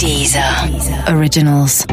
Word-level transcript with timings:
Dieser 0.00 0.68
Originals. 1.08 1.86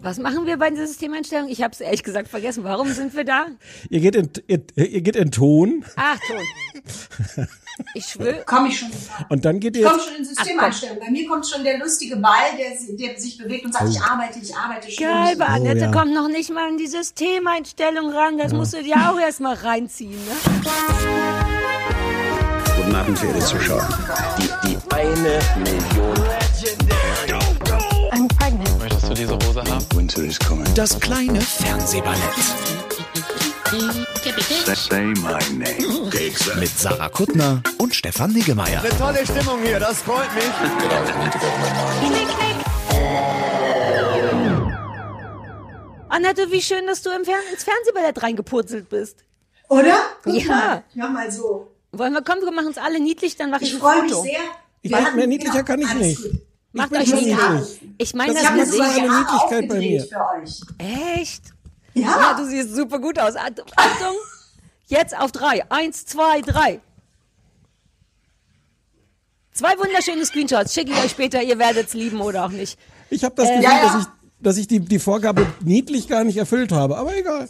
Was 0.00 0.18
machen 0.18 0.46
wir 0.46 0.56
bei 0.56 0.70
dieser 0.70 0.86
Systemeinstellung? 0.86 1.48
Ich 1.48 1.62
habe 1.62 1.72
es 1.72 1.80
ehrlich 1.80 2.02
gesagt 2.02 2.28
vergessen. 2.28 2.64
Warum 2.64 2.90
sind 2.92 3.14
wir 3.14 3.24
da? 3.24 3.46
Ihr 3.90 4.00
geht 4.00 4.14
in, 4.14 4.30
ihr, 4.46 4.62
ihr 4.76 5.00
geht 5.02 5.16
in 5.16 5.30
Ton 5.30 5.84
Ach, 5.96 6.18
Ton. 6.26 7.46
Ich 7.94 8.06
schwöre. 8.06 8.42
Komm 8.46 8.66
ich 8.66 8.78
schon. 8.78 8.90
und 9.28 9.44
dann 9.44 9.60
geht 9.60 9.76
ihr 9.76 9.84
Ich 9.84 9.88
komme 9.88 10.02
schon 10.02 10.14
in 10.16 10.24
Systemeinstellung. 10.24 10.98
Bei 10.98 11.10
mir 11.10 11.28
kommt 11.28 11.46
schon 11.46 11.62
der 11.62 11.78
lustige 11.78 12.16
Ball, 12.16 12.56
der, 12.58 12.70
der 12.96 13.20
sich 13.20 13.38
bewegt 13.38 13.66
und 13.66 13.72
sagt, 13.72 13.88
ich 13.90 14.00
arbeite, 14.00 14.38
ich 14.40 14.54
arbeite 14.54 14.90
schon. 14.90 15.04
Geil, 15.04 15.36
bei 15.36 15.46
Annette 15.46 15.80
ja. 15.80 15.92
kommt 15.92 16.12
noch 16.12 16.28
nicht 16.28 16.50
mal 16.50 16.68
in 16.70 16.78
die 16.78 16.86
Systemeinstellung 16.86 18.10
ran. 18.10 18.38
Das 18.38 18.52
musst 18.52 18.74
du 18.74 18.82
dir 18.82 18.96
auch 18.96 19.18
erst 19.18 19.40
mal 19.40 19.54
reinziehen. 19.54 20.10
Ne? 20.10 20.32
Guten 22.88 23.00
Abend, 23.00 23.18
verehrte 23.18 23.44
Zuschauer. 23.44 23.86
Die, 24.38 24.48
die 24.66 24.78
eine 24.94 25.38
Million. 25.58 26.14
Möchtest 28.78 29.08
du 29.10 29.12
diese 29.14 29.34
Hose 29.34 29.62
haben? 29.62 29.84
Winter 29.94 30.22
is 30.22 30.38
coming. 30.38 30.64
Das 30.74 30.98
kleine 30.98 31.38
Fernsehballett 31.38 32.18
Say 34.74 35.04
my 35.04 35.38
name. 35.52 36.10
mit 36.58 36.78
Sarah 36.78 37.10
Kuttner 37.10 37.62
und 37.76 37.94
Stefan 37.94 38.32
Niggemeier. 38.32 38.82
Tolle 38.98 39.22
Stimmung 39.26 39.60
hier, 39.62 39.78
das 39.78 40.00
freut 40.00 40.34
mich. 40.34 40.44
Annette, 46.08 46.50
wie 46.50 46.62
schön, 46.62 46.86
dass 46.86 47.02
du 47.02 47.10
im 47.10 47.24
Fern 47.24 47.40
ins 47.52 47.64
Fernsehballett 47.64 48.22
reingepurzelt 48.22 48.88
bist. 48.88 49.24
Oder? 49.68 49.94
Guck 50.24 50.34
Ja. 50.34 50.46
mal. 50.54 50.84
Hör 50.94 51.08
mal 51.10 51.30
so. 51.30 51.70
Wollen 51.92 52.12
wir 52.12 52.22
kommen, 52.22 52.42
wir 52.42 52.50
machen 52.52 52.68
uns 52.68 52.78
alle 52.78 53.00
niedlich, 53.00 53.36
dann 53.36 53.50
mache 53.50 53.64
ich, 53.64 53.70
Ich 53.70 53.74
ein 53.76 53.80
freue 53.80 54.02
mich 54.02 54.12
Foto. 54.12 54.22
sehr. 54.24 54.40
Ich 54.82 54.90
mehr 54.90 55.26
niedlicher 55.26 55.62
kann 55.64 55.80
ich 55.80 55.94
nicht. 55.94 56.22
gut. 56.22 56.40
Macht 56.72 56.90
bin 56.90 57.00
euch 57.00 57.08
schon 57.08 57.18
niedlich. 57.18 57.36
niedlich. 57.36 57.80
Ich 57.98 58.14
meine 58.14 58.34
Das 58.34 58.42
das, 58.42 58.52
Ich 58.52 58.58
habe 58.60 58.60
ist 58.62 58.80
Haare 58.80 59.20
Niedlichkeit 59.20 59.68
bei 59.68 60.42
euch. 60.42 60.60
Echt? 61.16 61.42
Ja, 61.94 62.02
Ja. 62.02 62.34
du 62.34 62.44
siehst 62.46 62.74
super 62.76 62.98
gut 62.98 63.18
aus. 63.18 63.34
Achtung. 63.36 64.14
Jetzt 64.86 65.16
auf 65.18 65.32
drei. 65.32 65.70
Eins, 65.70 66.06
zwei, 66.06 66.40
drei. 66.42 66.80
Zwei 69.52 69.76
wunderschöne 69.78 70.24
Screenshots. 70.24 70.72
Schicke 70.72 70.92
ich 70.92 70.98
euch 70.98 71.10
später. 71.10 71.42
Ihr 71.42 71.58
werdet's 71.58 71.94
lieben 71.94 72.20
oder 72.20 72.44
auch 72.44 72.50
nicht. 72.50 72.78
Ich 73.10 73.24
habe 73.24 73.34
das 73.34 73.48
Gefühl, 73.48 73.64
ja, 73.64 73.70
ja. 73.72 73.82
dass 73.82 74.02
ich, 74.02 74.08
dass 74.40 74.56
ich 74.58 74.66
die, 74.68 74.80
die 74.80 74.98
Vorgabe 74.98 75.46
niedlich 75.64 76.06
gar 76.06 76.22
nicht 76.24 76.36
erfüllt 76.36 76.70
habe. 76.70 76.96
Aber 76.96 77.16
egal. 77.16 77.48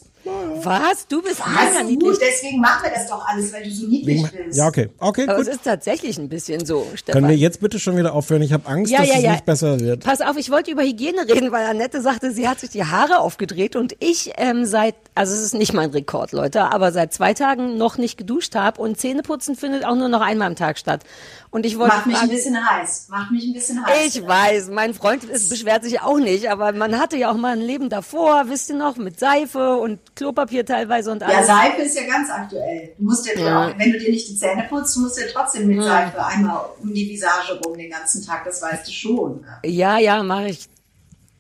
Was? 0.63 1.07
Du 1.07 1.23
bist 1.23 1.41
mega 1.47 1.83
niedlich. 1.83 1.99
gut, 2.11 2.19
deswegen 2.21 2.61
machen 2.61 2.83
wir 2.85 2.91
das 2.91 3.07
doch 3.09 3.25
alles, 3.27 3.53
weil 3.53 3.63
du 3.65 3.71
so 3.71 3.87
niedlich 3.87 4.23
bist. 4.31 4.59
Ja, 4.59 4.67
okay. 4.67 4.89
Okay, 4.99 5.25
Aber 5.29 5.37
gut. 5.37 5.47
es 5.47 5.55
ist 5.55 5.65
tatsächlich 5.65 6.19
ein 6.19 6.29
bisschen 6.29 6.65
so, 6.67 6.87
Stefan. 6.95 7.21
Können 7.23 7.29
wir 7.33 7.37
jetzt 7.37 7.61
bitte 7.61 7.79
schon 7.79 7.97
wieder 7.97 8.13
aufhören? 8.15 8.43
Ich 8.43 8.53
habe 8.53 8.67
Angst, 8.69 8.91
Ja, 8.93 8.99
dass 8.99 9.09
ja, 9.09 9.15
es 9.17 9.23
ja. 9.23 9.33
nicht 9.33 9.45
besser 9.47 9.79
wird. 9.81 10.05
Pass 10.05 10.21
auf, 10.21 10.37
ich 10.37 10.51
wollte 10.51 10.71
über 10.71 10.83
Hygiene 10.83 11.23
reden, 11.29 11.53
weil 11.53 11.65
Annette 11.67 12.01
sagte, 12.01 12.33
sie 12.33 12.49
hat 12.49 12.61
sich 12.61 12.71
die 12.71 12.85
Haare 12.85 13.21
aufgedreht 13.21 13.77
und 13.77 13.95
ich 14.01 14.33
ähm, 14.37 14.65
seit, 14.67 14.95
also 15.15 15.33
es 15.35 15.43
ist 15.43 15.55
nicht 15.55 15.73
mein 15.73 15.91
Rekord, 15.91 16.33
Leute, 16.33 16.63
aber 16.73 16.93
seit 16.93 17.13
zwei 17.13 17.35
Tagen 17.35 17.77
noch 17.77 17.97
nicht 17.99 18.19
geduscht 18.19 18.55
habe 18.55 18.81
und 18.81 18.99
Zähneputzen 18.99 19.55
findet 19.57 19.85
auch 19.85 19.95
nur 19.95 20.09
noch 20.09 20.21
einmal 20.21 20.49
am 20.49 20.57
Tag 20.57 20.79
statt. 20.79 21.03
Und 21.51 21.65
ich 21.65 21.79
wollte 21.79 21.97
Macht 21.97 22.07
mich 22.07 22.19
ein 22.19 22.29
bisschen 22.29 22.69
heiß. 22.69 23.07
Macht 23.09 23.31
mich 23.31 23.45
ein 23.47 23.55
bisschen 23.55 23.85
heiß. 23.85 24.15
ich 24.15 24.27
weiß, 24.27 24.69
mein 24.69 24.93
Freund 24.93 25.25
ist, 25.25 25.49
beschwert 25.49 25.83
sich 25.83 26.01
auch 26.01 26.19
nicht, 26.19 26.51
aber 26.51 26.73
man 26.73 26.99
hatte 26.99 27.17
ja 27.17 27.31
auch 27.31 27.37
mal 27.37 27.53
ein 27.55 27.61
Leben 27.63 27.89
davor, 27.89 28.45
wisst 28.49 28.69
ihr 28.69 28.77
noch, 28.77 28.97
mit 28.97 29.19
Seife 29.19 29.77
und 29.77 30.15
Klopapier 30.15 30.67
teilweise 30.67 31.11
und 31.11 31.23
Ja, 31.23 31.29
alles. 31.29 31.47
Seife 31.47 31.83
ist 31.83 31.97
ja 31.99 32.07
ganz 32.07 32.29
aktuell. 32.31 32.93
Du 32.99 33.05
musst 33.05 33.27
ja, 33.35 33.69
auch, 33.69 33.79
wenn 33.79 33.93
du 33.93 33.99
dir 33.99 34.11
nicht 34.11 34.29
die 34.29 34.37
Zähne 34.37 34.67
putzt, 34.69 34.97
musst 34.99 35.17
du 35.17 35.23
ja 35.23 35.29
trotzdem 35.33 35.69
mit 35.69 35.83
Seife 35.83 36.25
einmal 36.25 36.67
um 36.83 36.93
die 36.93 37.09
Visage 37.09 37.59
rum 37.65 37.79
den 37.79 37.91
ganzen 37.91 38.25
Tag. 38.25 38.45
Das 38.45 38.61
weißt 38.61 38.87
du 38.87 38.93
schon. 38.93 39.41
ne? 39.41 39.59
Ja, 39.65 39.99
ja, 39.99 40.23
mache 40.23 40.49
ich 40.49 40.69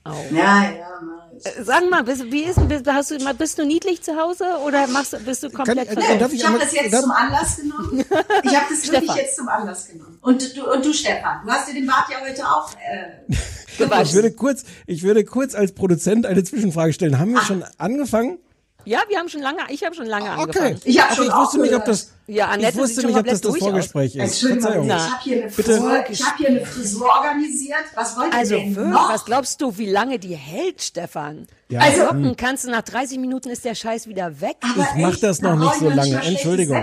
auch. 0.04 0.30
Ja, 0.30 0.62
ja, 0.62 1.00
mach 1.02 1.26
ich. 1.26 1.27
Sag 1.62 1.88
mal, 1.90 2.02
bist, 2.04 2.24
wie 2.30 2.42
ist, 2.44 2.68
bist, 2.68 2.86
hast 2.86 3.10
du, 3.10 3.34
bist 3.34 3.58
du 3.58 3.64
niedlich 3.64 4.02
zu 4.02 4.16
Hause 4.16 4.44
oder 4.64 4.86
machst, 4.88 5.12
du- 5.12 5.18
bist 5.20 5.42
du 5.42 5.50
komplett 5.50 5.88
Kann- 5.88 5.96
versorgt? 5.98 6.20
darf 6.22 6.32
ich 6.32 6.40
Ich 6.40 6.46
habe 6.46 6.58
das 6.58 6.72
jetzt 6.72 6.92
darf- 6.92 7.02
zum 7.02 7.10
Anlass 7.10 7.56
genommen. 7.56 8.04
Ich 8.44 8.56
habe 8.56 8.66
das 8.70 8.82
wirklich 8.86 9.02
Stefan. 9.02 9.16
jetzt 9.16 9.36
zum 9.36 9.48
Anlass 9.48 9.88
genommen. 9.88 10.18
Und 10.22 10.56
du, 10.56 10.72
und 10.72 10.84
du, 10.84 10.92
Stefan, 10.92 11.40
du 11.44 11.50
hast 11.50 11.68
dir 11.68 11.74
den 11.74 11.86
Bart 11.86 12.06
ja 12.10 12.16
heute 12.20 12.44
auch 12.46 12.72
äh, 12.74 13.34
Ich 14.02 14.12
würde 14.14 14.32
kurz, 14.32 14.64
ich 14.86 15.02
würde 15.02 15.24
kurz 15.24 15.54
als 15.54 15.72
Produzent 15.72 16.26
eine 16.26 16.42
Zwischenfrage 16.44 16.92
stellen. 16.92 17.18
Haben 17.18 17.32
wir 17.32 17.42
schon 17.42 17.64
angefangen? 17.78 18.38
Ja, 18.88 19.00
wir 19.06 19.18
haben 19.18 19.28
schon 19.28 19.42
lange, 19.42 19.58
ich 19.68 19.84
habe 19.84 19.94
schon 19.94 20.06
lange 20.06 20.30
Okay. 20.30 20.40
angefangen. 20.40 20.80
Ich 20.84 20.98
hab 20.98 21.14
schon 21.14 21.26
ich 21.26 21.34
wusste 21.34 21.58
nicht, 21.60 21.74
ob 21.74 21.84
das, 21.84 22.10
Ja, 22.26 22.46
Annette 22.46 22.70
ich 22.70 22.76
wusste 22.78 23.06
nicht, 23.06 23.16
ob 23.18 23.26
das 23.26 23.40
das 23.42 23.56
Vorgespräch 23.58 24.16
ist. 24.16 24.22
Entschuldigung, 24.42 24.86
ich 24.86 24.92
habe 24.92 25.22
hier, 25.22 25.42
eine. 25.42 25.50
Frisur- 25.50 26.04
ich 26.10 26.22
hab 26.24 26.36
hier 26.38 26.48
eine 26.48 26.64
Frisur 26.64 27.06
organisiert. 27.06 27.84
Was 27.94 28.16
wollt 28.16 28.32
ihr 28.32 28.38
Also 28.38 28.54
denn 28.56 28.74
wirklich, 28.76 28.94
noch? 28.94 29.12
was 29.12 29.24
glaubst 29.26 29.60
du, 29.60 29.76
wie 29.76 29.90
lange 29.90 30.18
die 30.18 30.34
hält, 30.34 30.80
Stefan? 30.80 31.46
Ja, 31.68 31.80
Also- 31.80 32.04
Locken 32.04 32.34
kannst 32.38 32.64
du 32.64 32.70
nach 32.70 32.80
30 32.80 33.18
Minuten 33.18 33.50
ist 33.50 33.66
der 33.66 33.74
Scheiß 33.74 34.06
wieder 34.06 34.40
weg. 34.40 34.56
Aber 34.62 34.82
Ich 34.94 35.02
mach 35.02 35.10
echt, 35.12 35.22
das 35.22 35.42
noch 35.42 35.54
nicht 35.56 35.74
so 35.74 35.90
lange. 35.90 36.22
Entschuldigung. 36.24 36.82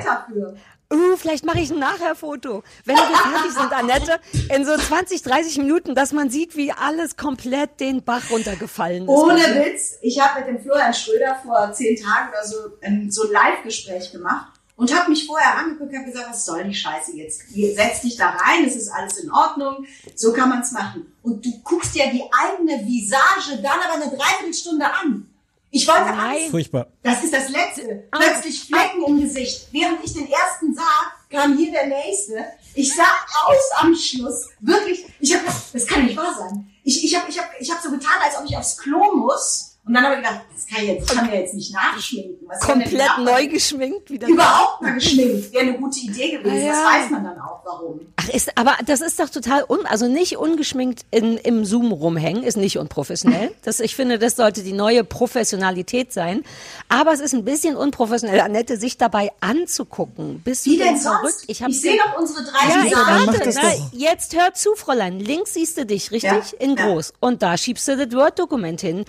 Uh, 0.93 1.17
vielleicht 1.17 1.45
mache 1.45 1.59
ich 1.59 1.71
ein 1.71 1.79
Nachherfoto. 1.79 2.63
Wenn 2.85 2.95
wir 2.95 3.03
fertig 3.03 3.51
sind, 3.51 3.71
Annette, 3.71 4.19
in 4.53 4.65
so 4.65 4.77
20, 4.77 5.23
30 5.23 5.57
Minuten, 5.57 5.95
dass 5.95 6.11
man 6.11 6.29
sieht, 6.29 6.55
wie 6.55 6.71
alles 6.71 7.17
komplett 7.17 7.79
den 7.79 8.03
Bach 8.03 8.29
runtergefallen 8.29 9.03
ist. 9.03 9.09
Ohne 9.09 9.41
Witz, 9.41 9.97
ich 10.01 10.19
habe 10.19 10.41
mit 10.41 10.49
dem 10.49 10.61
Florian 10.61 10.93
Schröder 10.93 11.39
vor 11.43 11.71
zehn 11.73 11.95
Tagen 11.95 12.29
oder 12.29 12.45
so 12.45 12.57
ein, 12.81 13.09
so 13.09 13.23
ein 13.23 13.31
Live-Gespräch 13.31 14.11
gemacht 14.11 14.53
und 14.75 14.93
habe 14.93 15.09
mich 15.09 15.25
vorher 15.25 15.57
angeguckt 15.57 15.93
und 15.93 16.05
gesagt, 16.05 16.29
was 16.29 16.45
soll 16.45 16.63
die 16.65 16.73
Scheiße 16.73 17.15
jetzt? 17.15 17.41
Setz 17.49 18.01
dich 18.01 18.17
da 18.17 18.29
rein, 18.29 18.65
es 18.65 18.75
ist 18.75 18.89
alles 18.89 19.17
in 19.17 19.31
Ordnung, 19.31 19.85
so 20.15 20.33
kann 20.33 20.49
man 20.49 20.61
es 20.61 20.71
machen. 20.71 21.13
Und 21.23 21.45
du 21.45 21.51
guckst 21.63 21.95
dir 21.95 22.11
die 22.11 22.23
eigene 22.31 22.85
Visage 22.85 23.61
dann 23.61 23.79
aber 23.79 23.93
eine 23.93 24.15
Dreiviertelstunde 24.15 24.85
an. 24.85 25.27
Ich 25.75 25.85
wollte 25.89 26.03
Nein. 26.05 26.37
Angst. 26.37 26.51
Furchtbar. 26.51 26.87
Das 27.03 27.21
ist 27.21 27.33
das 27.33 27.49
Letzte. 27.49 28.07
Plötzlich 28.09 28.63
Flecken 28.63 29.03
im 29.07 29.19
Gesicht. 29.19 29.67
Während 29.73 30.01
ich 30.05 30.13
den 30.13 30.31
ersten 30.31 30.73
sah, 30.73 31.11
kam 31.29 31.57
hier 31.57 31.69
der 31.69 31.87
nächste. 31.87 32.45
Ich 32.75 32.95
sah 32.95 33.03
aus 33.45 33.81
am 33.81 33.93
Schluss. 33.93 34.47
Wirklich. 34.61 35.05
Ich 35.19 35.35
habe 35.35 35.43
das 35.73 35.85
kann 35.85 36.05
nicht 36.05 36.15
wahr 36.15 36.33
sein. 36.39 36.71
Ich, 36.85 37.03
ich 37.03 37.13
habe 37.13 37.29
ich 37.29 37.37
hab, 37.37 37.49
ich 37.59 37.69
hab 37.69 37.81
so 37.81 37.91
getan, 37.91 38.13
als 38.23 38.37
ob 38.37 38.45
ich 38.45 38.55
aufs 38.55 38.77
Klo 38.77 39.17
muss. 39.17 39.74
Und 39.87 39.93
dann 39.93 40.03
habe 40.03 40.15
ich 40.15 40.21
gedacht, 40.23 40.41
das 40.51 40.65
kann, 40.65 40.83
ich 40.83 40.89
jetzt, 40.89 41.09
das 41.09 41.15
kann 41.15 41.29
mir 41.29 41.39
jetzt 41.39 41.53
nicht 41.53 41.71
nachschminken. 41.71 42.47
Was 42.47 42.59
Komplett 42.59 43.17
neu 43.19 43.47
geschminkt 43.47 44.09
wieder. 44.09 44.27
Überhaupt 44.27 44.81
mal 44.81 44.93
geschminkt. 44.95 45.53
Wäre 45.53 45.63
eine 45.65 45.77
gute 45.77 45.99
Idee 45.99 46.31
gewesen. 46.37 46.69
Ah, 46.69 46.71
Das 46.71 46.77
ja. 46.77 46.85
weiß 47.03 47.11
man 47.11 47.23
dann 47.23 47.39
auch, 47.39 47.59
warum. 47.63 47.99
Ach, 48.15 48.29
ist, 48.29 48.57
aber 48.57 48.75
das 48.87 49.01
ist 49.01 49.19
doch 49.19 49.29
total 49.29 49.63
un, 49.69 49.85
also 49.85 50.07
nicht 50.07 50.37
ungeschminkt 50.37 51.05
in, 51.11 51.37
im 51.37 51.65
Zoom 51.65 51.91
rumhängen, 51.91 52.41
ist 52.41 52.57
nicht 52.57 52.77
unprofessionell. 52.79 53.51
Das, 53.61 53.79
ich 53.79 53.95
finde, 53.95 54.19
das 54.19 54.35
sollte 54.35 54.63
die 54.63 54.73
neue 54.73 55.03
Professionalität 55.03 56.13
sein. 56.13 56.43
Aber 56.89 57.13
es 57.13 57.19
ist 57.19 57.33
ein 57.33 57.45
bisschen 57.45 57.75
unprofessionell, 57.75 58.39
Annette, 58.41 58.77
sich 58.77 58.97
dabei 58.97 59.31
anzugucken. 59.39 60.41
Bist 60.43 60.65
Wie 60.65 60.77
du 60.77 60.83
denn 60.83 60.97
sonst? 60.99 61.43
Ich, 61.47 61.61
hab 61.61 61.69
Ich 61.69 61.81
sehe 61.81 61.97
doch 61.97 62.19
unsere 62.19 62.43
drei 62.43 62.69
Ja, 62.69 62.85
ich 62.85 62.95
warte, 62.95 63.49
na, 63.55 63.89
jetzt 63.97 64.35
hör 64.35 64.53
zu, 64.53 64.75
Fräulein. 64.75 65.19
Links 65.19 65.53
siehst 65.53 65.77
du 65.77 65.85
dich, 65.85 66.11
richtig? 66.11 66.31
Ja, 66.31 66.57
In 66.59 66.75
ja. 66.75 66.85
groß. 66.87 67.13
Und 67.19 67.41
da 67.43 67.57
schiebst 67.57 67.87
du 67.87 67.97
das 67.97 68.15
Word-Dokument 68.15 68.81
hin. 68.81 69.05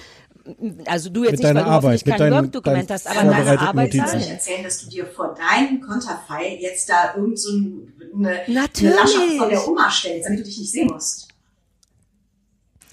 Also 0.86 1.10
du 1.10 1.24
jetzt 1.24 1.32
Mit 1.32 1.40
nicht, 1.40 1.54
weil 1.54 1.54
du 1.54 1.70
hoffentlich 1.70 2.02
Arbeit, 2.02 2.06
mit 2.06 2.16
kein 2.18 2.32
Word-Dokument 2.32 2.90
hast, 2.90 3.06
aber 3.08 3.30
deine 3.30 3.60
Arbeit 3.60 3.92
du 3.94 3.96
nicht 3.98 4.30
erzählen, 4.30 4.62
dass 4.64 4.78
du 4.80 4.88
dir 4.90 5.06
vor 5.06 5.34
deinem 5.34 5.80
Konterfei 5.80 6.58
jetzt 6.60 6.88
da 6.88 7.14
irgend 7.16 7.38
so 7.38 7.52
ein- 7.52 7.92
eine, 8.14 8.40
Natürlich. 8.46 8.94
eine 8.94 9.02
Lasche 9.02 9.36
von 9.38 9.48
der 9.50 9.68
Oma 9.68 9.90
stellst, 9.90 10.26
damit 10.26 10.40
du 10.40 10.44
dich 10.44 10.58
nicht 10.58 10.70
sehen 10.72 10.88
musst? 10.92 11.25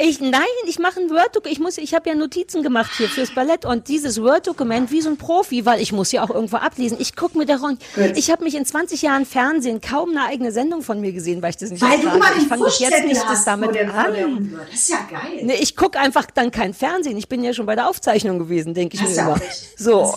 Ich, 0.06 0.20
nein, 0.20 0.42
ich 0.68 0.80
mache 0.80 1.00
ein 1.00 1.10
Word-Dokument. 1.10 1.54
Ich 1.54 1.60
muss, 1.60 1.78
ich 1.78 1.94
habe 1.94 2.10
ja 2.10 2.16
Notizen 2.16 2.62
gemacht 2.62 2.92
hier 2.98 3.08
fürs 3.08 3.34
Ballett 3.34 3.64
und 3.64 3.88
dieses 3.88 4.22
Word-Dokument 4.22 4.92
wie 4.92 5.00
so 5.00 5.10
ein 5.10 5.16
Profi, 5.16 5.66
weil 5.66 5.80
ich 5.80 5.94
muss 5.94 6.12
ja 6.12 6.26
auch 6.26 6.30
irgendwo 6.30 6.58
ablesen. 6.58 6.98
Ich 7.00 7.16
guck 7.16 7.36
mir 7.36 7.46
daran. 7.46 7.80
Ich 8.14 8.30
habe 8.30 8.44
mich 8.44 8.56
in 8.56 8.66
20 8.66 9.02
Jahren 9.02 9.26
Fernsehen 9.26 9.80
kaum 9.80 10.10
eine 10.10 10.26
eigene 10.26 10.52
Sendung 10.52 10.82
von 10.82 11.00
mir 11.00 11.14
gesehen, 11.14 11.42
weil 11.42 11.52
ich 11.52 11.58
das 11.58 11.72
nicht 11.72 11.82
Weil 11.82 12.02
du 12.02 12.10
immer 12.10 12.26
Ich 12.38 12.48
fange 12.50 12.66
jetzt 12.80 13.06
nicht 13.06 13.24
das 13.24 13.46
damit 13.46 13.76
der, 13.76 13.94
an. 13.94 14.60
Das 14.70 14.78
ist 14.78 14.90
ja 14.90 15.08
geil. 15.10 15.40
Nee, 15.42 15.56
ich 15.62 15.78
guck 15.78 15.96
einfach 15.96 16.26
dann 16.26 16.52
kein 16.52 16.74
Fernsehen. 16.74 17.16
Ich 17.16 17.30
bin 17.30 17.42
ja 17.42 17.54
schon 17.54 17.66
bei 17.66 17.76
der 17.76 17.88
Aufzeichnung 17.88 18.40
gewesen, 18.40 18.74
denke 18.74 18.98
ich 18.98 19.02
Hast 19.02 19.16
mir 19.16 19.22
immer. 19.22 19.42
So, 19.78 20.14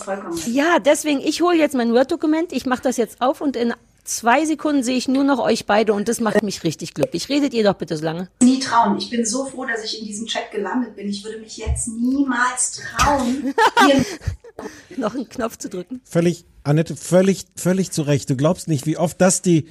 ja, 0.47 0.79
deswegen 0.79 1.21
ich 1.21 1.41
hole 1.41 1.55
jetzt 1.55 1.75
mein 1.75 1.93
Word-Dokument. 1.93 2.51
Ich 2.51 2.65
mache 2.65 2.81
das 2.81 2.97
jetzt 2.97 3.21
auf 3.21 3.39
und 3.39 3.55
in 3.55 3.73
zwei 4.07 4.45
Sekunden 4.45 4.83
sehe 4.83 4.97
ich 4.97 5.07
nur 5.07 5.23
noch 5.23 5.39
euch 5.39 5.65
beide 5.65 5.93
und 5.93 6.07
das 6.07 6.19
macht 6.19 6.43
mich 6.43 6.63
richtig 6.63 6.93
glücklich. 6.93 7.29
Redet 7.29 7.53
ihr 7.53 7.63
doch 7.63 7.75
bitte 7.75 7.97
so 7.97 8.03
lange. 8.03 8.29
Nie 8.41 8.59
trauen. 8.59 8.97
Ich 8.97 9.09
bin 9.09 9.25
so 9.25 9.45
froh, 9.45 9.65
dass 9.65 9.83
ich 9.83 9.99
in 9.99 10.07
diesem 10.07 10.25
Chat 10.27 10.51
gelandet 10.51 10.95
bin. 10.95 11.07
Ich 11.07 11.23
würde 11.23 11.39
mich 11.39 11.57
jetzt 11.57 11.87
niemals 11.87 12.71
trauen, 12.71 13.53
hier 13.85 14.05
Noch 14.97 15.13
einen 15.13 15.29
Knopf 15.29 15.57
zu 15.57 15.69
drücken. 15.69 16.01
Völlig, 16.03 16.45
Annette, 16.63 16.95
völlig, 16.95 17.45
völlig 17.55 17.91
zu 17.91 18.01
Recht. 18.01 18.29
Du 18.29 18.35
glaubst 18.35 18.67
nicht, 18.67 18.85
wie 18.85 18.97
oft 18.97 19.21
das 19.21 19.41
die, 19.41 19.67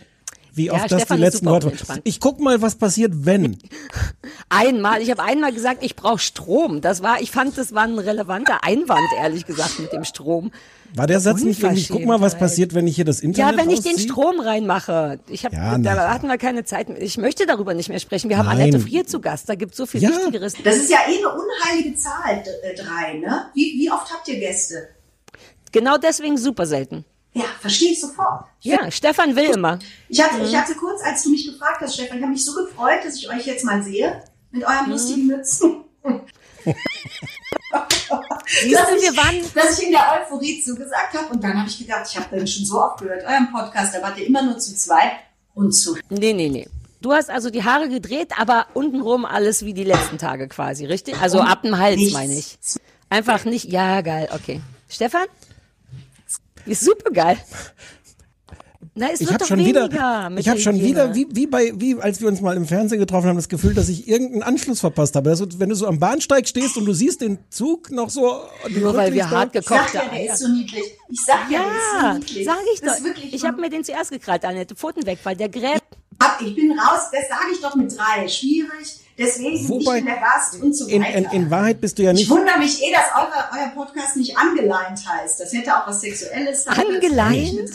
wie 0.52 0.70
oft 0.70 0.90
das 0.90 1.02
Stefan 1.02 1.18
die 1.18 1.24
letzten 1.24 1.46
Worte. 1.46 1.72
Ich 2.04 2.20
guck 2.20 2.40
mal, 2.40 2.62
was 2.62 2.76
passiert, 2.76 3.12
wenn. 3.26 3.58
Einmal, 4.48 5.02
ich 5.02 5.10
habe 5.10 5.22
einmal 5.22 5.52
gesagt, 5.52 5.82
ich 5.82 5.96
brauche 5.96 6.18
Strom. 6.18 6.80
Das 6.80 7.02
war, 7.02 7.20
ich 7.20 7.30
fand, 7.30 7.58
das 7.58 7.74
war 7.74 7.82
ein 7.82 7.98
relevanter 7.98 8.62
Einwand, 8.62 9.06
ehrlich 9.18 9.44
gesagt, 9.44 9.78
mit 9.80 9.92
dem 9.92 10.04
Strom. 10.04 10.52
War 10.94 11.06
der 11.06 11.20
Satz 11.20 11.42
nicht 11.42 11.62
irgendwie, 11.62 11.86
guck 11.86 12.04
mal, 12.06 12.20
was 12.20 12.38
passiert, 12.38 12.74
wenn 12.74 12.86
ich 12.86 12.96
hier 12.96 13.04
das 13.04 13.20
Internet 13.20 13.52
Ja, 13.58 13.62
wenn 13.62 13.70
ich 13.70 13.80
den? 13.80 13.98
Strom 13.98 14.40
reinmache. 14.40 15.18
Ich 15.28 15.44
hab, 15.44 15.52
Ja, 15.52 15.76
da 15.78 15.94
na. 15.94 16.08
hatten 16.14 16.26
wir 16.28 16.38
keine 16.38 16.64
Zeit. 16.64 16.88
mehr. 16.88 17.00
Ich 17.00 17.18
möchte 17.18 17.46
darüber 17.46 17.74
nicht 17.74 17.88
mehr 17.88 17.98
sprechen. 17.98 18.28
Wir 18.30 18.38
haben 18.38 18.46
Nein. 18.46 18.60
Annette 18.62 18.80
Frier 18.80 19.06
zu 19.06 19.20
Gast. 19.20 19.48
Da 19.48 19.54
gibt 19.54 19.74
so 19.74 19.86
viel 19.86 20.02
Ja. 20.02 20.10
Wichtigeres. 20.10 20.54
Das 20.64 20.76
ist 20.76 20.90
ja 20.90 20.98
eh 21.08 21.18
eine 21.18 21.28
unheilige 21.28 21.96
Zahl, 21.96 22.42
äh, 22.62 22.74
drei, 22.74 23.14
ne? 23.18 23.46
Wie, 23.54 23.74
wie 23.78 23.90
oft 23.90 24.10
habt 24.12 24.26
ihr 24.28 24.38
Gäste? 24.38 24.88
Genau 25.72 25.98
deswegen 25.98 26.38
super 26.38 26.64
selten. 26.66 27.04
Ja, 27.34 27.44
verstehe 27.60 27.92
ich 27.92 28.00
sofort. 28.00 28.44
Ja, 28.62 28.90
Stefan 28.90 29.36
will 29.36 29.50
immer. 29.54 29.78
Ich 30.08 30.22
hatte, 30.22 30.42
ich 30.42 30.56
hatte 30.56 30.74
kurz, 30.74 31.02
als 31.04 31.22
du 31.22 31.30
mich 31.30 31.46
gefragt 31.46 31.82
hast, 31.82 31.94
Stefan, 31.94 32.16
ich 32.16 32.22
habe 32.22 32.32
mich 32.32 32.44
so 32.44 32.54
gefreut, 32.54 33.00
dass 33.04 33.16
ich 33.16 33.28
euch 33.28 33.44
jetzt 33.46 33.64
mal 33.64 33.82
sehe 33.82 34.22
mit 34.52 34.64
euren 34.64 34.88
lustigen 34.90 35.26
Mützen. 35.26 35.84
Siehst 38.62 38.74
dass, 38.74 38.88
du, 38.88 38.96
ich, 38.96 39.02
wir 39.02 39.16
waren, 39.16 39.42
dass 39.54 39.78
ich 39.78 39.86
in 39.86 39.92
der 39.92 40.20
Euphorie 40.20 40.62
zugesagt 40.62 41.14
habe 41.14 41.32
und 41.32 41.42
dann 41.42 41.58
habe 41.58 41.68
ich 41.68 41.78
gedacht, 41.78 42.06
ich 42.08 42.16
habe 42.16 42.36
den 42.36 42.46
schon 42.46 42.64
so 42.64 42.80
oft 42.80 43.00
gehört, 43.00 43.24
euren 43.24 43.50
Podcast, 43.52 43.94
da 43.94 44.02
wart 44.02 44.18
ihr 44.18 44.26
immer 44.26 44.42
nur 44.42 44.58
zu 44.58 44.74
zweit 44.76 45.12
und 45.54 45.72
zu. 45.72 45.96
nee, 46.10 46.32
nee, 46.32 46.48
nee. 46.48 46.68
Du 47.02 47.12
hast 47.12 47.30
also 47.30 47.50
die 47.50 47.62
Haare 47.62 47.88
gedreht, 47.88 48.32
aber 48.38 48.66
untenrum 48.74 49.24
alles 49.26 49.64
wie 49.64 49.74
die 49.74 49.84
letzten 49.84 50.18
Tage 50.18 50.48
quasi, 50.48 50.86
richtig? 50.86 51.20
Also 51.20 51.40
ab 51.40 51.62
dem 51.62 51.78
Hals, 51.78 51.98
Nichts. 51.98 52.12
meine 52.14 52.34
ich. 52.34 52.58
Einfach 53.10 53.44
nicht, 53.44 53.70
ja, 53.70 54.00
geil, 54.00 54.28
okay. 54.32 54.60
Stefan? 54.88 55.26
Ist 56.64 56.82
super 56.84 57.10
geil. 57.12 57.38
Na, 58.98 59.08
es 59.12 59.20
Ich 59.20 59.26
wird 59.26 59.34
habe 59.34 59.38
doch 59.40 59.46
schon 59.48 59.58
weniger 59.58 59.90
wieder, 59.90 60.30
mit 60.30 60.40
ich 60.40 60.48
habe 60.48 60.58
schon 60.58 60.80
wieder, 60.80 61.14
wie, 61.14 61.26
wie 61.30 61.46
bei, 61.46 61.70
wie 61.76 62.00
als 62.00 62.18
wir 62.22 62.28
uns 62.28 62.40
mal 62.40 62.56
im 62.56 62.66
Fernsehen 62.66 62.98
getroffen 62.98 63.28
haben, 63.28 63.36
das 63.36 63.50
Gefühl, 63.50 63.74
dass 63.74 63.90
ich 63.90 64.08
irgendeinen 64.08 64.42
Anschluss 64.42 64.80
verpasst 64.80 65.14
habe. 65.16 65.28
Also, 65.28 65.46
wenn 65.58 65.68
du 65.68 65.74
so 65.74 65.86
am 65.86 65.98
Bahnsteig 65.98 66.48
stehst 66.48 66.78
und 66.78 66.86
du 66.86 66.94
siehst 66.94 67.20
den 67.20 67.38
Zug 67.50 67.90
noch 67.90 68.08
so, 68.08 68.40
Nur 68.70 68.96
weil 68.96 69.12
wir 69.12 69.28
hart 69.28 69.54
Ich 69.54 69.66
sag 69.66 69.92
gekochte 69.92 70.16
ja, 70.16 70.32
ist 70.32 70.38
so 70.40 70.48
niedlich. 70.48 70.82
Ich 71.10 71.20
sag 71.26 71.50
ja, 71.50 71.58
der 71.58 71.68
ist 71.68 71.90
so 71.92 72.06
Ja, 72.06 72.14
niedlich. 72.14 72.44
sag 72.46 72.58
ich 72.74 72.80
Das 72.80 72.96
doch. 72.98 73.04
wirklich 73.04 73.34
Ich 73.34 73.44
habe 73.44 73.60
mir 73.60 73.68
den 73.68 73.84
zuerst 73.84 74.10
gekrallt, 74.10 74.46
Annette. 74.46 74.74
Pfoten 74.74 75.04
weg, 75.04 75.18
weil 75.24 75.36
der 75.36 75.50
gräbt. 75.50 75.82
Ab, 76.18 76.40
ich 76.40 76.54
bin 76.54 76.72
raus, 76.72 77.02
das 77.12 77.28
sage 77.28 77.52
ich 77.52 77.60
doch 77.60 77.74
mit 77.74 77.94
drei. 77.94 78.26
Schwierig, 78.26 78.96
deswegen 79.18 79.68
Wobei, 79.68 79.98
ich 79.98 80.04
bin 80.04 80.14
der 80.14 80.22
Gast 80.22 80.54
und 80.62 80.74
so 80.74 80.86
in, 80.86 81.02
weiter. 81.02 81.18
in, 81.18 81.42
in 81.42 81.50
Wahrheit 81.50 81.82
bist 81.82 81.98
du 81.98 82.02
ja 82.02 82.12
ich 82.12 82.20
nicht, 82.20 82.30
wundere 82.30 82.58
mich 82.58 82.82
eh, 82.82 82.90
dass 82.90 83.04
euer, 83.14 83.50
euer 83.52 83.68
Podcast 83.74 84.16
nicht 84.16 84.34
angeleint 84.38 84.98
heißt. 85.06 85.38
Das 85.38 85.52
hätte 85.52 85.76
auch 85.76 85.86
was 85.86 86.00
Sexuelles 86.00 86.64
sein 86.64 86.74
können. 86.74 86.94
Angeleint? 86.94 87.70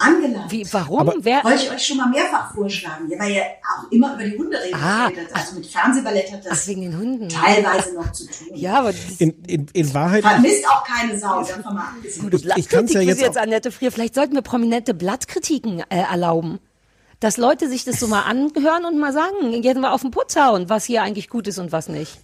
Angeleint. 0.00 0.50
Wie, 0.52 0.64
warum? 0.72 1.00
Aber- 1.00 1.14
Wer, 1.18 1.42
Wollte 1.42 1.62
ich 1.64 1.70
euch 1.72 1.84
schon 1.86 1.96
mal 1.96 2.08
mehrfach 2.08 2.54
vorschlagen, 2.54 3.10
ja, 3.10 3.18
weil 3.18 3.32
ihr 3.32 3.42
auch 3.42 3.90
immer 3.90 4.14
über 4.14 4.22
die 4.24 4.38
Hunde 4.38 4.56
redet. 4.62 4.76
Ah. 4.80 5.10
Also 5.32 5.56
mit 5.56 5.66
Fernsehballett 5.66 6.32
hat 6.32 6.46
das 6.46 6.62
ach, 6.62 6.66
wegen 6.68 6.82
den 6.82 6.96
Hunden. 6.96 7.28
teilweise 7.28 7.94
noch 7.94 8.12
zu 8.12 8.24
tun. 8.26 8.48
Ja, 8.54 8.78
aber 8.78 8.92
in, 9.18 9.30
in, 9.44 9.66
in 9.72 9.94
Wahrheit, 9.94 10.22
Vermisst 10.22 10.68
auch 10.68 10.84
keine 10.84 11.18
Sau, 11.18 11.42
davon 11.42 11.74
mal 11.74 11.82
abgesehen. 11.96 12.30
ich, 12.32 12.56
ich 12.56 12.68
kann 12.68 12.84
es 12.84 12.92
ja 12.92 13.00
jetzt 13.00 13.20
jetzt 13.20 13.36
Annette 13.36 13.72
Frier. 13.72 13.90
Vielleicht 13.90 14.14
sollten 14.14 14.34
wir 14.34 14.42
prominente 14.42 14.94
Blattkritiken 14.94 15.80
äh, 15.88 16.02
erlauben. 16.02 16.60
Dass 17.18 17.36
Leute 17.36 17.68
sich 17.68 17.84
das 17.84 17.98
so 17.98 18.06
mal 18.06 18.22
anhören 18.22 18.84
und 18.84 18.96
mal 19.00 19.12
sagen, 19.12 19.52
jetzt 19.64 19.78
mal 19.80 19.90
auf 19.90 20.02
den 20.02 20.12
Putz 20.12 20.36
hauen, 20.36 20.68
was 20.68 20.84
hier 20.84 21.02
eigentlich 21.02 21.28
gut 21.28 21.48
ist 21.48 21.58
und 21.58 21.72
was 21.72 21.88
nicht. 21.88 22.16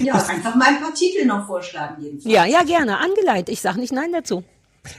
Ja, 0.00 0.14
einfach 0.14 0.56
mal 0.56 0.66
ein 0.68 0.80
paar 0.80 0.92
Titel 0.94 1.24
noch 1.26 1.46
vorschlagen 1.46 2.02
jedenfalls. 2.02 2.34
Ja, 2.34 2.44
ja, 2.44 2.64
gerne. 2.64 2.98
Angeleitet. 2.98 3.50
Ich 3.50 3.60
sag 3.60 3.76
nicht 3.76 3.92
Nein 3.92 4.10
dazu. 4.12 4.42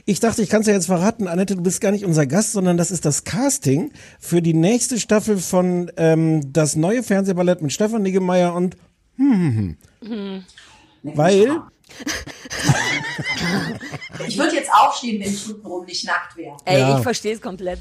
Ich 0.04 0.20
dachte, 0.20 0.42
ich 0.42 0.48
kann 0.48 0.62
es 0.62 0.66
ja 0.66 0.74
jetzt 0.74 0.86
verraten, 0.86 1.28
Annette, 1.28 1.56
du 1.56 1.62
bist 1.62 1.80
gar 1.80 1.92
nicht 1.92 2.04
unser 2.04 2.26
Gast, 2.26 2.52
sondern 2.52 2.76
das 2.76 2.90
ist 2.90 3.04
das 3.04 3.24
Casting 3.24 3.92
für 4.18 4.42
die 4.42 4.54
nächste 4.54 4.98
Staffel 4.98 5.38
von 5.38 5.90
ähm, 5.96 6.52
das 6.52 6.76
neue 6.76 7.02
Fernsehballett 7.02 7.62
mit 7.62 7.72
Stefan 7.72 8.02
Niggemeier 8.02 8.54
und 8.54 8.76
hm, 9.16 9.76
hm, 10.00 10.08
hm. 10.08 10.44
weil 11.02 11.56
Ich 14.26 14.38
würde 14.38 14.56
jetzt 14.56 14.70
aufstehen, 14.72 15.22
wenn 15.22 15.32
ich 15.32 15.48
untenrum 15.48 15.84
nicht 15.84 16.04
nackt 16.06 16.36
wäre. 16.36 16.56
Ey, 16.64 16.80
Ja. 16.80 16.96
ich 16.96 17.02
verstehe 17.02 17.34
es 17.34 17.40
komplett. 17.40 17.80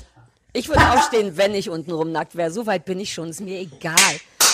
Ich 0.57 0.69
würde 0.69 0.89
aufstehen, 0.92 1.38
wenn 1.38 1.54
ich 1.54 1.69
untenrum 1.69 2.12
nackt 2.12 2.36
wäre. 2.36 2.50
So 2.50 2.65
weit 2.65 2.83
bin 2.83 3.00
ich 3.00 3.13
schon. 3.13 3.30
Ist 3.30 3.42
mir 3.42 3.59
egal. 3.59 3.94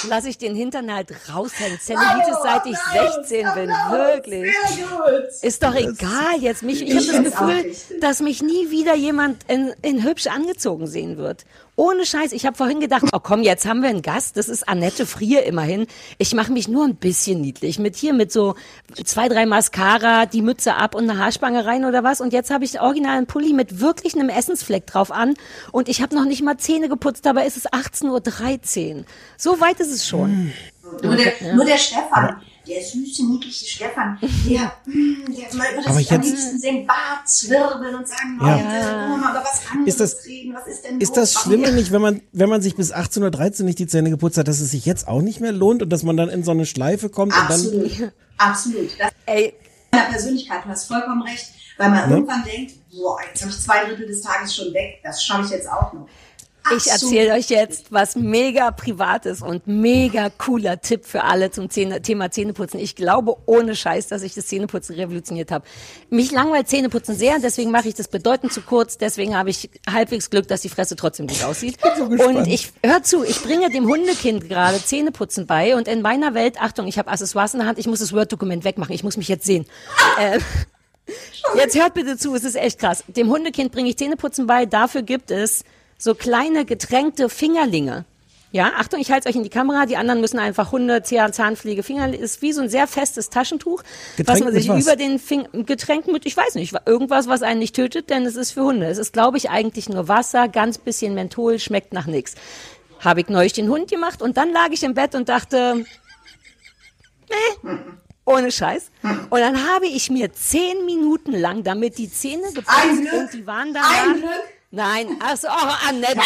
Lass 0.10 0.26
ich 0.26 0.38
den 0.38 0.54
Hintern 0.54 0.94
halt 0.94 1.14
raushängen. 1.34 1.80
Zellulitis, 1.80 2.36
seit 2.44 2.66
ich 2.66 2.78
16 3.24 3.48
bin. 3.56 3.70
Wirklich. 3.70 4.54
Sehr 4.68 4.86
gut. 4.86 5.30
Ist 5.42 5.64
doch 5.64 5.74
egal 5.74 6.42
jetzt. 6.42 6.62
Mich, 6.62 6.82
ich 6.82 7.10
habe 7.10 7.24
das 7.24 7.32
Gefühl, 7.32 7.76
dass 8.02 8.20
mich 8.20 8.42
nie 8.42 8.70
wieder 8.70 8.96
jemand 8.96 9.44
in, 9.48 9.74
in 9.82 10.04
hübsch 10.04 10.28
angezogen 10.28 10.88
sehen 10.88 11.16
wird. 11.16 11.46
Ohne 11.76 12.06
Scheiß. 12.06 12.34
Ich 12.34 12.46
habe 12.46 12.56
vorhin 12.56 12.80
gedacht, 12.80 13.04
oh 13.14 13.20
komm, 13.20 13.42
jetzt 13.42 13.66
haben 13.66 13.82
wir 13.82 13.90
einen 13.90 14.04
Gast. 14.04 14.38
Das 14.38 14.48
ist 14.48 14.68
Annette 14.70 15.08
Frier 15.08 15.44
immerhin. 15.44 15.88
Ich 16.20 16.36
mache 16.36 16.52
mich 16.52 16.68
nur 16.68 16.86
ein 16.86 16.96
bisschen 16.96 17.42
niedlich. 17.42 17.80
Mit 17.80 17.96
hier, 17.96 18.14
mit 18.14 18.32
so 18.32 18.56
zwei, 19.04 19.28
drei 19.28 19.48
Mascara, 19.48 20.28
die 20.28 20.44
Mütze 20.44 20.76
ab 20.76 20.94
und 20.94 21.10
eine 21.10 21.18
Haarspange 21.18 21.66
rein 21.66 21.86
oder 21.86 22.04
was. 22.04 22.22
Und 22.22 22.32
jetzt 22.32 22.52
habe 22.52 22.64
ich 22.64 22.80
original 22.80 23.18
einen 23.18 23.26
Pulli 23.26 23.54
mit 23.54 23.80
wirklich 23.80 24.14
einem 24.14 24.30
Essensfleck 24.30 24.86
drauf 24.86 25.12
an. 25.12 25.34
Und 25.72 25.90
ich 25.90 26.02
habe 26.04 26.14
noch 26.16 26.26
nicht 26.26 26.44
mal 26.44 26.58
Zähne 26.58 26.90
geputzt. 26.90 27.26
Dabei 27.26 27.48
ist 27.48 27.58
es 27.58 27.68
18.13 27.68 28.98
Uhr. 28.98 29.06
So 29.38 29.60
weit 29.60 29.80
ist 29.80 29.92
es 29.92 30.08
schon. 30.08 30.54
Nur 31.02 31.16
der, 31.16 31.34
nur 31.56 31.66
der 31.66 31.78
Stefan, 31.78 32.42
der 32.68 32.82
süße, 32.82 33.26
niedliche 33.26 33.66
Stefan, 33.66 34.18
der, 34.22 34.72
mm, 34.86 35.34
der 35.36 35.56
mal 35.58 35.68
über 35.74 35.82
das 35.82 35.86
Aber 35.88 35.96
am 35.96 36.00
jetzt- 36.00 36.24
liebsten 36.26 36.62
den 36.62 36.88
Bart 36.88 37.28
zwirbeln 37.28 37.96
und 37.96 38.08
sagen, 38.08 38.40
Ja. 38.42 38.56
Leute, 38.56 39.10
wir 39.10 39.18
mal 39.18 39.32
über 39.32 39.44
was 39.44 39.62
anderes 39.72 39.88
Ist 39.88 40.00
das- 40.00 40.26
reden, 40.26 40.54
was 40.54 40.68
ist 40.68 40.84
denn 40.86 41.00
Ist 41.02 41.10
los? 41.16 41.34
das 41.34 41.42
Schlimme 41.42 41.72
nicht, 41.72 41.92
wenn 41.92 42.02
man, 42.02 42.22
wenn 42.32 42.50
man 42.50 42.62
sich 42.62 42.76
bis 42.76 42.92
18.13 42.94 43.62
Uhr 43.64 43.66
nicht 43.68 43.80
die 43.80 43.88
Zähne 43.88 44.10
geputzt 44.10 44.38
hat, 44.38 44.48
dass 44.48 44.60
es 44.62 44.72
sich 44.72 44.86
jetzt 44.86 45.08
auch 45.08 45.22
nicht 45.22 45.40
mehr 45.42 45.52
lohnt 45.52 45.82
und 45.82 45.90
dass 45.90 46.04
man 46.04 46.16
dann 46.18 46.30
in 46.30 46.44
so 46.44 46.52
eine 46.52 46.66
Schleife 46.66 47.10
kommt 47.10 47.34
und 47.34 47.40
dann. 47.50 47.52
Absolut, 47.60 47.92
absolut. 48.38 48.90
Das 49.00 49.08
ist 49.10 49.16
Ey, 49.26 49.54
meiner 49.92 50.06
Persönlichkeit, 50.06 50.66
du 50.66 50.70
hast 50.70 50.86
vollkommen 50.88 51.22
recht, 51.24 51.48
weil 51.78 51.90
man 51.90 52.10
irgendwann 52.12 52.44
denkt, 52.44 52.74
boah, 52.92 53.18
jetzt 53.28 53.42
habe 53.42 53.52
ich 53.52 53.60
zwei 53.60 53.84
Drittel 53.86 54.08
des 54.08 54.22
Tages 54.22 54.56
schon 54.56 54.74
weg, 54.74 55.00
das 55.04 55.24
schaffe 55.24 55.44
ich 55.46 55.52
jetzt 55.52 55.68
auch 55.70 55.92
noch. 55.94 56.08
Ich 56.72 56.88
erzähle 56.88 57.34
euch 57.34 57.50
jetzt 57.50 57.92
was 57.92 58.16
mega 58.16 58.72
privates 58.72 59.42
und 59.42 59.68
mega 59.68 60.30
cooler 60.30 60.80
Tipp 60.80 61.06
für 61.06 61.24
alle 61.24 61.52
zum 61.52 61.70
Zähne, 61.70 62.02
Thema 62.02 62.32
Zähneputzen. 62.32 62.80
Ich 62.80 62.96
glaube 62.96 63.36
ohne 63.46 63.76
Scheiß, 63.76 64.08
dass 64.08 64.22
ich 64.22 64.34
das 64.34 64.48
Zähneputzen 64.48 64.96
revolutioniert 64.96 65.52
habe. 65.52 65.66
Mich 66.10 66.32
langweilt 66.32 66.70
Zähneputzen 66.70 67.16
sehr, 67.16 67.40
deswegen 67.40 67.72
mache 67.72 67.90
ich 67.90 67.96
das 67.96 68.08
bedeutend 68.08 68.54
zu 68.54 68.62
kurz. 68.62 68.98
Deswegen 68.98 69.38
habe 69.38 69.50
ich 69.50 69.70
halbwegs 69.90 70.30
Glück, 70.30 70.48
dass 70.48 70.62
die 70.62 70.70
Fresse 70.70 70.96
trotzdem 70.96 71.28
gut 71.28 71.44
aussieht. 71.44 71.78
und 72.00 72.48
ich 72.48 72.72
hör 72.84 73.04
zu, 73.04 73.24
ich 73.24 73.42
bringe 73.44 73.70
dem 73.70 73.86
Hundekind 73.88 74.48
gerade 74.48 74.84
Zähneputzen 74.84 75.46
bei 75.46 75.76
und 75.76 75.88
in 75.88 76.02
meiner 76.02 76.34
Welt, 76.34 76.62
Achtung, 76.62 76.88
ich 76.88 76.98
habe 76.98 77.12
Accessoires 77.12 77.54
in 77.54 77.60
der 77.60 77.68
Hand, 77.68 77.78
ich 77.80 77.88
muss 77.88 78.00
das 78.00 78.14
Word-Dokument 78.14 78.64
wegmachen, 78.64 78.96
ich 78.96 79.04
muss 79.04 79.18
mich 79.18 79.28
jetzt 79.28 79.46
sehen. 79.46 79.66
äh, 80.20 80.40
Jetzt 81.58 81.78
hört 81.78 81.94
bitte 81.94 82.18
zu, 82.18 82.34
es 82.34 82.46
ist 82.46 82.56
echt 82.56 82.80
krass. 82.80 83.04
Dem 83.08 83.30
Hundekind 83.30 83.74
bringe 83.74 83.90
ich 83.90 83.98
Zähneputzen 83.98 84.48
bei. 84.48 84.66
Dafür 84.66 85.02
gibt 85.02 85.32
es 85.32 85.66
so 86.04 86.16
kleine 86.16 86.66
getränkte 86.66 87.30
Fingerlinge. 87.30 88.06
Ja, 88.52 88.74
Achtung, 88.78 89.00
ich 89.00 89.10
halte 89.12 89.30
euch 89.30 89.36
in 89.36 89.42
die 89.44 89.50
Kamera. 89.50 89.88
Die 89.88 89.98
anderen 89.98 90.22
müssen 90.22 90.38
einfach 90.38 90.72
Hunde, 90.72 91.02
Zahn- 91.02 91.34
Zahnpflege, 91.34 91.82
Finger, 91.82 92.14
ist 92.14 92.42
wie 92.44 92.52
so 92.54 92.62
ein 92.62 92.70
sehr 92.70 92.86
festes 92.88 93.30
Taschentuch, 93.32 93.82
was 93.82 94.18
Getränkt 94.18 94.44
man 94.44 94.54
sich 94.54 94.68
was? 94.70 94.84
über 94.84 94.96
den 94.96 95.18
Finger, 95.18 95.48
getränkt 95.64 96.08
mit, 96.08 96.26
ich 96.28 96.38
weiß 96.38 96.56
nicht, 96.56 96.76
irgendwas, 96.86 97.28
was 97.28 97.42
einen 97.42 97.60
nicht 97.60 97.76
tötet, 97.76 98.12
denn 98.12 98.26
es 98.26 98.36
ist 98.36 98.52
für 98.52 98.62
Hunde. 98.64 98.86
Es 98.86 99.00
ist, 99.00 99.14
glaube 99.14 99.38
ich, 99.38 99.50
eigentlich 99.50 99.90
nur 99.90 100.08
Wasser, 100.08 100.50
ganz 100.50 100.78
bisschen 100.78 101.16
Menthol, 101.16 101.58
schmeckt 101.58 101.94
nach 101.94 102.06
nichts. 102.06 102.36
Habe 103.00 103.22
ich 103.22 103.30
neulich 103.30 103.54
den 103.54 103.70
Hund 103.70 103.90
gemacht 103.90 104.22
und 104.22 104.38
dann 104.38 104.52
lag 104.52 104.70
ich 104.72 104.84
im 104.84 104.94
Bett 104.94 105.16
und 105.16 105.30
dachte, 105.30 105.84
ohne 108.26 108.52
Scheiß. 108.52 108.92
Und 109.32 109.40
dann 109.40 109.68
habe 109.74 109.88
ich 109.88 110.10
mir 110.12 110.32
zehn 110.32 110.86
Minuten 110.86 111.32
lang, 111.34 111.64
damit 111.64 111.98
die 111.98 112.12
Zähne 112.12 112.44
Ein 112.48 112.54
geputzt 112.54 113.14
und 113.14 113.34
die 113.34 113.48
waren 113.48 113.70
Ein 113.70 113.74
danach. 113.74 114.14
Glück. 114.14 114.30
Nein, 114.76 115.18
also 115.20 115.50
oh, 115.50 115.88
Annette. 115.88 116.18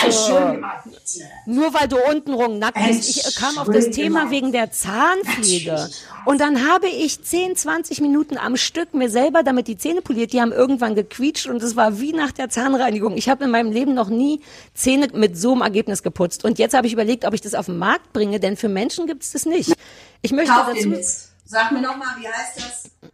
Nur 1.45 1.73
weil 1.73 1.89
du 1.89 1.97
untenrum 1.97 2.59
nackt 2.59 2.77
bist. 2.81 3.27
Ich 3.27 3.35
kam 3.35 3.57
auf 3.57 3.67
das 3.67 3.89
Thema 3.89 4.31
wegen 4.31 4.53
der 4.53 4.71
Zahnpflege. 4.71 5.89
Und 6.23 6.39
dann 6.39 6.65
habe 6.65 6.87
ich 6.87 7.21
10, 7.21 7.57
20 7.57 7.99
Minuten 7.99 8.37
am 8.37 8.55
Stück 8.55 8.93
mir 8.93 9.09
selber 9.09 9.43
damit 9.43 9.67
die 9.67 9.77
Zähne 9.77 10.01
poliert. 10.01 10.31
Die 10.31 10.39
haben 10.39 10.53
irgendwann 10.53 10.95
gequietscht 10.95 11.47
und 11.47 11.61
es 11.61 11.75
war 11.75 11.99
wie 11.99 12.13
nach 12.13 12.31
der 12.31 12.47
Zahnreinigung. 12.47 13.17
Ich 13.17 13.27
habe 13.27 13.43
in 13.43 13.51
meinem 13.51 13.73
Leben 13.73 13.93
noch 13.93 14.07
nie 14.07 14.39
Zähne 14.73 15.09
mit 15.13 15.37
so 15.37 15.51
einem 15.51 15.63
Ergebnis 15.63 16.01
geputzt. 16.01 16.45
Und 16.45 16.57
jetzt 16.57 16.73
habe 16.73 16.87
ich 16.87 16.93
überlegt, 16.93 17.25
ob 17.25 17.33
ich 17.33 17.41
das 17.41 17.53
auf 17.53 17.65
den 17.65 17.77
Markt 17.77 18.13
bringe, 18.13 18.39
denn 18.39 18.55
für 18.55 18.69
Menschen 18.69 19.07
gibt 19.07 19.23
es 19.23 19.33
das 19.33 19.45
nicht. 19.45 19.73
Ich 20.21 20.31
möchte 20.31 20.53
Kauf 20.53 20.67
dazu. 20.73 20.95
Sag 21.43 21.73
mir 21.73 21.81
nochmal, 21.81 22.15
wie 22.17 22.27
heißt 22.29 22.55
das? 22.55 23.11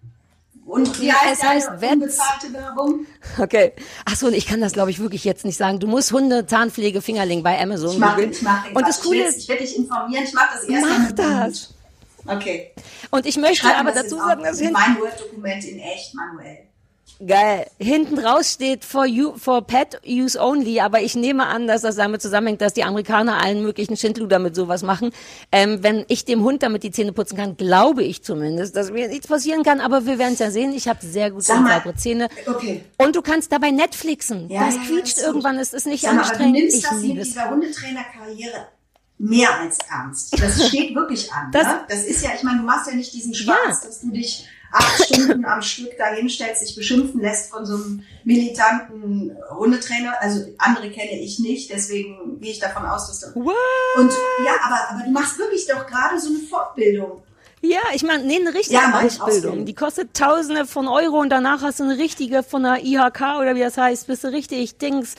Und 0.65 0.99
wie 0.99 1.07
Ja, 1.07 1.15
heißt 1.15 1.43
es 1.43 1.49
heißt 1.49 1.69
unbezahlte 1.91 2.53
Werbung? 2.53 3.05
Okay. 3.37 3.73
Ach 4.05 4.15
so, 4.15 4.27
und 4.27 4.33
ich 4.33 4.45
kann 4.47 4.61
das 4.61 4.73
glaube 4.73 4.91
ich 4.91 4.99
wirklich 4.99 5.23
jetzt 5.23 5.45
nicht 5.45 5.57
sagen. 5.57 5.79
Du 5.79 5.87
musst 5.87 6.11
Hunde 6.11 6.45
Zahnpflege 6.45 7.01
Fingerling 7.01 7.43
bei 7.43 7.59
Amazon 7.59 7.91
Ich 7.91 7.97
mache 7.97 8.15
googeln. 8.15 8.31
ich 8.31 8.41
mach 8.41 8.65
Und 8.73 8.87
das 8.87 9.01
Coole 9.01 9.27
ist, 9.27 9.39
ich 9.39 9.49
werde 9.49 9.63
dich 9.63 9.77
informieren. 9.77 10.23
Ich 10.23 10.33
mache 10.33 10.55
das 10.55 10.63
erst 10.69 10.85
mach 10.87 11.11
das. 11.11 11.73
Okay. 12.25 12.71
Und 13.11 13.25
ich 13.25 13.37
möchte 13.37 13.75
aber 13.75 13.91
dazu 13.91 14.15
sagen, 14.15 14.43
dass 14.43 14.61
mein 14.61 14.97
Word-Dokument 14.99 15.65
in 15.65 15.79
echt 15.79 16.15
manuell. 16.15 16.59
Geil. 17.25 17.67
Hinten 17.79 18.19
raus 18.19 18.51
steht 18.53 18.83
for 18.83 19.05
you, 19.05 19.33
for 19.37 19.61
pet 19.65 20.01
use 20.05 20.37
only, 20.39 20.79
aber 20.81 21.01
ich 21.01 21.15
nehme 21.15 21.45
an, 21.45 21.67
dass 21.67 21.81
das 21.81 21.95
damit 21.95 22.21
zusammenhängt, 22.21 22.59
dass 22.61 22.73
die 22.73 22.83
Amerikaner 22.83 23.41
allen 23.41 23.61
möglichen 23.63 23.95
Schindluder 23.95 24.39
mit 24.39 24.55
sowas 24.55 24.83
machen. 24.83 25.11
Ähm, 25.51 25.83
wenn 25.83 26.05
ich 26.09 26.25
dem 26.25 26.43
Hund 26.43 26.63
damit 26.63 26.83
die 26.83 26.91
Zähne 26.91 27.13
putzen 27.13 27.37
kann, 27.37 27.55
glaube 27.55 28.03
ich 28.03 28.23
zumindest, 28.23 28.75
dass 28.75 28.91
mir 28.91 29.07
nichts 29.07 29.27
passieren 29.27 29.63
kann, 29.63 29.79
aber 29.79 30.05
wir 30.05 30.19
werden 30.19 30.33
es 30.33 30.39
ja 30.39 30.51
sehen. 30.51 30.73
Ich 30.73 30.87
habe 30.87 30.99
sehr 31.05 31.31
gute 31.31 31.43
saubere 31.45 31.95
Zähne. 31.95 32.27
okay. 32.47 32.83
Und 32.97 33.15
du 33.15 33.21
kannst 33.21 33.51
dabei 33.51 33.71
Netflixen. 33.71 34.49
Ja, 34.49 34.65
das 34.65 34.75
ja, 34.75 34.81
quietscht 34.81 35.17
das 35.17 35.23
irgendwann, 35.25 35.57
es 35.59 35.71
ist 35.73 35.85
nicht 35.87 36.01
Sag 36.03 36.13
mal, 36.15 36.19
aber 36.19 36.23
du 36.23 36.29
anstrengend. 36.31 36.55
nimmst 36.59 36.75
Ich 36.77 36.83
das 36.83 37.01
mit 37.01 37.17
es. 37.17 37.27
dieser 37.29 37.49
Hundetrainerkarriere 37.49 38.67
mehr 39.19 39.59
als 39.61 39.77
ernst. 39.89 40.33
Das 40.41 40.67
steht 40.67 40.93
wirklich 40.95 41.31
an. 41.31 41.51
Das- 41.51 41.67
ne? 41.67 41.79
das 41.87 42.03
ist 42.03 42.23
ja, 42.23 42.31
ich 42.35 42.43
meine, 42.43 42.57
du 42.59 42.65
machst 42.65 42.89
ja 42.89 42.95
nicht 42.95 43.13
diesen 43.13 43.33
Spaß, 43.33 43.55
Ja. 43.83 43.87
dass 43.87 44.01
du 44.01 44.09
dich 44.11 44.45
acht 44.73 45.05
Stunden 45.05 45.45
am 45.45 45.61
Stück 45.61 45.91
da 45.97 46.07
hinstellst, 46.07 46.61
dich 46.61 46.75
beschimpfen 46.75 47.21
lässt 47.21 47.51
von 47.51 47.65
so 47.65 47.75
einem 47.75 48.03
militanten 48.23 49.35
Hundetrainer. 49.55 50.13
Also 50.19 50.45
andere 50.57 50.89
kenne 50.89 51.19
ich 51.19 51.39
nicht, 51.39 51.71
deswegen 51.71 52.39
gehe 52.41 52.51
ich 52.51 52.59
davon 52.59 52.85
aus, 52.85 53.07
dass 53.07 53.19
du. 53.19 53.39
What? 53.39 53.55
Und 53.97 54.11
ja, 54.45 54.53
aber, 54.65 54.89
aber 54.89 55.05
du 55.05 55.11
machst 55.11 55.37
wirklich 55.37 55.65
doch 55.67 55.85
gerade 55.85 56.19
so 56.19 56.29
eine 56.29 56.39
Fortbildung. 56.39 57.23
Ja, 57.65 57.79
ich 57.93 58.03
meine, 58.03 58.23
nee, 58.25 58.35
eine 58.35 58.53
richtige 58.53 58.73
Ja, 58.73 58.89
Ausbildung. 58.99 59.21
Ausbildung. 59.21 59.65
Die 59.65 59.73
kostet 59.73 60.13
Tausende 60.13 60.65
von 60.65 60.89
Euro 60.89 61.21
und 61.21 61.29
danach 61.29 61.61
hast 61.61 61.79
du 61.79 61.85
eine 61.85 61.97
richtige 61.97 62.43
von 62.43 62.63
der 62.63 62.83
IHK 62.83 63.39
oder 63.39 63.55
wie 63.55 63.61
das 63.61 63.77
heißt, 63.77 64.07
bist 64.07 64.25
du 64.25 64.27
richtig 64.33 64.77
Dings. 64.79 65.15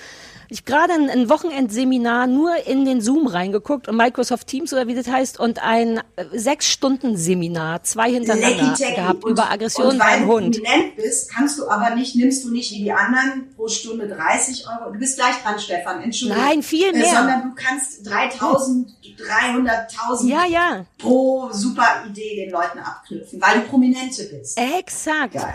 Ich 0.54 0.64
gerade 0.64 0.92
ein, 0.92 1.11
ein 1.11 1.28
Wochenendseminar 1.28 2.28
nur 2.28 2.54
in 2.68 2.84
den 2.84 3.00
Zoom 3.00 3.26
reingeguckt 3.26 3.88
und 3.88 3.96
Microsoft 3.96 4.46
Teams 4.46 4.73
oder 4.73 4.87
wie 4.87 4.94
das 4.94 5.08
heißt 5.08 5.40
und 5.40 5.61
ein 5.61 5.99
äh, 6.14 6.26
sechs 6.32 6.66
Stunden 6.68 7.16
Seminar, 7.16 7.82
zwei 7.82 8.12
hintereinander 8.12 8.73
gehabt 8.94 9.25
Und- 9.25 9.32
über 9.32 9.50
Aggression 9.50 9.87
und 9.88 9.99
weil 9.99 10.18
beim 10.20 10.26
du 10.28 10.32
Hund. 10.32 10.62
prominent 10.62 10.94
bist, 10.94 11.28
kannst 11.34 11.58
du 11.58 11.66
aber 11.68 11.96
nicht, 11.96 12.14
nimmst 12.14 12.44
du 12.44 12.52
nicht 12.52 12.70
wie 12.70 12.84
die 12.84 12.92
anderen 12.92 13.52
pro 13.56 13.66
Stunde 13.66 14.06
30 14.06 14.64
Euro. 14.68 14.92
Du 14.92 14.99
bist 15.00 15.16
gleich 15.18 15.34
dran, 15.42 15.58
Stefan, 15.58 16.00
Entschuldigung. 16.02 16.40
Nein, 16.44 16.62
viel 16.62 16.87
Äh, 16.90 16.99
mehr. 16.99 17.06
sondern 17.16 17.42
du 17.42 17.54
kannst 17.56 18.08
3000, 18.08 18.90
300.000 19.18 20.28
Ja, 20.28 20.44
ja, 20.46 20.87
pro 20.99 21.49
super 21.50 22.04
Idee 22.08 22.37
den 22.44 22.50
Leuten 22.52 22.78
abknüpfen, 22.78 23.40
weil 23.42 23.61
du 23.61 23.66
Prominente 23.66 24.23
bist. 24.30 24.56
exakt. 24.56 25.34
Geil. 25.34 25.54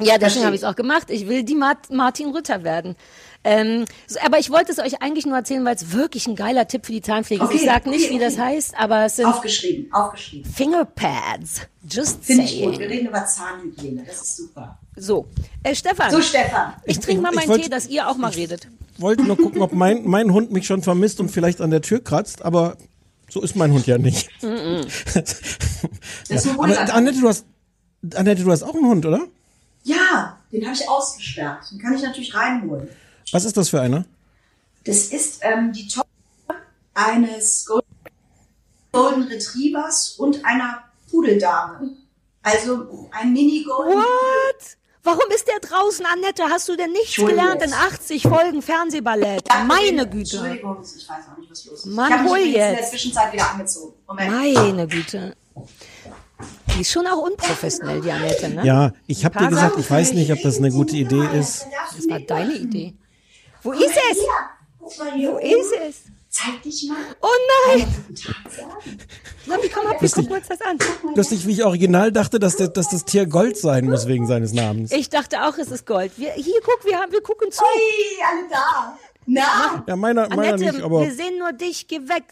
Ja, 0.00 0.16
deswegen 0.18 0.46
habe 0.46 0.56
ich 0.56 0.62
es 0.62 0.66
auch 0.66 0.74
gemacht. 0.74 1.10
Ich 1.10 1.28
will 1.28 1.44
die 1.44 1.54
Mart 1.54 1.90
Martin 1.90 2.30
Rütter 2.30 2.64
werden. 2.64 2.96
Ähm, 3.44 3.86
so, 4.06 4.20
aber 4.24 4.38
ich 4.38 4.50
wollte 4.50 4.70
es 4.70 4.78
euch 4.78 5.02
eigentlich 5.02 5.26
nur 5.26 5.36
erzählen, 5.36 5.64
weil 5.64 5.74
es 5.74 5.92
wirklich 5.92 6.26
ein 6.28 6.36
geiler 6.36 6.68
Tipp 6.68 6.86
für 6.86 6.92
die 6.92 7.02
Zahnpflege 7.02 7.42
ist. 7.42 7.48
Okay, 7.48 7.56
Ich 7.58 7.64
sage 7.64 7.90
nicht, 7.90 8.04
okay, 8.06 8.14
wie 8.14 8.18
das 8.20 8.38
heißt, 8.38 8.76
aber 8.78 9.04
es 9.06 9.16
sind 9.16 9.26
Aufgeschrieben, 9.26 9.92
aufgeschrieben. 9.92 10.50
Fingerpads. 10.52 11.62
Just 11.90 12.24
Finde 12.24 12.44
ich 12.44 12.62
gut. 12.62 12.72
Wir 12.72 12.76
saying. 12.78 12.90
reden 12.92 13.06
über 13.08 13.26
Zahnhygiene. 13.26 14.04
Das 14.06 14.22
ist 14.22 14.36
super. 14.36 14.78
So, 14.94 15.26
äh, 15.64 15.74
Stefan, 15.74 16.10
So, 16.12 16.20
Stefan. 16.20 16.74
ich 16.84 17.00
trinke 17.00 17.22
mal 17.22 17.32
meinen 17.32 17.60
Tee, 17.60 17.68
dass 17.68 17.88
ihr 17.88 18.08
auch 18.08 18.16
mal 18.16 18.30
redet. 18.30 18.68
Wollte 18.98 19.24
nur 19.24 19.36
gucken, 19.36 19.62
ob 19.62 19.72
mein, 19.72 20.04
mein 20.06 20.32
Hund 20.32 20.52
mich 20.52 20.66
schon 20.66 20.82
vermisst 20.82 21.18
und 21.18 21.30
vielleicht 21.30 21.60
an 21.60 21.70
der 21.70 21.80
Tür 21.82 22.04
kratzt, 22.04 22.44
aber 22.44 22.76
so 23.28 23.40
ist 23.42 23.56
mein 23.56 23.72
Hund 23.72 23.86
ja 23.86 23.98
nicht. 23.98 24.28
Das 25.14 25.32
ist 26.28 26.46
ein 26.46 26.54
Aber 26.58 26.68
Hund. 26.68 26.76
Annette, 26.92 27.20
du 27.20 27.28
hast, 27.28 27.44
Annette, 28.14 28.44
du 28.44 28.50
hast 28.50 28.62
auch 28.62 28.74
einen 28.74 28.86
Hund, 28.86 29.06
oder? 29.06 29.20
Ja, 29.84 30.38
den 30.52 30.64
habe 30.64 30.74
ich 30.74 30.88
ausgesperrt. 30.88 31.64
Den 31.72 31.78
kann 31.78 31.94
ich 31.94 32.02
natürlich 32.02 32.34
reinholen. 32.34 32.88
Was 33.30 33.44
ist 33.44 33.56
das 33.56 33.68
für 33.68 33.80
einer? 33.80 34.04
Das 34.84 35.06
ist 35.06 35.40
ähm, 35.42 35.72
die 35.72 35.86
Tochter 35.86 36.06
eines 36.94 37.66
Golden- 37.66 39.22
Retrievers 39.28 40.16
und 40.18 40.44
einer 40.44 40.82
Pudeldame. 41.10 41.90
Also 42.42 43.08
ein 43.12 43.32
Mini-Golden. 43.32 43.94
What? 43.94 44.76
Warum 45.04 45.22
ist 45.34 45.48
der 45.48 45.58
draußen, 45.60 46.04
Annette? 46.06 46.44
Hast 46.50 46.68
du 46.68 46.76
denn 46.76 46.92
nichts 46.92 47.16
gelernt 47.16 47.62
in 47.62 47.72
80 47.72 48.22
Folgen 48.24 48.60
Fernsehballett? 48.62 49.42
Ja, 49.48 49.64
Meine 49.64 50.08
Güte. 50.08 50.36
Entschuldigung, 50.36 50.76
ich 50.82 51.08
weiß 51.08 51.24
auch 51.32 51.38
nicht, 51.38 51.50
was 51.50 51.64
los 51.64 51.78
ist. 51.80 51.86
Mann, 51.86 52.08
ich 52.08 52.12
habe 52.12 52.22
mich 52.24 52.32
hol 52.32 52.38
übrigens 52.38 52.54
in 52.56 52.60
jetzt. 52.70 52.80
der 52.80 52.88
Zwischenzeit 52.90 53.32
wieder 53.32 53.50
angezogen. 53.50 53.94
Moment. 54.06 54.30
Meine 54.30 54.86
Güte. 54.86 55.36
Die 56.76 56.80
ist 56.82 56.90
schon 56.92 57.06
auch 57.06 57.18
unprofessionell, 57.18 58.00
die 58.00 58.10
Annette, 58.12 58.48
ne? 58.50 58.64
Ja, 58.64 58.92
ich 59.06 59.24
habe 59.24 59.38
dir 59.38 59.48
gesagt, 59.48 59.78
ich 59.78 59.90
weiß 59.90 60.12
nicht, 60.12 60.32
ob 60.32 60.40
das 60.42 60.58
eine 60.58 60.70
gute 60.70 60.96
Idee 60.96 61.26
ist. 61.38 61.66
Das 61.96 62.08
war 62.08 62.20
deine 62.20 62.54
Idee. 62.54 62.94
Wo 63.62 63.72
ist 63.72 63.82
es? 64.10 64.18
Hier, 65.14 65.32
Wo 65.32 65.38
ist 65.38 65.72
es? 65.88 66.02
Zeig 66.28 66.62
dich 66.62 66.88
mal. 66.88 66.96
Oh 67.20 67.28
nein! 67.68 67.86
Labi, 69.46 69.68
komm 69.68 69.86
ab, 69.86 70.00
wir 70.00 70.08
gucken 70.08 70.32
uns 70.32 70.48
das 70.48 70.60
an. 70.62 70.78
Lustig, 71.14 71.46
wie 71.46 71.52
ich 71.52 71.64
original 71.64 72.10
dachte, 72.10 72.38
dass, 72.38 72.56
der, 72.56 72.68
dass 72.68 72.88
das 72.88 73.04
Tier 73.04 73.26
Gold 73.26 73.58
sein 73.58 73.84
muss 73.84 74.06
wegen 74.06 74.26
seines 74.26 74.54
Namens. 74.54 74.92
Ich 74.92 75.10
dachte 75.10 75.42
auch, 75.44 75.58
es 75.58 75.70
ist 75.70 75.86
Gold. 75.86 76.12
Wir, 76.16 76.32
hier, 76.32 76.58
guck, 76.64 76.84
wir, 76.86 76.98
haben, 76.98 77.12
wir 77.12 77.20
gucken 77.22 77.52
zu. 77.52 77.62
Hey, 77.62 78.24
alle 78.30 78.48
da. 78.48 78.98
Na, 79.26 79.84
Ja, 79.86 79.94
meiner, 79.94 80.28
meiner 80.30 80.54
Annette, 80.54 80.72
nicht, 80.72 80.82
aber 80.82 81.02
wir 81.02 81.12
sehen 81.12 81.38
nur 81.38 81.52
dich. 81.52 81.86
Geh 81.86 82.00
weg. 82.08 82.24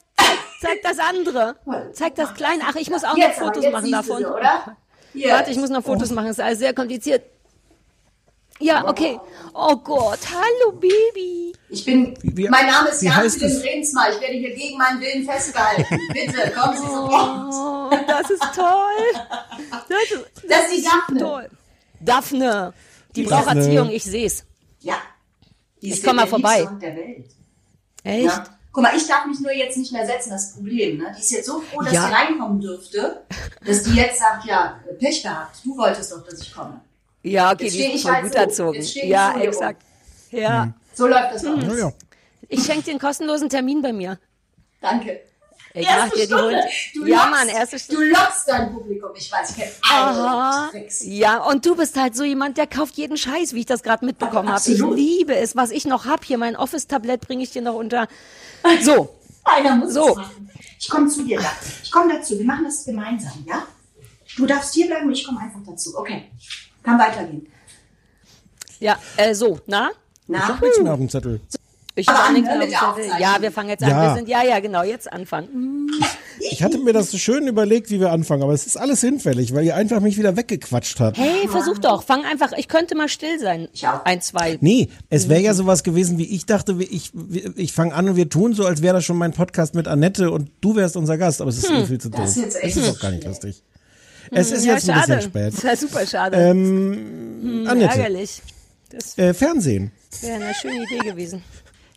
Zeig 0.63 0.83
das 0.83 0.99
andere. 0.99 1.57
Zeig 1.93 2.15
das 2.15 2.35
kleine. 2.35 2.63
Ach, 2.67 2.75
ich 2.77 2.91
muss 2.91 3.05
auch 3.05 3.11
noch 3.11 3.19
jetzt 3.19 3.41
aber, 3.41 3.53
Fotos 3.55 3.71
machen 3.71 3.93
davon. 3.93 4.25
sie. 5.15 5.25
Warte, 5.29 5.51
ich 5.51 5.59
muss 5.59 5.71
noch 5.71 5.85
Fotos 5.85 6.11
machen. 6.11 6.29
Es 6.29 6.39
ist 6.39 6.45
alles 6.45 6.59
sehr 6.59 6.75
kompliziert. 6.75 7.23
Ja, 8.61 8.87
okay. 8.87 9.19
Oh 9.55 9.77
Gott, 9.77 10.19
hallo 10.31 10.73
Baby. 10.79 11.53
Ich 11.71 11.85
bin, 11.85 12.17
wie- 12.23 12.49
mein 12.49 12.67
Name 12.67 12.91
ist 12.91 13.01
wie 13.03 13.07
Jan 13.07 13.17
heißt 13.17 13.41
Wilhelm 13.41 13.57
es? 13.59 13.65
Rehnsma. 13.65 14.09
Ich 14.11 14.21
werde 14.21 14.35
hier 14.35 14.55
gegen 14.55 14.77
meinen 14.79 15.01
Willen 15.01 15.25
festgehalten. 15.25 15.99
Bitte, 16.13 16.51
kommen 16.53 16.77
Sie 16.77 16.83
sofort. 16.87 17.55
Oh, 17.55 17.91
das 18.07 18.31
ist 18.31 18.43
toll. 18.55 19.23
Das 19.89 20.11
ist, 20.11 20.25
Das 20.49 20.65
ist 20.71 20.77
die 20.77 20.83
Daphne. 20.85 21.21
toll. 21.21 21.51
Daphne. 22.01 22.75
Die 23.17 23.23
braucht 23.23 23.47
Daphne. 23.47 23.61
Erziehung, 23.63 23.91
ich 23.91 24.05
seh's. 24.05 24.45
Ja. 24.81 24.97
Die 25.83 25.89
Ich 25.89 25.95
ist 25.95 26.05
komm 26.05 26.17
mal 26.17 26.23
der 26.23 26.31
vorbei. 26.31 26.69
Echt? 28.05 28.25
Ja. 28.25 28.45
Guck 28.73 28.83
mal, 28.85 28.97
ich 28.97 29.07
darf 29.09 29.27
mich 29.27 29.41
nur 29.41 29.53
jetzt 29.53 29.77
nicht 29.77 29.93
mehr 29.93 30.07
setzen, 30.07 30.31
das 30.31 30.53
Problem. 30.55 30.99
Ne? 30.99 31.13
Die 31.17 31.21
ist 31.21 31.31
jetzt 31.33 31.47
so 31.47 31.61
froh, 31.61 31.81
dass 31.83 31.93
Ja. 31.93 32.07
sie 32.07 32.13
reinkommen 32.15 32.61
dürfte, 32.61 33.25
dass 33.67 33.83
die 33.83 33.95
jetzt 33.95 34.21
sagt, 34.21 34.45
ja, 34.45 34.79
Pech 34.99 35.23
gehabt. 35.23 35.57
Du 35.65 35.77
wolltest 35.77 36.13
doch, 36.13 36.25
dass 36.25 36.41
ich 36.41 36.55
komme. 36.55 36.81
Ja, 37.23 37.53
okay, 37.53 37.65
Jetzt 37.65 37.75
die 37.75 37.83
ich 37.97 38.03
voll 38.03 38.13
halt 38.13 38.25
gut 38.25 38.33
so. 38.33 38.39
erzogen. 38.39 38.75
Jetzt 38.77 38.91
steh 38.91 39.01
ich 39.03 39.09
Ja, 39.11 39.39
exakt. 39.41 39.83
Ja, 40.31 40.73
So 40.95 41.07
läuft 41.07 41.35
das 41.35 41.45
uns. 41.45 41.65
naja. 41.67 41.93
ich 42.49 42.65
schenke 42.65 42.83
dir 42.85 42.91
einen 42.93 43.01
kostenlosen 43.01 43.49
Termin 43.49 43.83
bei 43.83 43.93
mir. 43.93 44.19
Danke. 44.81 45.21
Ich 45.73 45.87
mach 45.87 45.97
Erste 45.99 46.17
dir 46.17 46.27
die 46.27 46.33
Stunde. 46.33 46.45
Hunde. 46.57 46.63
Du 46.95 47.07
Ja, 47.07 47.17
lockst, 47.19 47.31
Mann, 47.31 47.49
erste 47.49 47.77
Du 47.77 47.83
Stunde. 47.83 48.09
lockst 48.11 48.49
dein 48.49 48.73
Publikum. 48.73 49.11
Ich 49.15 49.31
weiß, 49.31 49.51
ich 49.51 49.57
kenne 49.57 49.71
Aha. 49.89 50.63
alle 50.63 50.71
Tricks. 50.73 51.03
Ja, 51.05 51.39
und 51.45 51.65
du 51.65 51.77
bist 51.77 51.97
halt 51.97 52.17
so 52.17 52.25
jemand, 52.25 52.57
der 52.59 52.67
kauft 52.67 52.95
jeden 52.97 53.17
Scheiß, 53.17 53.53
wie 53.55 53.61
ich 53.61 53.67
das 53.67 53.83
gerade 53.85 54.05
mitbekommen 54.05 54.49
habe. 54.49 54.61
Ich 54.69 54.79
liebe 54.81 55.37
es, 55.37 55.55
was 55.55 55.71
ich 55.71 55.85
noch 55.85 56.07
hab 56.07 56.25
hier. 56.25 56.39
Mein 56.39 56.57
Office-Tablett 56.57 57.21
bringe 57.21 57.45
ich 57.45 57.51
dir 57.53 57.63
noch 57.63 57.75
unter. 57.75 58.09
So, 58.83 59.17
Einer 59.45 59.77
muss 59.77 59.95
So. 59.95 60.09
es 60.11 60.17
machen. 60.17 60.51
Ich 60.79 60.89
komme 60.89 61.09
zu 61.09 61.23
dir 61.25 61.39
da. 61.41 61.53
Ich 61.85 61.91
komme 61.93 62.15
dazu. 62.15 62.37
Wir 62.37 62.47
machen 62.47 62.65
das 62.65 62.85
gemeinsam, 62.85 63.45
ja? 63.47 63.63
Du 64.37 64.47
darfst 64.47 64.75
hier 64.75 64.87
bleiben 64.89 65.07
und 65.07 65.13
ich 65.13 65.25
komme 65.25 65.39
einfach 65.41 65.61
dazu. 65.65 65.97
Okay. 65.97 66.31
Kann 66.83 66.99
weitergehen. 66.99 67.47
ja, 68.81 68.97
äh, 69.17 69.35
so, 69.35 69.59
na? 69.67 69.91
Na? 70.27 70.59
Nichts 70.63 70.81
mehr 70.81 70.93
auf 70.93 70.99
dem 70.99 71.09
Zettel. 71.09 71.41
Ich 71.97 72.07
hab 72.09 72.17
auch 72.17 72.29
an, 72.29 72.35
nichts 72.35 72.49
mehr 72.49 72.57
auf 72.89 72.95
dem 72.95 73.03
Zettel. 73.05 73.21
Ja, 73.21 73.37
wir 73.41 73.53
fangen 73.53 73.69
jetzt 73.69 73.83
an. 73.83 73.91
Ja. 73.91 74.03
Wir 74.03 74.15
sind, 74.17 74.29
ja, 74.29 74.43
ja, 74.45 74.61
genau, 74.61 74.83
jetzt 74.85 75.13
anfangen. 75.13 75.91
Ich 76.53 76.63
hatte 76.63 76.79
mir 76.79 76.93
das 76.95 77.11
so 77.11 77.19
schön 77.19 77.47
überlegt, 77.49 77.91
wie 77.91 78.01
wir 78.01 78.13
anfangen, 78.13 78.43
aber 78.43 78.55
es 78.55 78.65
ist 78.65 78.79
alles 78.79 79.01
hinfällig, 79.03 79.53
weil 79.55 79.65
ihr 79.67 79.75
einfach 79.77 80.01
mich 80.01 80.17
wieder 80.17 80.37
weggequatscht 80.37 80.99
habt. 81.01 81.19
Hey, 81.19 81.47
versuch 81.49 81.79
doch, 81.79 82.03
fang 82.03 82.25
einfach, 82.25 82.53
ich 82.53 82.69
könnte 82.69 82.95
mal 82.95 83.09
still 83.09 83.39
sein. 83.39 83.69
Ich 83.75 83.87
auch. 83.87 84.05
Ein, 84.07 84.23
zwei. 84.23 84.57
Nee, 84.63 84.89
es 85.11 85.29
wäre 85.29 85.41
ja 85.43 85.53
sowas 85.53 85.83
gewesen, 85.83 86.17
wie 86.17 86.25
ich 86.35 86.47
dachte, 86.47 86.79
wie 86.79 86.85
ich, 86.85 87.11
wie- 87.13 87.53
ich 87.57 87.73
fange 87.73 87.93
an 87.93 88.09
und 88.09 88.17
wir 88.17 88.31
tun 88.31 88.55
so, 88.55 88.65
als 88.65 88.81
wäre 88.81 88.95
das 88.95 89.05
schon 89.05 89.19
mein 89.19 89.33
Podcast 89.33 89.75
mit 89.75 89.87
Annette 89.89 90.31
und 90.31 90.51
du 90.63 90.77
wärst 90.77 90.97
unser 90.97 91.19
Gast, 91.19 91.41
aber 91.43 91.51
es 91.51 91.59
ist 91.59 91.71
eh 91.71 91.85
viel 91.85 92.01
zu 92.01 92.09
doof. 92.09 92.21
Das 92.21 92.31
ist 92.37 92.43
jetzt 92.43 92.63
echt 92.63 92.77
es 92.77 92.85
ist 92.89 92.97
auch 92.97 93.01
gar 93.01 93.11
nicht 93.11 93.25
lustig. 93.27 93.63
Es 94.31 94.51
ist 94.53 94.65
ja, 94.65 94.75
jetzt 94.75 94.89
ein 94.91 94.97
schade. 95.01 95.17
bisschen 95.17 95.31
spät. 95.31 95.53
Das 95.55 95.65
war 95.65 95.77
super 95.77 96.07
schade. 96.07 96.37
Ähm, 96.37 97.65
Annette, 97.69 97.91
Ärgerlich. 97.99 98.43
Das 98.91 99.17
äh, 99.19 99.33
Fernsehen. 99.35 99.93
wäre 100.21 100.35
eine 100.45 100.55
schöne 100.55 100.83
Idee 100.85 100.99
gewesen. 100.99 101.43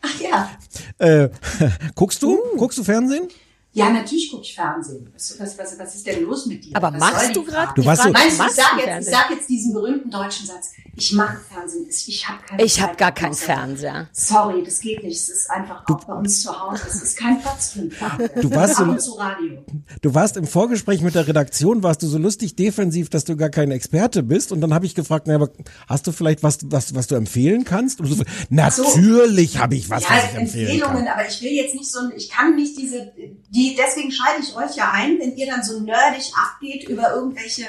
Ach 0.01 0.19
ja. 0.19 0.51
Äh, 0.99 1.29
guckst 1.95 2.21
du? 2.21 2.37
Uh. 2.37 2.57
Guckst 2.57 2.77
du 2.77 2.83
Fernsehen? 2.83 3.27
Ja, 3.75 3.89
natürlich 3.89 4.29
gucke 4.29 4.43
ich 4.43 4.53
Fernsehen. 4.53 5.09
Was, 5.13 5.39
was, 5.39 5.57
was, 5.57 5.79
was 5.79 5.95
ist 5.95 6.05
denn 6.05 6.21
los 6.23 6.45
mit 6.45 6.63
dir? 6.63 6.75
Aber 6.77 6.93
was 6.93 6.99
machst 6.99 7.35
du 7.35 7.43
gerade? 7.43 7.73
Du 7.75 7.83
warst 7.83 8.03
so- 8.03 8.11
Meinst 8.11 8.27
du, 8.27 8.33
ich 8.33 8.37
machst 8.37 8.55
sag, 8.57 8.77
du 8.77 8.85
jetzt, 8.85 9.07
ich 9.07 9.13
sag 9.13 9.29
jetzt 9.31 9.49
diesen 9.49 9.73
berühmten 9.73 10.11
deutschen 10.11 10.45
Satz. 10.45 10.73
Ich 10.95 11.11
mache 11.13 11.37
Fernsehen. 11.51 11.87
Ich 11.89 12.27
habe 12.29 12.43
keine 12.47 12.63
Ich 12.63 12.79
habe 12.81 12.95
gar 12.95 13.11
keinen 13.11 13.33
Fernseher. 13.33 14.09
Sorry, 14.11 14.63
das 14.63 14.79
geht 14.79 15.03
nicht. 15.03 15.15
Es 15.15 15.27
ist 15.29 15.49
einfach 15.49 15.83
auch 15.89 16.03
bei 16.03 16.13
uns 16.13 16.43
zu 16.43 16.51
Hause. 16.61 16.83
Es 16.87 17.01
ist 17.01 17.17
kein 17.17 17.41
Platz 17.41 17.71
für 17.71 17.79
einen 17.79 17.91
Fernseher. 17.91 18.29
Du 18.41 18.51
warst 18.51 18.75
so- 18.77 19.13
Radio. 19.17 19.65
Du 20.01 20.13
warst 20.13 20.37
im 20.37 20.45
Vorgespräch 20.45 21.01
mit 21.01 21.15
der 21.15 21.27
Redaktion, 21.27 21.81
warst 21.81 22.03
du 22.03 22.07
so 22.07 22.17
lustig 22.19 22.55
defensiv, 22.55 23.09
dass 23.09 23.23
du 23.25 23.35
gar 23.35 23.49
kein 23.49 23.71
Experte 23.71 24.21
bist. 24.21 24.51
Und 24.51 24.61
dann 24.61 24.71
habe 24.73 24.85
ich 24.85 24.93
gefragt, 24.93 25.25
na, 25.27 25.35
aber 25.35 25.49
hast 25.87 26.05
du 26.05 26.11
vielleicht 26.11 26.43
was, 26.43 26.59
was, 26.65 26.93
was 26.93 27.07
du 27.07 27.15
empfehlen 27.15 27.63
kannst? 27.63 27.99
Und 27.99 28.09
du 28.09 28.15
so, 28.15 28.23
natürlich 28.49 29.57
habe 29.57 29.75
ich 29.75 29.89
was, 29.89 30.03
ja, 30.03 30.09
was 30.11 30.23
ich 30.31 30.37
empfehlen 30.37 30.67
Empfehlungen, 30.69 31.05
kann. 31.05 31.07
aber 31.19 31.27
ich 31.27 31.41
will 31.41 31.51
jetzt 31.53 31.73
nicht 31.73 31.91
so, 31.91 31.99
ein- 31.99 32.13
ich 32.15 32.29
kann 32.29 32.55
nicht 32.55 32.77
diese, 32.77 33.11
die, 33.49 33.75
deswegen 33.75 34.11
schalte 34.11 34.41
ich 34.43 34.55
euch 34.55 34.75
ja 34.75 34.91
ein, 34.93 35.17
wenn 35.19 35.35
ihr 35.35 35.47
dann 35.47 35.63
so 35.63 35.79
nerdig 35.79 36.31
abgeht 36.35 36.87
über 36.87 37.13
irgendwelche 37.15 37.63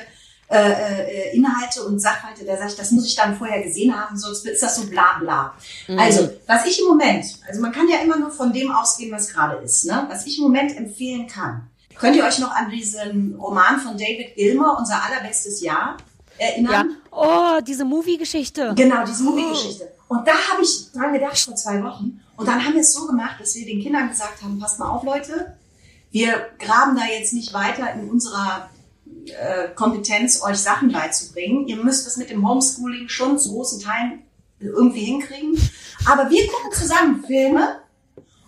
äh, 0.58 1.30
äh, 1.32 1.36
Inhalte 1.36 1.84
und 1.84 1.98
Sachverhalte, 2.00 2.44
da 2.44 2.56
sage 2.56 2.70
ich, 2.70 2.76
das 2.76 2.90
muss 2.90 3.06
ich 3.06 3.14
dann 3.16 3.36
vorher 3.36 3.62
gesehen 3.62 3.94
haben, 3.94 4.16
sonst 4.16 4.46
ist 4.46 4.62
das 4.62 4.76
so 4.76 4.86
bla 4.86 5.18
bla. 5.20 5.54
Also, 5.98 6.30
was 6.46 6.64
ich 6.66 6.80
im 6.80 6.86
Moment, 6.86 7.24
also 7.48 7.60
man 7.60 7.72
kann 7.72 7.88
ja 7.88 7.98
immer 7.98 8.18
nur 8.18 8.30
von 8.30 8.52
dem 8.52 8.70
ausgehen, 8.70 9.12
was 9.12 9.28
gerade 9.28 9.56
ist, 9.64 9.84
ne? 9.86 10.06
was 10.08 10.26
ich 10.26 10.38
im 10.38 10.44
Moment 10.44 10.76
empfehlen 10.76 11.26
kann. 11.26 11.68
Könnt 11.96 12.16
ihr 12.16 12.24
euch 12.24 12.38
noch 12.38 12.50
an 12.52 12.70
diesen 12.70 13.34
Roman 13.36 13.78
von 13.80 13.92
David 13.96 14.34
Gilmour, 14.34 14.76
Unser 14.78 15.00
allerbestes 15.02 15.60
Jahr, 15.60 15.96
Ja. 16.38 16.46
erinnern? 16.46 16.96
Oh, 17.12 17.60
diese 17.66 17.84
Movie-Geschichte. 17.84 18.72
Genau, 18.76 19.04
diese 19.04 19.22
Movie-Geschichte. 19.22 19.88
Und 20.08 20.26
da 20.26 20.32
habe 20.32 20.62
ich 20.62 20.90
dran 20.92 21.12
gedacht 21.12 21.38
vor 21.38 21.54
zwei 21.54 21.82
Wochen. 21.82 22.20
Und 22.36 22.48
dann 22.48 22.64
haben 22.64 22.74
wir 22.74 22.80
es 22.80 22.92
so 22.92 23.06
gemacht, 23.06 23.36
dass 23.40 23.54
wir 23.54 23.64
den 23.64 23.80
Kindern 23.80 24.08
gesagt 24.08 24.42
haben, 24.42 24.58
passt 24.58 24.78
mal 24.80 24.88
auf, 24.88 25.04
Leute, 25.04 25.56
wir 26.10 26.46
graben 26.58 26.96
da 26.96 27.02
jetzt 27.06 27.32
nicht 27.32 27.52
weiter 27.54 27.92
in 27.94 28.10
unserer 28.10 28.68
äh, 29.30 29.68
Kompetenz, 29.74 30.42
euch 30.42 30.58
Sachen 30.58 30.92
beizubringen. 30.92 31.66
Ihr 31.66 31.76
müsst 31.76 32.06
es 32.06 32.16
mit 32.16 32.30
dem 32.30 32.46
Homeschooling 32.48 33.08
schon 33.08 33.38
zu 33.38 33.52
großen 33.52 33.80
Teilen 33.80 34.22
irgendwie 34.60 35.04
hinkriegen. 35.04 35.58
Aber 36.06 36.30
wir 36.30 36.46
gucken 36.46 36.72
zusammen 36.72 37.24
Filme 37.24 37.80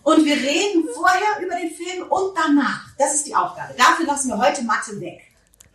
und 0.02 0.24
wir 0.24 0.36
reden 0.36 0.84
vorher 0.94 1.44
über 1.44 1.56
den 1.56 1.70
Film 1.70 2.08
und 2.08 2.34
danach. 2.36 2.86
Das 2.98 3.14
ist 3.14 3.26
die 3.26 3.34
Aufgabe. 3.34 3.74
Dafür 3.76 4.06
lassen 4.06 4.28
wir 4.28 4.38
heute 4.38 4.62
Mathe 4.62 5.00
weg. 5.00 5.20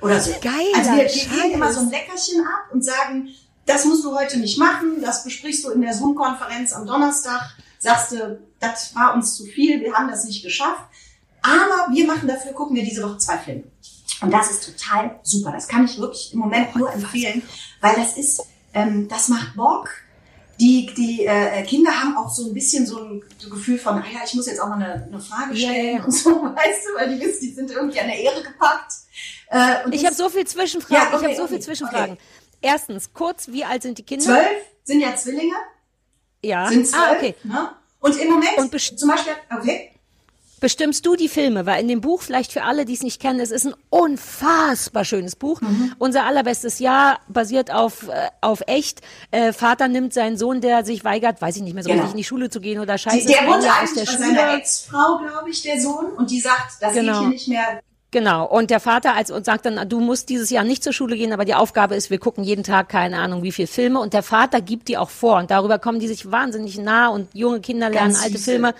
Oder 0.01 0.19
so. 0.19 0.31
Geiler 0.41 0.55
also 0.77 0.91
wir, 0.91 1.03
wir 1.03 1.41
geben 1.41 1.53
immer 1.53 1.71
so 1.71 1.81
ein 1.81 1.89
Leckerchen 1.89 2.41
ab 2.41 2.73
und 2.73 2.83
sagen, 2.83 3.29
das 3.65 3.85
musst 3.85 4.03
du 4.03 4.15
heute 4.15 4.39
nicht 4.39 4.57
machen, 4.57 5.01
das 5.01 5.23
besprichst 5.23 5.63
du 5.63 5.69
in 5.69 5.81
der 5.81 5.93
Zoom-Konferenz 5.93 6.73
am 6.73 6.87
Donnerstag. 6.87 7.41
Sagst 7.77 8.13
du, 8.13 8.39
das 8.59 8.95
war 8.95 9.13
uns 9.13 9.35
zu 9.35 9.45
viel, 9.45 9.81
wir 9.81 9.93
haben 9.93 10.09
das 10.09 10.23
nicht 10.25 10.43
geschafft. 10.43 10.83
Aber 11.41 11.93
wir 11.93 12.05
machen 12.05 12.27
dafür, 12.27 12.53
gucken 12.53 12.75
wir 12.75 12.83
diese 12.83 13.03
Woche 13.03 13.17
zwei 13.17 13.37
Filme. 13.37 13.63
Und 14.21 14.31
das 14.31 14.51
ist 14.51 14.65
total 14.65 15.19
super. 15.23 15.51
Das 15.51 15.67
kann 15.67 15.85
ich 15.85 15.97
wirklich 15.99 16.33
im 16.33 16.39
Moment 16.39 16.75
nur 16.75 16.91
empfehlen, 16.93 17.41
weil 17.81 17.95
das 17.95 18.17
ist, 18.17 18.43
ähm, 18.73 19.07
das 19.07 19.27
macht 19.29 19.55
Bock. 19.55 19.89
Die, 20.59 20.93
die 20.95 21.25
äh, 21.25 21.63
Kinder 21.63 21.91
haben 21.91 22.15
auch 22.17 22.29
so 22.29 22.45
ein 22.45 22.53
bisschen 22.53 22.85
so 22.85 22.99
ein 22.99 23.23
Gefühl 23.49 23.79
von, 23.79 23.95
ah 23.95 24.05
ja, 24.13 24.19
ich 24.23 24.35
muss 24.35 24.45
jetzt 24.45 24.61
auch 24.61 24.67
mal 24.69 24.75
eine, 24.75 25.05
eine 25.05 25.19
Frage 25.19 25.55
stellen 25.55 25.97
ja. 25.97 26.03
und 26.03 26.11
so, 26.11 26.29
weißt 26.43 26.85
du, 26.85 26.99
weil 26.99 27.15
die 27.15 27.25
wissen, 27.25 27.39
die 27.41 27.53
sind 27.53 27.71
irgendwie 27.71 27.99
an 27.99 28.07
der 28.07 28.19
Ehre 28.19 28.43
gepackt. 28.43 28.93
Äh, 29.47 29.85
und 29.85 29.95
Ich 29.95 30.05
habe 30.05 30.13
so 30.13 30.29
viel 30.29 30.45
Zwischenfragen. 30.45 31.11
Ja, 31.11 31.17
okay, 31.17 31.17
ich 31.17 31.23
habe 31.23 31.35
so 31.35 31.43
okay, 31.43 31.53
viel 31.53 31.61
Zwischenfragen. 31.61 32.17
Erstens, 32.61 33.11
kurz, 33.11 33.47
wie 33.47 33.65
alt 33.65 33.81
sind 33.81 33.97
die 33.97 34.03
Kinder? 34.03 34.23
Zwölf 34.25 34.65
sind 34.83 35.01
ja 35.01 35.15
Zwillinge, 35.15 35.55
Ja. 36.43 36.67
sind 36.67 36.87
zwölf. 36.87 37.03
ah, 37.03 37.11
okay. 37.13 37.35
ne? 37.43 37.71
Und 37.99 38.17
im 38.19 38.29
Moment, 38.29 38.57
Und 38.57 38.79
zum 38.99 39.09
Beispiel, 39.09 39.33
okay, 39.55 39.90
Bestimmst 40.61 41.05
du 41.07 41.15
die 41.15 41.27
Filme? 41.27 41.65
Weil 41.65 41.81
in 41.81 41.87
dem 41.87 42.01
Buch, 42.01 42.21
vielleicht 42.21 42.53
für 42.53 42.61
alle, 42.63 42.85
die 42.85 42.93
es 42.93 43.01
nicht 43.01 43.19
kennen, 43.19 43.39
es 43.39 43.49
ist 43.49 43.65
ein 43.65 43.73
unfassbar 43.89 45.03
schönes 45.05 45.35
Buch. 45.35 45.59
Mhm. 45.59 45.93
Unser 45.97 46.25
allerbestes 46.25 46.77
Jahr 46.77 47.19
basiert 47.27 47.71
auf, 47.71 48.07
äh, 48.07 48.29
auf 48.41 48.61
echt. 48.67 49.01
Äh, 49.31 49.53
Vater 49.53 49.87
nimmt 49.87 50.13
seinen 50.13 50.37
Sohn, 50.37 50.61
der 50.61 50.85
sich 50.85 51.03
weigert, 51.03 51.41
weiß 51.41 51.55
ich 51.57 51.63
nicht 51.63 51.73
mehr 51.73 51.81
so 51.83 51.89
Genau. 51.89 52.03
richtig, 52.03 52.13
in 52.13 52.17
die 52.19 52.23
Schule 52.23 52.49
zu 52.51 52.61
gehen 52.61 52.79
oder 52.79 52.93
die, 52.93 52.99
scheiße, 52.99 53.25
der 53.27 53.43
Jahr 53.43 53.55
aus 53.83 53.93
der 53.95 54.01
bei 54.01 54.05
seiner 54.05 54.27
Schule. 54.35 54.57
Ex-Frau, 54.57 55.17
glaube 55.17 55.49
ich, 55.49 55.61
der 55.63 55.81
Sohn, 55.81 56.05
und 56.15 56.29
die 56.29 56.39
sagt, 56.39 56.73
das 56.79 56.93
Genau. 56.93 57.11
geht 57.13 57.19
hier 57.21 57.29
nicht 57.29 57.47
mehr. 57.47 57.81
Genau. 58.11 58.45
Und 58.45 58.69
der 58.69 58.81
Vater 58.81 59.15
als, 59.15 59.31
und 59.31 59.45
sagt 59.45 59.65
dann, 59.65 59.87
du 59.87 60.01
musst 60.01 60.27
dieses 60.27 60.49
Jahr 60.49 60.65
nicht 60.65 60.83
zur 60.83 60.91
Schule 60.91 61.15
gehen, 61.15 61.31
aber 61.31 61.45
die 61.45 61.55
Aufgabe 61.55 61.95
ist, 61.95 62.09
wir 62.09 62.19
gucken 62.19 62.43
jeden 62.43 62.63
Tag 62.63 62.89
keine 62.89 63.17
Ahnung 63.17 63.41
wie 63.41 63.53
viel 63.53 63.67
Filme. 63.67 64.01
Und 64.01 64.13
der 64.13 64.21
Vater 64.21 64.59
gibt 64.59 64.89
die 64.89 64.97
auch 64.97 65.09
vor. 65.09 65.37
Und 65.37 65.49
darüber 65.49 65.79
kommen 65.79 65.99
die 65.99 66.09
sich 66.09 66.29
wahnsinnig 66.29 66.77
nah 66.77 67.07
und 67.07 67.29
junge 67.33 67.61
Kinder 67.61 67.89
lernen 67.89 68.17
alte 68.17 68.37
süße. 68.37 68.51
Filme. 68.51 68.75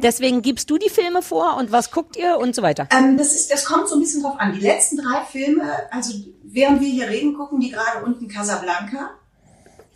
Deswegen 0.00 0.42
gibst 0.42 0.70
du 0.70 0.78
die 0.78 0.90
Filme 0.90 1.22
vor 1.22 1.56
und 1.56 1.72
was 1.72 1.90
guckt 1.90 2.16
ihr 2.16 2.38
und 2.38 2.54
so 2.54 2.62
weiter. 2.62 2.88
Ähm, 2.96 3.16
das, 3.18 3.34
ist, 3.34 3.50
das 3.50 3.64
kommt 3.64 3.88
so 3.88 3.96
ein 3.96 4.00
bisschen 4.00 4.22
drauf 4.22 4.38
an. 4.38 4.52
Die 4.52 4.60
letzten 4.60 4.96
drei 4.98 5.24
Filme, 5.24 5.64
also 5.90 6.14
während 6.44 6.80
wir 6.80 6.88
hier 6.88 7.08
reden, 7.08 7.34
gucken 7.34 7.58
die 7.58 7.70
gerade 7.70 8.04
unten 8.04 8.28
Casablanca. 8.28 9.10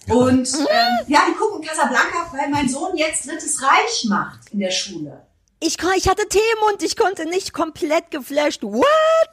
Und 0.08 0.48
ähm, 0.48 1.06
ja, 1.06 1.20
die 1.28 1.36
gucken 1.38 1.64
Casablanca, 1.64 2.32
weil 2.32 2.50
mein 2.50 2.68
Sohn 2.68 2.96
jetzt 2.96 3.28
Drittes 3.28 3.62
Reich 3.62 4.06
macht 4.08 4.50
in 4.50 4.58
der 4.58 4.72
Schule. 4.72 5.22
Ich, 5.64 5.76
ich 5.96 6.08
hatte 6.08 6.26
Themenmund, 6.28 6.82
ich 6.82 6.96
konnte 6.96 7.24
nicht 7.24 7.52
komplett 7.52 8.10
geflasht. 8.10 8.64
What? 8.64 8.84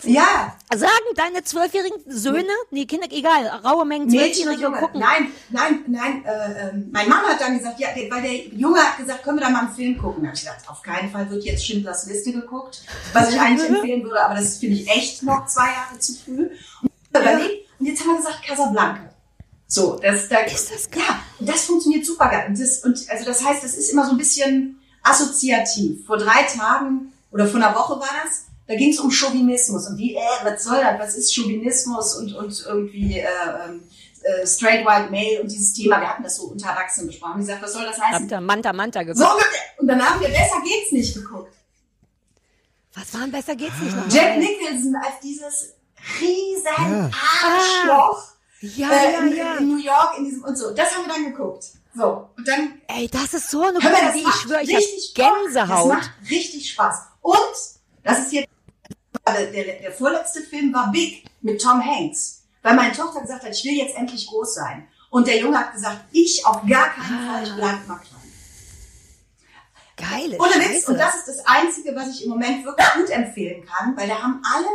Ja, 0.04 0.56
Sagen 0.72 0.92
deine 1.16 1.44
zwölfjährigen 1.44 1.98
Söhne, 2.06 2.54
nee, 2.70 2.86
Kinder, 2.86 3.08
egal, 3.10 3.48
raue 3.66 3.84
Mengen 3.84 4.12
Zwölfjährige 4.12 4.70
gucken. 4.72 5.00
Nein, 5.00 5.32
nein, 5.50 5.84
nein. 5.88 6.24
Äh, 6.24 6.70
ähm, 6.70 6.90
mein 6.92 7.10
Mann 7.10 7.24
hat 7.26 7.42
dann 7.42 7.58
gesagt, 7.58 7.80
ja, 7.80 7.88
weil 8.12 8.22
der 8.22 8.48
Junge 8.50 8.80
hat 8.80 8.98
gesagt, 8.98 9.24
können 9.24 9.40
wir 9.40 9.46
da 9.46 9.50
mal 9.50 9.62
einen 9.62 9.74
Film 9.74 9.98
gucken? 9.98 10.22
Da 10.22 10.28
habe 10.28 10.38
ich 10.38 10.44
gesagt, 10.44 10.70
auf 10.70 10.84
keinen 10.84 11.10
Fall 11.10 11.28
wird 11.32 11.44
jetzt 11.46 11.66
Schindlers 11.66 12.06
Liste 12.06 12.32
geguckt, 12.32 12.84
was 13.12 13.34
ich 13.34 13.40
eigentlich 13.40 13.68
empfehlen 13.76 14.04
würde, 14.04 14.22
aber 14.22 14.36
das 14.36 14.58
finde 14.58 14.76
ich 14.76 14.88
echt 14.88 15.24
noch 15.24 15.48
zwei 15.48 15.66
Jahre 15.66 15.98
zu 15.98 16.14
früh. 16.14 16.50
Und, 16.84 16.92
überlegt, 17.10 17.70
und 17.80 17.86
jetzt 17.88 18.02
haben 18.02 18.10
wir 18.10 18.18
gesagt, 18.18 18.44
Casablanca. 18.46 19.10
So, 19.66 20.00
das, 20.00 20.30
da, 20.30 20.42
Ist 20.42 20.72
das? 20.72 20.90
Ja, 20.96 21.20
das 21.40 21.66
funktioniert 21.66 22.06
super 22.06 22.30
geil. 22.30 22.46
Und 22.50 22.60
das, 22.60 22.80
und 22.84 23.10
also 23.10 23.26
das 23.26 23.44
heißt, 23.44 23.64
das 23.64 23.76
ist 23.76 23.92
immer 23.92 24.06
so 24.06 24.12
ein 24.12 24.18
bisschen 24.18 24.79
assoziativ. 25.04 26.06
Vor 26.06 26.18
drei 26.18 26.44
Tagen 26.44 27.14
oder 27.32 27.48
vor 27.48 27.62
einer 27.62 27.76
Woche 27.76 28.00
war 28.00 28.10
das, 28.24 28.46
da 28.68 28.76
ging 28.76 28.92
es 28.92 29.00
um 29.00 29.10
Chauvinismus 29.12 29.88
und 29.88 29.98
wie, 29.98 30.16
äh, 30.16 30.20
was 30.44 30.64
soll 30.64 30.80
das, 30.80 31.00
was 31.00 31.16
ist 31.16 31.34
Chauvinismus 31.34 32.16
und, 32.16 32.34
und 32.36 32.66
irgendwie 32.68 33.20
äh, 33.20 33.26
ähm, 33.66 33.82
äh, 34.22 34.46
straight 34.46 34.86
white 34.86 35.10
male 35.12 35.42
und 35.42 35.52
dieses 35.52 35.74
Thema, 35.74 36.00
wir 36.00 36.10
hatten 36.10 36.24
das 36.24 36.36
so 36.36 36.44
unter 36.44 36.70
Erwachsenen 36.70 37.08
besprochen. 37.08 37.42
Ich 37.42 37.48
gesagt, 37.48 37.64
was 37.64 37.74
soll 37.74 37.84
das 37.86 38.00
heißen? 38.00 38.22
Habt 38.22 38.32
ihr 38.32 38.42
Manta 38.42 38.74
Manta 38.74 39.04
geguckt? 39.04 39.18
So. 39.18 39.82
Und 39.82 39.88
dann 39.88 40.02
haben 40.02 40.20
wir 40.22 40.28
besser 40.28 40.62
geht's 40.64 40.92
nicht 40.92 41.14
geguckt. 41.16 41.54
Was 42.94 43.14
war 43.14 43.22
denn 43.22 43.32
besser 43.32 43.56
geht's 43.56 43.80
nicht 43.82 43.96
noch? 43.96 44.10
Jack 44.12 44.38
Nicholson 44.38 44.96
als 44.96 45.20
dieses 45.24 45.74
riesen 46.20 47.12
Arschloch 47.12 48.24
Ja, 48.62 48.90
äh, 48.90 49.14
ja, 49.14 49.20
in, 49.20 49.38
ja. 49.38 49.56
in 49.58 49.68
New 49.70 49.78
York 49.78 50.18
in 50.18 50.26
diesem 50.26 50.44
und 50.44 50.58
so. 50.58 50.72
Das 50.72 50.94
haben 50.96 51.06
wir 51.06 51.14
dann 51.14 51.26
geguckt. 51.32 51.66
So 51.96 52.30
und 52.38 52.48
dann 52.48 52.82
Ey, 52.88 53.08
das 53.08 53.34
ist 53.34 53.50
so 53.50 53.62
eine 53.62 53.80
gute 53.80 53.90
das 53.90 54.16
Idee. 54.16 54.20
Ich 54.20 54.24
macht 54.24 54.42
schwöre, 54.42 54.64
ich 54.64 54.76
richtig 54.76 55.14
hab 55.18 55.26
Spaß. 55.26 55.44
Gänsehaut. 55.44 55.92
Das 55.92 55.98
macht 55.98 56.12
richtig 56.30 56.72
Spaß. 56.72 57.02
Und 57.22 57.56
das 58.04 58.20
ist 58.20 58.34
jetzt 58.34 58.50
der, 59.28 59.52
der, 59.52 59.80
der 59.82 59.92
vorletzte 59.92 60.42
Film 60.42 60.74
war 60.74 60.92
Big 60.92 61.26
mit 61.42 61.62
Tom 61.62 61.84
Hanks, 61.84 62.44
weil 62.62 62.76
meine 62.76 62.94
Tochter 62.94 63.22
gesagt 63.22 63.44
hat, 63.44 63.52
ich 63.52 63.64
will 63.64 63.74
jetzt 63.74 63.96
endlich 63.96 64.28
groß 64.28 64.56
sein. 64.56 64.88
Und 65.10 65.28
der 65.28 65.40
Junge 65.40 65.58
hat 65.58 65.74
gesagt, 65.74 66.02
ich 66.12 66.46
auf 66.46 66.62
gar 66.68 66.90
keinen 66.90 67.28
Fall, 67.28 67.44
ich 67.44 67.56
bleibe 67.56 67.88
mal 67.88 67.98
klein. 67.98 68.20
Geile 69.98 70.38
Ohne 70.38 70.64
Witz. 70.64 70.88
Und 70.88 70.98
das 70.98 71.16
ist 71.16 71.28
das 71.28 71.46
Einzige, 71.46 71.94
was 71.96 72.08
ich 72.10 72.24
im 72.24 72.30
Moment 72.30 72.64
wirklich 72.64 72.88
gut 72.96 73.10
empfehlen 73.10 73.66
kann, 73.66 73.98
weil 73.98 74.08
da 74.08 74.22
haben 74.22 74.42
alle 74.56 74.68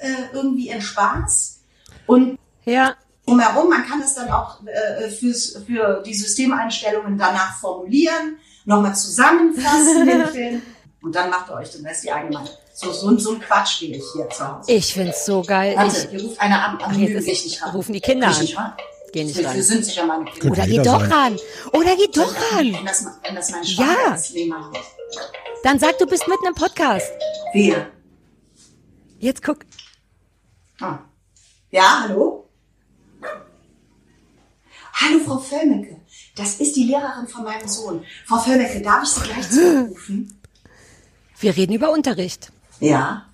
äh, 0.00 0.32
irgendwie 0.32 0.68
ihren 0.68 0.82
Spaß. 0.82 1.60
Und 2.06 2.38
ja, 2.64 2.96
drumherum, 3.26 3.68
man 3.68 3.86
kann 3.86 4.00
es 4.02 4.14
dann 4.14 4.30
auch 4.30 4.58
äh, 4.66 5.08
fürs, 5.08 5.56
für 5.66 6.02
die 6.04 6.14
Systemeinstellungen 6.14 7.16
danach 7.18 7.58
formulieren, 7.58 8.38
nochmal 8.64 8.94
zusammenfassen, 8.94 10.06
den 10.06 10.26
Film. 10.32 10.62
Und 11.02 11.14
dann 11.14 11.28
macht 11.30 11.50
ihr 11.50 11.54
euch 11.54 11.70
den 11.70 11.84
Rest 11.86 12.04
die 12.04 12.12
eigene 12.12 12.32
Meinung. 12.32 12.50
So, 12.72 12.90
so, 12.92 13.16
so 13.18 13.32
ein 13.34 13.40
Quatsch 13.40 13.74
spiele 13.76 13.98
ich 13.98 14.04
hier 14.14 14.28
zu 14.30 14.48
Hause. 14.48 14.72
ich 14.72 14.92
find's 14.94 15.24
so 15.26 15.42
geil. 15.42 15.74
Warte, 15.76 15.96
Ich, 15.96 16.08
hier 16.10 16.22
ruft 16.28 16.40
einer 16.40 16.64
an. 16.64 16.80
Anonym, 16.80 17.08
jetzt 17.08 17.28
ist- 17.28 17.44
nicht 17.44 17.62
ran. 17.62 17.70
rufen 17.70 17.92
die 17.92 18.00
Kinder 18.00 18.28
an. 18.28 18.40
nicht 18.40 18.56
ran. 18.56 18.72
Geh 19.12 19.22
nicht 19.22 19.36
Wir 19.38 19.46
ran. 19.46 19.62
sind 19.62 19.84
sicher 19.84 20.06
meine 20.06 20.24
Kinder. 20.24 20.50
oder 20.50 20.66
geh 20.66 20.78
doch 20.78 21.00
sein. 21.00 21.12
ran. 21.12 21.38
Oder 21.72 21.94
geh 21.96 22.08
doch 22.12 22.34
ran. 22.52 22.72
Wenn 22.74 22.84
das, 22.86 23.06
wenn 23.22 23.34
das 23.36 23.50
mein 23.50 23.62
Ja. 23.62 24.18
Wir. 24.32 24.72
Dann 25.62 25.78
sag, 25.78 25.98
du 25.98 26.06
bist 26.06 26.26
mitten 26.26 26.46
im 26.46 26.54
Podcast. 26.54 27.06
Wer? 27.52 27.86
Jetzt 29.20 29.42
guck. 29.42 29.58
Ah. 30.80 30.98
Ja, 31.70 32.00
hallo? 32.08 32.33
Hallo, 34.94 35.18
Frau 35.24 35.38
Völmecke. 35.38 36.00
Das 36.36 36.60
ist 36.60 36.76
die 36.76 36.84
Lehrerin 36.84 37.26
von 37.26 37.42
meinem 37.44 37.66
Sohn. 37.66 38.04
Frau 38.26 38.38
Völmecke, 38.38 38.80
darf 38.80 39.02
ich 39.02 39.08
Sie 39.10 39.20
gleich 39.22 39.50
zurückrufen? 39.50 40.40
Wir 41.40 41.56
reden 41.56 41.72
über 41.72 41.90
Unterricht. 41.90 42.52
Ja. 42.78 43.28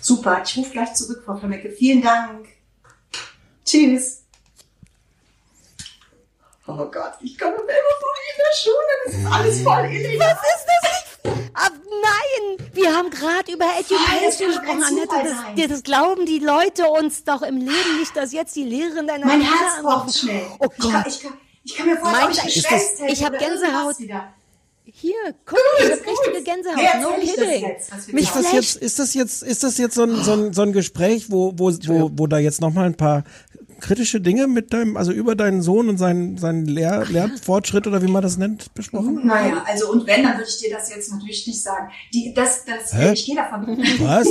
Super, 0.00 0.42
ich 0.44 0.56
rufe 0.56 0.70
gleich 0.70 0.92
zurück, 0.94 1.22
Frau 1.24 1.36
Völmecke. 1.36 1.70
Vielen 1.70 2.02
Dank. 2.02 2.46
Tschüss. 3.64 4.22
Oh 6.66 6.76
Gott, 6.76 7.14
ich 7.20 7.38
komme 7.38 7.56
mir 7.56 7.62
immer 7.62 7.72
wie 7.72 8.30
in 8.32 8.38
der 8.38 8.54
Schule. 8.56 8.92
Das 9.04 9.14
ist 9.14 9.26
alles 9.26 9.62
voll 9.62 9.84
illegal. 9.92 10.38
Was 10.40 10.60
ist 10.60 10.66
das? 10.66 10.82
Nein, 10.82 11.11
wir 12.82 12.94
haben 12.96 13.10
gerade 13.10 13.52
über 13.52 13.64
Education 13.78 14.48
gesprochen, 14.48 14.82
Annette. 14.82 15.34
Das, 15.56 15.68
das 15.70 15.82
glauben 15.82 16.26
die 16.26 16.38
Leute 16.38 16.88
uns 16.88 17.24
doch 17.24 17.42
im 17.42 17.56
Leben 17.56 17.98
nicht, 17.98 18.14
dass 18.16 18.32
jetzt 18.32 18.54
die 18.56 18.64
Lehrerin 18.64 19.06
deiner 19.06 19.26
Mein 19.26 19.40
Kinder 19.40 19.54
Herz 19.56 19.82
pocht 19.82 20.18
schnell. 20.18 20.42
Oh 20.58 20.66
Ich 20.76 20.82
kann, 20.82 20.92
Gott. 20.92 21.06
ich 21.06 21.22
kann, 21.22 21.32
ich 21.64 21.76
kann 21.76 21.86
mir 21.86 21.96
vorstellen, 21.96 22.28
Mein- 22.28 22.38
ob 22.38 22.46
ich 22.48 22.62
das- 22.62 23.00
ich 23.08 23.24
hab 23.24 23.30
oder 23.30 23.38
Gänsehaut. 23.38 23.96
Hier, 24.84 25.14
guck, 25.46 25.58
ich 25.78 25.90
hab 25.92 25.98
richtige 26.06 26.42
Gänsehaut. 26.42 27.00
No 27.02 27.10
ich 27.20 27.34
das 27.34 27.44
kidding. 27.44 27.62
jetzt, 27.68 27.92
was 27.92 28.06
wir 28.08 28.14
Mich 28.14 28.24
Ist 28.24 28.34
das 28.36 28.52
jetzt, 28.52 28.76
ist 28.76 28.98
das 28.98 29.14
jetzt, 29.14 29.42
ist 29.42 29.62
das 29.62 29.78
jetzt 29.78 29.94
so 29.94 30.02
ein, 30.02 30.22
so 30.24 30.32
ein, 30.32 30.52
so 30.52 30.62
ein 30.62 30.72
Gespräch, 30.72 31.30
wo, 31.30 31.52
wo, 31.56 31.70
wo, 31.86 32.10
wo 32.14 32.26
da 32.26 32.38
jetzt 32.38 32.60
nochmal 32.60 32.86
ein 32.86 32.96
paar 32.96 33.22
kritische 33.82 34.20
Dinge 34.20 34.46
mit 34.46 34.72
deinem, 34.72 34.96
also 34.96 35.12
über 35.12 35.34
deinen 35.34 35.60
Sohn 35.60 35.90
und 35.90 35.98
seinen, 35.98 36.38
seinen 36.38 36.64
Lehr, 36.64 37.04
Lernfortschritt 37.04 37.86
oder 37.86 38.02
wie 38.02 38.10
man 38.10 38.22
das 38.22 38.38
nennt, 38.38 38.72
besprochen? 38.72 39.26
Naja, 39.26 39.62
also 39.66 39.90
und 39.90 40.06
wenn, 40.06 40.22
dann 40.22 40.38
würde 40.38 40.48
ich 40.48 40.58
dir 40.58 40.70
das 40.70 40.88
jetzt 40.88 41.12
natürlich 41.12 41.46
nicht 41.46 41.60
sagen. 41.60 41.90
Die, 42.14 42.32
das, 42.32 42.64
das, 42.64 42.94
Hä? 42.94 43.12
ich 43.12 43.26
gehe 43.26 43.36
davon. 43.36 43.66
Was? 43.66 44.26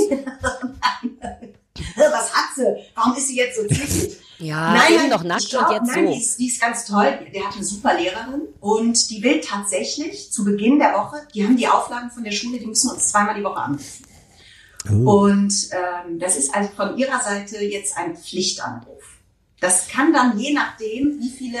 was 1.96 2.34
hat 2.34 2.54
sie? 2.56 2.76
Warum 2.94 3.16
ist 3.16 3.28
sie 3.28 3.36
jetzt 3.36 3.56
so 3.56 3.66
zickig? 3.68 4.18
Ja, 4.38 4.88
eben 4.90 5.08
noch 5.08 5.22
nackt 5.22 5.50
glaub, 5.50 5.68
und 5.68 5.74
jetzt 5.74 5.94
nein, 5.94 6.06
so. 6.06 6.12
Die 6.12 6.20
ist, 6.20 6.38
die 6.38 6.46
ist 6.48 6.60
ganz 6.60 6.84
toll. 6.84 7.18
Der 7.32 7.46
hat 7.46 7.54
eine 7.54 7.64
super 7.64 7.94
Lehrerin 7.94 8.48
und 8.58 9.10
die 9.10 9.22
will 9.22 9.40
tatsächlich 9.40 10.32
zu 10.32 10.44
Beginn 10.44 10.80
der 10.80 10.94
Woche, 10.94 11.18
die 11.32 11.44
haben 11.44 11.56
die 11.56 11.68
Auflagen 11.68 12.10
von 12.10 12.24
der 12.24 12.32
Schule, 12.32 12.58
die 12.58 12.66
müssen 12.66 12.90
uns 12.90 13.08
zweimal 13.08 13.36
die 13.36 13.44
Woche 13.44 13.60
anrufen. 13.60 14.04
Und 14.84 15.68
ähm, 15.70 16.18
das 16.18 16.36
ist 16.36 16.52
also 16.52 16.68
von 16.74 16.98
ihrer 16.98 17.22
Seite 17.22 17.62
jetzt 17.62 17.96
ein 17.96 18.16
Pflichtanruf. 18.16 19.11
Das 19.62 19.86
kann 19.86 20.12
dann 20.12 20.38
je 20.38 20.52
nachdem, 20.52 21.20
wie 21.20 21.30
viele 21.30 21.60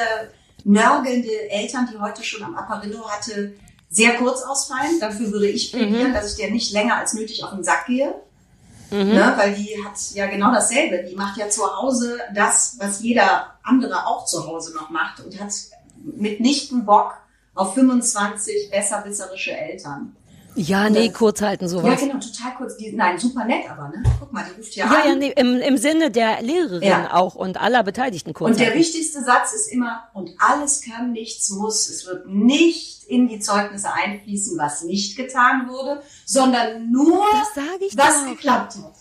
nörgelnde 0.64 1.50
Eltern, 1.50 1.88
die 1.90 1.98
heute 1.98 2.24
schon 2.24 2.42
am 2.42 2.56
Apparillo 2.56 3.08
hatte, 3.08 3.54
sehr 3.88 4.14
kurz 4.14 4.42
ausfallen. 4.42 4.98
Dafür 5.00 5.30
würde 5.30 5.48
ich 5.48 5.72
plädieren, 5.72 6.12
dass 6.12 6.32
ich 6.32 6.36
der 6.36 6.50
nicht 6.50 6.72
länger 6.72 6.96
als 6.96 7.14
nötig 7.14 7.44
auf 7.44 7.52
den 7.52 7.62
Sack 7.62 7.86
gehe. 7.86 8.14
Ne, 8.90 9.32
weil 9.36 9.54
die 9.54 9.74
hat 9.82 9.96
ja 10.12 10.26
genau 10.26 10.52
dasselbe. 10.52 11.08
Die 11.08 11.14
macht 11.14 11.38
ja 11.38 11.48
zu 11.48 11.62
Hause 11.64 12.18
das, 12.34 12.76
was 12.78 13.00
jeder 13.00 13.54
andere 13.62 14.06
auch 14.06 14.26
zu 14.26 14.46
Hause 14.46 14.74
noch 14.74 14.90
macht 14.90 15.20
und 15.20 15.40
hat 15.40 15.52
mitnichten 15.96 16.84
Bock 16.84 17.14
auf 17.54 17.72
25 17.72 18.70
besserwisserische 18.70 19.56
Eltern. 19.56 20.14
Ja, 20.54 20.90
nee, 20.90 21.08
kurz 21.10 21.40
halten 21.40 21.64
Ja, 21.64 21.68
sowas. 21.68 22.00
genau, 22.00 22.14
total 22.14 22.54
kurz. 22.58 22.76
Die, 22.76 22.92
nein, 22.92 23.18
super 23.18 23.44
nett 23.44 23.70
aber, 23.70 23.88
ne? 23.88 24.02
Guck 24.20 24.32
mal, 24.32 24.44
die 24.48 24.60
ruft 24.60 24.74
ja, 24.76 24.84
Ja, 24.86 25.00
an. 25.02 25.08
ja, 25.08 25.14
nee, 25.14 25.32
im, 25.36 25.60
im 25.60 25.76
Sinne 25.78 26.10
der 26.10 26.42
Lehrerin 26.42 26.82
Ja. 26.82 27.14
auch 27.14 27.34
und 27.34 27.60
aller 27.60 27.82
Beteiligten 27.82 28.34
kurz. 28.34 28.50
Und 28.52 28.60
der 28.60 28.74
wichtigste 28.74 29.22
Satz 29.22 29.52
ist 29.52 29.72
immer, 29.72 30.08
und 30.12 30.30
alles 30.38 30.82
kann, 30.82 31.12
nichts 31.12 31.50
muss. 31.50 31.88
Es 31.88 32.06
wird 32.06 32.26
nicht 32.28 33.04
in 33.04 33.28
die 33.28 33.40
Zeugnisse 33.40 33.92
einfließen, 33.92 34.58
was 34.58 34.82
nicht 34.84 35.16
getan 35.16 35.68
wurde, 35.68 36.02
sondern 36.24 36.90
nur, 36.90 37.18
was 37.18 38.24
doch. 38.24 38.30
geklappt 38.30 38.74
hat. 38.76 38.94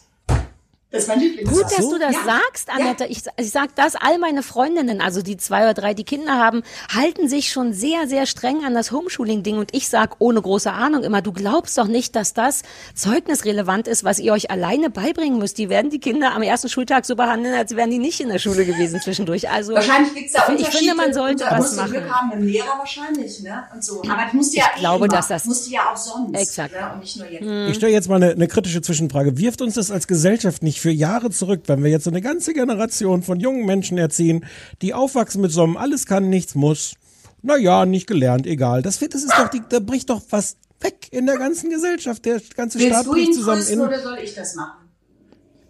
Das 0.92 1.04
ist 1.04 1.08
mein 1.08 1.22
Lieblingssatz. 1.22 1.56
Gut, 1.58 1.78
dass 1.78 1.90
du 1.90 1.98
das 2.00 2.16
Ja. 2.16 2.24
sagst, 2.26 2.70
Annette. 2.70 3.06
Ich, 3.06 3.22
ich 3.38 3.50
sag 3.52 3.74
das, 3.76 3.96
all 3.96 4.18
meine 4.20 4.44
Freundinnen, 4.44 5.00
also 5.00 5.22
die 5.22 5.38
zwei 5.38 5.64
oder 5.64 5.74
drei, 5.74 5.94
die 5.94 6.04
Kinder 6.04 6.34
haben, 6.38 6.64
halten 6.94 7.30
sich 7.30 7.50
schon 7.50 7.72
sehr, 7.72 8.08
sehr 8.08 8.26
streng 8.26 8.66
an 8.66 8.74
das 8.74 8.92
Homeschooling-Ding. 8.92 9.58
Und 9.58 9.74
ich 9.74 9.88
sag 9.88 10.18
ohne 10.20 10.42
große 10.42 10.72
Ahnung 10.72 11.04
immer, 11.06 11.22
du 11.22 11.32
glaubst 11.32 11.78
doch 11.78 11.88
nicht, 11.88 12.16
dass 12.18 12.34
das 12.34 12.64
zeugnisrelevant 12.94 13.88
ist, 13.88 14.04
was 14.04 14.20
ihr 14.20 14.34
euch 14.34 14.52
alleine 14.52 14.90
beibringen 14.90 15.40
müsst. 15.40 15.58
Die 15.58 15.70
werden 15.70 15.92
die 15.92 16.00
Kinder 16.00 16.34
am 16.34 16.42
ersten 16.44 16.70
Schultag 16.70 17.06
so 17.06 17.16
behandeln, 17.16 17.56
als 17.56 17.76
wären 17.76 17.90
die 17.90 18.00
nicht 18.00 18.20
in 18.20 18.30
der 18.30 18.40
Schule 18.40 18.66
gewesen 18.66 19.00
zwischendurch. 19.02 19.50
Also 19.50 19.74
Wahrscheinlich 19.74 20.14
gibt's 20.14 20.34
da 20.34 20.44
ich 20.44 20.50
Unterschiede. 20.60 20.78
finde, 20.78 20.96
man 20.96 21.14
sollte 21.14 21.44
Da 21.46 21.58
was 21.60 21.76
machen. 21.76 21.92
Glück 21.92 22.10
haben 22.12 22.30
mit 22.30 22.40
dem 22.40 22.48
Lehrer 22.48 22.78
wahrscheinlich, 22.78 23.40
ne? 23.42 23.64
Und 23.74 23.84
so. 23.84 24.02
Aber 24.02 24.24
das 24.26 24.34
musst 24.34 24.54
du 24.54 24.58
ja 24.58 24.66
Ich 24.76 24.80
glaube, 24.82 25.06
eh 25.06 25.08
immer. 25.08 25.16
dass 25.16 25.28
das- 25.28 25.46
musst 25.46 25.68
du 25.68 25.72
ja 25.72 25.92
auch 25.92 25.98
sonst. 25.98 26.38
Exakt. 26.38 26.74
Ne? 26.74 26.92
Und 26.94 27.00
nicht 27.00 27.18
nur 27.18 27.30
jetzt. 27.30 27.70
Ich 27.70 27.76
stelle 27.76 27.94
jetzt 27.94 28.10
mal 28.10 28.16
eine, 28.16 28.32
eine 28.32 28.48
kritische 28.48 28.82
Zwischenfrage. 28.82 29.38
Wirft 29.38 29.62
uns 29.62 29.76
das 29.76 29.90
als 29.92 30.08
Gesellschaft 30.08 30.64
nicht 30.64 30.81
für 30.82 30.92
Jahre 30.92 31.30
zurück, 31.30 31.62
wenn 31.68 31.84
wir 31.84 31.90
jetzt 31.92 32.04
so 32.04 32.10
eine 32.10 32.22
ganze 32.22 32.54
Generation 32.54 33.24
von 33.24 33.40
jungen 33.40 33.66
Menschen 33.66 33.98
erziehen, 33.98 34.46
die 34.82 34.94
aufwachsen 34.94 35.42
mit 35.42 35.52
so 35.52 35.64
einem 35.64 35.78
alles 35.78 36.06
kann, 36.06 36.30
nichts 36.30 36.56
muss. 36.56 36.96
Na 37.44 37.58
ja, 37.58 37.86
nicht 37.86 38.08
gelernt, 38.08 38.46
egal. 38.46 38.82
Das, 38.82 39.00
wird- 39.02 39.14
das 39.14 39.24
ist 39.24 39.34
doch, 39.38 39.48
die, 39.50 39.62
da 39.68 39.80
bricht 39.80 40.10
doch 40.10 40.22
was 40.30 40.58
weg 40.82 41.08
in 41.12 41.26
der 41.26 41.38
ganzen 41.38 41.70
Gesellschaft. 41.70 42.26
Der 42.26 42.42
ganze 42.56 42.80
Willst 42.80 42.92
Staat 42.94 43.06
bricht 43.08 43.34
zusammen. 43.34 43.66
In, 43.68 43.80
oder 43.82 44.00
soll 44.02 44.18
ich 44.24 44.36
das 44.36 44.56
machen? 44.56 44.74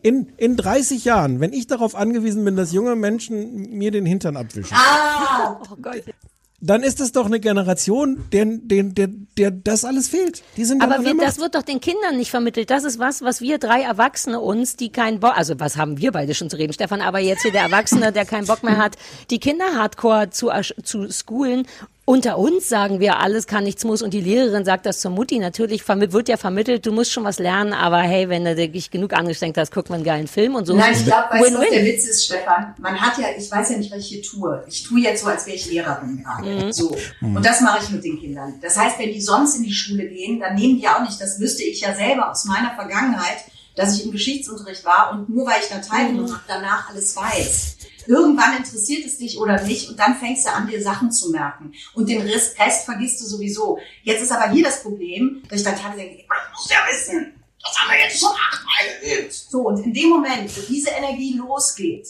in, 0.03 0.31
in 0.37 0.57
30 0.57 1.05
Jahren, 1.05 1.39
wenn 1.41 1.53
ich 1.53 1.67
darauf 1.67 1.93
angewiesen 1.95 2.43
bin, 2.43 2.55
dass 2.55 2.71
junge 2.71 2.95
Menschen 2.95 3.69
mir 3.77 3.91
den 3.91 4.05
Hintern 4.05 4.35
abwischen, 4.35 4.75
Ah, 4.75 5.61
Oh 5.71 5.75
Gott. 5.79 6.03
Dann 6.61 6.83
ist 6.83 7.01
es 7.01 7.11
doch 7.11 7.25
eine 7.25 7.39
Generation, 7.39 8.23
der, 8.31 8.45
der, 8.45 8.83
der, 8.83 9.07
der 9.07 9.51
das 9.51 9.83
alles 9.83 10.07
fehlt. 10.09 10.43
Die 10.57 10.63
sind 10.63 10.81
Aber 10.83 11.03
wir, 11.03 11.17
das 11.17 11.39
wird 11.39 11.55
doch 11.55 11.63
den 11.63 11.81
Kindern 11.81 12.17
nicht 12.17 12.29
vermittelt. 12.29 12.69
Das 12.69 12.83
ist 12.83 12.99
was, 12.99 13.23
was 13.23 13.41
wir 13.41 13.57
drei 13.57 13.81
Erwachsene 13.81 14.39
uns, 14.39 14.75
die 14.75 14.91
keinen 14.91 15.19
Bock, 15.19 15.35
also 15.35 15.59
was 15.59 15.75
haben 15.75 15.97
wir 15.97 16.11
beide 16.11 16.35
schon 16.35 16.51
zu 16.51 16.57
reden, 16.57 16.71
Stefan, 16.71 17.01
aber 17.01 17.19
jetzt 17.19 17.41
hier 17.41 17.51
der 17.51 17.63
Erwachsene, 17.63 18.11
der 18.11 18.25
keinen 18.25 18.45
Bock 18.45 18.61
mehr 18.63 18.77
hat, 18.77 18.95
die 19.31 19.39
Kinder 19.39 19.73
hardcore 19.75 20.29
zu, 20.29 20.51
zu 20.83 21.11
schoolen. 21.11 21.65
Unter 22.03 22.39
uns 22.39 22.67
sagen 22.67 22.99
wir, 22.99 23.19
alles 23.19 23.45
kann, 23.45 23.63
nichts 23.63 23.83
muss 23.83 24.01
und 24.01 24.11
die 24.13 24.21
Lehrerin 24.21 24.65
sagt 24.65 24.87
das 24.87 24.99
zur 24.99 25.11
Mutti. 25.11 25.37
Natürlich 25.37 25.87
wird 25.87 26.29
ja 26.29 26.35
vermittelt, 26.35 26.85
du 26.85 26.91
musst 26.91 27.11
schon 27.11 27.23
was 27.23 27.37
lernen, 27.37 27.73
aber 27.73 27.99
hey, 27.99 28.27
wenn 28.27 28.43
du 28.43 28.55
dich 28.55 28.89
genug 28.89 29.13
angestrengt 29.13 29.55
hast, 29.57 29.71
guck 29.71 29.89
mal 29.89 29.95
einen 29.97 30.03
geilen 30.03 30.27
Film 30.27 30.55
und 30.55 30.65
so. 30.65 30.75
Nein, 30.75 30.93
ich 30.93 31.05
glaube, 31.05 31.27
weißt 31.29 31.53
du, 31.53 31.59
was 31.59 31.69
der. 31.69 31.85
Witz 31.85 32.05
ist, 32.05 32.25
Stefan? 32.25 32.73
Man 32.79 32.99
hat 32.99 33.17
ja, 33.19 33.27
ich 33.37 33.49
weiß 33.49 33.69
ja 33.69 33.77
nicht, 33.77 33.91
was 33.91 33.99
ich 33.99 34.07
hier 34.07 34.23
tue. 34.23 34.63
Ich 34.67 34.83
tue 34.83 34.99
jetzt 34.99 35.23
so, 35.23 35.29
als 35.29 35.45
wäre 35.45 35.55
ich 35.55 35.71
Lehrerin 35.71 36.23
gerade. 36.23 36.65
Mhm. 36.65 36.71
So. 36.73 36.97
Und 37.21 37.45
das 37.45 37.61
mache 37.61 37.83
ich 37.83 37.89
mit 37.91 38.03
den 38.03 38.19
Kindern. 38.19 38.55
Das 38.61 38.75
heißt, 38.77 38.97
wenn 38.97 39.13
die 39.13 39.21
sonst 39.21 39.55
in 39.57 39.63
die 39.63 39.73
Schule 39.73 40.07
gehen, 40.07 40.39
dann 40.39 40.55
nehmen 40.55 40.79
die 40.79 40.87
auch 40.87 41.01
nicht, 41.01 41.21
das 41.21 41.39
wüsste 41.39 41.63
ich 41.63 41.81
ja 41.81 41.93
selber 41.93 42.31
aus 42.31 42.45
meiner 42.45 42.73
Vergangenheit, 42.73 43.37
dass 43.75 43.95
ich 43.97 44.05
im 44.05 44.11
Geschichtsunterricht 44.11 44.83
war 44.83 45.11
und 45.13 45.29
nur 45.29 45.45
weil 45.45 45.61
ich 45.61 45.69
da 45.69 45.77
teilgenommen 45.77 46.29
Mhm. 46.29 46.33
habe, 46.33 46.43
danach 46.47 46.89
alles 46.89 47.15
weiß. 47.15 47.77
Irgendwann 48.07 48.57
interessiert 48.57 49.05
es 49.05 49.17
dich 49.17 49.37
oder 49.37 49.61
nicht 49.63 49.89
und 49.89 49.99
dann 49.99 50.15
fängst 50.15 50.45
du 50.45 50.51
an, 50.51 50.67
dir 50.67 50.81
Sachen 50.81 51.11
zu 51.11 51.29
merken. 51.29 51.73
Und 51.93 52.09
den 52.09 52.21
Rest, 52.21 52.59
Rest 52.59 52.85
vergisst 52.85 53.21
du 53.21 53.25
sowieso. 53.25 53.79
Jetzt 54.03 54.21
ist 54.23 54.31
aber 54.31 54.51
hier 54.51 54.63
das 54.63 54.81
Problem, 54.81 55.43
dass 55.49 55.59
ich 55.59 55.65
dann 55.65 55.75
teilweise 55.75 56.01
denke, 56.01 56.21
ich 56.21 56.27
muss 56.27 56.69
ja 56.69 56.77
wissen, 56.89 57.33
das 57.63 57.77
haben 57.77 57.91
wir 57.91 57.99
jetzt 57.99 58.19
schon 58.19 58.29
achtmal 58.29 58.99
geübt. 59.01 59.33
So, 59.33 59.67
und 59.67 59.85
in 59.85 59.93
dem 59.93 60.09
Moment, 60.09 60.55
wo 60.55 60.61
diese 60.67 60.89
Energie 60.89 61.33
losgeht, 61.37 62.07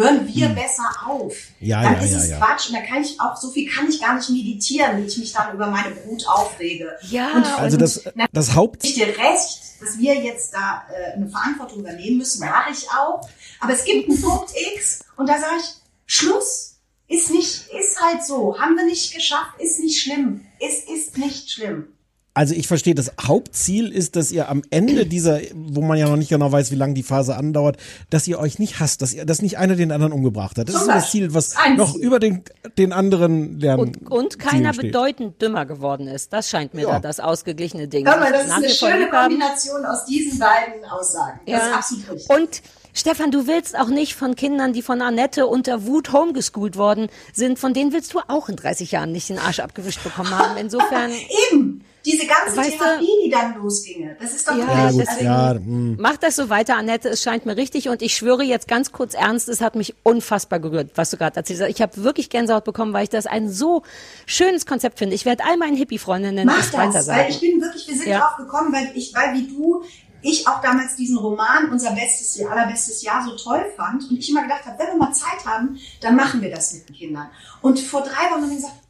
hören 0.00 0.26
wir 0.26 0.48
besser 0.50 0.88
auf. 1.06 1.34
Ja, 1.60 1.82
dann 1.82 1.94
ja, 1.94 2.00
ist 2.00 2.12
ja, 2.12 2.18
es 2.18 2.28
ja. 2.30 2.38
Quatsch 2.38 2.68
und 2.68 2.74
da 2.74 2.80
kann 2.82 3.02
ich 3.02 3.20
auch, 3.20 3.36
so 3.36 3.50
viel 3.50 3.70
kann 3.70 3.88
ich 3.88 4.00
gar 4.00 4.14
nicht 4.14 4.30
meditieren, 4.30 4.98
wie 4.98 5.06
ich 5.06 5.18
mich 5.18 5.32
dann 5.32 5.54
über 5.54 5.66
meine 5.66 5.94
Brut 5.94 6.26
aufrege. 6.26 6.90
Ja, 7.08 7.32
und, 7.34 7.46
Also 7.58 7.76
und 7.76 7.82
das, 7.82 8.04
das 8.32 8.54
Haupt, 8.54 8.84
ich 8.84 8.94
dir 8.94 9.08
recht, 9.08 9.60
dass 9.80 9.98
wir 9.98 10.14
jetzt 10.14 10.52
da 10.54 10.82
äh, 10.92 11.14
eine 11.14 11.28
Verantwortung 11.28 11.80
übernehmen 11.80 12.18
müssen, 12.18 12.40
mache 12.40 12.72
ich 12.72 12.88
auch. 12.90 13.20
Aber 13.60 13.72
es 13.72 13.84
gibt 13.84 14.08
einen 14.08 14.20
Punkt 14.22 14.50
X 14.74 15.04
und 15.16 15.28
da 15.28 15.34
sage 15.34 15.56
ich, 15.58 15.74
Schluss. 16.06 16.66
Ist 17.06 17.30
nicht, 17.30 17.66
ist 17.76 18.00
halt 18.00 18.24
so. 18.24 18.56
Haben 18.60 18.76
wir 18.76 18.84
nicht 18.84 19.12
geschafft, 19.12 19.58
ist 19.58 19.80
nicht 19.80 20.00
schlimm. 20.00 20.46
Es 20.60 20.84
ist 20.84 21.18
nicht 21.18 21.50
schlimm. 21.50 21.88
Also 22.32 22.54
ich 22.54 22.68
verstehe, 22.68 22.94
das 22.94 23.10
Hauptziel 23.20 23.90
ist, 23.90 24.14
dass 24.14 24.30
ihr 24.30 24.48
am 24.48 24.62
Ende 24.70 25.04
dieser, 25.04 25.40
wo 25.52 25.80
man 25.82 25.98
ja 25.98 26.08
noch 26.08 26.16
nicht 26.16 26.28
genau 26.28 26.50
weiß, 26.52 26.70
wie 26.70 26.76
lange 26.76 26.94
die 26.94 27.02
Phase 27.02 27.36
andauert, 27.36 27.76
dass 28.08 28.28
ihr 28.28 28.38
euch 28.38 28.60
nicht 28.60 28.78
hasst, 28.78 29.02
dass 29.02 29.12
ihr, 29.12 29.24
dass 29.24 29.42
nicht 29.42 29.58
einer 29.58 29.74
den 29.74 29.90
anderen 29.90 30.12
umgebracht 30.12 30.56
hat. 30.56 30.68
Das 30.68 30.74
Zum 30.76 30.82
ist 30.82 30.88
das. 30.88 31.10
Ziel, 31.10 31.34
was 31.34 31.56
Ein 31.56 31.76
noch 31.76 31.92
Ziel. 31.94 32.02
über 32.04 32.20
den, 32.20 32.44
den 32.78 32.92
anderen 32.92 33.58
lernen. 33.58 33.80
und, 33.82 34.10
und 34.10 34.38
keiner 34.38 34.72
bedeutend 34.72 35.42
dümmer 35.42 35.66
geworden 35.66 36.06
ist. 36.06 36.32
Das 36.32 36.48
scheint 36.48 36.72
mir 36.72 36.82
Ja. 36.82 36.92
da 36.92 37.00
das 37.00 37.18
ausgeglichene 37.18 37.88
Ding. 37.88 38.06
Hör 38.06 38.16
mal, 38.18 38.30
das 38.32 38.44
ist 38.46 38.52
eine 38.52 38.68
schöne. 38.70 39.08
Kombination 39.10 39.84
aus 39.84 40.04
diesen 40.04 40.38
beiden 40.38 40.84
Aussagen. 40.88 41.40
Das 41.46 41.62
ist 41.66 41.74
absolut 41.74 42.10
richtig. 42.12 42.30
Und 42.30 42.62
Stefan, 42.94 43.30
du 43.30 43.46
willst 43.46 43.78
auch 43.78 43.88
nicht 43.88 44.14
von 44.14 44.34
Kindern, 44.36 44.72
die 44.72 44.82
von 44.82 45.00
Annette 45.02 45.46
unter 45.46 45.86
Wut 45.86 46.12
homegeschoolt 46.12 46.76
worden 46.76 47.08
sind, 47.32 47.58
von 47.58 47.72
denen 47.74 47.92
willst 47.92 48.12
du 48.14 48.20
auch 48.28 48.48
in 48.48 48.56
30 48.56 48.92
Jahren 48.92 49.12
nicht 49.12 49.28
den 49.28 49.38
Arsch 49.38 49.60
abgewischt 49.60 50.02
bekommen 50.02 50.30
haben. 50.36 50.56
Insofern 50.56 51.10
Eben. 51.52 51.84
Diese 52.02 52.26
ganze 52.26 52.56
Weißt 52.56 52.72
du- 52.72 52.78
Therapie, 52.78 53.06
die 53.26 53.30
dann 53.30 53.56
losginge. 53.62 54.16
Das 54.18 54.32
ist 54.32 54.48
doch 54.48 54.56
Ja, 54.56 54.64
ja, 54.64 54.84
wirklich, 54.84 55.00
gut, 55.00 55.08
also, 55.10 55.22
ja, 55.24 55.52
hm. 55.52 55.96
mach 56.00 56.16
das 56.16 56.34
so 56.34 56.48
weiter, 56.48 56.76
Annette. 56.78 57.10
Es 57.10 57.22
scheint 57.22 57.44
mir 57.44 57.58
richtig 57.58 57.90
und 57.90 58.00
ich 58.00 58.14
schwöre 58.16 58.42
jetzt 58.42 58.68
ganz 58.68 58.90
kurz 58.90 59.12
ernst, 59.12 59.50
es 59.50 59.60
hat 59.60 59.74
mich 59.76 59.94
unfassbar 60.02 60.60
gerührt, 60.60 60.92
was 60.94 61.10
du 61.10 61.18
gerade 61.18 61.36
erzählt 61.36 61.60
hast. 61.60 61.68
Ich 61.68 61.82
habe 61.82 62.02
wirklich 62.02 62.30
Gänsehaut 62.30 62.64
bekommen, 62.64 62.94
weil 62.94 63.02
ich 63.02 63.10
das 63.10 63.26
ein 63.26 63.50
so 63.50 63.82
schönes 64.24 64.64
Konzept 64.64 64.98
finde. 64.98 65.14
Ich 65.14 65.26
werde 65.26 65.44
all 65.44 65.58
meinen 65.58 65.76
Hippie-Freundinnen 65.76 66.46
Mach 66.46 66.56
das 66.56 66.72
weiter 66.72 66.92
das, 66.94 67.08
weil 67.08 67.28
ich 67.28 67.40
bin 67.40 67.60
wirklich, 67.60 67.86
wir 67.86 67.94
sind 67.94 68.08
Ja. 68.08 68.20
drauf 68.20 68.36
gekommen, 68.38 68.72
weil 68.72 68.90
ich, 68.94 69.14
weil 69.14 69.34
wie 69.34 69.46
du, 69.48 69.82
ich 70.22 70.46
auch 70.46 70.60
damals 70.60 70.96
diesen 70.96 71.16
Roman, 71.16 71.70
unser 71.70 71.92
bestes 71.92 72.36
Jahr, 72.36 72.52
allerbestes 72.52 73.02
Jahr 73.02 73.24
so 73.24 73.36
toll 73.36 73.64
fand 73.76 74.08
und 74.08 74.18
ich 74.18 74.28
immer 74.30 74.42
gedacht 74.42 74.66
habe, 74.66 74.78
wenn 74.78 74.88
wir 74.88 74.96
mal 74.96 75.12
Zeit 75.12 75.44
haben, 75.44 75.78
dann 76.00 76.16
machen 76.16 76.40
wir 76.40 76.50
das 76.50 76.72
mit 76.72 76.88
den 76.88 76.96
Kindern. 76.96 77.30
Und 77.62 77.78
vor 77.78 78.02
drei 78.02 78.30
Wochen 78.30 78.42
haben 78.42 78.50
wir 78.50 78.56
gesagt, 78.56 78.80